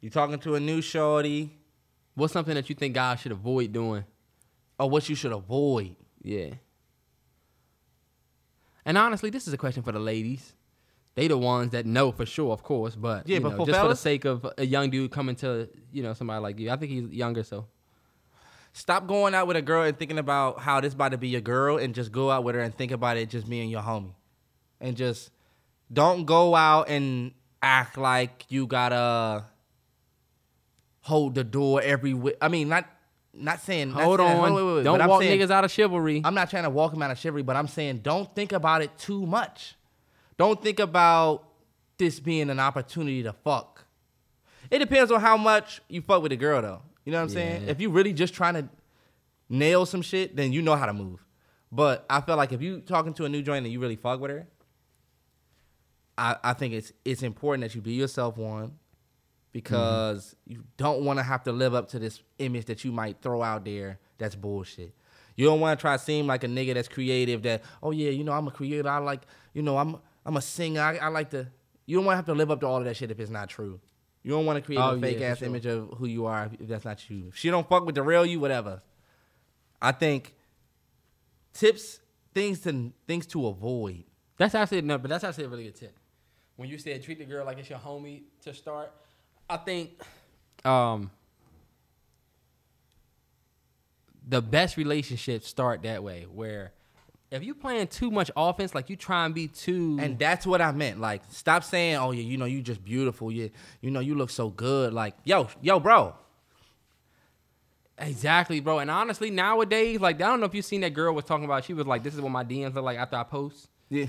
you 0.02 0.10
talking 0.12 0.38
to 0.40 0.54
a 0.56 0.60
new 0.60 0.82
shorty, 0.82 1.58
What's 2.14 2.34
something 2.34 2.54
that 2.54 2.70
you 2.70 2.76
think 2.76 2.94
guys 2.94 3.20
should 3.20 3.32
avoid 3.32 3.74
doing? 3.74 4.06
or 4.78 4.90
what 4.90 5.08
you 5.10 5.16
should 5.16 5.32
avoid. 5.32 5.96
Yeah. 6.22 6.50
And 8.86 8.98
honestly, 8.98 9.30
this 9.30 9.48
is 9.48 9.54
a 9.54 9.58
question 9.58 9.84
for 9.84 9.92
the 9.94 10.00
ladies. 10.00 10.54
They 11.16 11.28
the 11.30 11.38
ones 11.38 11.72
that 11.72 11.86
know 11.86 12.12
for 12.12 12.26
sure, 12.26 12.52
of 12.52 12.62
course. 12.62 12.96
But 12.96 13.28
Yeah, 13.28 13.36
you 13.36 13.42
but 13.42 13.50
know, 13.52 13.58
for 13.58 13.66
just 13.66 13.80
for 13.80 13.88
the 13.88 13.96
sake 13.96 14.26
of 14.26 14.46
a 14.58 14.66
young 14.66 14.90
dude 14.90 15.12
coming 15.12 15.36
to 15.38 15.70
you 15.92 16.04
know 16.04 16.14
somebody 16.14 16.42
like 16.42 16.60
you, 16.60 16.70
I 16.70 16.76
think 16.76 16.92
he's 16.92 17.10
younger, 17.10 17.44
so 17.44 17.68
Stop 18.74 19.08
going 19.08 19.34
out 19.34 19.48
with 19.48 19.56
a 19.56 19.62
girl 19.62 19.84
and 19.84 19.98
thinking 19.98 20.18
about 20.20 20.60
how 20.60 20.82
this 20.82 20.94
about 20.94 21.14
to 21.14 21.18
be 21.18 21.30
your 21.30 21.40
girl, 21.40 21.78
and 21.78 21.96
just 21.96 22.12
go 22.12 22.30
out 22.30 22.44
with 22.44 22.56
her 22.56 22.62
and 22.62 22.76
think 22.78 22.92
about 22.92 23.16
it 23.16 23.30
just 23.30 23.48
me 23.48 23.62
and 23.62 23.72
your 23.72 23.82
homie, 23.82 24.12
and 24.82 24.98
just 24.98 25.32
don't 25.94 26.26
go 26.26 26.54
out 26.56 26.90
and 26.90 27.32
act 27.62 27.98
like 27.98 28.44
you 28.50 28.68
gotta 28.68 29.46
hold 31.02 31.36
the 31.36 31.44
door 31.46 31.82
every. 31.82 32.12
wi- 32.12 32.36
I 32.42 32.50
mean, 32.50 32.68
not 32.68 32.86
not 33.34 33.62
saying. 33.62 33.92
not 33.94 34.04
hold 34.04 34.20
saying- 34.20 34.40
on. 34.40 34.54
wait, 34.54 34.64
wait, 34.64 34.76
wait, 34.76 34.84
Don't 34.84 35.08
walk 35.08 35.22
saying- 35.22 35.40
niggas 35.40 35.52
out 35.52 35.64
of 35.64 35.72
chivalry. 35.72 36.22
I'm 36.26 36.36
not 36.36 36.50
trying 36.50 36.64
to 36.64 36.70
walk 36.70 36.94
him 36.94 37.02
out 37.02 37.12
of 37.12 37.18
chivalry, 37.18 37.44
but 37.44 37.56
I'm 37.56 37.68
saying 37.70 38.00
don't 38.00 38.34
think 38.36 38.52
about 38.52 38.82
it 38.82 38.98
too 38.98 39.26
much. 39.26 39.76
Don't 40.38 40.62
think 40.62 40.80
about 40.80 41.48
this 41.98 42.20
being 42.20 42.50
an 42.50 42.60
opportunity 42.60 43.24
to 43.24 43.34
fuck. 43.34 43.86
It 44.70 44.80
depends 44.80 45.12
on 45.12 45.22
how 45.22 45.38
much 45.38 45.82
you 45.88 46.02
fuck 46.02 46.22
with 46.22 46.32
a 46.32 46.36
girl, 46.36 46.62
though. 46.62 46.82
You 47.06 47.12
know 47.12 47.20
what 47.20 47.24
I'm 47.24 47.30
saying? 47.30 47.68
If 47.68 47.80
you 47.80 47.90
really 47.90 48.14
just 48.14 48.34
trying 48.34 48.56
to 48.56 48.68
nail 49.48 49.86
some 49.86 50.02
shit, 50.02 50.36
then 50.36 50.52
you 50.52 50.62
know 50.62 50.76
how 50.76 50.88
to 50.88 50.94
move. 50.94 51.24
But 51.72 52.06
I 52.10 52.22
feel 52.22 52.36
like 52.36 52.52
if 52.52 52.62
you 52.62 52.82
talking 52.82 53.14
to 53.16 53.26
a 53.26 53.30
new 53.30 53.42
joint 53.42 53.66
and 53.66 53.72
you 53.72 53.80
really 53.80 53.96
fuck 53.96 54.20
with 54.20 54.32
her, 54.32 54.48
I, 56.18 56.38
I 56.44 56.54
think 56.54 56.74
it's 56.74 56.94
it's 57.04 57.24
important 57.24 57.64
that 57.64 57.76
you 57.76 57.82
be 57.82 57.94
yourself 57.94 58.38
one 58.38 58.80
because 59.52 60.36
mm-hmm. 60.44 60.54
you 60.54 60.64
don't 60.78 61.04
want 61.04 61.20
to 61.20 61.24
have 61.24 61.44
to 61.44 61.52
live 61.52 61.74
up 61.74 61.90
to 61.90 62.00
this 62.00 62.22
image 62.40 62.66
that 62.66 62.84
you 62.84 62.92
might 62.92 63.22
throw 63.22 63.42
out 63.42 63.66
there 63.66 64.00
that's 64.18 64.36
bullshit. 64.36 64.94
You 65.36 65.46
don't 65.46 65.60
want 65.60 65.78
to 65.78 65.82
try 65.82 65.98
to 65.98 66.04
seem 66.04 66.28
like 66.28 66.44
a 66.46 66.48
nigga 66.48 66.74
that's 66.74 66.88
creative 66.88 67.44
that, 67.44 67.64
oh 67.84 67.92
yeah, 67.92 68.10
you 68.10 68.24
know, 68.24 68.32
I'm 68.32 68.48
a 68.48 68.52
creator. 68.52 68.88
I 68.88 69.00
like, 69.00 69.22
you 69.54 69.62
know, 69.62 69.78
I'm 69.78 69.98
I'm 70.26 70.38
a 70.38 70.42
singer. 70.42 70.82
I, 70.82 70.98
I 70.98 71.08
like 71.10 71.30
to. 71.32 71.48
You 71.86 71.98
don't 71.98 72.06
want 72.06 72.14
to 72.14 72.18
have 72.18 72.26
to 72.26 72.34
live 72.34 72.50
up 72.52 72.60
to 72.62 72.68
all 72.68 72.78
of 72.78 72.86
that 72.86 72.98
shit 72.98 73.12
if 73.12 73.20
it's 73.20 73.30
not 73.30 73.50
true. 73.50 73.80
You 74.24 74.32
don't 74.32 74.46
want 74.48 74.58
to 74.58 74.62
create 74.66 74.80
Oh, 74.80 74.96
a 74.96 75.00
fake 75.00 75.20
for 75.20 75.24
ass 75.26 75.38
sure. 75.40 75.48
image 75.48 75.68
of 75.68 75.90
who 75.98 76.08
you 76.08 76.26
are 76.26 76.46
if, 76.46 76.62
if 76.62 76.68
that's 76.68 76.84
not 76.86 77.08
you. 77.10 77.28
If 77.28 77.38
she 77.38 77.50
don't 77.52 77.68
fuck 77.70 77.86
with 77.86 77.94
the 77.96 78.02
real 78.02 78.26
you, 78.26 78.40
whatever. 78.40 78.82
I 79.82 79.92
think 79.92 80.34
tips, 81.54 82.00
things 82.34 82.60
to 82.62 82.92
things 83.08 83.28
to 83.28 83.46
avoid. 83.48 84.04
That's 84.38 84.56
actually 84.56 84.82
no, 84.82 84.98
but 84.98 85.10
that's 85.10 85.24
actually 85.24 85.44
a 85.44 85.50
really 85.50 85.66
good 85.66 85.76
tip. 85.76 85.96
When 86.56 86.70
you 86.70 86.78
said 86.80 87.04
treat 87.04 87.20
the 87.20 87.26
girl 87.26 87.46
like 87.46 87.60
it's 87.60 87.70
your 87.70 87.78
homie 87.80 88.24
to 88.46 88.54
start, 88.54 88.92
I 89.48 89.58
think 89.58 89.92
um 90.66 91.12
the 94.28 94.42
best 94.42 94.76
relationships 94.78 95.48
start 95.48 95.84
that 95.84 96.04
way 96.04 96.26
where 96.34 96.74
if 97.32 97.44
you 97.44 97.56
playing 97.56 97.88
too 97.88 98.12
much 98.12 98.30
offense, 98.36 98.74
like 98.76 98.90
you 98.90 98.96
try 98.96 99.26
and 99.26 99.34
be 99.36 99.48
too 99.48 99.98
And 100.00 100.18
that's 100.18 100.46
what 100.46 100.62
I 100.62 100.72
meant. 100.72 101.00
Like, 101.02 101.22
stop 101.30 101.64
saying, 101.64 101.96
"Oh 101.98 102.12
yeah, 102.12 102.22
you 102.22 102.38
know, 102.38 102.46
you 102.46 102.62
just 102.62 102.84
beautiful. 102.84 103.32
You, 103.32 103.50
you 103.82 103.92
know, 103.92 104.00
you 104.00 104.16
look 104.16 104.30
so 104.30 104.50
good." 104.50 104.94
Like, 104.94 105.16
yo, 105.24 105.48
yo, 105.62 105.80
bro. 105.80 106.16
Exactly, 107.98 108.60
bro. 108.60 108.80
And 108.80 108.92
honestly, 108.92 109.32
nowadays, 109.32 110.02
like 110.02 110.18
I 110.18 110.28
don't 110.28 110.40
know 110.42 110.46
if 110.46 110.54
you 110.54 110.62
seen 110.62 110.82
that 110.82 110.94
girl 110.94 111.14
was 111.16 111.24
talking 111.26 111.46
about. 111.46 111.64
She 111.64 111.74
was 111.74 111.88
like, 111.88 112.04
"This 112.04 112.14
is 112.14 112.22
what 112.22 112.32
my 112.32 112.44
DMs 112.44 112.74
look 112.76 112.84
like 112.84 112.98
after 112.98 113.16
I 113.16 113.24
post." 113.24 113.70
Yeah. 113.90 114.08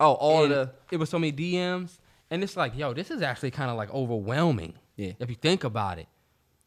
Oh, 0.00 0.12
all 0.14 0.44
of 0.44 0.50
And 0.50 0.52
the. 0.52 0.70
it 0.92 0.96
was 0.96 1.10
so 1.10 1.18
many 1.18 1.32
DMs, 1.32 1.98
and 2.30 2.42
it's 2.42 2.56
like, 2.56 2.76
yo, 2.76 2.94
this 2.94 3.10
is 3.10 3.20
actually 3.20 3.50
kind 3.50 3.70
of 3.70 3.76
like 3.76 3.92
overwhelming. 3.92 4.74
Yeah. 4.96 5.12
If 5.18 5.28
you 5.28 5.34
think 5.36 5.64
about 5.64 5.98
it, 5.98 6.06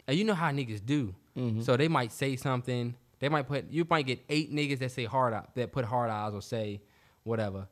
and 0.08 0.18
you 0.18 0.24
know 0.24 0.34
how 0.36 0.52
niggas 0.52 0.86
do, 0.86 1.16
Mm-hmm. 1.38 1.62
so 1.62 1.78
they 1.78 1.88
might 1.88 2.12
say 2.12 2.36
something. 2.36 2.94
They 3.22 3.30
might 3.30 3.48
put 3.48 3.70
you 3.70 3.86
might 3.90 4.06
get 4.06 4.20
eight 4.28 4.52
niggas 4.52 4.80
that 4.80 4.92
say 4.92 5.06
hard 5.06 5.34
eye- 5.34 5.46
that 5.56 5.72
put 5.72 5.86
hard 5.86 6.10
eyes 6.10 6.34
or 6.34 6.42
say 6.42 6.82
whatever, 7.24 7.68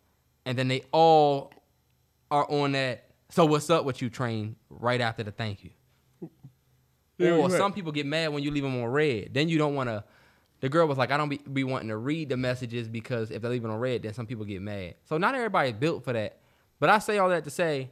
and 0.45 0.57
then 0.57 0.67
they 0.67 0.83
all 0.93 1.51
are 2.31 2.49
on 2.49 2.71
that. 2.73 3.07
So 3.29 3.45
what's 3.45 3.69
up 3.69 3.83
with 3.83 4.01
you, 4.01 4.09
train? 4.09 4.55
Right 4.69 5.01
after 5.01 5.23
the 5.23 5.31
thank 5.31 5.63
you. 5.63 5.71
Yeah, 7.17 7.31
or 7.31 7.49
right. 7.49 7.57
some 7.57 7.73
people 7.73 7.91
get 7.91 8.05
mad 8.05 8.31
when 8.31 8.43
you 8.43 8.51
leave 8.51 8.63
them 8.63 8.81
on 8.81 8.89
read. 8.89 9.33
Then 9.33 9.49
you 9.49 9.57
don't 9.57 9.75
want 9.75 9.89
to. 9.89 10.03
The 10.61 10.69
girl 10.69 10.87
was 10.87 10.97
like, 10.97 11.11
I 11.11 11.17
don't 11.17 11.29
be, 11.29 11.37
be 11.37 11.63
wanting 11.63 11.89
to 11.89 11.97
read 11.97 12.29
the 12.29 12.37
messages 12.37 12.87
because 12.87 13.31
if 13.31 13.41
they 13.41 13.49
leave 13.49 13.63
it 13.63 13.69
on 13.69 13.79
read, 13.79 14.03
then 14.03 14.13
some 14.13 14.25
people 14.25 14.45
get 14.45 14.61
mad. 14.61 14.95
So 15.05 15.17
not 15.17 15.35
everybody's 15.35 15.73
built 15.73 16.03
for 16.03 16.13
that. 16.13 16.39
But 16.79 16.89
I 16.89 16.99
say 16.99 17.17
all 17.17 17.29
that 17.29 17.43
to 17.45 17.49
say, 17.49 17.89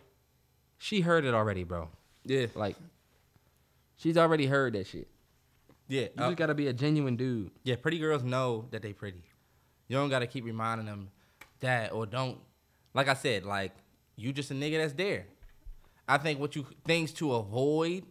she 0.77 1.01
heard 1.01 1.25
it 1.25 1.33
already, 1.33 1.63
bro. 1.63 1.89
Yeah. 2.25 2.47
Like, 2.55 2.75
she's 3.95 4.17
already 4.17 4.47
heard 4.47 4.73
that 4.73 4.87
shit. 4.87 5.07
Yeah. 5.87 6.01
You 6.01 6.09
uh, 6.17 6.27
just 6.27 6.37
gotta 6.37 6.55
be 6.55 6.67
a 6.67 6.73
genuine 6.73 7.15
dude. 7.15 7.51
yeah. 7.63 7.75
Pretty 7.75 7.99
girls 7.99 8.23
know 8.23 8.67
that 8.71 8.81
they 8.81 8.93
pretty. 8.93 9.23
You 9.87 9.97
don't 9.97 10.09
gotta 10.09 10.27
keep 10.27 10.45
reminding 10.45 10.85
them 10.85 11.09
that 11.59 11.91
or 11.93 12.05
don't. 12.05 12.39
Like 12.93 13.07
I 13.07 13.13
said, 13.13 13.45
like 13.45 13.73
you 14.15 14.33
just 14.33 14.51
a 14.51 14.53
nigga 14.53 14.77
that's 14.77 14.93
there. 14.93 15.25
I 16.07 16.17
think 16.17 16.39
what 16.39 16.55
you 16.55 16.65
things 16.85 17.11
to 17.13 17.33
avoid. 17.33 18.03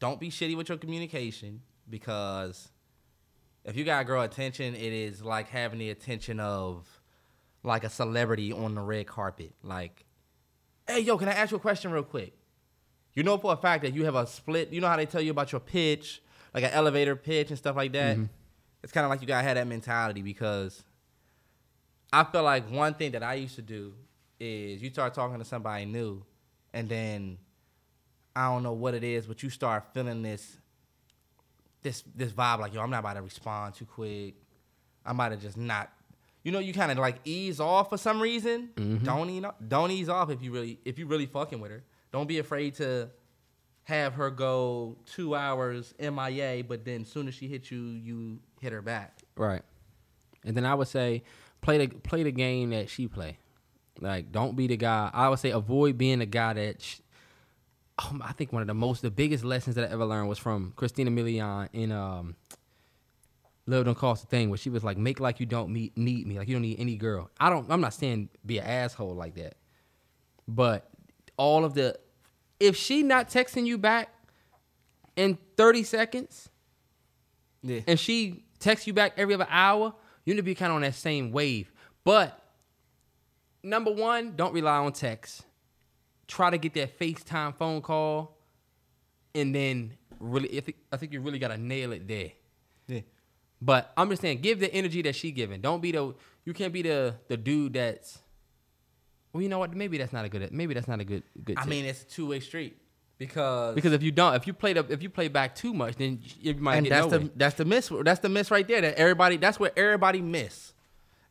Don't 0.00 0.20
be 0.20 0.28
shitty 0.28 0.56
with 0.56 0.68
your 0.68 0.76
communication 0.76 1.62
because 1.88 2.68
if 3.64 3.76
you 3.76 3.84
got 3.84 4.06
girl 4.06 4.22
attention, 4.22 4.74
it 4.74 4.92
is 4.92 5.22
like 5.22 5.48
having 5.48 5.78
the 5.78 5.90
attention 5.90 6.40
of 6.40 7.00
like 7.62 7.84
a 7.84 7.88
celebrity 7.88 8.52
on 8.52 8.74
the 8.74 8.80
red 8.82 9.06
carpet. 9.06 9.54
Like, 9.62 10.04
hey, 10.86 11.00
yo, 11.00 11.16
can 11.16 11.28
I 11.28 11.32
ask 11.32 11.50
you 11.50 11.56
a 11.56 11.60
question 11.60 11.90
real 11.90 12.02
quick? 12.02 12.34
You 13.14 13.22
know 13.22 13.38
for 13.38 13.52
a 13.52 13.56
fact 13.56 13.84
that 13.84 13.94
you 13.94 14.04
have 14.04 14.16
a 14.16 14.26
split. 14.26 14.72
You 14.72 14.80
know 14.80 14.88
how 14.88 14.96
they 14.96 15.06
tell 15.06 15.20
you 15.20 15.30
about 15.30 15.52
your 15.52 15.60
pitch, 15.60 16.22
like 16.54 16.64
an 16.64 16.70
elevator 16.70 17.16
pitch 17.16 17.50
and 17.50 17.58
stuff 17.58 17.76
like 17.76 17.92
that. 17.92 18.16
Mm-hmm. 18.16 18.26
It's 18.82 18.92
kind 18.92 19.04
of 19.04 19.10
like 19.10 19.20
you 19.20 19.26
gotta 19.26 19.46
have 19.46 19.56
that 19.56 19.66
mentality 19.66 20.22
because 20.22 20.82
I 22.12 22.22
feel 22.24 22.44
like 22.44 22.70
one 22.70 22.94
thing 22.94 23.12
that 23.12 23.22
I 23.22 23.34
used 23.34 23.56
to 23.56 23.62
do 23.62 23.94
is 24.38 24.82
you 24.82 24.90
start 24.90 25.14
talking 25.14 25.38
to 25.38 25.44
somebody 25.44 25.84
new, 25.84 26.22
and 26.72 26.88
then 26.88 27.38
I 28.36 28.48
don't 28.48 28.62
know 28.62 28.72
what 28.72 28.94
it 28.94 29.02
is, 29.02 29.26
but 29.26 29.42
you 29.42 29.50
start 29.50 29.92
feeling 29.92 30.22
this 30.22 30.58
this 31.82 32.04
this 32.14 32.32
vibe 32.32 32.60
like 32.60 32.72
yo, 32.72 32.82
I'm 32.82 32.90
not 32.90 33.00
about 33.00 33.14
to 33.14 33.22
respond 33.22 33.74
too 33.74 33.86
quick. 33.86 34.34
I'm 35.04 35.16
about 35.16 35.30
to 35.30 35.36
just 35.36 35.56
not. 35.56 35.90
You 36.42 36.52
know, 36.52 36.58
you 36.58 36.74
kind 36.74 36.92
of 36.92 36.98
like 36.98 37.16
ease 37.24 37.58
off 37.58 37.88
for 37.88 37.96
some 37.96 38.20
reason. 38.20 38.68
Mm-hmm. 38.76 39.04
Don't 39.04 39.30
ease, 39.30 39.44
don't 39.66 39.90
ease 39.90 40.10
off 40.10 40.30
if 40.30 40.42
you 40.42 40.52
really 40.52 40.78
if 40.84 40.98
you 40.98 41.06
really 41.06 41.26
fucking 41.26 41.58
with 41.58 41.70
her. 41.70 41.82
Don't 42.12 42.28
be 42.28 42.38
afraid 42.38 42.74
to 42.74 43.08
have 43.84 44.14
her 44.14 44.30
go 44.30 44.96
two 45.06 45.34
hours 45.34 45.94
MIA, 45.98 46.64
but 46.64 46.84
then 46.84 47.04
soon 47.04 47.28
as 47.28 47.34
she 47.34 47.48
hits 47.48 47.70
you, 47.70 47.82
you 47.82 48.38
hit 48.60 48.72
her 48.72 48.82
back. 48.82 49.18
Right. 49.36 49.62
And 50.44 50.56
then 50.56 50.64
I 50.64 50.74
would 50.74 50.88
say, 50.88 51.22
play 51.60 51.86
the 51.86 51.88
play 51.88 52.22
the 52.22 52.32
game 52.32 52.70
that 52.70 52.88
she 52.90 53.08
play. 53.08 53.38
Like, 54.00 54.32
don't 54.32 54.56
be 54.56 54.66
the 54.66 54.76
guy. 54.76 55.10
I 55.12 55.28
would 55.28 55.38
say 55.38 55.50
avoid 55.50 55.98
being 55.98 56.18
the 56.18 56.26
guy 56.26 56.54
that. 56.54 57.00
Um, 57.96 58.20
I 58.24 58.32
think 58.32 58.52
one 58.52 58.60
of 58.60 58.66
the 58.66 58.74
most, 58.74 59.02
the 59.02 59.10
biggest 59.10 59.44
lessons 59.44 59.76
that 59.76 59.88
I 59.88 59.92
ever 59.92 60.04
learned 60.04 60.28
was 60.28 60.38
from 60.38 60.72
Christina 60.74 61.12
Milian 61.12 61.68
in 61.72 61.92
um, 61.92 62.34
Love 63.66 63.84
Don't 63.84 63.96
Cost 63.96 64.24
a 64.24 64.26
Thing, 64.26 64.50
where 64.50 64.58
she 64.58 64.68
was 64.68 64.82
like, 64.82 64.98
make 64.98 65.20
like 65.20 65.38
you 65.38 65.46
don't 65.46 65.72
meet, 65.72 65.96
need 65.96 66.26
me, 66.26 66.36
like 66.38 66.48
you 66.48 66.56
don't 66.56 66.62
need 66.62 66.80
any 66.80 66.96
girl. 66.96 67.30
I 67.38 67.50
don't. 67.50 67.70
I'm 67.70 67.80
not 67.80 67.94
saying 67.94 68.30
be 68.44 68.58
an 68.58 68.66
asshole 68.66 69.14
like 69.14 69.36
that, 69.36 69.54
but 70.48 70.90
all 71.36 71.64
of 71.64 71.74
the, 71.74 71.96
if 72.64 72.76
she 72.76 73.02
not 73.02 73.28
texting 73.28 73.66
you 73.66 73.76
back 73.76 74.08
in 75.16 75.36
30 75.56 75.82
seconds, 75.82 76.48
Yeah. 77.62 77.80
and 77.86 78.00
she 78.00 78.44
texts 78.58 78.86
you 78.86 78.92
back 78.94 79.12
every 79.16 79.34
other 79.34 79.46
hour, 79.50 79.94
you 80.24 80.32
need 80.34 80.38
to 80.38 80.42
be 80.42 80.54
kind 80.54 80.70
of 80.70 80.76
on 80.76 80.82
that 80.82 80.94
same 80.94 81.30
wave. 81.30 81.70
But 82.04 82.42
number 83.62 83.92
one, 83.92 84.34
don't 84.36 84.54
rely 84.54 84.78
on 84.78 84.92
text. 84.92 85.42
Try 86.26 86.50
to 86.50 86.58
get 86.58 86.72
that 86.74 86.98
FaceTime 86.98 87.54
phone 87.56 87.82
call, 87.82 88.38
and 89.34 89.54
then 89.54 89.92
really, 90.18 90.56
I 90.56 90.60
think, 90.60 90.78
I 90.90 90.96
think 90.96 91.12
you 91.12 91.20
really 91.20 91.38
gotta 91.38 91.58
nail 91.58 91.92
it 91.92 92.08
there. 92.08 92.32
Yeah. 92.88 93.00
But 93.60 93.92
I'm 93.96 94.08
just 94.08 94.22
saying, 94.22 94.40
give 94.40 94.58
the 94.58 94.72
energy 94.74 95.02
that 95.02 95.14
she 95.14 95.30
giving. 95.32 95.60
Don't 95.60 95.80
be 95.82 95.92
the 95.92 96.14
you 96.46 96.54
can't 96.54 96.72
be 96.72 96.80
the 96.82 97.16
the 97.28 97.36
dude 97.36 97.74
that's. 97.74 98.20
Well, 99.34 99.42
you 99.42 99.48
know 99.48 99.58
what? 99.58 99.74
Maybe 99.74 99.98
that's 99.98 100.12
not 100.12 100.24
a 100.24 100.28
good. 100.28 100.50
Maybe 100.52 100.72
that's 100.74 100.86
not 100.88 101.00
a 101.00 101.04
good 101.04 101.24
good. 101.44 101.58
I 101.58 101.62
tip. 101.62 101.70
mean, 101.70 101.84
it's 101.84 102.02
a 102.02 102.06
two 102.06 102.28
way 102.28 102.38
street 102.40 102.76
because 103.18 103.74
because 103.74 103.92
if 103.92 104.02
you 104.02 104.12
don't, 104.12 104.34
if 104.36 104.46
you 104.46 104.52
play 104.52 104.72
the, 104.74 104.86
if 104.88 105.02
you 105.02 105.10
play 105.10 105.26
back 105.26 105.56
too 105.56 105.74
much, 105.74 105.96
then 105.96 106.20
you 106.40 106.54
might 106.54 106.76
and 106.76 106.86
get 106.86 106.90
that's 106.90 107.06
nowhere. 107.06 107.18
the 107.26 107.32
that's 107.34 107.54
the 107.56 107.64
miss 107.64 107.90
that's 108.04 108.20
the 108.20 108.28
miss 108.28 108.50
right 108.52 108.66
there 108.66 108.80
that 108.80 108.94
everybody 108.94 109.36
that's 109.36 109.58
where 109.58 109.72
everybody 109.76 110.22
miss, 110.22 110.72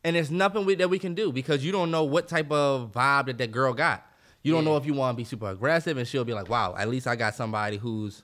and 0.04 0.14
there's 0.16 0.30
nothing 0.30 0.66
we, 0.66 0.74
that 0.74 0.90
we 0.90 0.98
can 0.98 1.14
do 1.14 1.32
because 1.32 1.64
you 1.64 1.72
don't 1.72 1.90
know 1.90 2.04
what 2.04 2.28
type 2.28 2.52
of 2.52 2.92
vibe 2.92 3.26
that 3.26 3.38
that 3.38 3.50
girl 3.50 3.72
got. 3.72 4.06
You 4.42 4.52
don't 4.52 4.64
Yeah. 4.64 4.72
know 4.72 4.76
if 4.76 4.84
you 4.84 4.92
want 4.92 5.16
to 5.16 5.18
be 5.18 5.24
super 5.24 5.48
aggressive, 5.48 5.96
and 5.96 6.06
she'll 6.06 6.26
be 6.26 6.34
like, 6.34 6.50
"Wow, 6.50 6.74
at 6.76 6.88
least 6.90 7.06
I 7.06 7.16
got 7.16 7.34
somebody 7.34 7.78
who's 7.78 8.22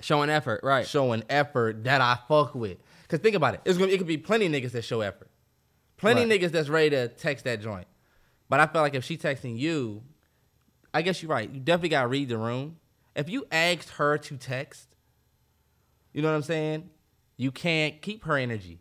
showing 0.00 0.28
effort, 0.28 0.60
right? 0.64 0.84
showing 0.84 1.22
effort 1.30 1.84
that 1.84 2.00
I 2.00 2.18
fuck 2.26 2.56
with." 2.56 2.78
Cause 3.06 3.20
think 3.20 3.36
about 3.36 3.54
it, 3.54 3.60
it's 3.64 3.78
gonna 3.78 3.92
it 3.92 3.98
could 3.98 4.08
be 4.08 4.18
plenty 4.18 4.46
of 4.46 4.52
niggas 4.52 4.72
that 4.72 4.82
show 4.82 5.00
effort, 5.02 5.30
plenty 5.96 6.22
of 6.24 6.28
Right. 6.30 6.40
niggas 6.40 6.50
that's 6.50 6.68
ready 6.68 6.90
to 6.90 7.06
text 7.08 7.44
that 7.44 7.60
joint. 7.60 7.86
But 8.50 8.60
I 8.60 8.66
feel 8.66 8.82
like 8.82 8.94
if 8.94 9.04
she 9.04 9.16
texting 9.16 9.56
you, 9.58 10.02
I 10.92 11.00
guess 11.02 11.22
you're 11.22 11.30
right. 11.30 11.48
You 11.48 11.60
definitely 11.60 11.90
gotta 11.90 12.08
read 12.08 12.28
the 12.28 12.36
room. 12.36 12.76
If 13.14 13.30
you 13.30 13.46
asked 13.50 13.90
her 13.90 14.18
to 14.18 14.36
text, 14.36 14.88
you 16.12 16.20
know 16.20 16.28
what 16.28 16.34
I'm 16.36 16.42
saying? 16.42 16.90
You 17.36 17.52
can't 17.52 18.02
keep 18.02 18.24
her 18.24 18.36
energy. 18.36 18.80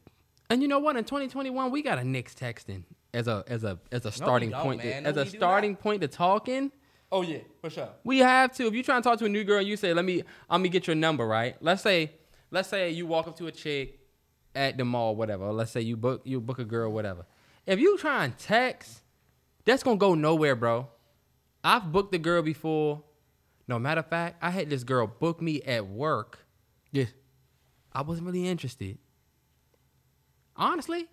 And 0.50 0.62
you 0.64 0.68
know 0.68 0.80
what? 0.80 0.98
In 0.98 1.04
2021, 1.04 1.72
we 1.72 1.84
got 1.84 2.00
a 2.00 2.04
Knicks 2.04 2.34
texting 2.34 2.84
as 3.14 3.28
a 3.28 3.44
as 3.48 3.64
a 3.64 3.78
as 3.92 4.06
a 4.06 4.12
starting 4.12 4.50
don't, 4.50 4.64
point. 4.64 4.82
to- 4.82 5.02
No, 5.02 5.10
as 5.10 5.18
a 5.18 5.26
starting 5.28 5.72
not. 5.74 5.82
point 5.82 6.02
to 6.02 6.08
talking. 6.08 6.72
Oh 7.12 7.22
yeah, 7.22 7.40
for 7.62 7.70
sure. 7.70 7.90
We 8.04 8.20
have 8.20 8.54
to. 8.56 8.66
If 8.68 8.74
you 8.74 8.82
try 8.84 8.96
to 8.96 9.02
talk 9.02 9.20
to 9.20 9.26
a 9.26 9.30
new 9.30 9.44
girl, 9.44 9.62
you 9.62 9.78
say, 9.78 9.94
"Let 9.94 10.06
me, 10.06 10.24
I'm 10.50 10.62
gonna 10.62 10.70
get 10.70 10.88
your 10.88 10.96
number." 10.96 11.26
Right? 11.28 11.56
Let's 11.62 11.84
say, 11.84 12.12
let's 12.50 12.70
say 12.70 12.90
you 12.90 13.06
walk 13.06 13.28
up 13.28 13.38
to 13.38 13.48
a 13.48 13.52
chick 13.52 14.00
at 14.56 14.78
the 14.78 14.86
mall, 14.86 15.16
whatever. 15.16 15.52
Let's 15.52 15.72
say 15.72 15.82
you 15.82 15.96
book 15.96 16.22
you 16.26 16.42
book 16.42 16.58
a 16.60 16.66
girl, 16.66 16.92
whatever. 16.92 17.26
If 17.68 17.80
you 17.80 17.98
try 18.00 18.26
and 18.26 18.38
text, 18.38 19.02
that's 19.70 19.84
gonna 19.84 19.98
go 19.98 20.16
nowhere, 20.16 20.56
bro. 20.56 20.88
I've 21.64 21.92
booked 21.92 22.14
a 22.16 22.18
girl 22.18 22.42
before. 22.42 23.04
No 23.68 23.78
matter 23.78 24.00
of 24.00 24.08
fact, 24.08 24.38
I 24.42 24.50
had 24.50 24.70
this 24.70 24.84
girl 24.84 25.06
book 25.08 25.42
me 25.42 25.62
at 25.62 25.88
work. 25.88 26.40
Yeah. 26.92 27.06
I 27.94 28.02
wasn't 28.02 28.28
really 28.28 28.48
interested. 28.48 28.98
Honestly, 30.56 31.08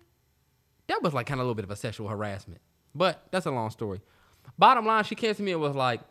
that 0.87 1.03
was 1.03 1.13
like 1.13 1.27
kind 1.27 1.39
of 1.39 1.41
a 1.41 1.43
little 1.43 1.55
bit 1.55 1.65
of 1.65 1.71
a 1.71 1.75
sexual 1.75 2.07
harassment. 2.07 2.61
But 2.95 3.27
that's 3.31 3.45
a 3.45 3.51
long 3.51 3.69
story. 3.69 4.01
Bottom 4.57 4.85
line, 4.85 5.03
she 5.03 5.15
came 5.15 5.35
to 5.35 5.43
me 5.43 5.51
and 5.51 5.61
was 5.61 5.75
like, 5.75 6.01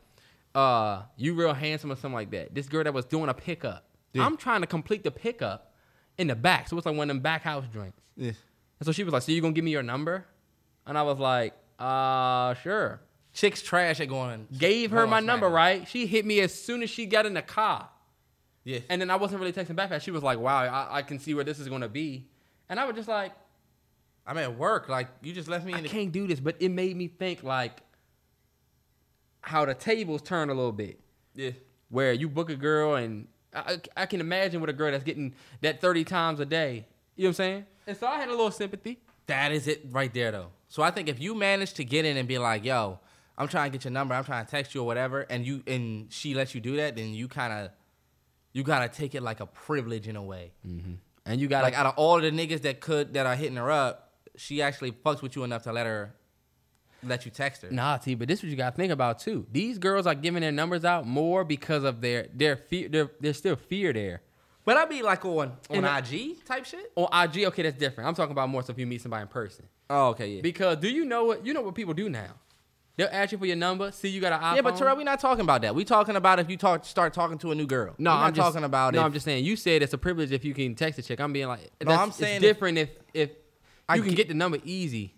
uh, 0.55 1.03
you 1.17 1.35
real 1.35 1.53
handsome 1.53 1.91
or 1.91 1.97
something 1.97 2.15
like 2.15 2.31
that. 2.31 2.55
This 2.55 2.69
girl 2.69 2.85
that 2.85 2.95
was 2.95 3.05
doing 3.05 3.29
a 3.29 3.35
pickup. 3.35 3.89
Yeah. 4.13 4.25
I'm 4.25 4.37
trying 4.37 4.61
to 4.61 4.67
complete 4.67 5.03
the 5.03 5.11
pickup 5.11 5.75
in 6.17 6.29
the 6.29 6.35
back. 6.35 6.69
So 6.69 6.77
it's 6.77 6.87
like 6.87 6.97
one 6.97 7.11
of 7.11 7.15
them 7.17 7.21
back 7.21 7.43
house 7.43 7.65
drinks. 7.71 8.01
Yeah. 8.17 8.33
And 8.79 8.87
so 8.87 8.93
she 8.93 9.05
was 9.05 9.13
like, 9.13 9.23
So 9.23 9.33
you 9.33 9.41
gonna 9.41 9.53
give 9.53 9.65
me 9.65 9.73
your 9.73 9.83
number? 9.83 10.25
And 10.87 10.97
I 10.97 11.03
was 11.03 11.19
like, 11.19 11.55
uh, 11.79 12.55
sure. 12.55 13.01
Chicks 13.33 13.61
trash 13.63 14.01
at 14.01 14.09
going. 14.09 14.47
Gave 14.57 14.93
her 14.93 15.07
my 15.07 15.21
number, 15.21 15.49
right? 15.49 15.87
She 15.87 16.07
hit 16.07 16.25
me 16.25 16.41
as 16.41 16.55
soon 16.55 16.83
as 16.83 16.89
she 16.89 17.05
got 17.07 17.27
in 17.27 17.35
the 17.35 17.43
car. 17.43 17.89
Yeah. 18.65 18.79
And 18.89 19.01
then 19.01 19.11
I 19.11 19.17
wasn't 19.17 19.41
really 19.41 19.53
texting 19.53 19.77
back. 19.77 20.01
She 20.03 20.11
was 20.11 20.23
like, 20.23 20.39
wow, 20.39 20.57
I, 20.65 20.99
I 20.99 21.03
can 21.03 21.19
see 21.19 21.35
where 21.35 21.45
this 21.45 21.59
is 21.61 21.69
gonna 21.69 21.89
be. 21.89 22.27
And 22.69 22.81
I 22.81 22.85
was 22.87 22.97
just 22.97 23.09
like, 23.09 23.33
I'm 24.27 24.39
at 24.39 24.57
work. 24.57 24.89
Like 24.89 25.09
you 25.23 25.33
just 25.33 25.49
left 25.49 25.65
me 25.67 25.75
I 25.75 25.79
in 25.79 25.83
the. 25.85 25.89
can't 25.89 26.11
do 26.11 26.27
this. 26.27 26.41
But 26.41 26.57
it 26.61 26.71
made 26.71 26.97
me 26.97 27.09
think 27.09 27.43
like, 27.43 27.83
how 29.43 29.65
the 29.65 29.75
tables 29.75 30.23
turn 30.23 30.51
a 30.51 30.55
little 30.55 30.73
bit. 30.73 30.99
Yeah. 31.35 31.51
where 31.91 32.13
you 32.15 32.29
book 32.29 32.49
a 32.51 32.57
girl 32.57 32.95
and 32.95 33.29
I, 33.55 33.79
I 33.97 34.07
can 34.07 34.21
imagine 34.21 34.61
with 34.61 34.71
a 34.71 34.73
girl 34.73 34.91
that's 34.91 35.05
getting 35.05 35.35
that 35.61 35.81
30 35.81 36.05
times 36.05 36.41
a 36.41 36.47
day. 36.47 36.87
You 37.15 37.25
know 37.25 37.29
what 37.29 37.31
I'm 37.31 37.35
saying? 37.35 37.67
And 37.87 37.97
so 37.97 38.07
I 38.07 38.19
had 38.19 38.29
a 38.29 38.33
little 38.33 38.51
sympathy. 38.51 38.99
That 39.27 39.53
is 39.53 39.69
it 39.69 39.85
right 39.91 40.13
there, 40.13 40.33
though. 40.33 40.49
So 40.77 40.83
I 40.83 40.91
think 40.91 41.09
if 41.09 41.19
you 41.19 41.35
manage 41.35 41.73
to 41.73 41.85
get 41.87 42.05
in 42.05 42.19
and 42.19 42.29
be 42.29 42.37
like, 42.37 42.63
"Yo, 42.63 43.01
I'm 43.39 43.49
trying 43.49 43.73
to 43.73 43.79
get 43.79 43.85
your 43.87 43.93
number. 43.93 44.15
I'm 44.15 44.25
trying 44.25 44.45
to 44.45 44.51
text 44.51 44.75
you 44.75 44.83
or 44.83 44.87
whatever," 44.87 45.23
and 45.23 45.47
you 45.47 45.63
and 45.67 46.13
she 46.13 46.35
lets 46.35 46.55
you 46.55 46.61
do 46.61 46.77
that, 46.77 46.97
then 46.97 47.15
you 47.15 47.29
kind 47.29 47.51
of 47.51 47.71
you 48.53 48.63
gotta 48.63 48.91
take 48.91 49.15
it 49.15 49.23
like 49.23 49.41
a 49.41 49.47
privilege 49.47 50.07
in 50.07 50.17
a 50.17 50.23
way. 50.23 50.53
Mm-hmm. 50.69 50.97
And 51.25 51.41
you 51.41 51.49
got 51.49 51.63
Like 51.63 51.73
out 51.73 51.87
of 51.87 51.95
all 51.97 52.21
the 52.21 52.31
niggas 52.31 52.61
that 52.61 52.81
could 52.81 53.15
that 53.15 53.25
are 53.25 53.35
hitting 53.35 53.57
her 53.57 53.71
up, 53.71 54.19
she 54.37 54.61
actually 54.61 54.93
fucks 54.93 55.23
with 55.23 55.35
you 55.35 55.45
enough 55.45 55.63
to 55.63 55.73
let 55.73 55.87
her 55.87 56.15
let 57.03 57.25
you 57.25 57.31
text 57.31 57.63
her. 57.63 57.71
Nah, 57.71 57.97
T, 57.97 58.15
but 58.15 58.29
this 58.29 58.41
is 58.41 58.43
what 58.43 58.51
you 58.51 58.57
gotta 58.57 58.77
think 58.77 58.93
about 58.93 59.19
too. 59.19 59.47
These 59.51 59.79
girls 59.79 60.07
are 60.07 60.15
giving 60.15 60.43
their 60.43 60.53
numbers 60.53 60.85
out 60.85 61.07
more 61.07 61.43
because 61.43 61.85
of 61.85 62.03
their 62.03 62.29
their 62.35 62.55
fear. 62.55 62.91
Their, 62.91 63.11
there's 63.19 63.39
still 63.39 63.57
fear 63.57 63.95
there. 63.95 64.21
But 64.67 64.77
I 64.77 64.85
be 64.85 65.01
like 65.01 65.25
on 65.25 65.53
on 65.71 65.85
And 65.85 65.87
IG 65.87 66.45
type 66.45 66.67
shit. 66.67 66.93
On 66.97 67.09
IG, 67.25 67.45
okay, 67.47 67.63
that's 67.63 67.79
different. 67.79 68.09
I'm 68.09 68.15
talking 68.15 68.33
about 68.33 68.49
more 68.51 68.63
so 68.63 68.73
if 68.73 68.79
you 68.79 68.87
meet 68.87 69.01
somebody 69.01 69.23
in 69.23 69.29
person. 69.29 69.65
Oh, 69.89 70.09
okay, 70.09 70.29
yeah. 70.29 70.41
Because 70.43 70.77
do 70.79 70.89
you 70.89 71.05
know 71.07 71.25
what 71.25 71.47
you 71.47 71.55
know 71.55 71.63
what 71.63 71.75
people 71.75 71.95
do 71.95 72.11
now? 72.11 72.35
They'll 72.97 73.09
ask 73.13 73.31
you 73.31 73.39
for 73.39 73.45
your 73.47 73.57
number. 73.57 73.93
See, 73.93 74.09
you 74.09 74.21
got 74.23 74.33
an 74.33 74.41
iPhone. 74.41 74.57
yeah, 74.57 74.63
but 74.63 74.77
Terrell, 74.77 74.97
we're 74.97 75.05
not 75.05 75.21
talking 75.21 75.43
about 75.43 75.61
that. 75.63 75.75
We 75.75 75.85
talking 75.85 76.17
about 76.17 76.41
if 76.41 76.51
you 76.51 76.57
talk 76.57 76.85
start 76.85 77.13
talking 77.13 77.39
to 77.39 77.53
a 77.53 77.55
new 77.55 77.67
girl. 77.67 77.95
No, 77.99 78.11
We're 78.11 78.17
I'm 78.17 78.35
just, 78.35 78.45
talking 78.45 78.65
about 78.65 78.95
it. 78.95 78.97
No, 78.97 79.03
if, 79.03 79.07
I'm 79.07 79.13
just 79.13 79.25
saying. 79.25 79.45
You 79.45 79.55
said 79.55 79.83
it's 79.83 79.93
a 79.93 79.99
privilege 79.99 80.33
if 80.33 80.45
you 80.45 80.53
can 80.55 80.75
text 80.75 80.99
a 80.99 81.03
chick. 81.03 81.21
I'm 81.21 81.33
being 81.33 81.47
like, 81.47 81.71
No, 81.85 81.93
I'm 81.93 82.11
saying 82.11 82.37
it's 82.37 82.43
different 82.43 82.79
if 82.79 82.91
if, 83.15 83.31
I 83.89 83.97
you 83.97 84.03
can 84.03 84.15
get- 84.15 84.29
the 84.29 84.35
number 84.35 84.59
easy 84.65 85.15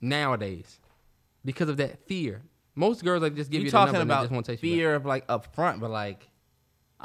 nowadays 0.00 0.78
because 1.44 1.68
of 1.68 1.76
that 1.78 2.06
fear. 2.06 2.42
Most 2.74 3.02
girls 3.04 3.22
like 3.22 3.34
just 3.34 3.50
give 3.50 3.60
you 3.60 3.64
you 3.66 3.70
the 3.70 3.76
talking 3.76 3.92
number 3.94 4.02
and 4.02 4.10
they 4.10 4.14
about 4.14 4.22
just 4.22 4.32
won't 4.32 4.46
text 4.46 4.62
you. 4.62 4.70
back. 4.70 4.76
fear 4.76 4.94
of 4.94 5.04
like 5.06 5.24
up 5.28 5.54
front, 5.54 5.80
but 5.80 5.90
like 5.90 6.28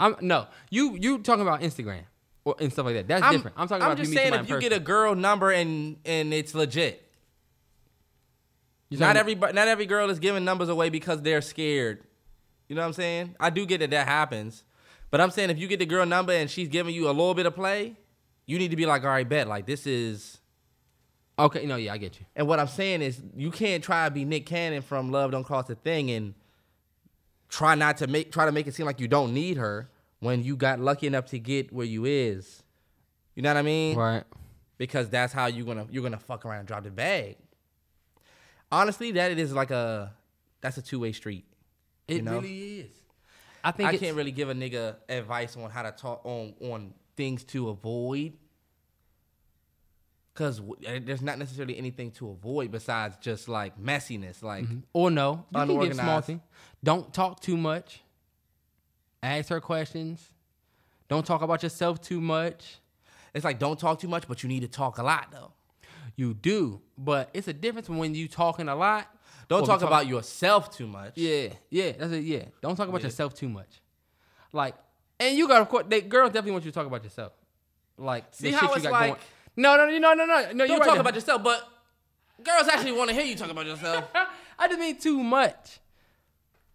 I'm 0.01 0.15
no, 0.19 0.47
you 0.71 0.97
you 0.99 1.19
talking 1.19 1.43
about 1.43 1.61
Instagram 1.61 2.01
or 2.43 2.55
and 2.59 2.73
stuff 2.73 2.85
like 2.85 2.95
that. 2.95 3.07
That's 3.07 3.31
different. 3.31 3.55
I'm 3.55 3.67
talking 3.67 3.83
about 3.83 3.97
just 3.97 4.11
if 4.11 4.17
you 4.17 4.23
meet 4.23 4.31
saying 4.31 4.43
if 4.43 4.49
you 4.49 4.59
get 4.59 4.73
a 4.73 4.79
girl 4.79 5.13
number 5.15 5.51
and 5.51 5.97
and 6.05 6.33
it's 6.33 6.55
legit. 6.55 7.07
Not 8.89 9.15
every 9.15 9.35
not 9.35 9.67
every 9.67 9.85
girl 9.85 10.09
is 10.09 10.19
giving 10.19 10.43
numbers 10.43 10.69
away 10.69 10.89
because 10.89 11.21
they're 11.21 11.41
scared. 11.41 12.03
You 12.67 12.75
know 12.75 12.81
what 12.81 12.87
I'm 12.87 12.93
saying? 12.93 13.35
I 13.39 13.51
do 13.51 13.65
get 13.65 13.79
that 13.79 13.91
that 13.91 14.07
happens, 14.07 14.63
but 15.11 15.21
I'm 15.21 15.29
saying 15.29 15.51
if 15.51 15.59
you 15.59 15.67
get 15.67 15.79
the 15.79 15.85
girl 15.85 16.05
number 16.05 16.33
and 16.33 16.49
she's 16.49 16.67
giving 16.67 16.95
you 16.95 17.07
a 17.07 17.11
little 17.11 17.35
bit 17.35 17.45
of 17.45 17.53
play, 17.53 17.95
you 18.47 18.57
need 18.57 18.71
to 18.71 18.77
be 18.77 18.85
like, 18.85 19.03
all 19.03 19.09
right, 19.09 19.27
bet, 19.27 19.47
like 19.47 19.67
this 19.67 19.85
is. 19.85 20.39
Okay, 21.37 21.65
no, 21.65 21.75
yeah, 21.75 21.93
I 21.93 21.97
get 21.97 22.19
you. 22.19 22.25
And 22.35 22.47
what 22.47 22.59
I'm 22.59 22.67
saying 22.67 23.01
is, 23.01 23.21
you 23.35 23.51
can't 23.51 23.83
try 23.83 24.05
to 24.05 24.11
be 24.11 24.25
Nick 24.25 24.45
Cannon 24.45 24.81
from 24.81 25.11
Love 25.11 25.31
Don't 25.31 25.45
Cost 25.45 25.69
a 25.69 25.75
Thing 25.75 26.11
and 26.11 26.33
try 27.51 27.75
not 27.75 27.97
to 27.97 28.07
make 28.07 28.31
try 28.31 28.45
to 28.47 28.51
make 28.51 28.65
it 28.65 28.73
seem 28.73 28.87
like 28.87 28.99
you 28.99 29.07
don't 29.07 29.33
need 29.33 29.57
her 29.57 29.87
when 30.19 30.43
you 30.43 30.55
got 30.55 30.79
lucky 30.79 31.05
enough 31.05 31.25
to 31.27 31.37
get 31.37 31.71
where 31.71 31.85
you 31.85 32.05
is. 32.05 32.63
You 33.35 33.43
know 33.43 33.49
what 33.49 33.57
I 33.57 33.61
mean? 33.61 33.95
Right. 33.95 34.23
because 34.77 35.09
that's 35.09 35.31
how 35.33 35.45
you're 35.45 35.65
gonna 35.67 35.85
you're 35.91 36.01
gonna 36.03 36.17
fuck 36.17 36.45
around 36.45 36.59
and 36.59 36.67
drop 36.67 36.83
the 36.83 36.89
bag. 36.91 37.37
Honestly, 38.71 39.11
that 39.11 39.31
is 39.37 39.53
like 39.53 39.71
a 39.71 40.13
that's 40.61 40.77
a 40.77 40.81
two 40.81 40.99
way 40.99 41.11
street. 41.11 41.45
It 42.07 42.17
You 42.17 42.21
know? 42.23 42.39
really 42.39 42.79
is. 42.81 42.91
I 43.63 43.71
think 43.71 43.89
I 43.89 43.97
can't 43.97 44.15
really 44.17 44.31
give 44.31 44.49
a 44.49 44.53
nigga 44.53 44.95
advice 45.07 45.55
on 45.55 45.69
how 45.69 45.83
to 45.83 45.91
talk 45.91 46.21
on 46.25 46.53
on 46.61 46.93
things 47.15 47.43
to 47.45 47.69
avoid. 47.69 48.33
Cause 50.41 50.57
w- 50.59 50.75
eh, 50.85 50.99
there's 51.03 51.21
not 51.21 51.37
necessarily 51.37 51.77
anything 51.77 52.09
to 52.11 52.29
avoid 52.29 52.71
besides 52.71 53.15
just 53.21 53.47
like 53.47 53.77
messiness. 53.79 54.41
Like 54.41 54.65
Or 54.93 55.11
no, 55.11 55.45
you 55.51 55.59
can 55.59 55.67
small 55.67 55.81
Unorganized. 55.83 56.25
thing. 56.25 56.41
Don't 56.83 57.13
talk 57.13 57.39
too 57.41 57.57
much. 57.57 58.01
Ask 59.21 59.49
her 59.49 59.61
questions. 59.61 60.29
Don't 61.07 61.25
talk 61.25 61.41
about 61.41 61.61
yourself 61.63 62.01
too 62.01 62.19
much. 62.21 62.77
it's 63.33 63.45
like 63.45 63.59
don't 63.59 63.79
talk 63.79 63.99
too 63.99 64.07
much, 64.07 64.27
but 64.27 64.41
you 64.43 64.49
need 64.49 64.61
to 64.61 64.67
talk 64.67 64.97
a 64.97 65.03
lot 65.03 65.27
though. 65.31 65.51
You 66.15 66.33
do, 66.33 66.81
but 66.97 67.29
it's 67.33 67.47
a 67.47 67.53
difference 67.53 67.87
when 67.87 68.13
you 68.15 68.27
talking 68.27 68.67
a 68.67 68.75
lot. 68.75 69.07
Don't 69.47 69.65
talk 69.65 69.79
talk- 69.79 69.87
about 69.89 70.07
yourself 70.07 70.75
too 70.75 70.87
much. 70.87 71.13
Yeah, 71.17 71.49
yeah, 71.69 71.91
that's 71.93 72.11
it. 72.13 72.23
Yeah, 72.23 72.45
don't 72.61 72.75
talk 72.75 72.87
about 72.89 73.01
Yeah. 73.01 73.07
yourself 73.07 73.33
too 73.35 73.47
much. 73.49 73.79
Like, 74.53 74.75
and 75.19 75.37
you 75.37 75.47
got 75.47 75.61
of 75.61 75.69
course, 75.69 75.85
they, 75.87 76.01
girls 76.01 76.29
definitely 76.29 76.51
want 76.53 76.65
you 76.65 76.71
to 76.71 76.75
talk 76.75 76.87
about 76.87 77.03
yourself. 77.03 77.31
Like, 77.97 78.25
See 78.31 78.51
the 78.51 78.57
how 78.57 78.67
shit 78.67 78.77
you 78.77 78.83
got 78.83 78.91
like- 78.91 79.09
going. 79.11 79.21
No, 79.55 79.75
no, 79.75 79.85
no, 79.85 79.97
no, 79.97 80.13
no, 80.13 80.25
no. 80.25 80.25
no 80.25 80.53
Don't 80.53 80.69
you're 80.69 80.77
talk 80.79 80.87
right 80.87 80.99
about 80.99 81.15
yourself, 81.15 81.43
but 81.43 81.67
girls 82.43 82.67
actually 82.67 82.93
want 82.93 83.09
to 83.09 83.15
hear 83.15 83.25
you 83.25 83.35
talk 83.35 83.49
about 83.49 83.65
yourself. 83.65 84.05
I 84.59 84.67
just 84.67 84.79
mean 84.79 84.97
too 84.97 85.21
much. 85.21 85.79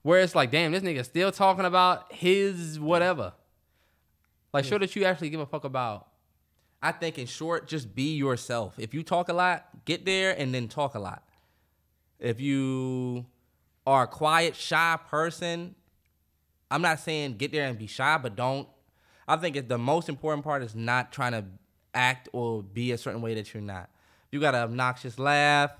Where 0.02 0.20
it's 0.20 0.34
like, 0.34 0.50
damn, 0.50 0.72
this 0.72 0.82
nigga 0.82 1.04
still 1.04 1.32
talking 1.32 1.64
about 1.64 2.12
his 2.12 2.78
whatever. 2.78 3.32
Like, 4.52 4.64
show 4.64 4.78
that 4.78 4.94
you 4.94 5.04
actually 5.04 5.30
give 5.30 5.40
a 5.40 5.46
fuck 5.46 5.64
about. 5.64 6.06
I 6.82 6.92
think 6.92 7.18
in 7.18 7.26
short, 7.26 7.66
just 7.66 7.94
be 7.94 8.14
yourself. 8.14 8.74
If 8.78 8.94
you 8.94 9.02
talk 9.02 9.28
a 9.28 9.32
lot, 9.32 9.84
get 9.84 10.04
there 10.04 10.38
and 10.38 10.54
then 10.54 10.68
talk 10.68 10.94
a 10.94 10.98
lot. 10.98 11.22
If 12.20 12.40
you 12.40 13.26
are 13.86 14.04
a 14.04 14.06
quiet, 14.06 14.54
shy 14.54 14.98
person, 15.08 15.74
I'm 16.70 16.82
not 16.82 17.00
saying 17.00 17.36
get 17.36 17.52
there 17.52 17.66
and 17.66 17.78
be 17.78 17.86
shy, 17.86 18.18
but 18.18 18.36
don't. 18.36 18.68
I 19.28 19.36
think 19.36 19.56
it, 19.56 19.68
the 19.68 19.78
most 19.78 20.08
important 20.08 20.44
part 20.44 20.62
is 20.62 20.74
not 20.74 21.12
trying 21.12 21.32
to 21.32 21.44
act 21.96 22.28
or 22.32 22.62
be 22.62 22.92
a 22.92 22.98
certain 22.98 23.22
way 23.22 23.34
that 23.34 23.52
you're 23.52 23.62
not. 23.62 23.90
You 24.30 24.40
got 24.40 24.54
an 24.54 24.62
obnoxious 24.62 25.18
laugh, 25.18 25.70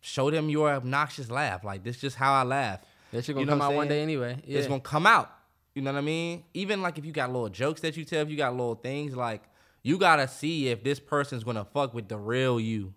show 0.00 0.30
them 0.30 0.48
your 0.48 0.70
obnoxious 0.70 1.30
laugh. 1.30 1.64
Like 1.64 1.82
this, 1.82 1.96
is 1.96 2.02
just 2.02 2.16
how 2.16 2.34
I 2.34 2.42
laugh. 2.42 2.80
That 3.12 3.24
shit 3.24 3.34
gonna 3.34 3.42
You 3.42 3.46
know 3.46 3.52
come 3.52 3.62
out 3.62 3.70
I'm 3.70 3.76
one 3.76 3.88
day 3.88 4.02
anyway. 4.02 4.42
Yeah. 4.46 4.58
It's 4.58 4.68
gonna 4.68 4.80
come 4.80 5.06
out. 5.06 5.30
You 5.74 5.82
know 5.82 5.92
what 5.92 5.98
I 5.98 6.02
mean? 6.02 6.44
Even 6.54 6.82
like 6.82 6.98
if 6.98 7.04
you 7.04 7.12
got 7.12 7.32
little 7.32 7.48
jokes 7.48 7.80
that 7.80 7.96
you 7.96 8.04
tell, 8.04 8.20
if 8.22 8.28
you 8.28 8.36
got 8.36 8.52
little 8.52 8.74
things, 8.76 9.16
like 9.16 9.42
you 9.82 9.98
gotta 9.98 10.28
see 10.28 10.68
if 10.68 10.84
this 10.84 11.00
person's 11.00 11.42
gonna 11.44 11.64
fuck 11.64 11.94
with 11.94 12.08
the 12.08 12.18
real 12.18 12.60
you. 12.60 12.92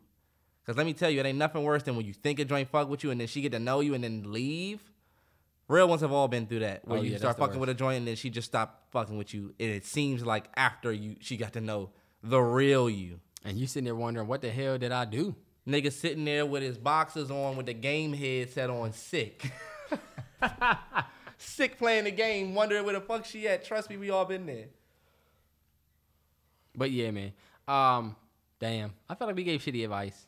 Cause 0.65 0.75
let 0.75 0.85
me 0.85 0.91
tell 0.93 1.09
you, 1.09 1.21
it 1.21 1.25
ain't 1.25 1.37
nothing 1.37 1.63
worse 1.63 1.83
than 1.83 1.95
when 1.95 2.05
you 2.05 2.11
think 2.13 2.39
a 2.39 2.45
joint 2.45 2.69
fuck 2.69 2.89
with 2.89 3.01
you 3.03 3.09
and 3.11 3.21
then 3.21 3.27
she 3.27 3.39
get 3.41 3.53
to 3.53 3.59
know 3.59 3.79
you 3.79 3.93
and 3.93 4.03
then 4.03 4.31
leave. 4.33 4.81
Real 5.69 5.87
ones 5.87 6.01
have 6.01 6.11
all 6.11 6.27
been 6.27 6.45
through 6.45 6.59
that. 6.59 6.85
Where 6.87 6.99
Oh, 6.99 7.01
you 7.01 7.11
yeah, 7.11 7.17
start 7.19 7.37
fucking 7.37 7.59
with 7.59 7.69
a 7.69 7.73
joint 7.73 7.99
and 7.99 8.07
then 8.07 8.15
she 8.17 8.29
just 8.29 8.47
stopped 8.49 8.91
fucking 8.91 9.17
with 9.17 9.33
you. 9.33 9.53
And 9.59 9.69
it 9.69 9.85
seems 9.85 10.25
like 10.25 10.49
after 10.57 10.91
you 10.91 11.15
she 11.21 11.37
got 11.37 11.53
to 11.53 11.61
know 11.61 11.91
the 12.29 12.39
real 12.41 12.89
you. 12.89 13.19
and 13.45 13.57
you 13.57 13.67
sitting 13.67 13.85
there 13.85 13.95
wondering, 13.95 14.27
what 14.27 14.41
the 14.41 14.49
hell 14.49 14.77
did 14.77 14.91
I 14.91 15.05
do? 15.05 15.35
Nigga 15.67 15.91
sitting 15.91 16.23
there 16.25 16.45
with 16.45 16.63
his 16.63 16.77
boxers 16.77 17.29
on 17.29 17.57
with 17.57 17.65
the 17.65 17.73
game 17.73 18.13
headset 18.13 18.69
on 18.69 18.93
sick. 18.93 19.51
sick 21.37 21.77
playing 21.77 22.05
the 22.05 22.11
game, 22.11 22.55
wondering 22.55 22.85
where 22.85 22.93
the 22.93 23.01
fuck 23.01 23.25
she 23.25 23.47
at. 23.47 23.65
Trust 23.65 23.89
me, 23.89 23.97
we 23.97 24.09
all 24.09 24.25
been 24.25 24.45
there. 24.45 24.65
But 26.75 26.91
yeah, 26.91 27.11
man. 27.11 27.33
Um, 27.67 28.15
damn. 28.59 28.93
I 29.09 29.15
feel 29.15 29.27
like 29.27 29.35
we 29.35 29.43
gave 29.43 29.61
shitty 29.61 29.83
advice. 29.83 30.25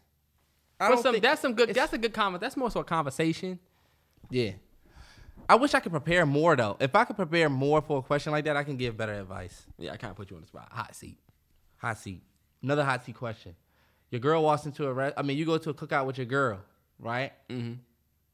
I 0.80 0.88
But 0.90 0.94
don't 0.96 1.04
some, 1.04 1.12
think- 1.14 1.24
that's 1.24 1.42
some 1.42 1.54
good. 1.54 1.74
That's 1.74 1.94
a 1.94 1.98
good 1.98 2.14
comment. 2.14 2.42
That's 2.42 2.58
more 2.58 2.72
so 2.72 2.80
a 2.82 2.84
conversation. 2.84 3.60
Yeah. 4.30 4.52
I 5.48 5.56
wish 5.56 5.74
I 5.74 5.80
could 5.80 5.92
prepare 5.92 6.26
more 6.26 6.56
though. 6.56 6.78
If 6.80 6.94
I 6.96 7.06
could 7.06 7.16
prepare 7.16 7.50
more 7.50 7.82
for 7.82 8.00
a 8.00 8.02
question 8.02 8.32
like 8.32 8.46
that, 8.46 8.56
I 8.58 8.64
can 8.64 8.78
give 8.78 8.96
better 8.98 9.14
advice. 9.14 9.66
Yeah, 9.78 9.94
I 9.94 9.98
kind 9.98 10.12
of 10.12 10.18
put 10.18 10.30
you 10.30 10.36
on 10.36 10.42
the 10.42 10.48
spot. 10.48 10.68
Hot 10.72 10.94
seat. 10.96 11.18
Hot 11.80 11.98
seat. 11.98 12.22
Another 12.62 12.84
hot 12.84 13.06
seat 13.06 13.16
question. 13.16 13.56
Your 14.12 14.20
girl 14.20 14.44
walks 14.44 14.66
into 14.66 14.86
a 14.88 14.94
re- 14.94 15.14
I 15.16 15.22
mean, 15.22 15.38
you 15.38 15.46
go 15.46 15.58
to 15.58 15.70
a 15.70 15.74
cookout 15.74 16.06
with 16.06 16.18
your 16.18 16.26
girl, 16.26 16.60
right? 17.00 17.32
Mm-hmm. 17.50 17.74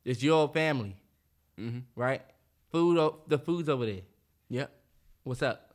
It's 0.04 0.22
your 0.24 0.48
family, 0.50 0.96
Mm-hmm. 1.60 1.80
right? 1.96 2.22
Food, 2.72 3.14
the 3.28 3.38
food's 3.40 3.70
over 3.70 3.86
there. 3.86 4.02
Yep. 4.50 4.72
What's 5.24 5.42
up? 5.42 5.74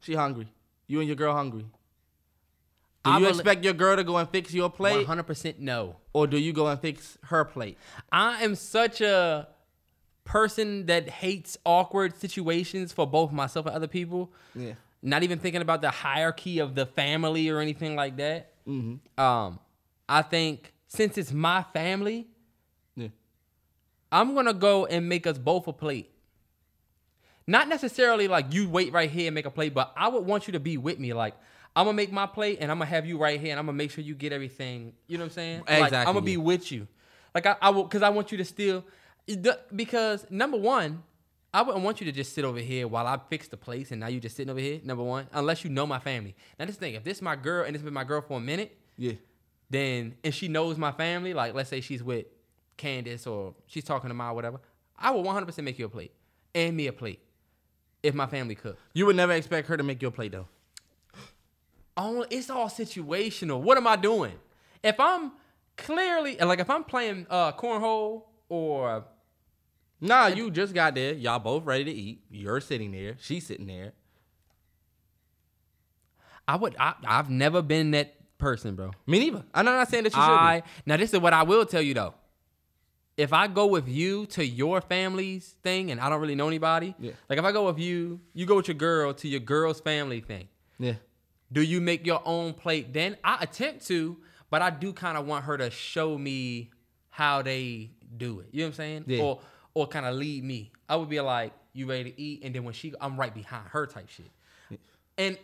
She 0.00 0.14
hungry. 0.14 0.48
You 0.86 1.00
and 1.00 1.06
your 1.08 1.16
girl 1.16 1.34
hungry. 1.34 1.66
Do 3.04 3.12
you 3.12 3.28
expect 3.28 3.64
your 3.64 3.72
girl 3.72 3.96
to 3.96 4.04
go 4.04 4.16
and 4.18 4.28
fix 4.28 4.52
your 4.52 4.68
plate, 4.68 5.06
hundred 5.06 5.22
percent 5.22 5.58
no. 5.58 5.96
or 6.12 6.26
do 6.26 6.36
you 6.38 6.52
go 6.52 6.66
and 6.66 6.78
fix 6.78 7.16
her 7.24 7.44
plate? 7.46 7.78
I 8.12 8.44
am 8.44 8.54
such 8.54 9.00
a 9.00 9.48
person 10.24 10.84
that 10.86 11.08
hates 11.08 11.56
awkward 11.64 12.16
situations 12.18 12.92
for 12.92 13.06
both 13.06 13.32
myself 13.32 13.64
and 13.66 13.74
other 13.74 13.86
people. 13.86 14.30
Yeah. 14.54 14.72
Not 15.02 15.22
even 15.22 15.38
thinking 15.38 15.62
about 15.62 15.80
the 15.80 15.90
hierarchy 15.90 16.58
of 16.58 16.74
the 16.74 16.86
family 16.86 17.48
or 17.48 17.60
anything 17.60 17.96
like 17.96 18.16
that. 18.18 18.52
Mm-hmm. 18.68 19.20
Um, 19.22 19.58
I 20.08 20.22
think 20.22 20.72
since 20.88 21.16
it's 21.16 21.32
my 21.32 21.62
family, 21.72 22.28
Yeah. 22.96 23.08
I'm 24.12 24.34
gonna 24.34 24.52
go 24.52 24.86
and 24.86 25.08
make 25.08 25.26
us 25.26 25.38
both 25.38 25.66
a 25.68 25.72
plate. 25.72 26.10
Not 27.46 27.68
necessarily 27.68 28.28
like 28.28 28.52
you 28.52 28.68
wait 28.68 28.92
right 28.92 29.10
here 29.10 29.28
and 29.28 29.34
make 29.34 29.46
a 29.46 29.50
plate, 29.50 29.72
but 29.74 29.92
I 29.96 30.08
would 30.08 30.24
want 30.24 30.46
you 30.46 30.52
to 30.52 30.60
be 30.60 30.76
with 30.76 30.98
me. 30.98 31.12
Like 31.14 31.34
I'm 31.74 31.86
gonna 31.86 31.96
make 31.96 32.12
my 32.12 32.26
plate 32.26 32.58
and 32.60 32.70
I'm 32.70 32.78
gonna 32.78 32.90
have 32.90 33.06
you 33.06 33.16
right 33.16 33.40
here 33.40 33.50
and 33.52 33.58
I'm 33.58 33.66
gonna 33.66 33.76
make 33.78 33.90
sure 33.90 34.04
you 34.04 34.14
get 34.14 34.32
everything. 34.32 34.92
You 35.06 35.18
know 35.18 35.24
what 35.24 35.30
I'm 35.30 35.34
saying? 35.34 35.58
Like, 35.60 35.84
Exactly, 35.84 35.98
I'm 35.98 36.14
gonna 36.14 36.20
be 36.22 36.36
with 36.36 36.70
you. 36.70 36.86
Like 37.34 37.46
I, 37.46 37.56
I 37.62 37.70
will, 37.70 37.84
because 37.84 38.02
I 38.02 38.10
want 38.10 38.32
you 38.32 38.38
to 38.38 38.44
still, 38.44 38.84
because 39.74 40.26
number 40.30 40.56
one, 40.56 41.02
I 41.52 41.62
wouldn't 41.62 41.84
want 41.84 42.00
you 42.00 42.06
to 42.06 42.12
just 42.12 42.32
sit 42.32 42.44
over 42.44 42.60
here 42.60 42.86
while 42.86 43.06
I 43.06 43.18
fix 43.28 43.48
the 43.48 43.56
place 43.56 43.90
and 43.90 44.00
now 44.00 44.06
you're 44.06 44.20
just 44.20 44.36
sitting 44.36 44.50
over 44.50 44.60
here. 44.60 44.80
Number 44.84 45.02
one, 45.02 45.26
unless 45.32 45.64
you 45.64 45.70
know 45.70 45.86
my 45.86 45.98
family. 45.98 46.36
Now 46.58 46.64
this 46.66 46.76
thing, 46.76 46.94
if 46.94 47.02
this 47.02 47.18
is 47.18 47.22
my 47.22 47.34
girl 47.36 47.64
and 47.64 47.74
this 47.74 47.82
been 47.82 47.92
my 47.92 48.04
girl 48.04 48.20
for 48.20 48.38
a 48.38 48.40
minute, 48.40 48.76
Yeah. 48.96 49.14
then 49.68 50.14
and 50.22 50.32
she 50.34 50.46
knows 50.48 50.78
my 50.78 50.92
family, 50.92 51.34
like 51.34 51.54
let's 51.54 51.68
say 51.70 51.80
she's 51.80 52.02
with 52.04 52.26
Candace 52.76 53.26
or 53.26 53.54
she's 53.66 53.84
talking 53.84 54.08
to 54.08 54.14
my 54.14 54.30
whatever, 54.30 54.60
I 54.96 55.10
will 55.10 55.24
100% 55.24 55.64
make 55.64 55.78
you 55.78 55.86
a 55.86 55.88
plate 55.88 56.12
and 56.54 56.76
me 56.76 56.86
a 56.86 56.92
plate 56.92 57.20
if 58.02 58.14
my 58.14 58.26
family 58.26 58.54
cook. 58.54 58.78
You 58.94 59.06
would 59.06 59.16
never 59.16 59.32
expect 59.32 59.66
her 59.68 59.76
to 59.76 59.82
make 59.82 60.00
your 60.00 60.10
plate 60.12 60.32
though. 60.32 60.46
Oh, 61.96 62.24
it's 62.30 62.48
all 62.48 62.68
situational. 62.68 63.60
What 63.60 63.76
am 63.76 63.86
I 63.86 63.96
doing? 63.96 64.34
If 64.82 64.98
I'm 64.98 65.32
clearly 65.76 66.36
like 66.36 66.58
if 66.60 66.70
I'm 66.70 66.84
playing 66.84 67.26
uh 67.28 67.52
cornhole 67.52 68.22
or 68.48 69.04
Nah, 70.00 70.28
you 70.28 70.50
just 70.50 70.72
got 70.72 70.94
there. 70.94 71.12
Y'all 71.12 71.38
both 71.38 71.64
ready 71.64 71.84
to 71.84 71.90
eat. 71.92 72.22
You're 72.30 72.60
sitting 72.60 72.92
there. 72.92 73.16
She's 73.20 73.46
sitting 73.46 73.66
there. 73.66 73.92
I 76.48 76.56
would 76.56 76.74
I, 76.78 76.94
I've 77.06 77.30
never 77.30 77.62
been 77.62 77.92
that 77.92 78.14
person, 78.38 78.74
bro. 78.74 78.90
Me 79.06 79.18
neither. 79.20 79.44
I'm 79.54 79.64
not 79.64 79.88
saying 79.88 80.04
that 80.04 80.12
you 80.14 80.20
should. 80.20 80.28
I 80.28 80.62
now 80.86 80.96
this 80.96 81.12
is 81.12 81.20
what 81.20 81.32
I 81.32 81.42
will 81.42 81.66
tell 81.66 81.82
you 81.82 81.94
though. 81.94 82.14
If 83.16 83.32
I 83.34 83.48
go 83.48 83.66
with 83.66 83.86
you 83.86 84.26
to 84.26 84.44
your 84.44 84.80
family's 84.80 85.54
thing 85.62 85.90
and 85.90 86.00
I 86.00 86.08
don't 86.08 86.20
really 86.20 86.34
know 86.34 86.48
anybody, 86.48 86.94
Yeah. 86.98 87.12
like 87.28 87.38
if 87.38 87.44
I 87.44 87.52
go 87.52 87.66
with 87.66 87.78
you, 87.78 88.20
you 88.32 88.46
go 88.46 88.56
with 88.56 88.68
your 88.68 88.76
girl 88.76 89.12
to 89.14 89.28
your 89.28 89.40
girl's 89.40 89.80
family 89.80 90.20
thing. 90.20 90.48
Yeah. 90.78 90.94
Do 91.52 91.60
you 91.60 91.80
make 91.82 92.06
your 92.06 92.22
own 92.24 92.54
plate 92.54 92.94
then? 92.94 93.18
I 93.22 93.38
attempt 93.42 93.86
to, 93.88 94.16
but 94.48 94.62
I 94.62 94.70
do 94.70 94.92
kind 94.94 95.18
of 95.18 95.26
want 95.26 95.44
her 95.44 95.58
to 95.58 95.68
show 95.70 96.16
me 96.16 96.70
how 97.10 97.42
they 97.42 97.90
do 98.16 98.40
it. 98.40 98.48
You 98.52 98.60
know 98.60 98.66
what 98.66 98.68
I'm 98.68 98.74
saying? 98.74 99.04
Yeah. 99.06 99.22
Or 99.22 99.40
or 99.80 99.86
kind 99.86 100.06
of 100.06 100.14
lead 100.14 100.44
me. 100.44 100.70
I 100.88 100.96
would 100.96 101.08
be 101.08 101.20
like, 101.20 101.52
"You 101.72 101.86
ready 101.86 102.10
to 102.10 102.20
eat?" 102.20 102.42
And 102.44 102.54
then 102.54 102.64
when 102.64 102.74
she, 102.74 102.92
I'm 103.00 103.18
right 103.18 103.34
behind 103.34 103.68
her 103.68 103.86
type 103.86 104.08
shit. 104.08 104.30
And 105.18 105.38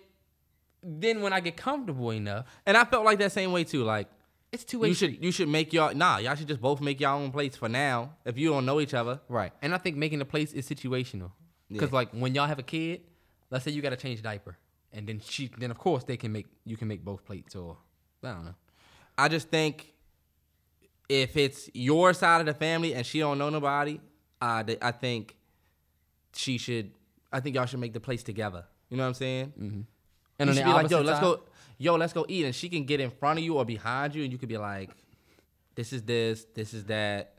then 0.83 1.21
when 1.23 1.33
I 1.33 1.41
get 1.41 1.57
comfortable 1.57 2.11
enough, 2.13 2.47
And 2.65 2.77
I 2.77 2.85
felt 2.85 3.05
like 3.05 3.19
that 3.19 3.33
same 3.33 3.53
way 3.53 3.65
too. 3.65 3.83
Like 3.85 4.09
it's 4.53 4.65
two 4.65 4.79
way 4.79 4.89
you 4.89 4.95
should 4.95 5.23
you 5.23 5.33
should 5.33 5.49
make 5.49 5.73
y'all 5.73 5.95
nah. 5.95 6.19
Y'all 6.19 6.35
should 6.35 6.49
just 6.49 6.61
both 6.61 6.81
make 6.81 7.01
your 7.01 7.11
own 7.11 7.31
plates 7.33 7.57
for 7.57 7.69
now. 7.69 8.13
If 8.25 8.39
you 8.39 8.49
don't 8.51 8.65
know 8.65 8.81
each 8.81 8.95
other. 8.95 9.21
Right. 9.29 9.53
And 9.63 9.75
I 9.75 9.79
think 9.79 9.97
making 9.97 10.19
the 10.21 10.25
place 10.25 10.53
is 10.53 10.69
situational. 10.69 11.33
Because 11.69 11.91
Yeah. 11.91 11.97
like 11.97 12.11
when 12.13 12.35
y'all 12.35 12.47
have 12.47 12.59
a 12.61 12.63
kid, 12.63 13.03
let's 13.51 13.65
say 13.65 13.71
you 13.73 13.83
gotta 13.83 13.97
change 13.97 14.23
diaper. 14.23 14.57
And 14.93 15.07
then 15.09 15.21
she 15.21 15.51
then 15.59 15.71
of 15.71 15.79
course 15.79 16.05
they 16.05 16.17
can 16.17 16.33
make 16.33 16.47
you 16.65 16.77
can 16.77 16.89
make 16.89 17.05
both 17.05 17.25
plates 17.25 17.55
or 17.57 17.77
I 18.23 18.33
don't 18.33 18.45
know. 18.45 18.55
I 19.19 19.29
just 19.29 19.49
think 19.49 19.93
if 21.09 21.37
it's 21.37 21.69
your 21.75 22.13
side 22.15 22.41
of 22.41 22.47
the 22.47 22.55
family 22.55 22.95
and 22.95 23.05
she 23.07 23.19
don't 23.21 23.39
know 23.39 23.51
nobody, 23.51 24.01
th- 24.63 24.79
I 24.83 24.93
think 24.93 25.37
she 26.35 26.59
should. 26.59 26.93
I 27.33 27.41
think 27.41 27.57
y'all 27.57 27.67
should 27.67 27.81
make 27.81 27.93
the 27.93 28.01
place 28.01 28.23
together. 28.23 28.65
You 28.89 28.97
know 28.97 29.03
what 29.03 29.09
I'm 29.09 29.15
saying? 29.15 29.53
Mm-hmm. 29.59 29.81
And 30.39 30.41
you 30.41 30.49
on 30.51 30.55
the 30.57 30.63
be 30.63 30.71
like, 30.71 30.91
yo, 30.91 31.01
let's 31.01 31.21
go, 31.21 31.43
yo, 31.79 31.95
let's 31.97 32.13
go 32.13 32.27
eat, 32.29 32.45
and 32.45 32.55
she 32.55 32.69
can 32.69 32.85
get 32.85 33.01
in 33.01 33.11
front 33.11 33.39
of 33.39 33.45
you 33.45 33.57
or 33.57 33.65
behind 33.65 34.15
you, 34.15 34.23
and 34.23 34.31
you 34.33 34.39
could 34.39 34.49
be 34.49 34.59
like, 34.59 34.91
this 35.75 35.93
is 35.93 36.03
this, 36.03 36.47
this 36.55 36.75
is 36.75 36.85
that. 36.87 37.33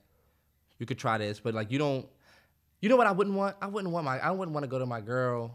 You 0.79 0.85
could 0.85 0.99
try 0.99 1.17
this, 1.17 1.39
but 1.39 1.53
like 1.53 1.71
you 1.71 1.79
don't. 1.79 2.05
You 2.81 2.89
know 2.89 2.95
what 2.97 3.07
I 3.07 3.11
wouldn't 3.11 3.35
want? 3.35 3.55
I 3.61 3.67
wouldn't 3.67 3.91
want 3.91 4.05
my. 4.05 4.19
I 4.19 4.31
wouldn't 4.31 4.53
want 4.53 4.63
to 4.63 4.67
go 4.67 4.77
to 4.77 4.85
my 4.85 5.01
girl 5.01 5.53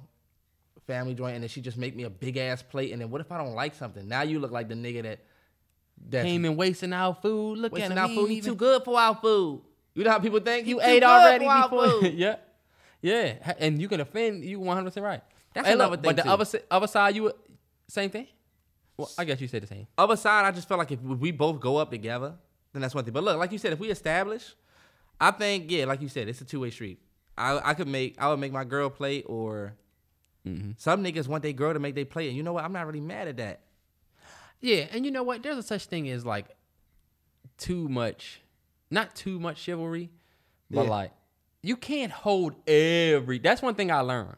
family 0.87 1.15
joint 1.15 1.35
and 1.35 1.43
then 1.45 1.49
she 1.49 1.61
just 1.61 1.79
make 1.79 1.95
me 1.95 2.03
a 2.05 2.11
big 2.11 2.37
ass 2.37 2.63
plate, 2.63 2.93
and 2.93 3.01
then 3.01 3.11
what 3.11 3.21
if 3.21 3.31
I 3.31 3.39
don't 3.39 3.55
like 3.55 3.75
something? 3.75 4.07
Now 4.09 4.23
you 4.23 4.39
look 4.39 4.51
like 4.51 4.69
the 4.69 4.75
nigga 4.75 5.03
that. 6.11 6.25
Came 6.25 6.45
and 6.45 6.57
wasting 6.57 6.93
our 6.93 7.15
food. 7.15 7.59
Look 7.59 7.73
wasting 7.73 7.93
at 7.93 7.99
our 7.99 8.09
food. 8.09 8.27
He 8.27 8.35
He 8.35 8.39
even- 8.39 8.51
too 8.51 8.57
good 8.57 8.83
for 8.85 8.99
our 8.99 9.15
food. 9.15 9.63
You 9.95 10.05
know 10.05 10.11
how 10.11 10.19
people 10.19 10.41
think 10.41 10.67
You 10.67 10.79
He 10.79 10.85
too 10.85 10.91
ate 10.91 11.01
good 11.01 11.05
already 11.05 11.45
for 11.45 11.63
before. 11.63 12.01
food. 12.01 12.15
yeah. 12.15 12.37
Yeah. 13.01 13.55
And 13.59 13.81
you 13.81 13.89
can 13.89 14.01
offend 14.01 14.45
you 14.45 14.61
100 14.61 14.85
percent 14.89 15.05
right. 15.05 15.23
That's 15.55 15.67
Hey, 15.67 15.75
look, 15.75 15.87
another 15.87 15.97
thing, 15.97 16.15
But 16.15 16.25
the 16.25 16.31
other 16.31 16.47
other 16.71 16.87
side, 16.87 17.15
you 17.15 17.33
same 17.89 18.11
thing. 18.11 18.27
Well, 18.97 19.11
I 19.19 19.25
guess 19.25 19.41
you 19.41 19.49
said 19.49 19.63
the 19.63 19.67
same. 19.67 19.87
Other 19.99 20.17
side, 20.17 20.45
I 20.45 20.51
just 20.51 20.69
felt 20.69 20.79
like 20.79 20.93
if 20.93 21.01
we 21.01 21.31
both 21.31 21.61
go 21.61 21.77
up 21.77 21.91
together, 21.91 22.35
then 22.73 22.83
that's 22.83 22.95
one 22.95 23.05
thing. 23.05 23.13
But 23.13 23.25
look, 23.25 23.39
like 23.39 23.53
you 23.53 23.59
said, 23.59 23.73
if 23.73 23.79
we 23.79 23.91
establish, 23.91 24.55
I 25.21 25.31
think 25.31 25.71
yeah, 25.71 25.85
like 25.85 26.01
you 26.01 26.09
said, 26.09 26.29
it's 26.29 26.41
a 26.41 26.45
two 26.45 26.61
way 26.61 26.71
street. 26.71 27.01
I 27.37 27.71
I 27.71 27.75
could 27.75 27.89
make 27.89 28.17
I 28.19 28.29
would 28.29 28.39
make 28.39 28.53
my 28.53 28.65
girl 28.65 28.91
play 28.91 29.23
or 29.23 29.75
mm-hmm. 30.47 30.73
some 30.77 31.03
niggas 31.03 31.29
want 31.29 31.43
their 31.43 31.53
girl 31.53 31.73
to 31.73 31.79
make 31.79 31.95
they 31.95 32.05
play, 32.05 32.29
and 32.29 32.37
you 32.37 32.43
know 32.43 32.53
what? 32.53 32.65
I'm 32.65 32.73
not 32.73 32.87
really 32.87 33.01
mad 33.01 33.29
at 33.29 33.37
that. 33.39 33.61
Yeah, 34.61 34.87
and 34.93 35.05
you 35.05 35.11
know 35.11 35.23
what? 35.23 35.43
There's 35.43 35.59
a 35.59 35.63
such 35.63 35.87
thing 35.87 36.09
as 36.09 36.25
like 36.25 36.47
too 37.59 37.89
much, 37.89 38.41
not 38.93 39.17
too 39.17 39.41
much 39.41 39.59
chivalry, 39.59 40.11
but 40.71 40.85
Yeah. 40.85 40.91
like 40.91 41.13
you 41.63 41.77
can't 41.77 42.13
hold 42.13 42.55
every. 42.69 43.39
That's 43.39 43.63
one 43.63 43.75
thing 43.75 43.91
I 43.91 44.01
learned. 44.01 44.37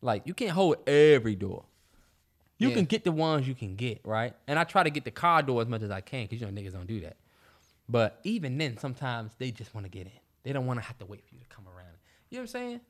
Like 0.00 0.22
you 0.26 0.34
can't 0.34 0.52
hold 0.52 0.76
every 0.88 1.34
door. 1.36 1.66
You 2.58 2.68
Yeah. 2.68 2.74
can 2.76 2.84
get 2.84 3.04
the 3.04 3.12
ones 3.12 3.46
you 3.48 3.54
can 3.54 3.76
get, 3.76 4.00
right? 4.04 4.34
And 4.46 4.58
I 4.58 4.64
try 4.64 4.82
to 4.82 4.90
get 4.90 5.04
the 5.04 5.10
car 5.10 5.42
door 5.42 5.62
as 5.62 5.68
much 5.68 5.82
as 5.82 5.90
I 5.90 6.00
can 6.00 6.24
because 6.24 6.40
you 6.40 6.46
know 6.50 6.52
niggas 6.60 6.72
don't 6.72 6.86
do 6.86 7.00
that. 7.00 7.16
But 7.88 8.20
even 8.24 8.56
then, 8.58 8.76
sometimes 8.78 9.34
they 9.36 9.50
just 9.50 9.74
want 9.74 9.84
to 9.84 9.90
get 9.90 10.06
in. 10.06 10.12
They 10.42 10.52
don't 10.52 10.66
want 10.66 10.78
to 10.80 10.86
have 10.86 10.98
to 10.98 11.06
wait 11.06 11.24
for 11.24 11.34
you 11.34 11.40
to 11.40 11.46
come 11.46 11.66
around. 11.68 11.96
You 12.30 12.38
know 12.38 12.42
what 12.42 12.42
I'm 12.42 12.46
saying? 12.48 12.80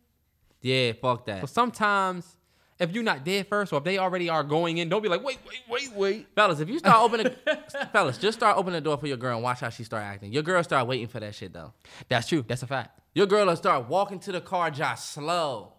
Yeah, 0.61 0.93
fuck 0.93 1.24
that. 1.27 1.41
But 1.41 1.51
sometimes, 1.51 2.37
if 2.81 2.93
you're 2.93 3.05
not 3.05 3.24
there 3.24 3.44
first, 3.44 3.73
or 3.73 3.77
if 3.77 3.85
they 3.85 3.98
already 3.98 4.28
are 4.28 4.43
going 4.43 4.78
in, 4.78 4.89
don't 4.89 5.02
be 5.02 5.09
like, 5.09 5.23
wait, 5.23 5.39
wait, 5.47 5.61
wait, 5.69 5.93
wait. 5.94 6.27
Fellas, 6.35 6.61
if 6.61 6.69
you 6.69 6.78
start 6.78 6.97
opening, 6.97 7.31
fellas, 7.93 8.16
just 8.16 8.39
start 8.39 8.57
opening 8.57 8.74
the 8.74 8.81
door 8.81 8.97
for 8.97 9.07
your 9.07 9.19
girl 9.19 9.35
and 9.35 9.43
watch 9.44 9.61
how 9.61 9.69
she 9.69 9.85
start 9.85 10.02
acting. 10.02 10.32
Your 10.32 10.43
girl 10.43 10.62
start 10.65 10.86
waiting 10.86 11.07
for 11.07 11.20
that 11.20 11.35
shit 11.35 11.52
though. 11.52 11.74
That's 12.09 12.27
true. 12.27 12.44
That's 12.48 12.62
a 12.62 12.66
fact. 12.66 12.98
Your 13.15 13.27
girl 13.27 13.47
will 13.47 13.57
start 13.57 13.89
walking 13.89 14.19
to 14.20 14.32
the 14.32 14.40
car 14.40 14.70
just 14.70 15.12
slow. 15.12 15.74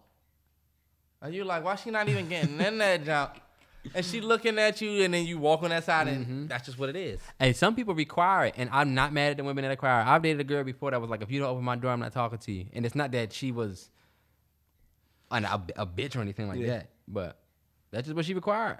And 1.20 1.34
you 1.34 1.44
like, 1.44 1.64
why 1.64 1.74
she 1.76 1.90
not 1.90 2.08
even 2.08 2.28
getting 2.28 2.60
in 2.60 2.78
that 2.78 3.04
jump? 3.04 3.40
And 3.94 4.04
she 4.06 4.20
looking 4.20 4.58
at 4.60 4.80
you, 4.80 5.02
and 5.02 5.12
then 5.12 5.26
you 5.26 5.38
walk 5.38 5.64
on 5.64 5.70
that 5.70 5.82
side, 5.82 6.06
and 6.06 6.24
mm-hmm. 6.24 6.46
that's 6.46 6.66
just 6.66 6.78
what 6.78 6.88
it 6.88 6.94
is. 6.94 7.20
Hey, 7.40 7.52
some 7.52 7.74
people 7.74 7.96
require 7.96 8.46
it, 8.46 8.54
and 8.56 8.70
I'm 8.72 8.94
not 8.94 9.12
mad 9.12 9.32
at 9.32 9.36
the 9.38 9.44
women 9.44 9.62
that 9.62 9.70
require 9.70 10.02
it. 10.02 10.06
I've 10.06 10.22
dated 10.22 10.40
a 10.40 10.44
girl 10.44 10.62
before 10.62 10.92
that 10.92 11.00
was 11.00 11.10
like, 11.10 11.20
if 11.20 11.32
you 11.32 11.40
don't 11.40 11.48
open 11.48 11.64
my 11.64 11.74
door, 11.74 11.90
I'm 11.90 11.98
not 11.98 12.12
talking 12.12 12.38
to 12.38 12.52
you. 12.52 12.66
And 12.72 12.86
it's 12.86 12.94
not 12.94 13.10
that 13.10 13.32
she 13.32 13.50
was 13.50 13.90
an, 15.32 15.44
a, 15.44 15.60
a 15.76 15.86
bitch 15.86 16.16
or 16.16 16.20
anything 16.20 16.46
like 16.46 16.60
Yeah. 16.60 16.66
that, 16.68 16.90
but 17.12 17.38
that's 17.90 18.06
just 18.06 18.16
what 18.16 18.24
she 18.24 18.34
required. 18.34 18.78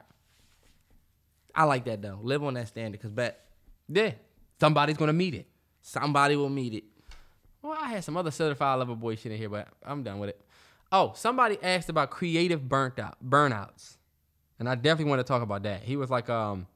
I 1.54 1.64
like 1.64 1.84
that 1.84 2.00
though. 2.00 2.18
Live 2.22 2.42
on 2.42 2.54
that 2.54 2.68
standard, 2.68 3.00
cause 3.00 3.10
bet 3.10 3.44
Yeah, 3.88 4.12
somebody's 4.58 4.96
gonna 4.96 5.12
meet 5.12 5.34
it. 5.34 5.46
somebody 5.82 6.36
will 6.36 6.48
meet 6.48 6.74
it. 6.74 6.84
Well, 7.60 7.76
I 7.80 7.90
had 7.90 8.02
some 8.04 8.16
other 8.16 8.30
certified 8.30 8.78
lover 8.78 8.94
boy 8.96 9.14
shit 9.16 9.32
in 9.32 9.38
here, 9.38 9.48
but 9.48 9.68
I'm 9.84 10.02
done 10.02 10.18
with 10.18 10.30
it. 10.30 10.40
Oh, 10.90 11.12
somebody 11.14 11.58
asked 11.62 11.88
about 11.88 12.10
creative 12.10 12.68
burnt 12.68 12.98
out 12.98 13.16
burnouts. 13.24 13.96
And 14.58 14.68
I 14.68 14.74
definitely 14.74 15.06
want 15.10 15.20
to 15.20 15.24
talk 15.24 15.42
about 15.42 15.62
that. 15.64 15.82
He 15.82 15.96
was 15.96 16.10
like, 16.10 16.28
um, 16.30 16.66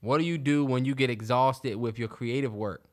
what 0.00 0.18
do 0.18 0.24
you 0.24 0.36
do 0.38 0.64
when 0.64 0.84
you 0.84 0.94
get 0.94 1.10
exhausted 1.10 1.76
with 1.76 1.98
your 1.98 2.08
creative 2.08 2.54
work? 2.54 2.84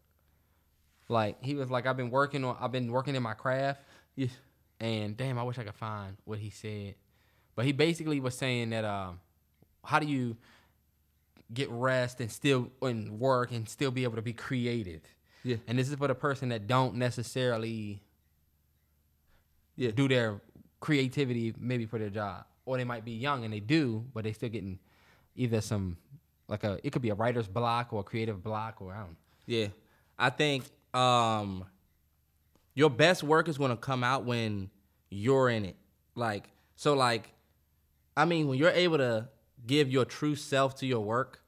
Like 1.09 1.43
he 1.43 1.55
was 1.55 1.69
like, 1.69 1.85
I've 1.85 1.97
been 1.97 2.09
working 2.09 2.43
on 2.45 2.55
I've 2.59 2.71
been 2.71 2.91
working 2.91 3.15
in 3.15 3.23
my 3.23 3.33
craft. 3.33 3.81
Yeah. 4.15 4.27
And 4.81 5.15
damn, 5.15 5.37
I 5.37 5.43
wish 5.43 5.57
I 5.59 5.63
could 5.63 5.75
find 5.75 6.17
what 6.25 6.39
he 6.39 6.49
said. 6.49 6.95
But 7.55 7.65
he 7.65 7.71
basically 7.71 8.19
was 8.19 8.35
saying 8.35 8.71
that 8.71 8.83
um, 8.83 9.19
how 9.85 9.99
do 9.99 10.07
you 10.07 10.35
get 11.53 11.69
rest 11.69 12.19
and 12.19 12.31
still 12.31 12.69
and 12.81 13.19
work 13.19 13.51
and 13.51 13.69
still 13.69 13.91
be 13.91 14.03
able 14.03 14.15
to 14.15 14.21
be 14.23 14.33
creative? 14.33 15.01
Yeah. 15.43 15.57
And 15.67 15.77
this 15.77 15.87
is 15.87 15.95
for 15.95 16.07
the 16.07 16.15
person 16.15 16.49
that 16.49 16.65
don't 16.67 16.95
necessarily 16.95 18.01
Yeah. 19.75 19.91
do 19.91 20.07
their 20.07 20.41
creativity 20.79 21.53
maybe 21.59 21.85
for 21.85 21.99
their 21.99 22.09
job. 22.09 22.45
Or 22.65 22.77
they 22.77 22.83
might 22.83 23.05
be 23.05 23.11
young 23.13 23.43
and 23.43 23.53
they 23.53 23.59
do, 23.59 24.05
but 24.13 24.23
they 24.23 24.33
still 24.33 24.49
getting 24.49 24.79
either 25.35 25.61
some 25.61 25.97
like 26.47 26.63
a 26.63 26.79
it 26.83 26.91
could 26.91 27.01
be 27.01 27.09
a 27.09 27.15
writer's 27.15 27.47
block 27.47 27.93
or 27.93 28.01
a 28.01 28.03
creative 28.03 28.43
block 28.43 28.81
or 28.81 28.93
I 28.93 28.99
don't 28.99 29.09
know. 29.11 29.15
Yeah. 29.45 29.67
I 30.17 30.29
think 30.31 30.63
um 30.93 31.65
your 32.73 32.89
best 32.89 33.23
work 33.23 33.47
is 33.47 33.57
gonna 33.57 33.77
come 33.77 34.03
out 34.03 34.25
when 34.25 34.69
you're 35.09 35.49
in 35.49 35.65
it. 35.65 35.75
Like 36.15 36.49
so 36.75 36.93
like 36.93 37.33
I 38.15 38.25
mean 38.25 38.47
when 38.47 38.57
you're 38.57 38.71
able 38.71 38.97
to 38.97 39.29
give 39.65 39.89
your 39.89 40.05
true 40.05 40.35
self 40.35 40.75
to 40.79 40.85
your 40.85 41.01
work, 41.01 41.41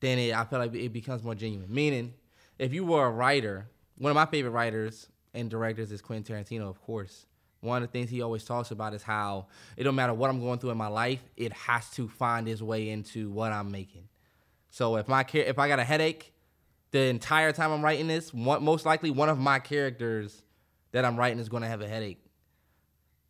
then 0.00 0.18
it, 0.18 0.34
I 0.34 0.44
feel 0.44 0.58
like 0.58 0.74
it 0.74 0.92
becomes 0.92 1.22
more 1.22 1.34
genuine. 1.34 1.72
Meaning, 1.72 2.14
if 2.58 2.72
you 2.72 2.84
were 2.84 3.06
a 3.06 3.10
writer, 3.10 3.68
one 3.98 4.10
of 4.10 4.14
my 4.14 4.26
favorite 4.26 4.52
writers 4.52 5.08
and 5.34 5.50
directors 5.50 5.92
is 5.92 6.00
Quentin 6.00 6.36
Tarantino, 6.36 6.68
of 6.68 6.80
course. 6.80 7.26
One 7.60 7.82
of 7.82 7.88
the 7.88 7.92
things 7.92 8.08
he 8.08 8.22
always 8.22 8.44
talks 8.44 8.70
about 8.70 8.94
is 8.94 9.02
how 9.02 9.46
it 9.76 9.84
don't 9.84 9.94
matter 9.94 10.14
what 10.14 10.30
I'm 10.30 10.40
going 10.40 10.58
through 10.58 10.70
in 10.70 10.78
my 10.78 10.86
life, 10.86 11.20
it 11.36 11.52
has 11.52 11.90
to 11.90 12.08
find 12.08 12.48
its 12.48 12.62
way 12.62 12.88
into 12.88 13.30
what 13.30 13.52
I'm 13.52 13.70
making. 13.70 14.08
So 14.70 14.96
if 14.96 15.08
my 15.08 15.26
if 15.34 15.58
I 15.58 15.68
got 15.68 15.78
a 15.78 15.84
headache, 15.84 16.32
the 16.90 17.04
entire 17.04 17.52
time 17.52 17.70
I'm 17.70 17.82
writing 17.82 18.08
this, 18.08 18.34
one, 18.34 18.64
most 18.64 18.84
likely 18.84 19.10
one 19.10 19.28
of 19.28 19.38
my 19.38 19.58
characters 19.58 20.42
that 20.92 21.04
I'm 21.04 21.16
writing 21.16 21.38
is 21.38 21.48
going 21.48 21.62
to 21.62 21.68
have 21.68 21.80
a 21.80 21.88
headache. 21.88 22.24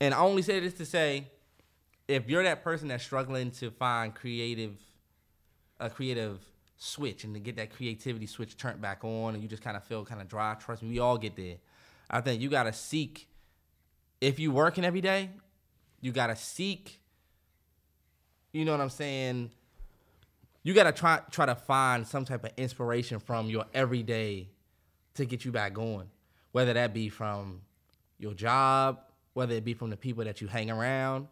And 0.01 0.15
I 0.15 0.21
only 0.21 0.43
say 0.43 0.61
this 0.61 0.75
to 0.75 0.87
say, 0.87 1.27
if 2.09 2.29
you're 2.29 2.43
that 2.43 2.65
person 2.65 2.89
that's 2.89 3.05
struggling 3.05 3.51
to 3.53 3.71
find 3.71 4.15
creative, 4.15 4.79
a 5.79 5.91
creative 5.91 6.41
switch 6.77 7.25
and 7.25 7.35
to 7.35 7.41
get 7.41 7.57
that 7.57 7.71
creativity 7.71 8.27
switch 8.27 8.57
turned 8.57 8.81
back 8.81 9.05
on, 9.05 9.35
and 9.35 9.43
you 9.43 9.49
just 9.49 9.63
kind 9.63 9.77
of 9.77 9.85
feel 9.85 10.05
kind 10.05 10.21
of 10.21 10.29
dry. 10.29 10.55
Trust 10.55 10.83
me, 10.83 10.89
we 10.89 10.99
all 10.99 11.19
get 11.19 11.37
there. 11.37 11.57
I 12.09 12.21
think 12.23 12.41
you 12.41 12.49
gotta 12.49 12.73
seek. 12.73 13.29
If 14.21 14.41
you're 14.41 14.53
working 14.53 14.85
every 14.85 15.03
day, 15.03 15.31
you 16.01 16.13
gotta 16.13 16.35
seek. 16.35 16.99
You 18.53 18.65
know 18.65 18.73
what 18.73 18.81
I'm 18.81 18.91
saying? 18.91 19.51
You 20.63 20.75
gotta 20.75 20.93
try 20.93 21.21
try 21.31 21.47
to 21.47 21.55
find 21.55 22.07
some 22.07 22.25
type 22.25 22.45
of 22.45 22.53
inspiration 22.57 23.19
from 23.19 23.49
your 23.49 23.65
everyday 23.73 24.49
to 25.15 25.25
get 25.25 25.45
you 25.45 25.53
back 25.53 25.73
going. 25.73 26.09
Whether 26.53 26.75
that 26.75 26.93
be 26.93 27.09
from 27.09 27.63
your 28.19 28.35
job, 28.35 29.01
whether 29.35 29.55
it 29.55 29.65
be 29.65 29.75
from 29.75 29.91
the 29.91 29.97
people 29.97 30.25
that 30.25 30.41
you 30.41 30.49
hang 30.49 30.71
around. 30.71 31.29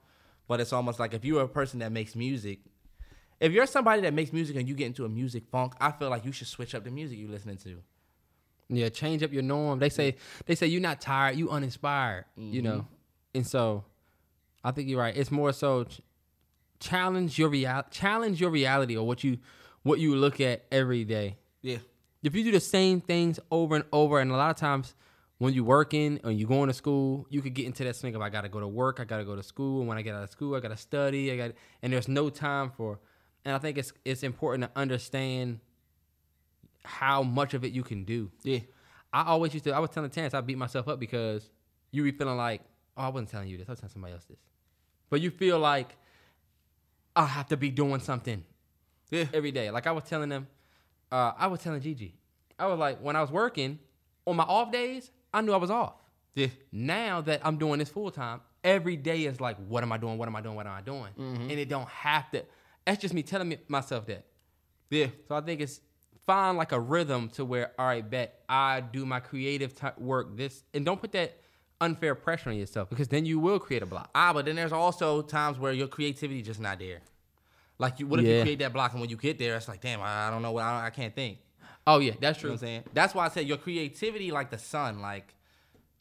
But 0.46 0.60
it's 0.60 0.72
almost 0.72 0.98
like 0.98 1.12
if 1.12 1.24
you're 1.24 1.42
a 1.42 1.48
person 1.48 1.80
that 1.80 1.92
makes 1.92 2.16
music, 2.16 2.60
if 3.38 3.52
you're 3.52 3.66
somebody 3.66 4.02
that 4.02 4.14
makes 4.14 4.32
music 4.32 4.56
and 4.56 4.66
you 4.66 4.74
get 4.74 4.86
into 4.86 5.04
a 5.04 5.08
music 5.08 5.44
funk, 5.50 5.74
I 5.80 5.92
feel 5.92 6.08
like 6.08 6.24
you 6.24 6.32
should 6.32 6.46
switch 6.46 6.74
up 6.74 6.84
the 6.84 6.90
music 6.90 7.18
you're 7.18 7.30
listening 7.30 7.58
to. 7.58 7.82
Yeah, 8.70 8.88
change 8.88 9.22
up 9.22 9.32
your 9.32 9.42
norm. 9.42 9.78
They 9.78 9.88
say 9.88 10.16
they 10.46 10.54
say 10.54 10.66
you're 10.66 10.80
not 10.80 11.00
tired, 11.00 11.36
you 11.36 11.50
uninspired. 11.50 12.24
You 12.36 12.62
know, 12.62 12.70
mm-hmm. 12.70 13.36
and 13.36 13.46
so 13.46 13.84
I 14.64 14.72
think 14.72 14.88
you're 14.88 15.00
right. 15.00 15.16
It's 15.16 15.30
more 15.30 15.52
so 15.52 15.86
challenge 16.80 17.38
your 17.38 17.48
real 17.48 17.84
challenge 17.90 18.40
your 18.40 18.50
reality 18.50 18.96
or 18.96 19.06
what 19.06 19.24
you 19.24 19.38
what 19.82 20.00
you 20.00 20.14
look 20.16 20.40
at 20.40 20.64
every 20.70 21.04
day. 21.04 21.36
Yeah. 21.62 21.78
If 22.22 22.34
you 22.34 22.44
do 22.44 22.52
the 22.52 22.60
same 22.60 23.00
things 23.00 23.38
over 23.50 23.76
and 23.76 23.84
over, 23.92 24.20
and 24.20 24.30
a 24.30 24.36
lot 24.36 24.50
of 24.50 24.56
times 24.56 24.94
when 25.38 25.54
you're 25.54 25.64
working 25.64 26.20
or 26.24 26.32
you're 26.32 26.48
going 26.48 26.66
to 26.66 26.74
school, 26.74 27.26
you 27.30 27.40
could 27.40 27.54
get 27.54 27.66
into 27.66 27.84
that 27.84 27.94
swing 27.94 28.14
of 28.14 28.20
I 28.20 28.28
gotta 28.28 28.48
go 28.48 28.60
to 28.60 28.66
work, 28.68 28.98
I 29.00 29.04
gotta 29.04 29.24
go 29.24 29.36
to 29.36 29.42
school, 29.42 29.80
and 29.80 29.88
when 29.88 29.96
I 29.96 30.02
get 30.02 30.14
out 30.14 30.24
of 30.24 30.30
school, 30.30 30.54
I 30.56 30.60
gotta 30.60 30.76
study, 30.76 31.32
I 31.32 31.36
got, 31.36 31.52
and 31.82 31.92
there's 31.92 32.08
no 32.08 32.28
time 32.28 32.70
for. 32.70 32.98
And 33.44 33.54
I 33.54 33.58
think 33.58 33.78
it's 33.78 33.92
it's 34.04 34.22
important 34.22 34.64
to 34.64 34.78
understand 34.78 35.60
how 36.84 37.22
much 37.22 37.54
of 37.54 37.64
it 37.64 37.72
you 37.72 37.82
can 37.82 38.04
do. 38.04 38.30
Yeah. 38.42 38.60
I 39.12 39.24
always 39.24 39.54
used 39.54 39.64
to. 39.64 39.72
I 39.72 39.78
was 39.78 39.90
telling 39.90 40.10
Terrance 40.10 40.34
I 40.34 40.40
beat 40.40 40.58
myself 40.58 40.88
up 40.88 40.98
because 41.00 41.48
you 41.92 42.02
be 42.02 42.10
feeling 42.10 42.36
like, 42.36 42.62
oh, 42.96 43.02
I 43.02 43.08
wasn't 43.08 43.30
telling 43.30 43.48
you 43.48 43.56
this. 43.56 43.68
I 43.68 43.72
was 43.72 43.80
telling 43.80 43.92
somebody 43.92 44.14
else 44.14 44.24
this. 44.24 44.40
But 45.08 45.20
you 45.20 45.30
feel 45.30 45.58
like 45.58 45.96
I 47.18 47.26
have 47.26 47.48
to 47.48 47.56
be 47.56 47.70
doing 47.70 48.00
something 48.00 48.44
Yeah. 49.10 49.24
every 49.34 49.50
day. 49.50 49.70
Like 49.70 49.86
I 49.86 49.92
was 49.92 50.04
telling 50.04 50.28
them, 50.28 50.46
uh, 51.10 51.32
I 51.36 51.48
was 51.48 51.60
telling 51.60 51.80
Gigi, 51.80 52.14
I 52.58 52.66
was 52.66 52.78
like, 52.78 53.00
when 53.00 53.16
I 53.16 53.20
was 53.20 53.30
working 53.30 53.78
on 54.26 54.36
my 54.36 54.44
off 54.44 54.70
days, 54.70 55.10
I 55.34 55.40
knew 55.40 55.52
I 55.52 55.56
was 55.56 55.70
off. 55.70 55.94
Yeah. 56.34 56.46
Now 56.70 57.20
that 57.22 57.40
I'm 57.44 57.58
doing 57.58 57.80
this 57.80 57.88
full 57.88 58.10
time, 58.12 58.40
every 58.62 58.96
day 58.96 59.24
is 59.24 59.40
like, 59.40 59.56
what 59.66 59.82
am 59.82 59.90
I 59.92 59.98
doing? 59.98 60.16
What 60.16 60.28
am 60.28 60.36
I 60.36 60.40
doing? 60.40 60.54
What 60.54 60.66
am 60.66 60.72
I 60.74 60.80
doing? 60.80 61.08
And 61.18 61.50
it 61.50 61.68
don't 61.68 61.88
have 61.88 62.30
to. 62.30 62.44
That's 62.86 63.00
just 63.02 63.12
me 63.14 63.22
telling 63.24 63.48
me, 63.48 63.58
myself 63.68 64.06
that. 64.06 64.24
Yeah. 64.90 65.08
So 65.26 65.34
I 65.34 65.40
think 65.40 65.60
it's 65.60 65.80
find 66.24 66.56
like 66.56 66.72
a 66.72 66.78
rhythm 66.80 67.30
to 67.30 67.44
where, 67.44 67.72
all 67.78 67.86
right, 67.86 68.08
bet 68.08 68.42
I 68.48 68.80
do 68.80 69.04
my 69.04 69.18
creative 69.20 69.74
ty 69.74 69.92
work 69.98 70.36
this, 70.36 70.62
and 70.72 70.84
don't 70.84 71.00
put 71.00 71.12
that 71.12 71.36
unfair 71.80 72.14
pressure 72.14 72.50
on 72.50 72.56
yourself 72.56 72.88
because 72.90 73.08
then 73.08 73.24
you 73.24 73.38
will 73.38 73.58
create 73.58 73.82
a 73.82 73.86
block. 73.86 74.10
Ah, 74.14 74.32
but 74.32 74.44
then 74.44 74.56
there's 74.56 74.72
also 74.72 75.22
times 75.22 75.58
where 75.58 75.72
your 75.72 75.86
creativity 75.88 76.42
just 76.42 76.60
not 76.60 76.78
there. 76.78 77.00
Like 77.78 78.00
you, 78.00 78.06
what 78.06 78.18
if 78.20 78.26
you 78.26 78.42
create 78.42 78.58
that 78.58 78.72
block 78.72 78.92
and 78.92 79.00
when 79.00 79.08
you 79.10 79.16
get 79.16 79.38
there, 79.38 79.56
it's 79.56 79.68
like, 79.68 79.80
damn, 79.80 80.00
I, 80.00 80.26
I 80.26 80.30
don't 80.30 80.42
know 80.42 80.50
what 80.52 80.64
I, 80.64 80.86
I 80.86 80.90
can't 80.90 81.14
think. 81.14 81.38
Oh 81.86 82.00
yeah, 82.00 82.12
that's 82.20 82.38
You 82.38 82.40
true. 82.42 82.48
know 82.50 82.54
what 82.54 82.62
I'm 82.62 82.66
saying? 82.66 82.82
That's 82.92 83.14
why 83.14 83.26
I 83.26 83.28
said 83.28 83.46
your 83.46 83.56
creativity, 83.56 84.30
like 84.32 84.50
the 84.50 84.58
sun, 84.58 85.00
like 85.00 85.34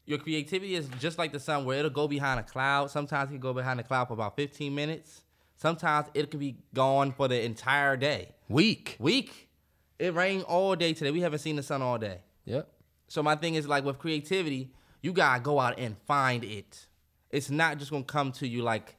your 0.04 0.18
creativity 0.18 0.74
is 0.74 0.88
just 0.98 1.18
like 1.18 1.32
the 1.32 1.38
sun, 1.40 1.64
where 1.64 1.78
it'll 1.78 1.90
go 1.90 2.08
behind 2.08 2.40
a 2.40 2.42
cloud. 2.42 2.90
Sometimes 2.90 3.30
it 3.30 3.34
can 3.34 3.40
go 3.40 3.52
behind 3.54 3.78
a 3.78 3.82
cloud 3.84 4.08
for 4.08 4.14
about 4.14 4.36
15 4.36 4.74
minutes. 4.74 5.22
Sometimes 5.56 6.08
it 6.14 6.30
can 6.30 6.40
be 6.40 6.56
gone 6.74 7.12
for 7.12 7.28
the 7.28 7.42
entire 7.44 7.96
day, 7.96 8.30
week, 8.48 8.96
week. 8.98 9.48
It 9.98 10.14
rained 10.14 10.44
all 10.44 10.76
day 10.76 10.92
today. 10.94 11.10
We 11.10 11.20
haven't 11.20 11.40
seen 11.40 11.56
the 11.56 11.62
sun 11.62 11.82
all 11.82 11.98
day. 11.98 12.18
Yep. 12.44 12.68
So 13.08 13.22
my 13.22 13.34
thing 13.36 13.54
is 13.54 13.66
like 13.66 13.84
with 13.84 13.98
creativity, 13.98 14.72
you 15.00 15.12
gotta 15.12 15.40
go 15.40 15.58
out 15.60 15.78
and 15.78 15.96
find 16.06 16.44
it. 16.44 16.86
It's 17.30 17.50
not 17.50 17.78
just 17.78 17.90
gonna 17.90 18.04
come 18.04 18.32
to 18.32 18.48
you 18.48 18.62
like, 18.62 18.96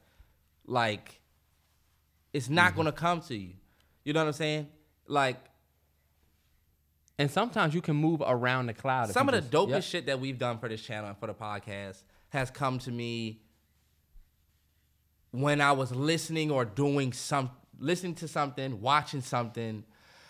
like, 0.66 1.20
it's 2.32 2.48
not 2.48 2.70
mm-hmm. 2.70 2.76
gonna 2.78 2.92
come 2.92 3.20
to 3.22 3.36
you. 3.36 3.54
You 4.04 4.12
know 4.12 4.20
what 4.20 4.28
I'm 4.28 4.32
saying? 4.32 4.68
Like 5.06 5.36
And 7.18 7.30
sometimes 7.30 7.74
you 7.74 7.82
can 7.82 7.96
move 7.96 8.22
around 8.24 8.66
the 8.66 8.74
cloud. 8.74 9.10
some 9.10 9.28
of 9.28 9.34
the 9.34 9.40
just- 9.40 9.52
dopest 9.52 9.70
yep. 9.70 9.82
shit 9.82 10.06
that 10.06 10.20
we've 10.20 10.38
done 10.38 10.58
for 10.58 10.68
this 10.68 10.82
channel 10.82 11.08
and 11.08 11.18
for 11.18 11.26
the 11.26 11.34
podcast 11.34 12.02
has 12.30 12.50
come 12.50 12.78
to 12.78 12.90
me 12.90 13.42
when 15.32 15.60
I 15.60 15.72
was 15.72 15.92
listening 15.92 16.50
or 16.50 16.64
doing 16.64 17.12
some, 17.12 17.50
listening 17.78 18.14
to 18.16 18.28
something, 18.28 18.80
watching 18.80 19.20
something. 19.20 19.84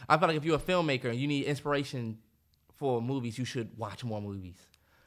I 0.08 0.18
feel 0.18 0.28
like 0.28 0.36
if 0.36 0.44
you're 0.44 0.56
a 0.56 0.58
filmmaker 0.58 1.06
and 1.06 1.18
you 1.18 1.28
need 1.28 1.44
inspiration 1.44 2.18
for 2.76 3.00
movies, 3.00 3.38
you 3.38 3.44
should 3.44 3.76
watch 3.78 4.02
more 4.02 4.20
movies. 4.20 4.56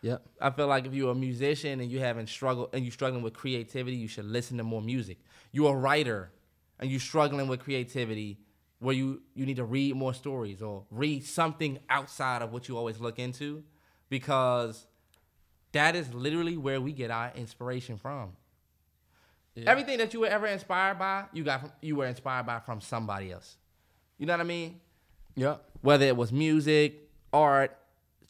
Yep. 0.04 0.22
I 0.42 0.50
feel 0.52 0.68
like 0.68 0.86
if 0.86 0.94
you're 0.94 1.12
a 1.12 1.16
musician 1.16 1.80
and 1.80 1.90
you 1.90 2.00
haven't 2.00 2.28
struggled 2.28 2.70
and 2.74 2.84
you're 2.84 2.92
struggling 2.92 3.24
with 3.24 3.34
creativity, 3.34 3.96
you 3.96 4.10
should 4.10 4.26
listen 4.26 4.58
to 4.58 4.64
more 4.64 4.82
music. 4.82 5.18
You're 5.54 5.74
a 5.74 5.78
writer 5.78 6.32
and 6.80 6.92
you're 6.92 7.00
struggling 7.00 7.48
with 7.48 7.62
creativity, 7.62 8.38
where 8.80 8.94
you 8.94 9.22
you 9.34 9.46
need 9.46 9.56
to 9.56 9.64
read 9.64 9.96
more 9.96 10.14
stories 10.14 10.62
or 10.62 10.84
read 10.92 11.24
something 11.24 11.80
outside 11.90 12.42
of 12.42 12.52
what 12.52 12.68
you 12.68 12.78
always 12.78 13.00
look 13.00 13.18
into, 13.18 13.64
because 14.10 14.86
that 15.72 15.96
is 15.96 16.14
literally 16.14 16.58
where 16.58 16.82
we 16.82 16.92
get 16.92 17.10
our 17.10 17.32
inspiration 17.36 17.96
from. 17.98 18.34
Everything 19.56 20.00
that 20.00 20.14
you 20.14 20.20
were 20.22 20.28
ever 20.28 20.48
inspired 20.48 21.00
by, 21.00 21.26
you 21.32 21.44
got 21.44 21.62
from, 21.62 21.72
you 21.82 21.96
were 21.96 22.08
inspired 22.08 22.46
by 22.46 22.60
from 22.60 22.82
somebody 22.82 23.32
else. 23.32 23.56
You 24.18 24.26
know 24.26 24.34
what 24.34 24.42
I 24.42 24.44
mean? 24.44 24.82
Yep. 25.36 25.64
whether 25.82 26.06
it 26.06 26.16
was 26.16 26.32
music, 26.32 27.10
art, 27.32 27.78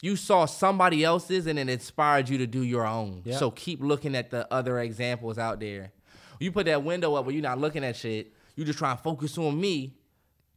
you 0.04 0.16
saw 0.16 0.44
somebody 0.44 1.02
else's 1.02 1.46
and 1.46 1.58
it 1.58 1.66
inspired 1.70 2.28
you 2.28 2.36
to 2.36 2.46
do 2.46 2.60
your 2.62 2.86
own. 2.86 3.22
Yeah. 3.24 3.38
So 3.38 3.50
keep 3.50 3.80
looking 3.80 4.14
at 4.14 4.30
the 4.30 4.46
other 4.52 4.78
examples 4.80 5.38
out 5.38 5.60
there. 5.60 5.92
You 6.38 6.52
put 6.52 6.66
that 6.66 6.82
window 6.84 7.14
up 7.14 7.24
where 7.24 7.32
you're 7.32 7.42
not 7.42 7.58
looking 7.58 7.82
at 7.82 7.96
shit. 7.96 8.34
You 8.54 8.66
just 8.66 8.78
try 8.78 8.90
and 8.90 9.00
focus 9.00 9.38
on 9.38 9.58
me, 9.58 9.94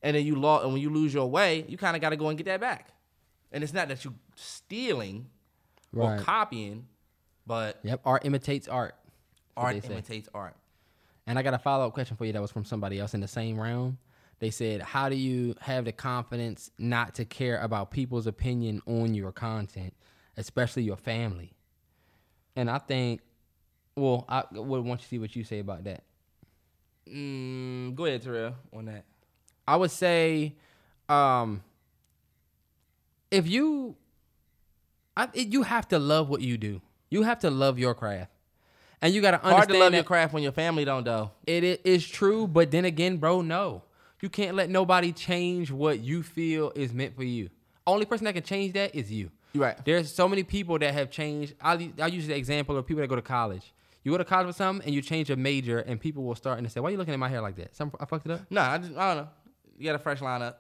and 0.02 0.18
then 0.18 0.26
you 0.26 0.36
lo- 0.36 0.64
and 0.64 0.74
when 0.74 0.82
you 0.82 0.90
lose 0.90 1.14
your 1.14 1.30
way, 1.30 1.64
you 1.69 1.78
kind 1.78 1.95
of 1.95 2.02
got 2.02 2.10
to 2.10 2.18
go 2.18 2.28
and 2.28 2.38
get 2.38 2.44
that 2.48 2.60
back. 2.60 2.90
And 3.53 3.64
it's 3.64 3.72
not 3.74 3.88
that 3.88 4.03
you're 4.03 4.14
stealing 4.36 5.28
or 5.95 6.18
copying, 6.18 6.86
but 7.45 7.80
Yep. 7.84 8.02
Art 8.03 8.26
imitates 8.26 8.68
art. 8.68 8.95
Art 9.56 9.82
imitates 9.86 10.28
art. 10.34 10.57
And 11.26 11.40
I 11.40 11.41
got 11.41 11.53
a 11.53 11.57
follow 11.57 11.88
up 11.88 11.94
question 11.94 12.18
for 12.18 12.26
you 12.26 12.34
that 12.34 12.41
was 12.41 12.52
from 12.52 12.65
somebody 12.65 12.99
else 12.99 13.14
in 13.14 13.22
the 13.22 13.28
same 13.30 13.57
realm. 13.57 13.98
They 14.39 14.51
said, 14.51 14.81
How 14.81 15.09
do 15.09 15.15
you 15.15 15.55
have 15.61 15.85
the 15.85 15.91
confidence 15.91 16.69
not 16.77 17.15
to 17.15 17.26
care 17.26 17.59
about 17.59 17.91
people's 17.91 18.27
opinion 18.27 18.81
on 18.85 19.14
your 19.14 19.31
content, 19.31 19.93
especially 20.38 20.84
your 20.84 20.97
family? 20.97 21.53
And 22.55 22.69
I 22.69 22.77
think, 22.80 23.22
well, 23.95 24.26
I 24.30 24.43
would 24.51 24.84
want 24.84 25.01
to 25.01 25.07
see 25.07 25.19
what 25.19 25.35
you 25.35 25.43
say 25.43 25.59
about 25.59 25.84
that. 25.85 26.03
Mm, 27.11 27.95
go 27.95 28.05
ahead, 28.05 28.22
Terrell, 28.22 28.55
on 28.73 28.85
that. 28.85 29.05
I 29.68 29.76
would 29.76 29.91
say, 29.91 30.55
um, 31.09 31.64
if 33.31 33.47
you, 33.47 33.95
I, 35.15 35.30
it, 35.34 35.47
you 35.47 35.64
have 35.64 35.88
to 35.89 35.99
love 35.99 36.30
what 36.30 36.41
you 36.41 36.57
do. 36.57 36.81
You 37.09 37.23
have 37.23 37.39
to 37.39 37.49
love 37.49 37.80
your 37.80 37.93
craft, 37.93 38.31
and 39.01 39.14
you 39.14 39.22
got 39.22 39.31
to 39.31 39.38
understand 39.38 39.55
Hard 39.57 39.69
to 39.69 39.80
love 39.80 39.91
that 39.91 39.97
your 39.97 40.03
craft 40.03 40.34
when 40.34 40.43
your 40.43 40.51
family 40.51 40.84
don't, 40.85 41.03
though. 41.05 41.31
it 41.45 41.81
i- 41.85 41.97
true. 41.97 42.47
But 42.47 42.72
then 42.72 42.84
again, 42.85 43.18
bro, 43.18 43.41
no, 43.41 43.84
you 44.22 44.30
can't 44.30 44.56
let 44.56 44.69
nobody 44.69 45.11
change 45.11 45.72
what 45.72 45.99
you 45.99 46.23
feel 46.23 46.72
is 46.76 46.94
meant 46.94 47.15
for 47.15 47.23
you. 47.23 47.49
Only 47.85 48.06
person 48.06 48.26
that 48.26 48.34
can 48.34 48.44
change 48.44 48.73
that 48.73 48.95
is 48.95 49.11
you. 49.11 49.31
You 49.53 49.61
right. 49.61 49.77
There's 49.85 50.14
so 50.14 50.27
many 50.27 50.44
people 50.44 50.77
that 50.80 50.94
have 50.94 51.10
changed. 51.10 51.53
I'll, 51.61 51.80
I'll 52.02 52.10
use 52.10 52.27
the 52.27 52.35
example 52.35 52.77
of 52.77 52.85
people 52.85 53.02
that 53.02 53.07
go 53.07 53.15
to 53.15 53.22
college. 53.22 53.73
You 54.03 54.11
go 54.11 54.18
to 54.18 54.26
college 54.26 54.48
with 54.48 54.56
something 54.56 54.85
and 54.85 54.95
you 54.95 55.02
change 55.02 55.30
your 55.30 55.38
major, 55.38 55.80
and 55.80 55.99
people 55.99 56.23
will 56.23 56.35
start 56.35 56.60
and 56.60 56.72
say, 56.72 56.80
"Why 56.80 56.89
are 56.89 56.91
you 56.91 56.98
looking 56.98 57.14
at 57.14 57.19
my 57.19 57.30
hair 57.30 57.41
like 57.41 57.56
that? 57.57 57.76
Some 57.76 57.91
I 57.99 58.06
fucked 58.06 58.26
it 58.26 58.31
up." 58.31 58.41
Nah, 58.49 58.72
I, 58.72 58.77
just, 58.77 58.95
I 58.95 59.14
don't 59.14 59.23
know. 59.23 59.30
You 59.77 59.85
got 59.85 59.95
a 59.95 59.99
fresh 59.99 60.19
lineup. 60.19 60.56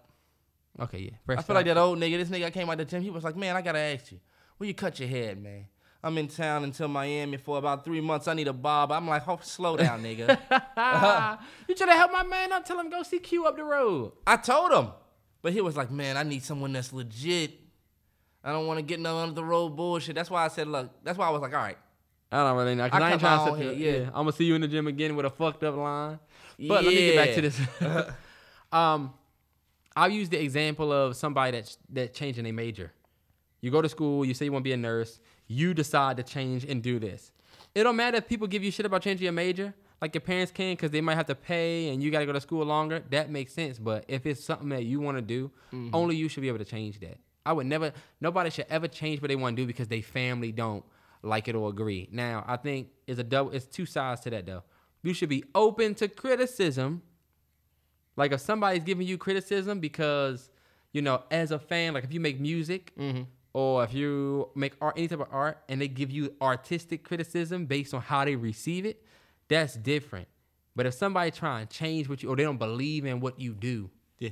Okay, 0.79 0.99
yeah. 0.99 1.11
Fresh 1.25 1.39
I 1.39 1.41
feel 1.41 1.55
like 1.55 1.65
that 1.65 1.77
old 1.77 1.97
nigga. 1.97 2.17
This 2.17 2.29
nigga 2.29 2.51
came 2.51 2.69
out 2.69 2.77
the 2.77 2.85
gym. 2.85 3.01
He 3.01 3.09
was 3.09 3.23
like, 3.23 3.35
"Man, 3.35 3.55
I 3.55 3.61
gotta 3.61 3.79
ask 3.79 4.11
you, 4.11 4.19
where 4.57 4.67
you 4.67 4.73
cut 4.73 4.99
your 4.99 5.09
head, 5.09 5.41
man? 5.41 5.65
I'm 6.03 6.17
in 6.17 6.27
town 6.27 6.63
until 6.63 6.87
Miami 6.87 7.37
for 7.37 7.57
about 7.57 7.83
three 7.83 8.01
months. 8.01 8.27
I 8.27 8.33
need 8.33 8.47
a 8.47 8.53
bob." 8.53 8.91
I'm 8.91 9.07
like, 9.07 9.27
"Oh, 9.27 9.39
slow 9.41 9.77
down, 9.85 10.03
nigga." 10.03 10.29
you 11.67 11.75
trying 11.75 11.89
to 11.89 11.95
help 11.95 12.11
my 12.11 12.23
man 12.23 12.51
up? 12.53 12.65
Tell 12.65 12.79
him 12.79 12.89
go 12.89 13.03
see 13.03 13.19
Q 13.19 13.45
up 13.45 13.55
the 13.55 13.63
road. 13.63 14.13
I 14.25 14.37
told 14.37 14.71
him, 14.71 14.91
but 15.41 15.53
he 15.53 15.61
was 15.61 15.75
like, 15.75 15.91
"Man, 15.91 16.17
I 16.17 16.23
need 16.23 16.43
someone 16.43 16.73
that's 16.73 16.93
legit. 16.93 17.59
I 18.43 18.51
don't 18.51 18.67
want 18.67 18.77
to 18.77 18.83
get 18.83 18.99
no 18.99 19.17
under 19.17 19.35
the 19.35 19.43
road 19.43 19.69
bullshit." 19.75 20.15
That's 20.15 20.29
why 20.29 20.45
I 20.45 20.47
said, 20.47 20.67
"Look." 20.67 20.91
That's 21.03 21.17
why 21.17 21.27
I 21.27 21.31
was 21.31 21.41
like, 21.41 21.53
"All 21.53 21.61
right." 21.61 21.77
I 22.31 22.43
don't 22.43 22.57
really 22.57 22.75
know. 22.75 22.89
Cause 22.89 23.01
I 23.01 23.07
I, 23.07 23.11
ain't 23.11 23.21
trying 23.21 23.57
to 23.57 23.63
the, 23.63 23.75
yeah. 23.75 23.91
yeah. 23.91 24.05
I'm 24.07 24.13
gonna 24.13 24.33
see 24.33 24.43
you 24.43 24.55
in 24.55 24.61
the 24.61 24.67
gym 24.67 24.87
again 24.87 25.15
with 25.15 25.25
a 25.25 25.29
fucked 25.29 25.63
up 25.63 25.77
line. 25.77 26.19
But 26.59 26.83
let 26.83 26.93
me 26.93 26.95
get 26.95 27.15
back 27.15 27.35
to 27.35 27.41
this. 27.41 27.59
um, 28.71 29.13
I'll 29.95 30.09
use 30.09 30.29
the 30.29 30.41
example 30.41 30.91
of 30.91 31.15
somebody 31.15 31.57
that's 31.57 31.77
that 31.89 32.13
changing 32.13 32.45
a 32.45 32.51
major. 32.51 32.91
You 33.61 33.71
go 33.71 33.81
to 33.81 33.89
school, 33.89 34.25
you 34.25 34.33
say 34.33 34.45
you 34.45 34.51
want 34.51 34.63
to 34.63 34.67
be 34.67 34.73
a 34.73 34.77
nurse, 34.77 35.19
you 35.47 35.73
decide 35.73 36.17
to 36.17 36.23
change 36.23 36.63
and 36.65 36.81
do 36.83 36.99
this. 36.99 37.31
It 37.73 37.83
don't 37.83 37.95
matter 37.95 38.17
if 38.17 38.27
people 38.27 38.47
give 38.47 38.63
you 38.63 38.71
shit 38.71 38.85
about 38.85 39.01
changing 39.01 39.23
your 39.23 39.33
major, 39.33 39.73
like 40.01 40.13
your 40.13 40.21
parents 40.21 40.51
can, 40.51 40.73
because 40.73 40.91
they 40.91 41.01
might 41.01 41.15
have 41.15 41.25
to 41.27 41.35
pay 41.35 41.89
and 41.89 42.01
you 42.01 42.11
got 42.11 42.19
to 42.19 42.25
go 42.25 42.33
to 42.33 42.41
school 42.41 42.65
longer. 42.65 43.03
That 43.11 43.29
makes 43.29 43.53
sense. 43.53 43.77
But 43.79 44.05
if 44.07 44.25
it's 44.25 44.43
something 44.43 44.69
that 44.69 44.83
you 44.85 44.99
want 44.99 45.17
to 45.17 45.21
do, 45.21 45.51
Mm-hmm. 45.73 45.95
only 45.95 46.15
you 46.15 46.27
should 46.29 46.41
be 46.41 46.47
able 46.47 46.59
to 46.59 46.65
change 46.65 46.99
that. 47.01 47.17
I 47.45 47.53
would 47.53 47.65
never. 47.67 47.93
Nobody 48.19 48.49
should 48.49 48.65
ever 48.69 48.87
change 48.87 49.21
what 49.21 49.29
they 49.29 49.35
want 49.35 49.55
to 49.55 49.61
do 49.63 49.67
because 49.67 49.87
they 49.87 50.01
family 50.01 50.51
don't 50.51 50.83
like 51.23 51.47
it 51.47 51.55
or 51.55 51.69
agree. 51.69 52.09
Now, 52.11 52.43
I 52.47 52.57
think 52.57 52.89
it's 53.05 53.19
a 53.19 53.23
double. 53.23 53.51
It's 53.51 53.65
two 53.65 53.85
sides 53.85 54.21
to 54.21 54.29
that 54.31 54.45
though. 54.45 54.63
You 55.03 55.13
should 55.13 55.29
be 55.29 55.43
open 55.55 55.95
to 55.95 56.07
criticism. 56.09 57.01
Like 58.15 58.31
if 58.31 58.41
somebody's 58.41 58.83
giving 58.83 59.07
you 59.07 59.17
criticism 59.17 59.79
because 59.79 60.49
you 60.93 61.01
know, 61.01 61.23
as 61.31 61.51
a 61.51 61.59
fan, 61.59 61.93
like 61.93 62.03
if 62.03 62.11
you 62.13 62.19
make 62.19 62.39
music, 62.39 62.91
or 63.53 63.83
if 63.83 63.93
you 63.93 64.49
make 64.55 64.73
art, 64.81 64.95
any 64.97 65.07
type 65.07 65.19
of 65.19 65.27
art, 65.31 65.63
and 65.69 65.81
they 65.81 65.87
give 65.87 66.11
you 66.11 66.33
artistic 66.41 67.03
criticism 67.03 67.65
based 67.65 67.93
on 67.93 68.01
how 68.01 68.25
they 68.25 68.35
receive 68.35 68.85
it, 68.85 69.03
that's 69.47 69.75
different. 69.75 70.27
But 70.75 70.85
if 70.85 70.93
somebody 70.93 71.31
try 71.31 71.61
and 71.61 71.69
change 71.69 72.07
what 72.07 72.21
you, 72.21 72.29
or 72.29 72.35
they 72.35 72.43
don't 72.43 72.57
believe 72.59 73.05
in 73.05 73.19
what 73.19 73.39
you 73.39 73.53
do, 73.53 73.89
Yeah. 74.19 74.29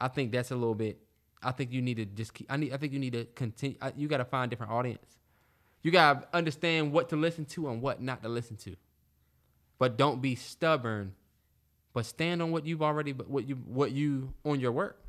I 0.00 0.08
think 0.08 0.32
that's 0.32 0.50
a 0.50 0.54
little 0.56 0.74
bit. 0.74 0.98
I 1.42 1.52
think 1.52 1.72
you 1.72 1.80
need 1.80 1.96
to 1.96 2.04
just 2.04 2.34
keep. 2.34 2.50
I 2.52 2.56
need. 2.56 2.72
I 2.72 2.76
think 2.76 2.92
you 2.92 2.98
need 2.98 3.12
to 3.14 3.24
continue. 3.26 3.76
I- 3.80 3.92
You 3.96 4.08
got 4.08 4.18
to 4.18 4.24
find 4.24 4.50
different 4.50 4.72
audience. 4.72 5.16
You 5.82 5.90
got 5.90 6.22
to 6.32 6.36
understand 6.36 6.92
what 6.92 7.08
to 7.10 7.16
listen 7.16 7.44
to 7.46 7.68
and 7.68 7.80
what 7.80 8.02
not 8.02 8.22
to 8.22 8.28
listen 8.28 8.56
to. 8.58 8.76
But 9.78 9.96
don't 9.96 10.20
be 10.20 10.34
stubborn. 10.34 11.14
But 11.92 12.04
stand 12.06 12.42
on 12.42 12.50
what 12.50 12.66
you've 12.66 12.82
already. 12.82 13.12
What 13.12 13.48
you. 13.48 13.54
What 13.56 13.92
you 13.92 14.34
on 14.44 14.60
your 14.60 14.72
work. 14.72 15.00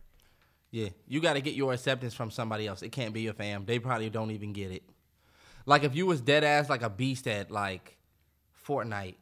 Yeah, 0.72 0.90
you 1.08 1.22
got 1.22 1.34
to 1.34 1.42
get 1.42 1.54
your 1.56 1.72
acceptance 1.74 2.14
from 2.14 2.30
somebody 2.30 2.68
else. 2.68 2.82
It 2.82 2.92
can't 2.92 3.14
be 3.14 3.22
your 3.22 3.34
fam. 3.34 3.66
They 3.66 3.80
probably 3.80 4.10
don't 4.10 4.32
even 4.32 4.52
get 4.54 4.72
it. 4.72 4.84
Like 5.66 5.84
if 5.84 5.96
you 5.96 6.06
was 6.06 6.22
dead 6.22 6.44
ass 6.44 6.70
like 6.70 6.82
a 6.82 6.90
beast 6.90 7.28
at 7.28 7.50
like 7.52 7.98
Fortnite, 8.68 9.16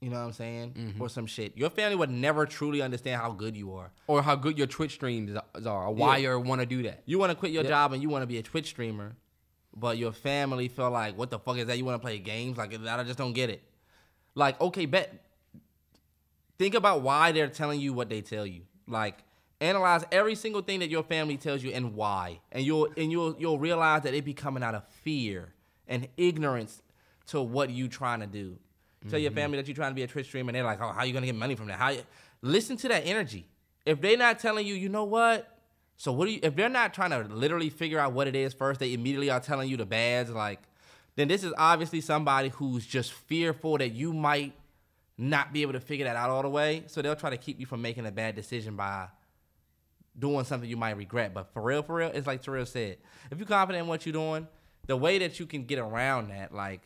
you 0.00 0.10
know 0.10 0.18
what 0.20 0.26
I'm 0.26 0.32
saying, 0.32 0.74
Mm-hmm. 0.74 1.02
or 1.02 1.08
some 1.08 1.26
shit, 1.26 1.56
your 1.56 1.70
family 1.70 1.96
would 1.96 2.10
never 2.10 2.46
truly 2.46 2.80
understand 2.80 3.20
how 3.20 3.32
good 3.32 3.56
you 3.56 3.74
are. 3.74 3.90
Or 4.06 4.22
how 4.22 4.36
good 4.36 4.56
your 4.56 4.68
Twitch 4.68 4.92
streams 4.94 5.36
are. 5.66 5.86
Or 5.86 5.92
why 5.92 6.18
Yeah. 6.18 6.30
you 6.34 6.40
want 6.40 6.60
to 6.60 6.66
do 6.66 6.84
that. 6.84 7.02
You 7.06 7.18
want 7.18 7.30
to 7.30 7.36
quit 7.36 7.50
your 7.50 7.64
Yep. 7.64 7.70
job 7.70 7.92
and 7.92 8.00
you 8.02 8.08
want 8.08 8.22
to 8.22 8.26
be 8.28 8.38
a 8.38 8.42
Twitch 8.42 8.66
streamer, 8.68 9.16
but 9.76 9.98
your 9.98 10.12
family 10.12 10.68
feel 10.68 10.90
like, 10.90 11.18
what 11.18 11.30
the 11.30 11.38
fuck 11.40 11.56
is 11.58 11.66
that? 11.66 11.76
You 11.78 11.84
want 11.84 12.00
to 12.00 12.04
play 12.04 12.18
games? 12.20 12.56
Like 12.56 12.70
that 12.80 13.00
I 13.00 13.02
just 13.02 13.18
don't 13.18 13.32
get 13.32 13.50
it. 13.50 13.62
Like 14.36 14.60
okay, 14.60 14.86
bet. 14.86 15.24
Think 16.58 16.74
about 16.74 17.02
why 17.02 17.32
they're 17.32 17.48
telling 17.48 17.80
you 17.80 17.92
what 17.92 18.08
they 18.08 18.20
tell 18.20 18.46
you. 18.46 18.62
Like 18.86 19.18
analyze 19.60 20.04
every 20.12 20.34
single 20.34 20.62
thing 20.62 20.80
that 20.80 20.90
your 20.90 21.02
family 21.02 21.36
tells 21.36 21.62
you 21.62 21.70
and 21.70 21.94
why, 21.94 22.40
and 22.52 22.64
you'll 22.64 22.88
and 22.96 23.10
you'll 23.10 23.36
you'll 23.38 23.58
realize 23.58 24.02
that 24.02 24.14
it 24.14 24.24
be 24.24 24.34
coming 24.34 24.62
out 24.62 24.74
of 24.74 24.86
fear 25.02 25.52
and 25.86 26.08
ignorance 26.16 26.82
to 27.26 27.40
what 27.40 27.70
you 27.70 27.88
trying 27.88 28.20
to 28.20 28.26
do. 28.26 28.58
Tell 29.08 29.18
your 29.18 29.30
mm-hmm. 29.30 29.38
family 29.38 29.58
that 29.58 29.68
you're 29.68 29.76
trying 29.76 29.92
to 29.92 29.94
be 29.94 30.02
a 30.02 30.06
Twitch 30.06 30.26
streamer, 30.26 30.50
and 30.50 30.56
they're 30.56 30.64
like, 30.64 30.80
"Oh, 30.80 30.92
how 30.92 31.04
you 31.04 31.12
gonna 31.12 31.26
get 31.26 31.36
money 31.36 31.54
from 31.54 31.68
that?" 31.68 31.78
How 31.78 31.90
you 31.90 32.02
listen 32.42 32.76
to 32.78 32.88
that 32.88 33.06
energy? 33.06 33.46
If 33.86 34.00
they're 34.00 34.16
not 34.16 34.38
telling 34.38 34.66
you, 34.66 34.74
you 34.74 34.88
know 34.88 35.04
what? 35.04 35.58
So 35.96 36.12
what 36.12 36.26
do 36.26 36.32
you? 36.32 36.40
If 36.42 36.56
they're 36.56 36.68
not 36.68 36.94
trying 36.94 37.10
to 37.10 37.22
literally 37.32 37.70
figure 37.70 37.98
out 37.98 38.12
what 38.12 38.26
it 38.26 38.36
is 38.36 38.54
first, 38.54 38.80
they 38.80 38.92
immediately 38.92 39.30
are 39.30 39.40
telling 39.40 39.68
you 39.68 39.76
the 39.76 39.86
bads. 39.86 40.30
Like, 40.30 40.60
then 41.16 41.28
this 41.28 41.44
is 41.44 41.52
obviously 41.56 42.00
somebody 42.00 42.48
who's 42.48 42.86
just 42.86 43.12
fearful 43.12 43.78
that 43.78 43.90
you 43.90 44.12
might 44.12 44.52
not 45.16 45.52
be 45.52 45.62
able 45.62 45.72
to 45.72 45.80
figure 45.80 46.04
that 46.04 46.16
out 46.16 46.30
all 46.30 46.42
the 46.42 46.48
way. 46.48 46.84
So 46.86 47.02
they'll 47.02 47.16
try 47.16 47.30
to 47.30 47.36
keep 47.36 47.58
you 47.58 47.66
from 47.66 47.82
making 47.82 48.06
a 48.06 48.12
bad 48.12 48.36
decision 48.36 48.76
by 48.76 49.08
doing 50.18 50.44
something 50.44 50.68
you 50.68 50.76
might 50.76 50.96
regret. 50.96 51.32
But 51.34 51.52
for 51.52 51.62
real, 51.62 51.82
for 51.82 51.96
real, 51.96 52.10
it's 52.12 52.26
like 52.26 52.42
Terrell 52.42 52.66
said. 52.66 52.98
If 53.30 53.38
you're 53.38 53.46
confident 53.46 53.82
in 53.82 53.88
what 53.88 54.04
you're 54.06 54.12
doing, 54.12 54.48
the 54.86 54.96
way 54.96 55.18
that 55.18 55.38
you 55.38 55.46
can 55.46 55.64
get 55.64 55.78
around 55.78 56.30
that, 56.30 56.52
like 56.54 56.80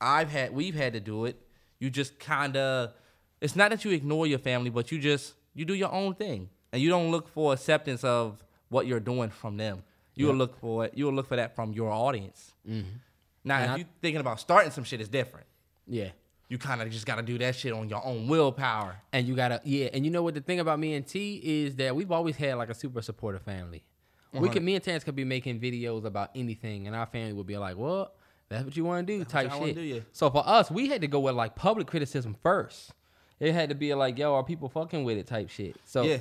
I've 0.00 0.30
had, 0.30 0.52
we've 0.54 0.74
had 0.74 0.92
to 0.92 1.00
do 1.00 1.24
it. 1.24 1.40
You 1.78 1.90
just 1.90 2.18
kind 2.18 2.56
of, 2.56 2.92
it's 3.40 3.56
not 3.56 3.70
that 3.70 3.84
you 3.84 3.90
ignore 3.90 4.26
your 4.26 4.38
family, 4.38 4.70
but 4.70 4.90
you 4.92 4.98
just 4.98 5.34
you 5.54 5.64
do 5.64 5.74
your 5.74 5.92
own 5.92 6.14
thing, 6.14 6.50
and 6.72 6.82
you 6.82 6.88
don't 6.90 7.10
look 7.10 7.28
for 7.28 7.52
acceptance 7.54 8.04
of 8.04 8.42
what 8.68 8.86
you're 8.86 9.00
doing 9.00 9.30
from 9.30 9.56
them. 9.56 9.82
You'll 10.14 10.34
look 10.34 10.58
for 10.58 10.84
it. 10.86 10.92
You'll 10.94 11.12
look 11.12 11.28
for 11.28 11.36
that 11.36 11.54
from 11.54 11.72
your 11.72 11.90
audience. 11.90 12.52
Now, 12.64 12.72
Mm-hmm. 12.72 13.50
And 13.50 13.64
if 13.64 13.70
I- 13.70 13.76
you're 13.76 13.86
thinking 14.02 14.20
about 14.20 14.40
starting 14.40 14.70
some 14.72 14.84
shit, 14.84 15.00
it's 15.00 15.08
different. 15.10 15.46
Yeah. 15.86 16.10
You 16.48 16.58
kind 16.58 16.80
of 16.80 16.90
just 16.90 17.06
got 17.06 17.16
to 17.16 17.22
do 17.22 17.38
that 17.38 17.56
shit 17.56 17.72
on 17.72 17.88
your 17.88 18.04
own 18.04 18.28
willpower. 18.28 18.96
And 19.12 19.26
you 19.26 19.34
gotta, 19.34 19.60
yeah. 19.64 19.88
And 19.92 20.04
you 20.04 20.10
know 20.12 20.22
what 20.22 20.34
the 20.34 20.40
thing 20.40 20.60
about 20.60 20.78
me 20.78 20.94
and 20.94 21.06
T 21.06 21.40
is 21.42 21.76
that 21.76 21.96
we've 21.96 22.12
always 22.12 22.36
had 22.36 22.54
like 22.54 22.70
a 22.70 22.74
super 22.74 23.02
supportive 23.02 23.42
family. 23.42 23.84
We 24.32 24.48
could, 24.48 24.58
uh-huh. 24.58 24.64
me 24.64 24.74
and 24.74 24.84
Terrance 24.84 25.04
could 25.04 25.16
be 25.16 25.24
making 25.24 25.60
videos 25.60 26.04
about 26.04 26.30
anything, 26.34 26.86
and 26.86 26.94
our 26.94 27.06
family 27.06 27.32
would 27.32 27.46
be 27.46 27.56
like, 27.56 27.76
"Well, 27.76 28.12
that's 28.48 28.64
what 28.64 28.76
you 28.76 28.84
want 28.84 29.06
to 29.06 29.18
do," 29.18 29.24
type 29.24 29.50
shit. 29.52 29.74
do, 29.74 29.80
yeah. 29.80 30.00
So 30.12 30.30
for 30.30 30.46
us, 30.46 30.70
we 30.70 30.88
had 30.88 31.00
to 31.00 31.06
go 31.06 31.20
with 31.20 31.34
like 31.34 31.54
public 31.54 31.86
criticism 31.86 32.36
first. 32.42 32.92
It 33.40 33.52
had 33.52 33.68
to 33.70 33.74
be 33.74 33.94
like, 33.94 34.18
"Yo, 34.18 34.34
are 34.34 34.44
people 34.44 34.68
fucking 34.68 35.04
with 35.04 35.16
it?" 35.16 35.26
type 35.26 35.48
shit. 35.48 35.76
So 35.84 36.02
Yeah. 36.02 36.18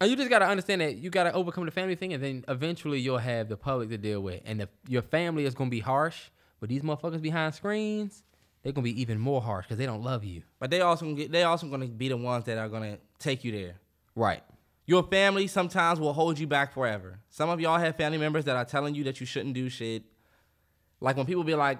And 0.00 0.10
you 0.10 0.16
just 0.16 0.30
gotta 0.30 0.46
understand 0.46 0.80
that 0.80 0.96
you 0.96 1.10
gotta 1.10 1.32
overcome 1.32 1.66
the 1.66 1.70
family 1.70 1.94
thing, 1.94 2.14
and 2.14 2.22
then 2.22 2.44
eventually 2.48 2.98
you'll 2.98 3.18
have 3.18 3.48
the 3.48 3.56
public 3.56 3.90
to 3.90 3.98
deal 3.98 4.22
with. 4.22 4.40
And 4.46 4.62
if 4.62 4.70
your 4.88 5.02
family 5.02 5.44
is 5.44 5.54
gonna 5.54 5.70
be 5.70 5.80
harsh, 5.80 6.30
but 6.58 6.68
these 6.68 6.82
motherfuckers 6.82 7.20
behind 7.20 7.54
screens, 7.54 8.22
they're 8.62 8.72
gonna 8.72 8.84
be 8.84 9.00
even 9.00 9.18
more 9.18 9.40
harsh 9.40 9.66
because 9.66 9.78
they 9.78 9.86
don't 9.86 10.02
love 10.02 10.24
you. 10.24 10.42
But 10.58 10.70
they 10.70 10.80
also 10.80 11.06
gonna 11.06 11.16
get, 11.16 11.32
they 11.32 11.42
also 11.42 11.66
gonna 11.66 11.86
be 11.86 12.08
the 12.08 12.16
ones 12.16 12.44
that 12.44 12.58
are 12.58 12.68
gonna 12.68 12.98
take 13.18 13.44
you 13.44 13.52
there. 13.52 13.76
Right. 14.14 14.42
Your 14.86 15.02
family 15.04 15.46
sometimes 15.46 16.00
will 16.00 16.12
hold 16.12 16.38
you 16.38 16.46
back 16.46 16.74
forever. 16.74 17.20
Some 17.30 17.48
of 17.48 17.60
y'all 17.60 17.78
have 17.78 17.96
family 17.96 18.18
members 18.18 18.44
that 18.46 18.56
are 18.56 18.64
telling 18.64 18.94
you 18.94 19.04
that 19.04 19.20
you 19.20 19.26
shouldn't 19.26 19.54
do 19.54 19.68
shit. 19.68 20.02
Like 21.00 21.16
when 21.16 21.26
people 21.26 21.44
be 21.44 21.54
like, 21.54 21.78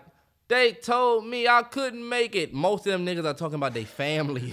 they 0.48 0.72
told 0.72 1.26
me 1.26 1.46
I 1.46 1.62
couldn't 1.62 2.08
make 2.08 2.34
it. 2.34 2.52
Most 2.54 2.86
of 2.86 2.92
them 2.92 3.04
niggas 3.04 3.24
are 3.24 3.34
talking 3.34 3.56
about 3.56 3.74
their 3.74 3.84
family. 3.84 4.52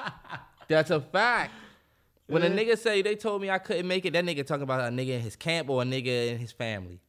That's 0.68 0.90
a 0.90 1.00
fact. 1.00 1.52
When 2.28 2.42
a 2.42 2.50
nigga 2.50 2.76
say 2.76 3.02
they 3.02 3.14
told 3.14 3.40
me 3.40 3.50
I 3.50 3.58
couldn't 3.58 3.86
make 3.86 4.04
it, 4.04 4.12
that 4.12 4.24
nigga 4.24 4.44
talking 4.44 4.64
about 4.64 4.80
a 4.80 4.94
nigga 4.94 5.10
in 5.10 5.20
his 5.20 5.36
camp 5.36 5.70
or 5.70 5.82
a 5.82 5.84
nigga 5.84 6.32
in 6.32 6.38
his 6.38 6.52
family. 6.52 7.00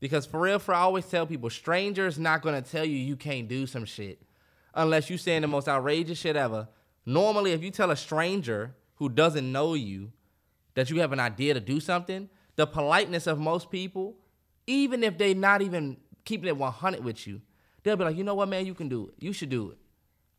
Because 0.00 0.26
for 0.26 0.40
real, 0.40 0.58
for 0.58 0.74
I 0.74 0.80
always 0.80 1.06
tell 1.06 1.26
people, 1.26 1.50
strangers 1.50 2.18
not 2.18 2.42
gonna 2.42 2.62
tell 2.62 2.84
you 2.84 2.96
you 2.96 3.16
can't 3.16 3.48
do 3.48 3.66
some 3.66 3.84
shit 3.84 4.22
unless 4.74 5.10
you 5.10 5.18
saying 5.18 5.42
the 5.42 5.48
most 5.48 5.68
outrageous 5.68 6.18
shit 6.18 6.36
ever. 6.36 6.68
Normally, 7.04 7.52
if 7.52 7.62
you 7.62 7.70
tell 7.70 7.90
a 7.90 7.96
stranger 7.96 8.74
who 8.96 9.08
doesn't 9.08 9.50
know 9.50 9.74
you 9.74 10.12
that 10.74 10.90
you 10.90 11.00
have 11.00 11.12
an 11.12 11.20
idea 11.20 11.54
to 11.54 11.60
do 11.60 11.80
something, 11.80 12.28
the 12.56 12.66
politeness 12.66 13.26
of 13.26 13.38
most 13.38 13.70
people, 13.70 14.16
even 14.66 15.02
if 15.02 15.18
they 15.18 15.34
not 15.34 15.62
even 15.62 15.96
keeping 16.24 16.48
it 16.48 16.56
100 16.56 17.02
with 17.02 17.26
you, 17.26 17.40
they'll 17.82 17.96
be 17.96 18.04
like, 18.04 18.16
you 18.16 18.24
know 18.24 18.34
what, 18.34 18.48
man, 18.48 18.66
you 18.66 18.74
can 18.74 18.88
do 18.88 19.08
it. 19.08 19.14
You 19.18 19.32
should 19.32 19.48
do 19.48 19.70
it. 19.70 19.78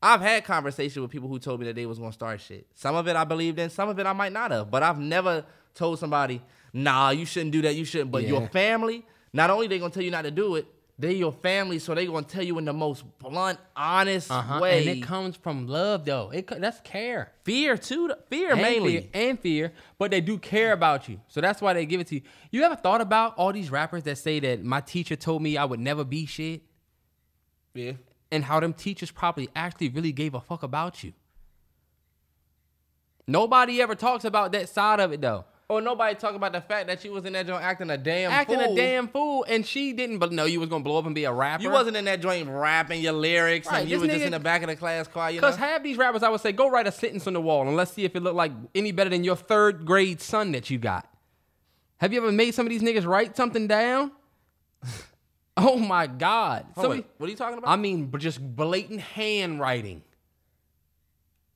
I've 0.02 0.22
had 0.22 0.46
conversations 0.46 1.02
with 1.02 1.12
people 1.12 1.28
who 1.28 1.40
told 1.40 1.60
me 1.60 1.66
that 1.66 1.76
they 1.76 1.86
was 1.86 2.00
gonna 2.00 2.14
start 2.14 2.40
shit. 2.40 2.68
Some 2.76 2.96
of 2.96 3.08
it 3.08 3.16
I 3.16 3.26
believed 3.26 3.60
in, 3.60 3.70
some 3.70 3.90
of 3.90 4.00
it 4.00 4.06
I 4.06 4.14
might 4.14 4.32
not 4.32 4.52
have. 4.52 4.72
But 4.72 4.84
I've 4.84 5.00
never 5.00 5.44
told 5.74 6.00
somebody, 6.00 6.42
nah, 6.72 7.10
you 7.10 7.26
shouldn't 7.26 7.52
do 7.52 7.62
that, 7.64 7.76
you 7.76 7.84
shouldn't. 7.84 8.12
But 8.12 8.24
your 8.24 8.48
family, 8.48 9.06
not 9.34 9.50
only 9.50 9.68
they 9.68 9.80
gonna 9.80 9.92
tell 9.94 10.04
you 10.04 10.12
not 10.12 10.24
to 10.24 10.32
do 10.32 10.56
it, 10.56 10.66
they're 10.98 11.12
your 11.12 11.32
family, 11.32 11.80
so 11.80 11.96
they 11.96 12.06
gonna 12.06 12.24
tell 12.26 12.44
you 12.44 12.58
in 12.58 12.66
the 12.66 12.74
most 12.74 13.06
blunt, 13.20 13.58
honest 13.76 14.30
Uh-huh. 14.30 14.60
way. 14.62 14.80
And 14.90 14.98
it 14.98 15.02
comes 15.06 15.38
from 15.38 15.66
love 15.68 16.04
though. 16.04 16.30
It 16.32 16.48
that's 16.48 16.82
care. 16.82 17.32
fear 17.46 17.78
too, 17.78 18.12
fear 18.30 18.52
And 18.52 18.62
mainly. 18.62 19.00
fear, 19.02 19.10
and 19.14 19.40
fear, 19.40 19.74
but 19.98 20.12
they 20.12 20.20
do 20.20 20.38
care 20.38 20.74
about 20.74 21.08
you. 21.08 21.22
So 21.30 21.40
that's 21.40 21.62
why 21.62 21.74
they 21.74 21.86
give 21.86 22.02
it 22.02 22.08
to 22.08 22.16
you. 22.16 22.22
You 22.52 22.64
ever 22.64 22.76
thought 22.76 23.00
about 23.00 23.36
all 23.38 23.54
these 23.54 23.72
rappers 23.72 24.04
that 24.04 24.18
say 24.18 24.40
that 24.42 24.62
my 24.64 24.82
teacher 24.82 25.16
told 25.16 25.42
me 25.42 25.56
I 25.56 25.64
would 25.64 25.80
never 25.80 26.04
be 26.04 26.26
shit? 26.26 26.64
Yeah. 27.74 27.94
and 28.32 28.44
how 28.44 28.60
them 28.60 28.74
teachers 28.74 29.10
probably 29.10 29.48
actually 29.56 29.90
really 29.90 30.12
gave 30.12 30.34
a 30.36 30.42
fuck 30.42 30.62
about 30.64 31.04
you. 31.04 31.14
Nobody 33.28 33.82
ever 33.82 33.96
talks 33.96 34.26
about 34.26 34.52
that 34.54 34.70
side 34.70 35.00
of 35.00 35.12
it 35.12 35.22
though. 35.22 35.46
Or 35.70 35.82
nobody 35.82 36.16
talk 36.16 36.34
about 36.34 36.52
the 36.52 36.62
fact 36.62 36.88
that 36.88 37.00
she 37.00 37.10
was 37.10 37.26
in 37.26 37.34
that 37.34 37.46
joint 37.46 37.62
acting 37.64 37.92
a 37.92 37.98
damn 37.98 38.32
fool. 38.32 38.40
Acting 38.40 38.60
fool. 38.60 38.74
a 38.74 38.76
damn 38.76 39.08
fool, 39.08 39.46
and 39.48 39.64
she 39.64 39.94
didn't 39.94 40.18
but 40.18 40.32
know 40.32 40.46
you 40.46 40.60
was 40.60 40.68
gonna 40.68 40.84
blow 40.84 40.98
up 40.98 41.06
and 41.06 41.14
be 41.14 41.26
a 41.26 41.32
rapper. 41.32 41.62
You 41.62 41.70
wasn't 41.70 41.96
in 41.96 42.06
that 42.06 42.22
joint 42.22 42.50
rapping 42.50 43.02
your 43.02 43.14
lyrics, 43.14 43.68
Right, 43.68 43.82
and 43.82 43.90
you 43.90 44.00
was 44.00 44.10
just 44.10 44.26
in 44.26 44.32
the 44.32 44.40
back 44.40 44.64
of 44.64 44.68
the 44.70 44.76
class 44.76 45.08
car. 45.08 45.30
You 45.30 45.42
know, 45.42 45.48
Cause 45.48 45.58
half 45.58 45.84
these 45.84 45.96
rappers, 45.98 46.24
I 46.24 46.30
would 46.30 46.42
say, 46.42 46.54
go 46.54 46.72
write 46.72 46.88
a 46.88 46.92
sentence 46.92 47.28
on 47.28 47.34
the 47.34 47.42
wall 47.42 47.68
and 47.68 47.78
let's 47.78 47.94
see 47.94 48.04
if 48.04 48.16
it 48.16 48.24
looked 48.24 48.36
like 48.36 48.52
any 48.74 48.92
better 48.92 49.12
than 49.12 49.24
your 49.24 49.36
third 49.36 49.86
grade 49.86 50.22
son 50.22 50.54
that 50.54 50.72
you 50.72 50.80
got. 50.80 51.08
Have 51.98 52.14
you 52.14 52.20
ever 52.20 52.32
made 52.32 52.56
some 52.56 52.66
of 52.66 52.72
these 52.72 52.82
niggas 52.82 53.06
write 53.06 53.38
something 53.38 53.68
down? 53.68 54.12
oh 55.58 55.78
my 55.78 56.08
god! 56.08 56.66
Hold 56.74 56.94
on, 56.94 57.00
of- 57.00 57.06
what 57.20 57.28
are 57.28 57.30
you 57.30 57.38
talking 57.38 57.60
about? 57.60 57.70
I 57.70 57.76
mean, 57.76 58.12
just 58.18 58.42
blatant 58.56 59.02
handwriting. 59.02 60.02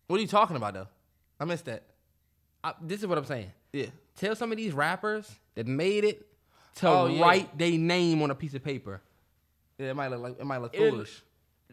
what 0.06 0.18
are 0.18 0.22
you 0.22 0.27
talking 0.27 0.56
about 0.56 0.76
though? 0.76 0.88
I 1.40 1.45
missed 1.45 1.65
that. 1.65 1.81
I, 2.64 2.73
this 2.80 2.99
is 2.99 3.07
what 3.07 3.18
I'm 3.18 3.26
saying. 3.26 3.52
Yeah. 3.73 3.87
Tell 4.15 4.35
some 4.35 4.51
of 4.51 4.57
these 4.57 4.71
rappers 4.73 5.29
that 5.55 5.67
made 5.67 6.03
it 6.03 6.25
to 6.75 6.87
Oh, 6.87 7.05
yeah. 7.07 7.21
write 7.21 7.57
their 7.57 7.71
name 7.77 8.21
on 8.21 8.31
a 8.31 8.35
piece 8.35 8.53
of 8.53 8.63
paper. 8.63 9.01
Yeah, 9.77 9.89
it 9.89 9.95
might 9.95 10.07
look 10.09 10.21
like 10.21 10.39
it 10.39 10.45
might 10.45 10.59
look 10.59 10.73
It- 10.75 10.89
foolish. 10.91 11.21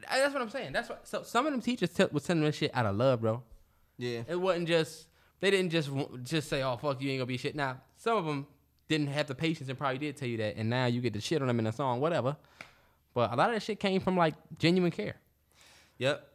That's 0.09 0.33
what 0.33 0.41
I'm 0.43 0.49
saying. 0.49 0.73
That's 0.73 0.89
what. 0.89 1.07
So 1.07 1.23
some 1.23 1.45
of 1.47 1.53
them 1.53 1.61
teachers 1.61 1.91
t- 1.91 2.07
was 2.11 2.25
telling 2.25 2.43
this 2.43 2.57
shit 2.57 2.71
out 2.75 2.87
of 2.87 2.97
love, 2.97 3.21
bro. 3.21 3.43
Yeah. 3.99 4.23
It 4.27 4.37
wasn't 4.41 4.67
just 4.69 5.07
they 5.41 5.51
didn't 5.51 5.71
just 5.71 5.91
just 6.23 6.49
say, 6.49 6.63
"Oh 6.63 6.79
fuck, 6.79 7.01
you 7.03 7.11
ain't 7.11 7.19
gonna 7.19 7.27
be 7.27 7.37
shit." 7.37 7.55
Now 7.55 7.83
some 7.99 8.17
of 8.17 8.25
them 8.25 8.47
didn't 8.89 9.09
have 9.09 9.27
the 9.27 9.35
patience 9.35 9.69
and 9.69 9.77
probably 9.79 9.99
did 9.99 10.17
tell 10.17 10.27
you 10.29 10.39
that, 10.39 10.57
and 10.57 10.71
now 10.71 10.87
you 10.87 11.03
get 11.03 11.13
the 11.13 11.21
shit 11.21 11.43
on 11.43 11.49
them 11.49 11.59
in 11.59 11.67
a 11.67 11.73
song, 11.73 12.01
whatever. 12.01 12.35
But 13.13 13.31
a 13.33 13.37
lot 13.37 13.51
of 13.51 13.57
that 13.57 13.63
shit 13.63 13.79
came 13.79 14.01
from 14.01 14.17
like 14.17 14.35
genuine 14.59 14.91
care. 14.91 15.17
Yep. 15.99 16.27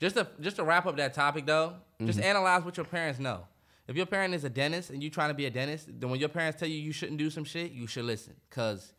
Just 0.00 0.16
to 0.16 0.26
just 0.40 0.56
to 0.56 0.64
wrap 0.64 0.86
up 0.86 0.96
that 0.96 1.12
topic 1.12 1.44
though, 1.44 1.74
just 2.00 2.18
Mm-hmm. 2.18 2.26
analyze 2.28 2.64
what 2.64 2.76
your 2.78 2.86
parents 2.86 3.20
know. 3.20 3.46
If 3.86 3.96
your 3.96 4.06
parent 4.06 4.34
is 4.34 4.44
a 4.44 4.50
dentist 4.50 4.90
and 4.90 5.02
you 5.02 5.10
trying 5.10 5.28
to 5.28 5.34
be 5.34 5.46
a 5.46 5.50
dentist, 5.50 5.88
then 6.00 6.10
when 6.10 6.18
your 6.20 6.28
parents 6.30 6.58
tell 6.58 6.68
you 6.68 6.76
you 6.76 6.92
shouldn't 6.92 7.18
do 7.18 7.28
some 7.30 7.44
shit, 7.44 7.72
you 7.72 7.86
should 7.86 8.04
listen, 8.06 8.34
cause 8.50 8.92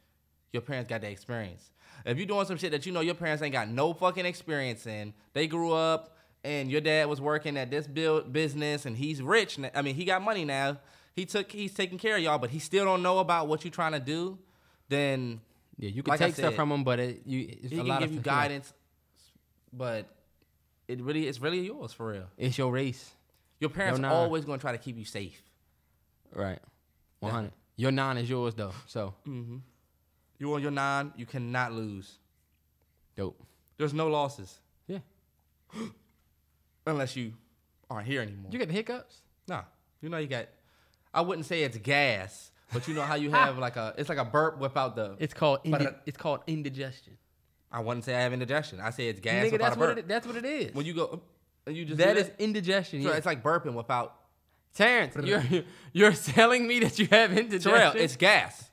your 0.51 0.61
parents 0.61 0.89
got 0.89 1.01
that 1.01 1.11
experience. 1.11 1.71
If 2.05 2.17
you're 2.17 2.27
doing 2.27 2.45
some 2.45 2.57
shit 2.57 2.71
that 2.71 2.85
you 2.85 2.91
know 2.91 2.99
your 3.01 3.15
parents 3.15 3.41
ain't 3.41 3.53
got 3.53 3.67
no 3.67 3.93
fucking 3.93 4.25
experience 4.25 4.85
in, 4.85 5.13
they 5.33 5.47
grew 5.47 5.71
up 5.73 6.15
and 6.43 6.69
your 6.69 6.81
dad 6.81 7.07
was 7.09 7.19
working 7.19 7.57
at 7.57 7.71
this 7.71 7.87
build 7.87 8.31
business 8.31 8.85
and 8.85 8.95
he's 8.95 9.21
rich. 9.21 9.57
I 9.73 9.81
mean, 9.81 9.95
he 9.95 10.05
got 10.05 10.21
money 10.21 10.45
now. 10.45 10.77
he 11.15 11.25
took 11.25 11.51
he's 11.51 11.73
taking 11.73 11.97
care 11.97 12.15
of 12.17 12.21
y'all, 12.21 12.37
but 12.37 12.51
he 12.51 12.59
still 12.59 12.85
don't 12.85 13.01
know 13.01 13.17
about 13.19 13.47
what 13.47 13.63
you're 13.63 13.71
trying 13.71 13.93
to 13.93 13.99
do, 13.99 14.37
then 14.87 15.41
Yeah, 15.79 15.89
you 15.89 16.03
can 16.03 16.11
Like 16.11 16.19
take 16.19 16.35
stuff 16.35 16.53
from 16.53 16.71
him, 16.71 16.83
but 16.83 16.99
it, 16.99 17.21
you 17.25 17.47
it's 17.49 17.69
he 17.71 17.75
a 17.77 17.79
can 17.79 17.87
lot 17.87 17.99
give 18.01 18.09
of 18.09 18.15
you 18.15 18.21
guidance. 18.21 18.71
But 19.73 20.05
it 20.87 21.01
really 21.01 21.27
it's 21.27 21.41
really 21.41 21.61
yours 21.65 21.91
for 21.91 22.09
real. 22.11 22.27
It's 22.37 22.57
your 22.57 22.71
race, 22.71 23.11
Your 23.59 23.69
parents 23.69 23.99
nah. 23.99 24.13
always 24.13 24.45
gonna 24.45 24.57
try 24.59 24.71
to 24.73 24.77
keep 24.77 24.97
you 24.97 25.05
safe. 25.05 25.41
right? 26.33 26.59
One 27.19 27.31
hundred. 27.31 27.51
Your 27.77 27.91
nine 27.91 28.17
is 28.17 28.29
yours 28.29 28.53
though, 28.55 28.73
so 28.87 29.13
mm-hmm. 29.27 29.57
You 30.37 30.53
on 30.53 30.61
your 30.61 30.71
nine, 30.71 31.13
you 31.15 31.25
cannot 31.25 31.71
lose. 31.73 32.17
dope. 33.15 33.41
There's 33.77 33.93
no 33.93 34.07
losses 34.07 34.59
Yeah, 34.87 34.99
unless 36.87 37.15
you 37.15 37.33
aren't 37.89 38.07
here 38.07 38.21
anymore. 38.21 38.51
you 38.51 38.59
get 38.59 38.67
the 38.67 38.73
hiccups. 38.73 39.21
Nah, 39.47 39.63
you 40.01 40.09
know 40.09 40.17
you 40.17 40.27
got. 40.27 40.47
I 41.13 41.21
wouldn't 41.21 41.45
say 41.45 41.63
it's 41.63 41.77
gas, 41.77 42.51
but 42.73 42.87
you 42.87 42.93
know 42.93 43.01
how 43.03 43.15
you 43.15 43.31
have 43.41 43.57
like 43.57 43.75
a 43.77 43.93
it's 43.97 44.09
like 44.09 44.17
a 44.17 44.25
burp 44.25 44.59
without 44.59 44.95
the. 44.95 45.15
It's 45.19 45.33
called 45.33 45.59
indi- 45.63 45.85
it- 45.85 45.97
it's 46.05 46.17
called 46.17 46.41
indigestion. 46.47 47.17
I 47.71 47.79
wouldn't 47.81 48.05
say 48.05 48.15
I 48.15 48.21
have 48.21 48.31
indigestion. 48.33 48.79
I 48.79 48.91
say 48.91 49.07
it's 49.09 49.19
gas 49.19 49.45
Nigga, 49.47 49.51
without 49.53 49.65
that's 49.65 49.75
a 49.75 49.79
what 49.79 49.97
it, 49.97 50.07
that's 50.07 50.27
what 50.27 50.35
it 50.37 50.45
is. 50.45 50.73
when 50.73 50.85
you 50.85 50.93
go, 50.93 51.21
and 51.65 51.75
you 51.75 51.85
just 51.85 51.97
that 51.97 52.15
do 52.15 52.43
indigestion. 52.43 53.01
So 53.03 53.09
yeah. 53.09 53.15
it's 53.15 53.25
like 53.25 53.43
burping 53.43 53.73
without. 53.73 54.15
Terrance, 54.73 55.15
you're 55.23 55.41
you're 55.93 56.11
telling 56.11 56.67
me 56.67 56.79
that 56.81 56.99
you 56.99 57.07
have 57.09 57.31
indigestion. 57.31 57.71
Terrell, 57.71 57.93
it's 57.95 58.17
gas. 58.17 58.69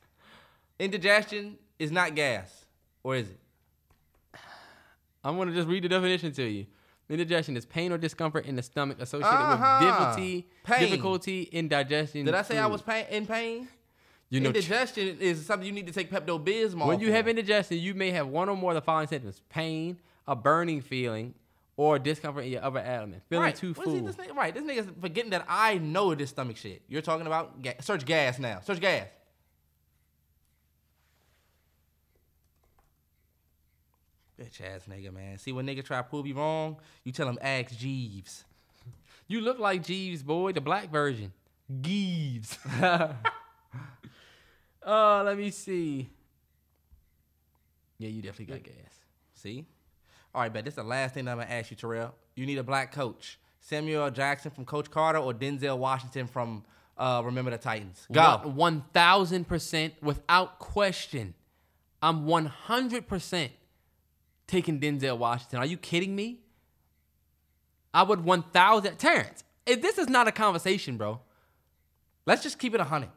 Indigestion 0.78 1.56
is 1.78 1.92
not 1.92 2.16
gas, 2.16 2.66
or 3.04 3.14
is 3.16 3.28
it? 3.28 3.38
I'm 5.24 5.36
gonna 5.36 5.52
just 5.52 5.68
read 5.68 5.84
the 5.84 5.88
definition 5.88 6.32
to 6.32 6.42
you. 6.42 6.66
Indigestion 7.08 7.56
is 7.56 7.66
pain 7.66 7.92
or 7.92 7.98
discomfort 7.98 8.46
in 8.46 8.56
the 8.56 8.62
stomach 8.62 8.96
associated 9.00 9.28
Uh-huh. 9.36 9.78
with 9.80 9.88
difficulty, 9.88 10.48
Pain. 10.64 10.80
difficulty 10.80 11.42
in 11.42 11.68
digestion. 11.68 12.24
Did 12.24 12.34
I 12.34 12.42
say 12.42 12.58
I 12.58 12.66
was 12.66 12.80
pain, 12.82 13.04
in 13.10 13.26
pain? 13.26 13.68
You 14.30 14.40
know, 14.40 14.46
indigestion 14.48 15.18
is 15.20 15.44
something 15.44 15.66
you 15.66 15.72
need 15.74 15.86
to 15.88 15.92
take 15.92 16.10
Pepto 16.10 16.42
Bismol. 16.42 16.86
when 16.86 17.00
you 17.00 17.08
for. 17.08 17.12
have 17.12 17.28
indigestion, 17.28 17.78
you 17.78 17.92
may 17.94 18.10
have 18.12 18.28
one 18.28 18.48
or 18.48 18.56
more 18.56 18.70
of 18.70 18.76
the 18.76 18.80
following 18.82 19.06
symptoms: 19.08 19.42
pain, 19.50 19.98
a 20.26 20.34
burning 20.34 20.80
feeling, 20.80 21.34
or 21.82 21.98
discomfort 21.98 22.44
in 22.44 22.52
your 22.52 22.64
upper 22.64 22.78
abdomen, 22.78 23.20
feeling 23.28 23.42
right. 23.46 23.56
too 23.56 23.72
What 23.72 23.86
is 23.88 23.92
he- 23.94 23.98
full. 23.98 24.06
this 24.06 24.16
nigga, 24.16 24.36
right, 24.36 24.54
this 24.54 24.62
nigga's 24.62 24.88
forgetting 25.00 25.30
that 25.30 25.44
I 25.48 25.78
know 25.78 26.14
this 26.14 26.30
stomach 26.30 26.56
shit. 26.56 26.82
You're 26.88 27.02
talking 27.02 27.26
about 27.26 27.60
ga- 27.60 27.80
search 27.80 28.04
gas 28.04 28.38
now. 28.38 28.60
Search 28.60 28.80
gas. 28.80 29.08
Bitch 34.40 34.60
ass 34.62 34.82
nigga, 34.88 35.12
man. 35.12 35.38
See 35.38 35.52
when 35.52 35.66
nigga 35.66 35.84
try 35.84 35.98
to 35.98 36.02
prove 36.04 36.26
you 36.26 36.34
wrong, 36.34 36.76
you 37.04 37.12
tell 37.12 37.28
him 37.28 37.38
ask 37.40 37.76
Jeeves. 37.76 38.44
You 39.28 39.40
look 39.40 39.58
like 39.58 39.82
Jeeves, 39.82 40.22
boy, 40.22 40.52
the 40.52 40.60
black 40.60 40.90
version. 40.90 41.32
Jeeves. 41.80 42.58
oh, 42.80 43.14
uh, 44.86 45.22
let 45.24 45.38
me 45.38 45.50
see. 45.50 46.10
Yeah, 47.98 48.08
you 48.08 48.22
definitely 48.22 48.54
got 48.54 48.62
gas. 48.64 48.94
See? 49.34 49.64
All 50.34 50.40
right, 50.42 50.52
bet 50.52 50.64
this 50.64 50.72
is 50.72 50.76
the 50.76 50.82
last 50.82 51.14
thing 51.14 51.28
I'm 51.28 51.38
gonna 51.38 51.50
ask 51.50 51.70
you, 51.70 51.76
Terrell. 51.76 52.14
You 52.34 52.46
need 52.46 52.58
a 52.58 52.62
black 52.62 52.92
coach. 52.92 53.38
Samuel 53.60 54.10
Jackson 54.10 54.50
from 54.50 54.64
Coach 54.64 54.90
Carter 54.90 55.18
or 55.18 55.32
Denzel 55.32 55.78
Washington 55.78 56.26
from 56.26 56.64
uh, 56.96 57.22
Remember 57.24 57.50
the 57.50 57.58
Titans. 57.58 58.06
Go. 58.10 58.40
One 58.44 58.84
thousand 58.92 59.46
percent, 59.46 59.94
without 60.02 60.58
question. 60.58 61.34
I'm 62.00 62.26
one 62.26 62.46
hundred 62.46 63.06
percent 63.06 63.52
taking 64.46 64.80
Denzel 64.80 65.18
Washington. 65.18 65.58
Are 65.58 65.66
you 65.66 65.76
kidding 65.76 66.16
me? 66.16 66.40
I 67.94 68.02
would 68.02 68.24
one 68.24 68.42
thousand. 68.42 68.96
Terrance, 68.96 69.44
if 69.66 69.82
this 69.82 69.98
is 69.98 70.08
not 70.08 70.26
a 70.28 70.32
conversation, 70.32 70.96
bro. 70.96 71.20
Let's 72.24 72.42
just 72.42 72.58
keep 72.58 72.74
it 72.74 72.80
a 72.80 72.84
hundred. 72.84 73.10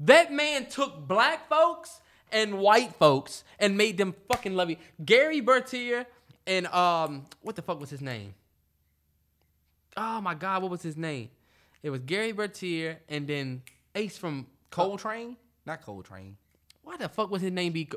That 0.00 0.32
man 0.32 0.66
took 0.66 1.08
black 1.08 1.48
folks 1.48 2.00
and 2.30 2.58
white 2.58 2.94
folks 2.94 3.44
and 3.58 3.76
made 3.76 3.98
them 3.98 4.14
fucking 4.30 4.54
love 4.54 4.70
you. 4.70 4.76
Gary 5.04 5.40
Bertier 5.40 6.06
and 6.46 6.66
um, 6.68 7.24
what 7.40 7.56
the 7.56 7.62
fuck 7.62 7.80
was 7.80 7.90
his 7.90 8.00
name? 8.00 8.34
Oh 9.96 10.20
my 10.20 10.34
God, 10.34 10.62
what 10.62 10.70
was 10.70 10.82
his 10.82 10.96
name? 10.96 11.30
It 11.82 11.90
was 11.90 12.00
Gary 12.00 12.32
Bertier 12.32 13.00
and 13.08 13.26
then 13.26 13.62
Ace 13.94 14.16
from 14.16 14.46
Coltrane? 14.70 15.36
Not 15.66 15.82
Coltrane. 15.82 16.36
Why 16.82 16.96
the 16.96 17.08
fuck 17.08 17.30
was 17.30 17.42
his 17.42 17.52
name 17.52 17.72
be? 17.72 17.88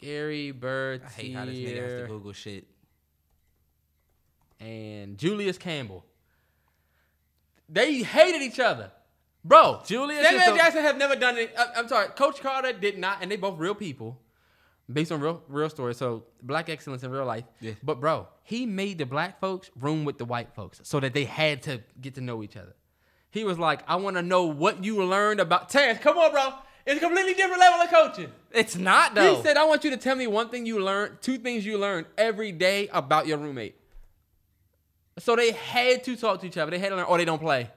Gary 0.00 0.50
Bertier 0.50 1.06
I 1.06 1.10
hate 1.10 1.34
how 1.34 1.44
this 1.44 1.58
nigga 1.58 1.82
has 1.82 2.02
to 2.02 2.06
Google 2.08 2.32
shit. 2.32 2.66
and 4.58 5.18
Julius 5.18 5.58
Campbell. 5.58 6.04
They 7.68 8.02
hated 8.02 8.42
each 8.42 8.58
other. 8.58 8.90
Bro, 9.44 9.82
Julius 9.86 10.26
Samuel 10.26 10.56
Jackson 10.56 10.82
have 10.82 10.98
never 10.98 11.16
done 11.16 11.38
it. 11.38 11.54
I, 11.56 11.78
am 11.78 11.88
sorry, 11.88 12.08
Coach 12.08 12.40
Carter 12.40 12.72
did 12.72 12.98
not, 12.98 13.18
and 13.22 13.30
they 13.30 13.36
both 13.36 13.58
real 13.58 13.74
people, 13.74 14.20
based 14.92 15.12
on 15.12 15.20
real 15.20 15.42
real 15.48 15.70
stories. 15.70 15.96
So 15.96 16.24
black 16.42 16.68
excellence 16.68 17.02
in 17.02 17.10
real 17.10 17.24
life. 17.24 17.44
Yeah. 17.60 17.72
But 17.82 18.00
bro, 18.00 18.28
he 18.42 18.66
made 18.66 18.98
the 18.98 19.06
black 19.06 19.40
folks 19.40 19.70
room 19.78 20.04
with 20.04 20.18
the 20.18 20.24
white 20.24 20.54
folks, 20.54 20.80
so 20.82 21.00
that 21.00 21.14
they 21.14 21.24
had 21.24 21.62
to 21.62 21.82
get 22.00 22.14
to 22.16 22.20
know 22.20 22.42
each 22.42 22.56
other. 22.56 22.74
He 23.30 23.44
was 23.44 23.58
like, 23.58 23.82
I 23.88 23.96
want 23.96 24.16
to 24.16 24.22
know 24.22 24.46
what 24.46 24.82
you 24.82 25.04
learned 25.04 25.40
about 25.40 25.68
Terrance. 25.68 26.00
Come 26.00 26.18
on, 26.18 26.32
bro. 26.32 26.52
It's 26.86 26.96
a 26.96 27.00
completely 27.00 27.34
different 27.34 27.60
level 27.60 27.80
of 27.80 27.90
coaching. 27.90 28.32
It's 28.52 28.74
not 28.74 29.14
though. 29.14 29.36
He 29.36 29.42
said, 29.42 29.56
I 29.56 29.64
want 29.64 29.84
you 29.84 29.90
to 29.90 29.96
tell 29.96 30.16
me 30.16 30.26
one 30.26 30.48
thing 30.48 30.66
you 30.66 30.82
learned, 30.82 31.18
two 31.20 31.38
things 31.38 31.64
you 31.64 31.78
learned 31.78 32.06
every 32.18 32.52
day 32.52 32.88
about 32.92 33.26
your 33.26 33.38
roommate. 33.38 33.76
So 35.18 35.36
they 35.36 35.52
had 35.52 36.02
to 36.04 36.16
talk 36.16 36.40
to 36.40 36.46
each 36.46 36.56
other. 36.56 36.70
They 36.70 36.78
had 36.78 36.88
to 36.88 36.96
learn, 36.96 37.04
or 37.04 37.18
they 37.18 37.24
don't 37.24 37.40
play. 37.40 37.70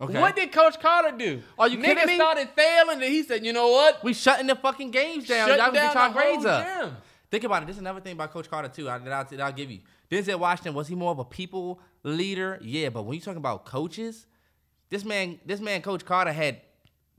Okay. 0.00 0.20
What 0.20 0.36
did 0.36 0.52
Coach 0.52 0.78
Carter 0.80 1.16
do? 1.16 1.42
Are 1.58 1.66
you 1.68 1.78
Niggas 1.78 1.84
kidding 1.84 2.06
me? 2.06 2.14
started 2.14 2.48
failing, 2.54 3.02
and 3.02 3.12
he 3.12 3.22
said, 3.24 3.44
you 3.44 3.52
know 3.52 3.68
what? 3.68 4.02
we 4.04 4.14
shutting 4.14 4.46
the 4.46 4.54
fucking 4.54 4.92
games 4.92 5.26
down. 5.26 5.48
Y'all 5.48 5.56
can 5.56 5.74
down 5.74 5.74
get 5.74 5.94
y'all 5.94 6.08
the 6.08 6.14
grades 6.14 6.44
whole 6.44 6.52
up. 6.52 6.66
gym. 6.82 6.96
Think 7.30 7.44
about 7.44 7.62
it. 7.64 7.66
This 7.66 7.74
is 7.76 7.80
another 7.80 8.00
thing 8.00 8.12
about 8.12 8.32
Coach 8.32 8.48
Carter 8.48 8.68
too. 8.68 8.88
I, 8.88 8.98
that, 8.98 9.12
I'll, 9.12 9.24
that 9.24 9.40
I'll 9.40 9.52
give 9.52 9.70
you. 9.70 9.80
Denzel 10.10 10.38
Washington 10.38 10.72
was 10.74 10.86
he 10.88 10.94
more 10.94 11.10
of 11.10 11.18
a 11.18 11.24
people 11.24 11.80
leader? 12.04 12.58
Yeah, 12.62 12.88
but 12.90 13.02
when 13.04 13.16
you 13.16 13.20
talking 13.20 13.36
about 13.38 13.64
coaches, 13.66 14.26
this 14.88 15.04
man, 15.04 15.38
this 15.44 15.60
man, 15.60 15.82
Coach 15.82 16.04
Carter 16.04 16.32
had 16.32 16.60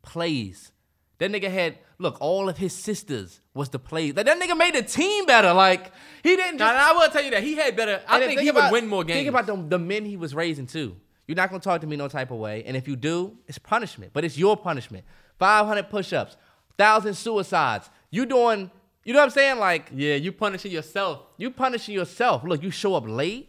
plays. 0.02 0.72
That 1.20 1.32
nigga 1.32 1.52
had 1.52 1.78
look. 1.98 2.18
All 2.22 2.48
of 2.48 2.58
his 2.58 2.74
sisters 2.74 3.42
was 3.54 3.70
the 3.70 3.78
plays. 3.80 4.16
Like 4.16 4.26
that 4.26 4.40
nigga 4.40 4.58
made 4.58 4.74
the 4.74 4.84
team 4.84 5.26
better. 5.26 5.54
Like 5.54 5.92
he 6.24 6.36
didn't. 6.36 6.58
Now, 6.58 6.72
Just, 6.72 6.90
I 6.90 6.94
will 6.94 7.10
tell 7.12 7.24
you 7.24 7.32
that 7.32 7.44
he 7.44 7.56
had 7.56 7.76
better. 7.76 8.02
I 8.08 8.14
and 8.16 8.22
then 8.24 8.30
think 8.30 8.42
he 8.42 8.48
about- 8.48 8.72
would 8.72 8.82
win 8.82 8.90
more 8.90 9.04
games. 9.04 9.18
Think 9.18 9.28
about 9.30 9.46
the, 9.46 9.56
the 9.78 9.80
men 9.80 10.06
he 10.06 10.16
was 10.16 10.34
raising 10.34 10.66
too. 10.66 10.96
You're 11.30 11.36
not 11.36 11.52
gonna 11.52 11.62
talk 11.62 11.82
to 11.82 11.88
me 11.88 11.96
no 11.96 12.08
type 12.08 12.32
of 12.32 12.40
way, 12.40 12.64
and 12.64 12.76
if 12.76 12.88
you 12.88 12.96
do, 12.96 13.38
it's 13.46 13.60
punishment. 13.60 14.14
But 14.14 14.26
it's 14.26 14.36
your 14.36 14.58
punishment. 14.58 15.06
500 15.38 15.88
push-ups, 15.88 16.36
thousand 16.76 17.14
suicides. 17.14 17.88
You 18.10 18.26
doing? 18.26 18.72
You 19.04 19.14
know 19.14 19.20
what 19.20 19.26
I'm 19.26 19.30
saying? 19.30 19.60
Like 19.60 19.92
yeah, 19.94 20.16
you 20.16 20.32
punishing 20.32 20.72
yourself. 20.72 21.22
you 21.38 21.52
punishing 21.52 21.94
yourself. 21.94 22.44
Look, 22.44 22.64
you 22.64 22.72
show 22.72 22.96
up 22.96 23.04
late. 23.08 23.48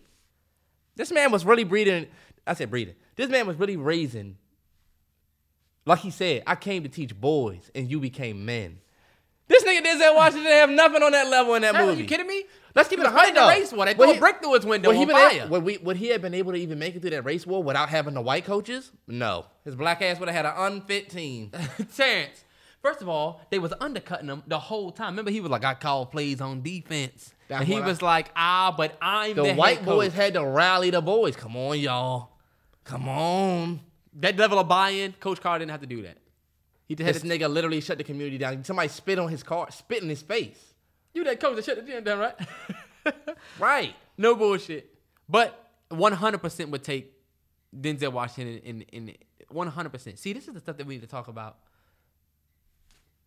This 0.94 1.10
man 1.10 1.32
was 1.32 1.46
really 1.46 1.64
breeding. 1.64 2.08
I 2.46 2.52
said 2.52 2.68
breeding. 2.68 2.96
This 3.16 3.30
man 3.30 3.46
was 3.46 3.56
really 3.56 3.78
raising. 3.78 4.36
Like 5.86 6.00
he 6.00 6.10
said, 6.10 6.42
I 6.46 6.56
came 6.56 6.82
to 6.82 6.90
teach 6.90 7.18
boys, 7.18 7.70
and 7.74 7.90
you 7.90 7.98
became 7.98 8.44
men. 8.44 8.80
This 9.48 9.64
nigga 9.64 9.86
Denzel 9.86 10.16
Washington 10.16 10.44
didn't 10.44 10.58
have 10.58 10.70
nothing 10.70 11.02
on 11.02 11.12
that 11.12 11.28
level 11.28 11.54
in 11.54 11.62
that 11.62 11.74
movie. 11.74 12.00
Are 12.00 12.02
you 12.02 12.04
kidding 12.04 12.26
me? 12.26 12.44
Let's 12.74 12.88
keep 12.88 12.98
it 13.00 13.06
a 13.06 13.10
hundred 13.10 13.40
race 13.48 13.72
war. 13.72 13.84
They 13.86 13.94
threw 13.94 14.10
a 14.10 14.14
he- 14.14 14.18
brick 14.20 14.40
through 14.40 14.54
his 14.54 14.64
window 14.64 14.88
would 14.90 14.96
he 14.96 15.02
on 15.02 15.08
been 15.08 15.16
fire. 15.16 15.40
able- 15.42 15.48
Would, 15.50 15.62
we, 15.64 15.78
would 15.78 15.96
he 15.96 16.08
have 16.08 16.22
been 16.22 16.34
able 16.34 16.52
to 16.52 16.58
even 16.58 16.78
make 16.78 16.94
it 16.94 17.00
through 17.00 17.10
that 17.10 17.24
race 17.24 17.46
war 17.46 17.62
without 17.62 17.88
having 17.88 18.14
the 18.14 18.20
white 18.20 18.44
coaches? 18.44 18.92
No. 19.08 19.46
His 19.64 19.74
black 19.74 20.00
ass 20.02 20.20
would 20.20 20.28
have 20.28 20.36
had 20.36 20.46
an 20.46 20.72
unfit 20.72 21.10
team. 21.10 21.50
Terrance. 21.96 22.44
First 22.82 23.02
of 23.02 23.08
all, 23.08 23.42
they 23.50 23.58
was 23.58 23.74
undercutting 23.80 24.28
him 24.28 24.42
the 24.46 24.58
whole 24.58 24.90
time. 24.90 25.08
Remember, 25.12 25.30
he 25.30 25.40
was 25.42 25.50
like, 25.50 25.64
"I 25.64 25.74
call 25.74 26.06
plays 26.06 26.40
on 26.40 26.62
defense," 26.62 27.34
That's 27.48 27.60
and 27.60 27.68
he 27.68 27.76
I- 27.76 27.86
was 27.86 28.00
like, 28.00 28.30
"Ah, 28.34 28.72
but 28.74 28.96
I'm 29.02 29.36
the, 29.36 29.42
The 29.42 29.54
white 29.54 29.84
boys 29.84 30.14
had 30.14 30.32
to 30.34 30.44
rally 30.46 30.88
the 30.90 31.02
boys. 31.02 31.36
Come 31.36 31.56
on, 31.56 31.78
y'all. 31.78 32.30
Come 32.84 33.06
on. 33.08 33.80
that 34.14 34.36
level 34.38 34.58
of 34.58 34.66
buy-in. 34.68 35.12
Coach 35.20 35.40
Carter 35.42 35.58
didn't 35.60 35.72
have 35.72 35.82
to 35.82 35.86
do 35.86 36.02
that. 36.02 36.16
He 36.86 36.94
just 36.94 37.06
had 37.06 37.14
This 37.16 37.22
to, 37.22 37.28
nigga 37.28 37.52
literally 37.52 37.80
shut 37.82 37.98
the 37.98 38.04
community 38.04 38.38
down. 38.38 38.64
Somebody 38.64 38.88
spit 38.88 39.18
on 39.18 39.28
his 39.28 39.42
car, 39.42 39.70
spit 39.70 40.02
in 40.02 40.08
his 40.08 40.22
face. 40.22 40.69
You 41.14 41.24
that 41.24 41.40
coach 41.40 41.56
that 41.56 41.64
shut 41.64 41.76
the 41.76 41.82
gym 41.82 42.04
down, 42.04 42.18
right? 42.18 42.34
Right. 43.58 43.94
no 44.18 44.34
bullshit. 44.36 44.94
But 45.28 45.70
100% 45.90 46.68
would 46.70 46.84
take 46.84 47.12
Denzel 47.74 48.12
Washington 48.12 48.58
in, 48.58 48.82
in, 48.92 49.08
in 49.08 49.16
100%. 49.54 50.18
See, 50.18 50.32
this 50.32 50.46
is 50.48 50.54
the 50.54 50.60
stuff 50.60 50.76
that 50.76 50.86
we 50.86 50.94
need 50.94 51.00
to 51.00 51.06
talk 51.06 51.28
about 51.28 51.56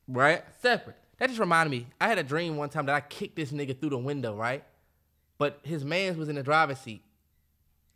Right. 0.08 0.44
separate. 0.62 0.98
That 1.18 1.28
just 1.28 1.40
reminded 1.40 1.72
me. 1.72 1.88
I 2.00 2.08
had 2.08 2.18
a 2.18 2.24
dream 2.24 2.58
one 2.58 2.70
time 2.70 2.86
that 2.88 2.96
I 2.96 3.02
kicked 3.02 3.36
this 3.36 3.52
nigga 3.52 3.80
through 3.80 3.92
the 3.92 3.98
window, 3.98 4.36
right? 4.36 4.64
But 5.38 5.60
his 5.64 5.84
man's 5.86 6.18
was 6.18 6.30
in 6.30 6.36
the 6.36 6.44
driver's 6.44 6.80
seat. 6.80 7.04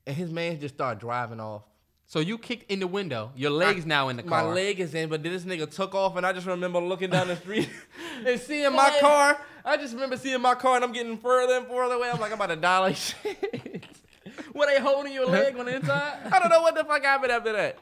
And 0.05 0.15
his 0.15 0.31
man 0.31 0.59
just 0.59 0.75
started 0.75 0.99
driving 0.99 1.39
off. 1.39 1.63
So 2.09 2.21
you 2.21 2.37
kicked 2.37 2.71
in 2.71 2.79
the 2.79 2.87
window. 2.87 3.33
Your 3.35 3.51
legs 3.51 3.85
now 3.85 4.07
in 4.07 4.15
the 4.15 4.23
car. 4.23 4.45
My 4.45 4.53
leg 4.53 4.79
is 4.79 4.95
in, 4.95 5.09
but 5.09 5.23
then 5.23 5.33
this 5.33 5.43
nigga 5.43 5.69
took 5.69 5.93
off, 5.93 6.15
and 6.15 6.25
I 6.25 6.31
just 6.31 6.47
remember 6.47 6.79
looking 6.79 7.09
down 7.09 7.27
the 7.27 7.35
street 7.43 7.69
and 8.25 8.39
seeing 8.39 8.71
my 8.73 8.97
car. 9.01 9.37
I 9.65 9.75
just 9.75 9.93
remember 9.93 10.15
seeing 10.15 10.41
my 10.41 10.55
car, 10.55 10.77
and 10.77 10.85
I'm 10.85 10.93
getting 10.93 11.17
further 11.17 11.55
and 11.55 11.67
further 11.67 11.95
away. 11.95 12.09
I'm 12.09 12.17
like, 12.21 12.31
I'm 12.31 12.37
about 12.37 12.47
to 12.47 12.55
die 12.55 12.79
like 12.79 12.95
shit. 12.95 13.85
Were 14.53 14.65
they 14.67 14.79
holding 14.79 15.11
your 15.11 15.25
leg 15.25 15.57
on 15.57 15.65
the 15.65 15.75
inside? 15.75 16.19
I 16.31 16.39
don't 16.39 16.49
know 16.49 16.61
what 16.61 16.75
the 16.75 16.85
fuck 16.85 17.03
happened 17.03 17.31
after 17.33 17.51
that. 17.51 17.77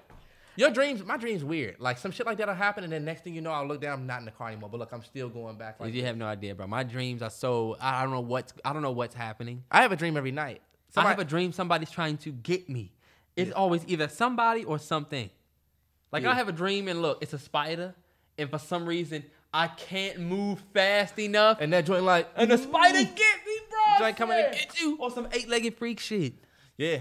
Your 0.55 0.71
dreams, 0.71 1.05
my 1.05 1.17
dreams 1.17 1.43
weird. 1.43 1.79
Like 1.79 1.99
some 1.99 2.09
shit 2.09 2.25
like 2.25 2.39
that'll 2.39 2.55
happen, 2.55 2.83
and 2.83 2.91
then 2.91 3.05
next 3.05 3.23
thing 3.23 3.35
you 3.35 3.41
know, 3.41 3.51
I'll 3.51 3.67
look 3.67 3.81
down, 3.81 3.99
I'm 3.99 4.07
not 4.07 4.19
in 4.19 4.25
the 4.25 4.31
car 4.31 4.47
anymore. 4.47 4.69
But 4.71 4.79
look, 4.79 4.91
I'm 4.91 5.03
still 5.03 5.29
going 5.29 5.57
back. 5.57 5.79
Like 5.79 5.93
you 5.93 6.03
have 6.03 6.17
no 6.17 6.25
idea, 6.25 6.55
bro. 6.55 6.65
My 6.65 6.81
dreams 6.81 7.21
are 7.21 7.29
so 7.29 7.77
I 7.79 8.01
don't 8.01 8.11
know 8.11 8.21
what's 8.21 8.53
I 8.63 8.73
don't 8.73 8.81
know 8.81 8.91
what's 8.91 9.13
happening. 9.13 9.63
I 9.69 9.83
have 9.83 9.91
a 9.91 9.95
dream 9.95 10.17
every 10.17 10.31
night. 10.31 10.63
I 10.97 11.09
have 11.09 11.19
a 11.19 11.25
dream 11.25 11.51
somebody's 11.51 11.91
trying 11.91 12.17
to 12.19 12.31
get 12.31 12.69
me. 12.69 12.94
It's 13.35 13.51
always 13.51 13.83
either 13.87 14.07
somebody 14.07 14.63
or 14.63 14.79
something. 14.79 15.29
Like 16.11 16.23
Yeah. 16.23 16.31
I 16.31 16.35
have 16.35 16.47
a 16.47 16.53
dream 16.53 16.87
and 16.87 17.01
look, 17.01 17.21
it's 17.21 17.33
a 17.33 17.39
spider, 17.39 17.93
and 18.37 18.49
for 18.49 18.59
some 18.59 18.85
reason 18.85 19.23
I 19.53 19.67
can't 19.67 20.19
move 20.19 20.61
fast 20.73 21.17
enough, 21.19 21.59
and 21.61 21.71
that 21.73 21.85
joint 21.85 22.03
like, 22.03 22.29
and 22.35 22.51
the 22.51 22.57
spider 22.57 22.99
get 23.03 23.37
me, 23.45 23.57
bro. 23.69 23.79
Joint 24.05 24.17
coming 24.17 24.37
to 24.37 24.51
get 24.51 24.79
you. 24.79 24.97
or 24.99 25.09
some 25.11 25.27
eight-legged 25.31 25.77
freak 25.77 25.99
shit. 25.99 26.33
yeah. 26.77 26.99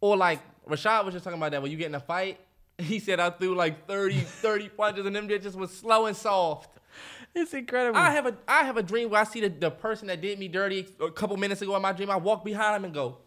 Or 0.00 0.16
like 0.16 0.40
Rashad 0.68 1.04
was 1.04 1.14
just 1.14 1.24
talking 1.24 1.38
about 1.38 1.52
that 1.52 1.62
when 1.62 1.70
you 1.70 1.76
get 1.76 1.86
in 1.86 1.94
a 1.94 2.00
fight. 2.00 2.38
He 2.78 2.98
said 2.98 3.20
I 3.20 3.30
threw 3.30 3.54
like 3.54 3.86
30, 3.86 4.18
30 4.20 4.68
punches, 4.70 5.06
and 5.06 5.14
them 5.14 5.28
bitches 5.28 5.54
was 5.54 5.70
slow 5.72 6.06
and 6.06 6.16
soft. 6.16 6.76
It's 7.32 7.54
incredible. 7.54 7.96
I 7.98 8.10
have 8.10 8.26
a 8.26 8.36
I 8.48 8.64
have 8.64 8.76
a 8.76 8.82
dream 8.82 9.10
where 9.10 9.20
I 9.20 9.24
see 9.24 9.40
the, 9.40 9.48
the 9.48 9.70
person 9.70 10.08
that 10.08 10.20
did 10.20 10.38
me 10.38 10.48
dirty 10.48 10.86
a 11.00 11.10
couple 11.10 11.36
minutes 11.36 11.62
ago 11.62 11.74
in 11.76 11.82
my 11.82 11.92
dream. 11.92 12.10
I 12.10 12.16
walk 12.16 12.44
behind 12.44 12.76
him 12.76 12.84
and 12.84 12.94
go, 12.94 13.18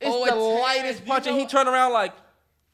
"It's 0.00 0.10
Oh, 0.10 0.24
the 0.24 0.32
it's 0.32 0.62
lightest 0.62 1.00
you 1.00 1.06
punch," 1.06 1.26
and 1.26 1.36
he 1.38 1.46
turned 1.46 1.68
around 1.68 1.92
like, 1.92 2.12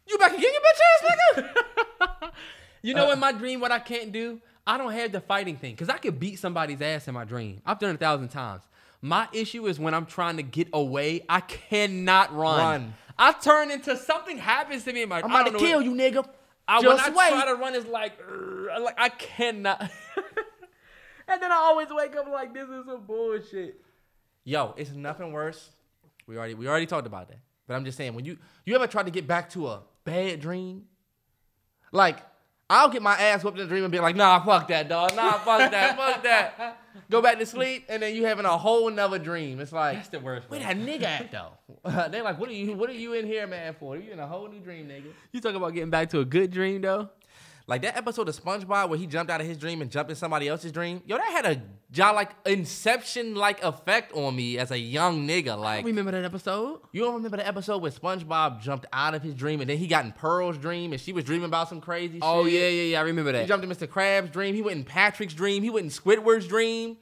"You 0.09 0.19
back 0.19 0.33
again, 0.33 0.53
you 0.53 0.61
bitch 0.61 1.09
ass 1.11 1.37
nigga." 1.37 2.31
You 2.83 2.95
know, 2.95 3.09
uh, 3.11 3.15
in 3.15 3.19
my 3.19 3.33
dream, 3.33 3.59
what 3.59 3.73
I 3.73 3.81
can't 3.81 4.13
do, 4.13 4.41
I 4.65 4.79
don't 4.79 4.93
have 4.93 5.11
the 5.11 5.21
fighting 5.21 5.57
thing 5.57 5.73
because 5.75 5.89
I 5.89 5.97
could 5.99 6.21
beat 6.21 6.39
somebody's 6.39 6.81
ass 6.81 7.09
in 7.09 7.15
my 7.15 7.25
dream. 7.25 7.61
I've 7.67 7.81
done 7.81 7.91
it 7.91 7.95
a 7.95 7.99
thousand 7.99 8.29
times. 8.29 8.63
My 9.03 9.27
issue 9.33 9.67
is 9.67 9.81
when 9.81 9.93
I'm 9.93 10.07
trying 10.07 10.37
to 10.37 10.45
get 10.45 10.69
away, 10.73 11.23
I 11.29 11.41
cannot 11.41 12.33
run. 12.33 12.59
Run. 12.61 12.95
I 13.19 13.33
turn 13.33 13.73
into 13.73 13.97
something 13.97 14.39
happens 14.39 14.85
to 14.85 14.93
me 14.93 15.03
in 15.03 15.09
my. 15.09 15.19
I'm 15.19 15.25
about 15.25 15.47
to 15.51 15.59
kill 15.59 15.79
what- 15.79 15.85
you, 15.85 15.93
nigga. 15.95 16.29
I, 16.69 16.77
when 16.81 16.97
Just 16.97 17.09
I 17.09 17.11
wait. 17.11 17.29
try 17.31 17.47
to 17.47 17.55
run, 17.55 17.75
it's 17.75 17.87
like, 17.89 18.13
uh, 18.21 18.81
like 18.81 18.97
I 18.99 19.09
cannot. 19.09 19.81
and 21.29 21.43
then 21.43 21.51
I 21.51 21.57
always 21.57 21.89
wake 21.91 22.15
up 22.15 22.29
like 22.29 22.55
this 22.55 22.69
is 22.69 22.87
some 22.87 23.03
bullshit. 23.05 23.81
Yo, 24.45 24.75
it's 24.77 24.91
nothing 24.93 25.33
worse. 25.33 25.71
We 26.27 26.37
already 26.37 26.55
we 26.55 26.69
already 26.69 26.87
talked 26.87 27.07
about 27.07 27.29
that. 27.29 27.39
But 27.67 27.75
I'm 27.75 27.85
just 27.85 27.97
saying, 27.97 28.15
when 28.15 28.25
you 28.25 28.39
you 28.65 28.75
ever 28.75 28.87
tried 28.87 29.07
to 29.07 29.13
get 29.13 29.27
back 29.27 29.51
to 29.51 29.69
a 29.69 29.83
bad 30.05 30.41
dream, 30.41 30.85
like 31.93 32.19
I'll 32.69 32.89
get 32.89 33.01
my 33.01 33.15
ass 33.15 33.45
whooped 33.45 33.59
in 33.59 33.65
a 33.65 33.69
dream 33.69 33.85
and 33.85 33.93
be 33.93 34.01
like, 34.01 34.17
nah, 34.17 34.45
fuck 34.45 34.67
that, 34.69 34.89
dog. 34.89 35.15
Nah, 35.15 35.33
fuck 35.39 35.71
that, 35.71 35.97
fuck 35.99 36.23
that. 36.25 36.79
Go 37.09 37.23
back 37.23 37.39
to 37.39 37.47
sleep, 37.47 37.85
and 37.89 38.03
then 38.03 38.17
you 38.17 38.25
having 38.25 38.45
a 38.45 38.57
whole 38.57 38.91
nother 38.91 39.21
dream. 39.21 39.61
It's 39.61 39.71
like 39.71 39.99
That's 39.99 40.09
the 40.09 40.19
worst. 40.19 40.51
Where 40.51 40.59
that 40.59 40.77
nigga 40.77 41.03
at 41.03 41.31
though? 41.31 41.53
They're 42.11 42.25
like, 42.25 42.41
what 42.41 42.49
are 42.49 42.53
you? 42.53 42.73
What 42.75 42.91
are 42.91 42.95
you 42.95 43.13
in 43.13 43.27
here, 43.27 43.47
man? 43.47 43.75
For 43.79 43.97
you 43.97 44.13
in 44.13 44.19
a 44.19 44.27
whole 44.27 44.49
new 44.49 44.59
dream, 44.59 44.89
nigga? 44.89 45.13
You 45.33 45.41
talk 45.41 45.55
about 45.55 45.75
getting 45.75 45.91
back 45.91 46.11
to 46.11 46.21
a 46.21 46.25
good 46.25 46.51
dream 46.51 46.81
though. 46.81 47.11
Like 47.69 47.83
that 47.83 47.97
episode 47.97 48.29
of 48.29 48.41
SpongeBob 48.41 48.89
where 48.91 48.99
he 48.99 49.09
jumped 49.09 49.29
out 49.33 49.41
of 49.41 49.47
his 49.49 49.57
dream 49.59 49.83
and 49.83 49.91
jumped 49.91 50.09
in 50.09 50.17
somebody 50.17 50.47
else's 50.47 50.71
dream. 50.71 51.03
Yo, 51.05 51.17
that 51.17 51.27
had 51.33 51.47
a 51.47 51.61
job 51.91 52.15
like 52.15 52.31
Inception 52.47 53.35
like 53.35 53.61
effect 53.65 54.13
on 54.13 54.37
me 54.37 54.57
as 54.57 54.71
a 54.71 54.79
young 54.79 55.27
nigga. 55.27 55.49
I 55.49 55.55
Like 55.55 55.85
remember 55.85 56.13
that 56.13 56.25
episode. 56.25 56.81
you 56.93 57.03
don't 57.03 57.15
remember 57.17 57.39
the 57.39 57.47
episode 57.47 57.83
where 57.83 57.91
SpongeBob 57.91 58.61
jumped 58.63 58.87
out 58.93 59.15
of 59.15 59.23
his 59.25 59.35
dream 59.35 59.61
and 59.61 59.69
then 59.69 59.79
he 59.79 59.89
got 59.89 60.05
in 60.05 60.13
Pearl's 60.13 60.59
dream 60.59 60.93
and 60.93 61.01
she 61.01 61.13
was 61.13 61.25
dreaming 61.25 61.47
about 61.47 61.69
some 61.69 61.81
crazy 61.81 62.21
Oh 62.23 62.45
shit. 62.45 62.53
yeah, 62.55 62.69
yeah, 62.69 62.83
yeah. 62.93 62.99
I 63.01 63.03
remember 63.03 63.33
that. 63.33 63.41
He 63.43 63.49
jumped 63.49 63.65
in 63.65 63.71
Mr. 63.73 63.89
Krabs' 63.89 64.31
dream. 64.31 64.55
He 64.55 64.63
went 64.63 64.79
in 64.79 64.85
Patrick's 64.85 65.35
dream. 65.35 65.65
He 65.65 65.71
went 65.71 65.85
in 65.87 65.91
Squidward's 65.91 66.47
dream. 66.47 66.99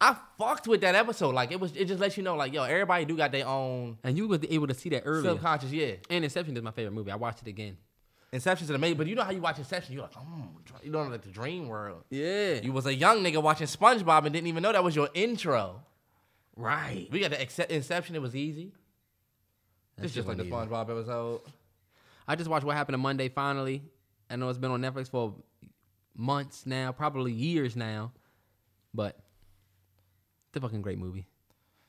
I 0.00 0.16
fucked 0.36 0.66
with 0.66 0.80
that 0.80 0.96
episode. 0.96 1.32
Like 1.32 1.52
it 1.52 1.60
was, 1.60 1.76
it 1.76 1.84
just 1.84 2.00
lets 2.00 2.16
you 2.16 2.24
know, 2.24 2.34
like 2.34 2.52
yo, 2.52 2.64
everybody 2.64 3.04
do 3.04 3.16
got 3.16 3.30
their 3.30 3.46
own 3.46 3.98
And 4.02 4.16
you 4.16 4.26
was 4.26 4.40
able 4.50 4.66
to 4.66 4.74
see 4.74 4.88
that 4.88 5.02
earlier. 5.04 5.30
subconscious. 5.30 5.70
Yeah, 5.70 5.92
And 6.10 6.24
Inception 6.24 6.56
is 6.56 6.62
my 6.64 6.72
favorite 6.72 6.90
movie. 6.92 7.12
I 7.12 7.16
watched 7.16 7.42
it 7.42 7.46
again. 7.48 7.76
Inception's 8.32 8.70
an 8.70 8.76
amazing. 8.76 8.96
But 8.96 9.06
you 9.08 9.14
know 9.14 9.22
how 9.22 9.30
you 9.30 9.40
watch 9.40 9.58
Inception, 9.58 9.92
you're 9.94 10.02
like, 10.02 10.12
oh, 10.16 10.48
you 10.82 10.90
know, 10.90 11.02
like 11.02 11.22
the 11.22 11.28
dream 11.30 11.68
world. 11.68 12.04
Yeah. 12.10 12.54
You 12.62 12.72
was 12.72 12.86
a 12.86 12.94
young 12.94 13.22
nigga 13.22 13.42
watching 13.42 13.66
SpongeBob 13.66 14.24
and 14.24 14.32
didn't 14.32 14.46
even 14.48 14.62
know 14.62 14.72
that 14.72 14.82
was 14.84 14.96
your 14.96 15.08
intro. 15.14 15.82
right. 16.56 17.08
We 17.10 17.20
got 17.20 17.30
the 17.30 17.40
Excep- 17.40 17.70
Inception. 17.70 18.14
It 18.16 18.22
was 18.22 18.34
easy. 18.34 18.72
That 19.96 20.04
It's 20.06 20.14
just 20.14 20.26
like 20.26 20.38
the 20.38 20.44
easy. 20.44 20.52
SpongeBob 20.52 20.90
episode. 20.90 21.40
I 22.26 22.36
just 22.36 22.48
watched 22.48 22.64
What 22.64 22.76
Happened 22.76 22.94
to 22.94 22.98
Monday 22.98 23.28
finally. 23.28 23.82
I 24.30 24.36
know 24.36 24.48
it's 24.48 24.58
been 24.58 24.70
on 24.70 24.80
Netflix 24.80 25.10
for 25.10 25.34
months 26.16 26.64
now, 26.64 26.92
probably 26.92 27.32
years 27.32 27.76
now. 27.76 28.12
But 28.94 29.18
it's 30.48 30.56
a 30.56 30.60
fucking 30.60 30.82
great 30.82 30.98
movie. 30.98 31.26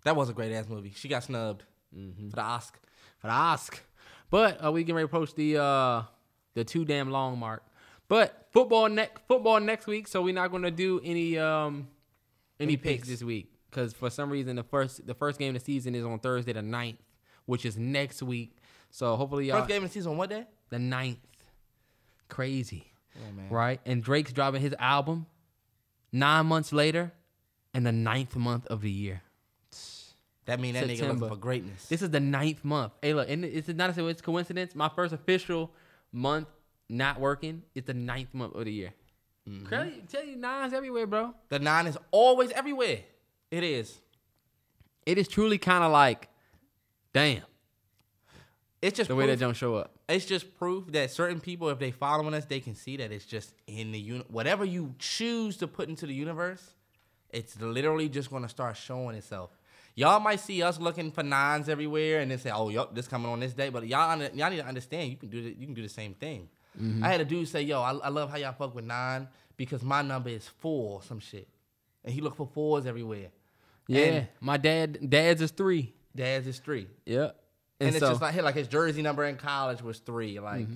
That 0.03 0.15
was 0.17 0.29
a 0.29 0.33
great 0.33 0.51
ass 0.51 0.67
movie. 0.67 0.91
She 0.95 1.07
got 1.07 1.23
snubbed 1.23 1.63
Mm-hmm. 1.95 2.29
for 2.31 2.35
the 2.37 2.41
Oscar. 2.41 2.79
For 3.19 3.27
the 3.27 3.33
Oscar. 3.33 3.77
But 4.31 4.65
uh, 4.65 4.71
we 4.71 4.83
can 4.83 4.95
ready 4.95 5.03
to 5.03 5.05
approach 5.05 5.35
the 5.35 5.57
uh 5.61 6.01
the 6.53 6.63
two 6.63 6.85
damn 6.85 7.11
long 7.11 7.37
mark. 7.39 7.63
But 8.07 8.47
football 8.51 8.89
next 8.89 9.21
football 9.27 9.59
next 9.59 9.87
week, 9.87 10.07
so 10.07 10.21
we're 10.21 10.33
not 10.33 10.51
gonna 10.51 10.71
do 10.71 10.99
any 11.03 11.37
um 11.37 11.87
any, 12.59 12.73
Any 12.73 12.77
picks. 12.77 12.97
picks. 12.97 13.07
this 13.09 13.23
week. 13.23 13.49
Cause 13.71 13.93
for 13.93 14.09
some 14.09 14.29
reason 14.29 14.55
the 14.55 14.63
first 14.63 15.05
the 15.07 15.13
first 15.15 15.39
game 15.39 15.55
of 15.55 15.61
the 15.61 15.65
season 15.65 15.95
is 15.95 16.05
on 16.05 16.19
Thursday 16.19 16.53
the 16.53 16.59
9th, 16.61 16.97
which 17.45 17.65
is 17.65 17.77
next 17.77 18.21
week. 18.21 18.57
So 18.91 19.15
hopefully 19.15 19.47
y'all 19.47 19.57
First 19.59 19.69
game 19.69 19.83
of 19.83 19.89
the 19.89 19.93
season 19.93 20.11
on 20.11 20.17
what 20.17 20.29
day? 20.29 20.45
the 20.69 20.77
9th. 20.77 21.17
Crazy. 22.29 22.85
Man. 23.35 23.47
right? 23.49 23.79
And 23.85 24.03
Drake's 24.03 24.33
dropping 24.33 24.61
his 24.61 24.73
album 24.79 25.27
nine 26.11 26.45
months 26.47 26.73
later, 26.73 27.11
in 27.73 27.83
the 27.83 27.91
ninth 27.91 28.35
month 28.35 28.65
of 28.67 28.81
the 28.81 28.89
year. 28.89 29.21
That 30.45 30.59
means 30.59 30.73
that 30.75 30.85
nigga 30.85 30.97
September. 30.97 31.13
looking 31.25 31.29
for 31.29 31.35
greatness. 31.41 31.85
This 31.87 32.01
is 32.01 32.09
the 32.09 32.19
ninth 32.19 32.63
month. 32.65 32.93
Hey, 33.01 33.13
look, 33.13 33.29
and 33.29 33.45
it's 33.45 33.67
not 33.69 33.95
a 33.97 34.07
it's 34.07 34.21
coincidence. 34.21 34.75
My 34.75 34.89
first 34.89 35.13
official 35.13 35.71
month 36.13 36.47
not 36.89 37.19
working 37.19 37.63
is 37.75 37.83
the 37.83 37.93
ninth 37.93 38.33
month 38.33 38.55
of 38.55 38.63
the 38.65 38.71
year. 38.71 38.93
Mm-hmm. 39.49 39.65
Crazy, 39.65 40.03
tell 40.09 40.23
you 40.23 40.37
nines 40.37 40.71
everywhere, 40.73 41.05
bro. 41.07 41.33
the 41.49 41.59
nine 41.59 41.87
is 41.87 41.97
always 42.11 42.51
everywhere. 42.51 42.99
It 43.51 43.63
is. 43.63 43.99
It 45.05 45.17
is 45.17 45.27
truly 45.27 45.57
kind 45.57 45.83
of 45.83 45.91
like, 45.91 46.29
damn, 47.13 47.41
It's 48.81 48.95
just 48.95 49.09
the 49.09 49.15
way 49.15 49.25
proof, 49.25 49.39
that 49.39 49.45
don't 49.45 49.53
show 49.55 49.75
up. 49.75 49.91
it's 50.07 50.25
just 50.25 50.57
proof 50.57 50.91
that 50.93 51.11
certain 51.11 51.39
people, 51.41 51.69
if 51.69 51.79
they 51.79 51.91
following 51.91 52.33
us, 52.33 52.45
they 52.45 52.61
can 52.61 52.73
see 52.75 52.95
that 52.97 53.11
it's 53.11 53.25
just 53.25 53.53
in 53.67 53.91
the 53.91 53.99
uni- 53.99 54.25
whatever 54.29 54.63
you 54.63 54.95
choose 54.99 55.57
to 55.57 55.67
put 55.67 55.89
into 55.89 56.05
the 56.05 56.13
universe, 56.13 56.73
it's 57.29 57.59
literally 57.59 58.07
just 58.07 58.29
gonna 58.31 58.47
start 58.47 58.77
showing 58.77 59.15
itself. 59.17 59.49
Y'all 59.95 60.19
might 60.19 60.39
see 60.39 60.63
us 60.63 60.79
looking 60.79 61.11
for 61.11 61.21
nines 61.23 61.69
everywhere 61.69 62.19
and 62.21 62.31
then 62.31 62.39
say, 62.39 62.49
"Oh, 62.49 62.69
yup, 62.69 62.95
this 62.95 63.07
coming 63.07 63.31
on 63.31 63.39
this 63.39 63.53
day." 63.53 63.69
But 63.69 63.85
y'all, 63.87 64.09
under- 64.09 64.31
y'all 64.33 64.49
need 64.49 64.57
to 64.57 64.65
understand, 64.65 65.11
you 65.11 65.17
can 65.17 65.29
do 65.29 65.43
the, 65.43 65.49
you 65.49 65.65
can 65.65 65.75
do 65.75 65.83
the 65.83 65.89
same 65.89 66.13
thing. 66.15 66.49
Mm-hmm. 66.81 67.03
I 67.03 67.09
had 67.09 67.21
a 67.21 67.25
dude 67.25 67.47
say, 67.47 67.61
"Yo, 67.61 67.79
I, 67.81 67.93
I 67.93 68.09
love 68.09 68.31
how 68.31 68.37
y'all 68.37 68.53
fuck 68.53 68.73
with 68.73 68.85
nine 68.85 69.27
because 69.55 69.83
my 69.83 70.01
number 70.01 70.29
is 70.29 70.47
four, 70.47 70.95
or 70.95 71.03
some 71.03 71.19
shit," 71.19 71.47
and 72.03 72.13
he 72.13 72.21
looked 72.21 72.37
for 72.37 72.47
fours 72.47 72.87
everywhere. 72.87 73.29
Yeah, 73.87 74.01
And 74.05 74.27
my 74.39 74.57
dad, 74.57 75.09
dad's 75.09 75.41
is 75.41 75.51
three. 75.51 75.93
Dad's 76.15 76.47
is 76.47 76.59
three. 76.59 76.87
Yeah, 77.05 77.19
And, 77.19 77.31
And, 77.81 77.89
it's 77.89 77.99
so, 77.99 78.09
just 78.09 78.21
like, 78.21 78.33
hey, 78.33 78.41
like 78.41 78.55
his 78.55 78.67
jersey 78.67 79.01
number 79.01 79.25
in 79.25 79.35
college 79.35 79.81
was 79.81 79.99
three. 79.99 80.39
Like, 80.39 80.61
mm-hmm. 80.61 80.75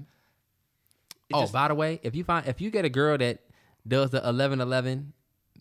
it 1.30 1.34
oh, 1.34 1.42
just- 1.42 1.54
by 1.54 1.70
the 1.70 1.76
way, 1.76 2.00
if 2.04 2.16
you 2.16 2.24
find 2.24 2.46
if 2.48 2.62
you 2.62 2.70
get 2.70 2.86
a 2.86 2.90
girl 2.90 3.18
that 3.18 3.40
does 3.88 4.12
the 4.12 4.28
eleven 4.28 4.62
eleven 4.62 5.14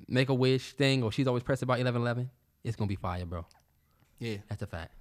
make 0.09 0.29
a 0.29 0.35
wish 0.35 0.73
thing, 0.73 1.03
or 1.03 1.13
she's 1.13 1.27
always 1.27 1.43
pressed 1.43 1.63
about 1.63 1.79
eleven 1.79 2.03
eleven, 2.03 2.31
it's 2.67 2.77
gonna 2.77 2.89
be 2.89 2.97
fire, 2.97 3.25
bro. 3.25 3.47
yeah, 4.19 4.37
That's 4.49 4.63
a 4.63 4.67
fact. 4.67 4.93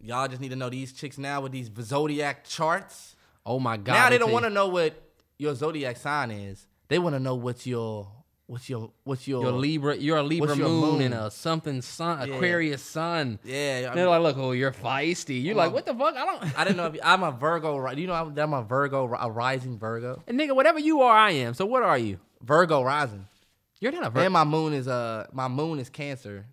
y'all 0.00 0.28
just 0.28 0.40
need 0.40 0.50
to 0.50 0.56
know 0.56 0.70
these 0.70 0.92
chicks 0.92 1.18
now 1.18 1.40
with 1.40 1.52
these 1.52 1.70
zodiac 1.80 2.44
charts. 2.44 3.16
Oh 3.44 3.58
my 3.58 3.76
god. 3.76 3.92
now 3.94 4.10
they 4.10 4.18
don't 4.18 4.32
want 4.32 4.44
to 4.44 4.50
know 4.50 4.68
what 4.68 4.94
your 5.38 5.54
zodiac 5.54 5.96
sign 5.96 6.30
is. 6.30 6.66
They 6.88 6.98
want 6.98 7.14
to 7.14 7.20
know 7.20 7.34
what's 7.34 7.66
your, 7.66 8.08
what's 8.46 8.68
your, 8.68 8.90
what's 9.04 9.26
your, 9.28 9.42
Your 9.42 9.52
Libra, 9.52 9.96
you're 9.96 10.16
a 10.18 10.22
Libra 10.22 10.54
moon, 10.56 10.80
moon? 10.80 11.02
and 11.02 11.14
a 11.14 11.30
something 11.30 11.82
sun, 11.82 12.28
Yeah. 12.28 12.34
Aquarius 12.36 12.82
sun. 12.82 13.38
Yeah, 13.44 13.88
I, 13.90 13.94
They're 13.94 14.08
like, 14.08 14.22
look, 14.22 14.36
oh, 14.38 14.52
you're 14.52 14.72
feisty. 14.72 15.42
You're 15.42 15.54
like, 15.54 15.72
what 15.72 15.86
the 15.86 15.94
fuck? 15.94 16.14
I 16.16 16.24
don't. 16.24 16.58
I 16.58 16.64
didn't 16.64 16.76
know. 16.76 16.86
If, 16.94 17.00
I'm 17.02 17.22
a 17.22 17.30
Virgo. 17.32 17.90
You 17.92 18.06
know 18.06 18.14
I'm, 18.14 18.38
I'm 18.38 18.52
a 18.54 18.62
Virgo, 18.62 19.04
a 19.14 19.30
rising 19.30 19.78
Virgo. 19.78 20.22
and 20.26 20.38
nigga, 20.38 20.54
whatever 20.54 20.78
you 20.78 21.02
are, 21.02 21.16
I 21.16 21.32
am. 21.32 21.54
So 21.54 21.66
what 21.66 21.82
are 21.82 21.98
you? 21.98 22.18
Virgo 22.42 22.82
rising. 22.82 23.26
You're 23.80 23.92
not 23.92 24.06
a 24.06 24.10
Virgo. 24.10 24.24
And 24.24 24.32
my 24.32 24.44
moon 24.44 24.72
is 24.72 24.88
uh, 24.88 25.26
my 25.32 25.48
moon 25.48 25.78
is 25.78 25.88
Cancer. 25.88 26.46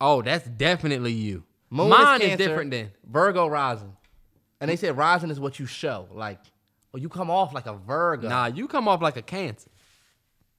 oh, 0.00 0.22
that's 0.22 0.46
definitely 0.46 1.12
you. 1.12 1.44
Moon 1.68 1.90
Mine 1.90 2.22
is, 2.22 2.32
is, 2.32 2.36
different 2.36 2.70
then. 2.70 2.90
Virgo 3.08 3.46
rising, 3.46 3.96
and 4.60 4.68
they 4.68 4.76
said 4.76 4.96
rising 4.96 5.30
is 5.30 5.38
what 5.38 5.58
you 5.60 5.66
show. 5.66 6.08
Like, 6.12 6.40
well, 6.92 7.00
you 7.00 7.08
come 7.08 7.30
off 7.30 7.54
like 7.54 7.66
a 7.66 7.74
Virgo. 7.74 8.28
Nah, 8.28 8.46
you 8.46 8.66
come 8.66 8.88
off 8.88 9.00
like 9.00 9.16
a 9.16 9.22
Cancer. 9.22 9.70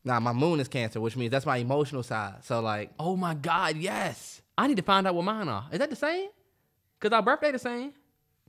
Nah, 0.03 0.19
my 0.19 0.33
moon 0.33 0.59
is 0.59 0.67
Cancer, 0.67 0.99
which 0.99 1.15
means 1.15 1.31
that's 1.31 1.45
my 1.45 1.57
emotional 1.57 2.03
side. 2.03 2.43
So 2.43 2.59
like, 2.61 2.91
Oh 2.99 3.15
my 3.15 3.33
God, 3.33 3.77
yes. 3.77 4.41
I 4.57 4.67
need 4.67 4.77
to 4.77 4.83
find 4.83 5.07
out 5.07 5.15
what 5.15 5.25
mine 5.25 5.47
are. 5.47 5.67
Is 5.71 5.79
that 5.79 5.89
the 5.89 5.95
same? 5.95 6.29
Cause 6.99 7.11
our 7.11 7.21
birthday 7.21 7.51
the 7.51 7.59
same. 7.59 7.93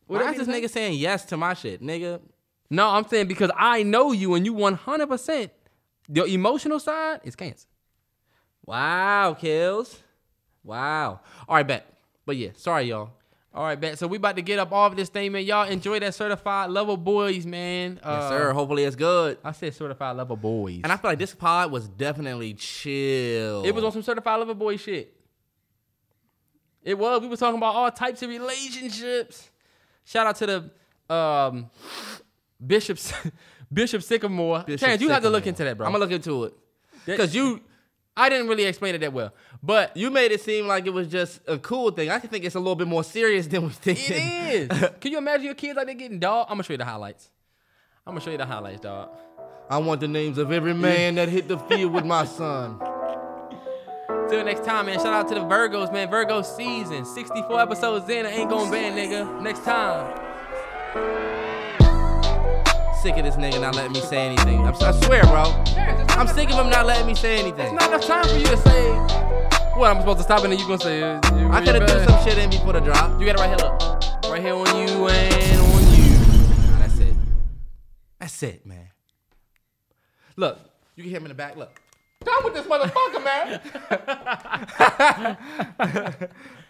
Would 0.09 0.21
that 0.21 0.25
why 0.27 0.33
be 0.33 0.41
is 0.41 0.47
the 0.47 0.53
this 0.53 0.65
nigga 0.65 0.71
saying 0.71 0.99
yes 0.99 1.25
to 1.27 1.37
my 1.37 1.55
shit, 1.55 1.83
nigga? 1.83 2.21
No, 2.71 2.89
I'm 2.89 3.07
saying 3.07 3.29
because 3.29 3.51
I 3.57 3.83
know 3.83 4.13
you 4.13 4.35
and 4.35 4.45
you 4.45 4.53
100. 4.53 5.07
percent 5.07 5.53
Your 6.15 6.27
emotional 6.27 6.79
side 6.79 7.21
is 7.25 7.35
Cancer. 7.37 7.67
Wow, 8.65 9.35
kills. 9.39 9.99
Wow. 10.63 11.21
All 11.49 11.57
right, 11.57 11.67
bet. 11.67 11.87
But 12.25 12.37
yeah, 12.37 12.51
sorry 12.55 12.85
y'all. 12.85 13.11
All 13.55 13.65
right, 13.65 13.79
bet. 13.79 13.99
So 13.99 14.07
we 14.07 14.17
about 14.17 14.37
to 14.37 14.43
get 14.43 14.59
up 14.59 14.73
off 14.73 14.97
this 14.97 15.09
thing, 15.11 15.33
man. 15.33 15.45
Y'all 15.45 15.69
enjoy 15.69 15.99
that 16.01 16.15
certified 16.15 16.71
level 16.71 16.97
boys, 16.97 17.45
man. 17.45 18.01
Uh, 18.03 18.19
Yes, 18.21 18.29
sir. 18.31 18.53
Hopefully 18.53 18.85
it's 18.85 18.97
good. 18.97 19.37
I 19.45 19.53
said 19.53 19.75
certified 19.75 20.17
level 20.17 20.37
boys. 20.37 20.81
And 20.85 20.93
I 20.93 20.97
feel 20.97 21.11
like 21.11 21.19
this 21.19 21.35
pod 21.35 21.71
was 21.71 21.89
definitely 21.89 22.55
chill. 22.55 23.65
It 23.65 23.75
was 23.75 23.85
on 23.85 23.93
some 23.93 24.03
certified 24.03 24.39
level 24.39 24.55
boy 24.55 24.77
shit. 24.77 25.15
It 26.83 26.99
was. 26.99 27.21
We 27.21 27.29
were 27.29 27.37
talking 27.37 27.59
about 27.59 27.75
all 27.75 27.91
types 27.91 28.23
of 28.23 28.31
relationships. 28.31 29.51
Shout 30.05 30.27
out 30.27 30.37
to 30.37 30.71
the 31.09 31.15
um, 31.15 31.71
bishops, 32.65 33.13
Bishop 33.73 34.03
Sycamore. 34.03 34.65
Bishop 34.67 34.81
Terrance, 34.81 35.03
you 35.03 35.09
have 35.11 35.23
to 35.23 35.31
look 35.31 35.47
into 35.47 35.65
that, 35.65 35.77
bro. 35.77 35.87
I'm 35.87 35.93
gonna 35.93 36.05
look 36.05 36.13
into 36.13 36.45
it 36.45 36.55
because 37.07 37.35
you 37.35 37.61
I 38.17 38.29
didn't 38.29 38.49
really 38.49 38.65
explain 38.65 38.95
it 38.95 38.99
that 38.99 39.13
well, 39.13 39.33
but 39.63 39.97
you 39.97 40.11
made 40.11 40.33
it 40.33 40.41
seem 40.43 40.67
like 40.67 40.87
it 40.87 40.93
was 40.93 41.09
just 41.09 41.41
a 41.49 41.59
cool 41.59 41.91
thing. 41.91 42.11
I 42.11 42.19
think 42.19 42.45
it's 42.45 42.55
a 42.55 42.61
little 42.61 42.75
bit 42.75 42.87
more 42.87 43.03
serious 43.05 43.47
than 43.47 43.63
we 43.63 43.71
think. 43.71 43.99
it 44.11 44.71
is. 44.71 44.91
Can 45.01 45.13
you 45.13 45.19
imagine 45.19 45.47
your 45.47 45.55
kids 45.55 45.77
like 45.77 45.87
they 45.87 45.95
getting 45.95 46.19
dog? 46.19 46.47
I'm 46.49 46.55
gonna 46.55 46.65
show 46.65 46.75
you 46.75 46.79
the 46.79 46.85
highlights. 46.85 47.31
I'm 48.07 48.13
gonna 48.13 48.25
show 48.25 48.31
you 48.31 48.39
the 48.39 48.47
highlights, 48.47 48.81
dog. 48.81 49.09
I 49.71 49.79
want 49.79 50.01
the 50.01 50.09
names 50.09 50.37
of 50.37 50.53
every 50.53 50.75
man 50.75 51.15
that 51.15 51.29
hit 51.31 51.49
the 51.49 51.59
field 51.59 51.93
with 51.93 52.05
my 52.05 52.27
son. 52.27 52.79
Till 54.29 54.45
next 54.45 54.65
time, 54.65 54.87
man. 54.87 54.99
Shout 54.99 55.07
out 55.07 55.29
to 55.29 55.35
the 55.35 55.41
Virgos, 55.41 55.93
man. 55.93 56.11
Virgo 56.11 56.43
season, 56.43 57.05
64 57.07 57.61
episodes 57.61 58.09
in. 58.11 58.27
I 58.27 58.31
ain't 58.31 58.51
gonna 58.51 58.71
ban, 58.71 58.97
nigga. 58.97 59.41
Next 59.41 59.65
time. 59.65 61.42
Sick 63.03 63.17
of 63.17 63.25
this 63.25 63.35
nigga 63.35 63.61
not 63.61 63.75
letting 63.75 63.93
me 63.93 64.01
say 64.01 64.19
anything. 64.27 64.61
I'm, 64.65 64.75
I 64.77 64.93
swear, 64.93 65.23
bro. 65.25 65.43
I'm 66.17 66.29
sick 66.29 66.49
of 66.51 66.57
him 66.65 66.71
not 66.71 66.87
letting 66.87 67.07
me 67.09 67.17
say 67.17 67.37
anything. 67.37 67.75
It's 67.75 67.83
not 67.83 67.89
enough 67.89 68.07
time 68.07 68.25
for 68.29 68.37
you 68.37 68.47
to 68.47 68.57
say. 68.59 68.93
What 69.77 69.91
I'm 69.91 69.99
supposed 69.99 70.19
to 70.19 70.23
stop 70.23 70.45
and 70.45 70.53
then 70.53 70.61
you 70.61 70.67
gonna 70.69 70.79
say? 70.81 71.03
uh, 71.03 71.21
you- 71.37 71.49
I 71.49 71.59
you 71.59 71.65
could 71.67 71.75
have 71.75 71.87
bad. 71.89 72.05
threw 72.07 72.15
some 72.15 72.23
shit 72.25 72.39
in 72.39 72.51
before 72.51 72.75
the 72.75 72.81
drop. 72.81 73.19
You 73.19 73.27
got 73.27 73.35
it 73.35 73.41
right 73.41 73.49
here, 73.49 73.57
look. 73.59 74.31
Right 74.31 74.41
here 74.41 74.55
on 74.55 74.67
you 74.77 75.09
and 75.09 75.61
on 75.61 75.83
you. 75.97 76.17
Nah, 76.71 76.79
that's 76.79 76.99
it. 77.01 77.15
That's 78.21 78.43
it, 78.45 78.65
man. 78.67 78.89
Look, 80.37 80.61
you 80.95 81.03
can 81.03 81.11
hear 81.11 81.19
him 81.19 81.25
in 81.25 81.31
the 81.31 81.35
back. 81.35 81.57
Look. 81.57 81.81
Done 82.25 82.45
with 82.45 82.55
this 82.55 82.67
motherfucker, 82.67 83.25
man. 86.21 86.29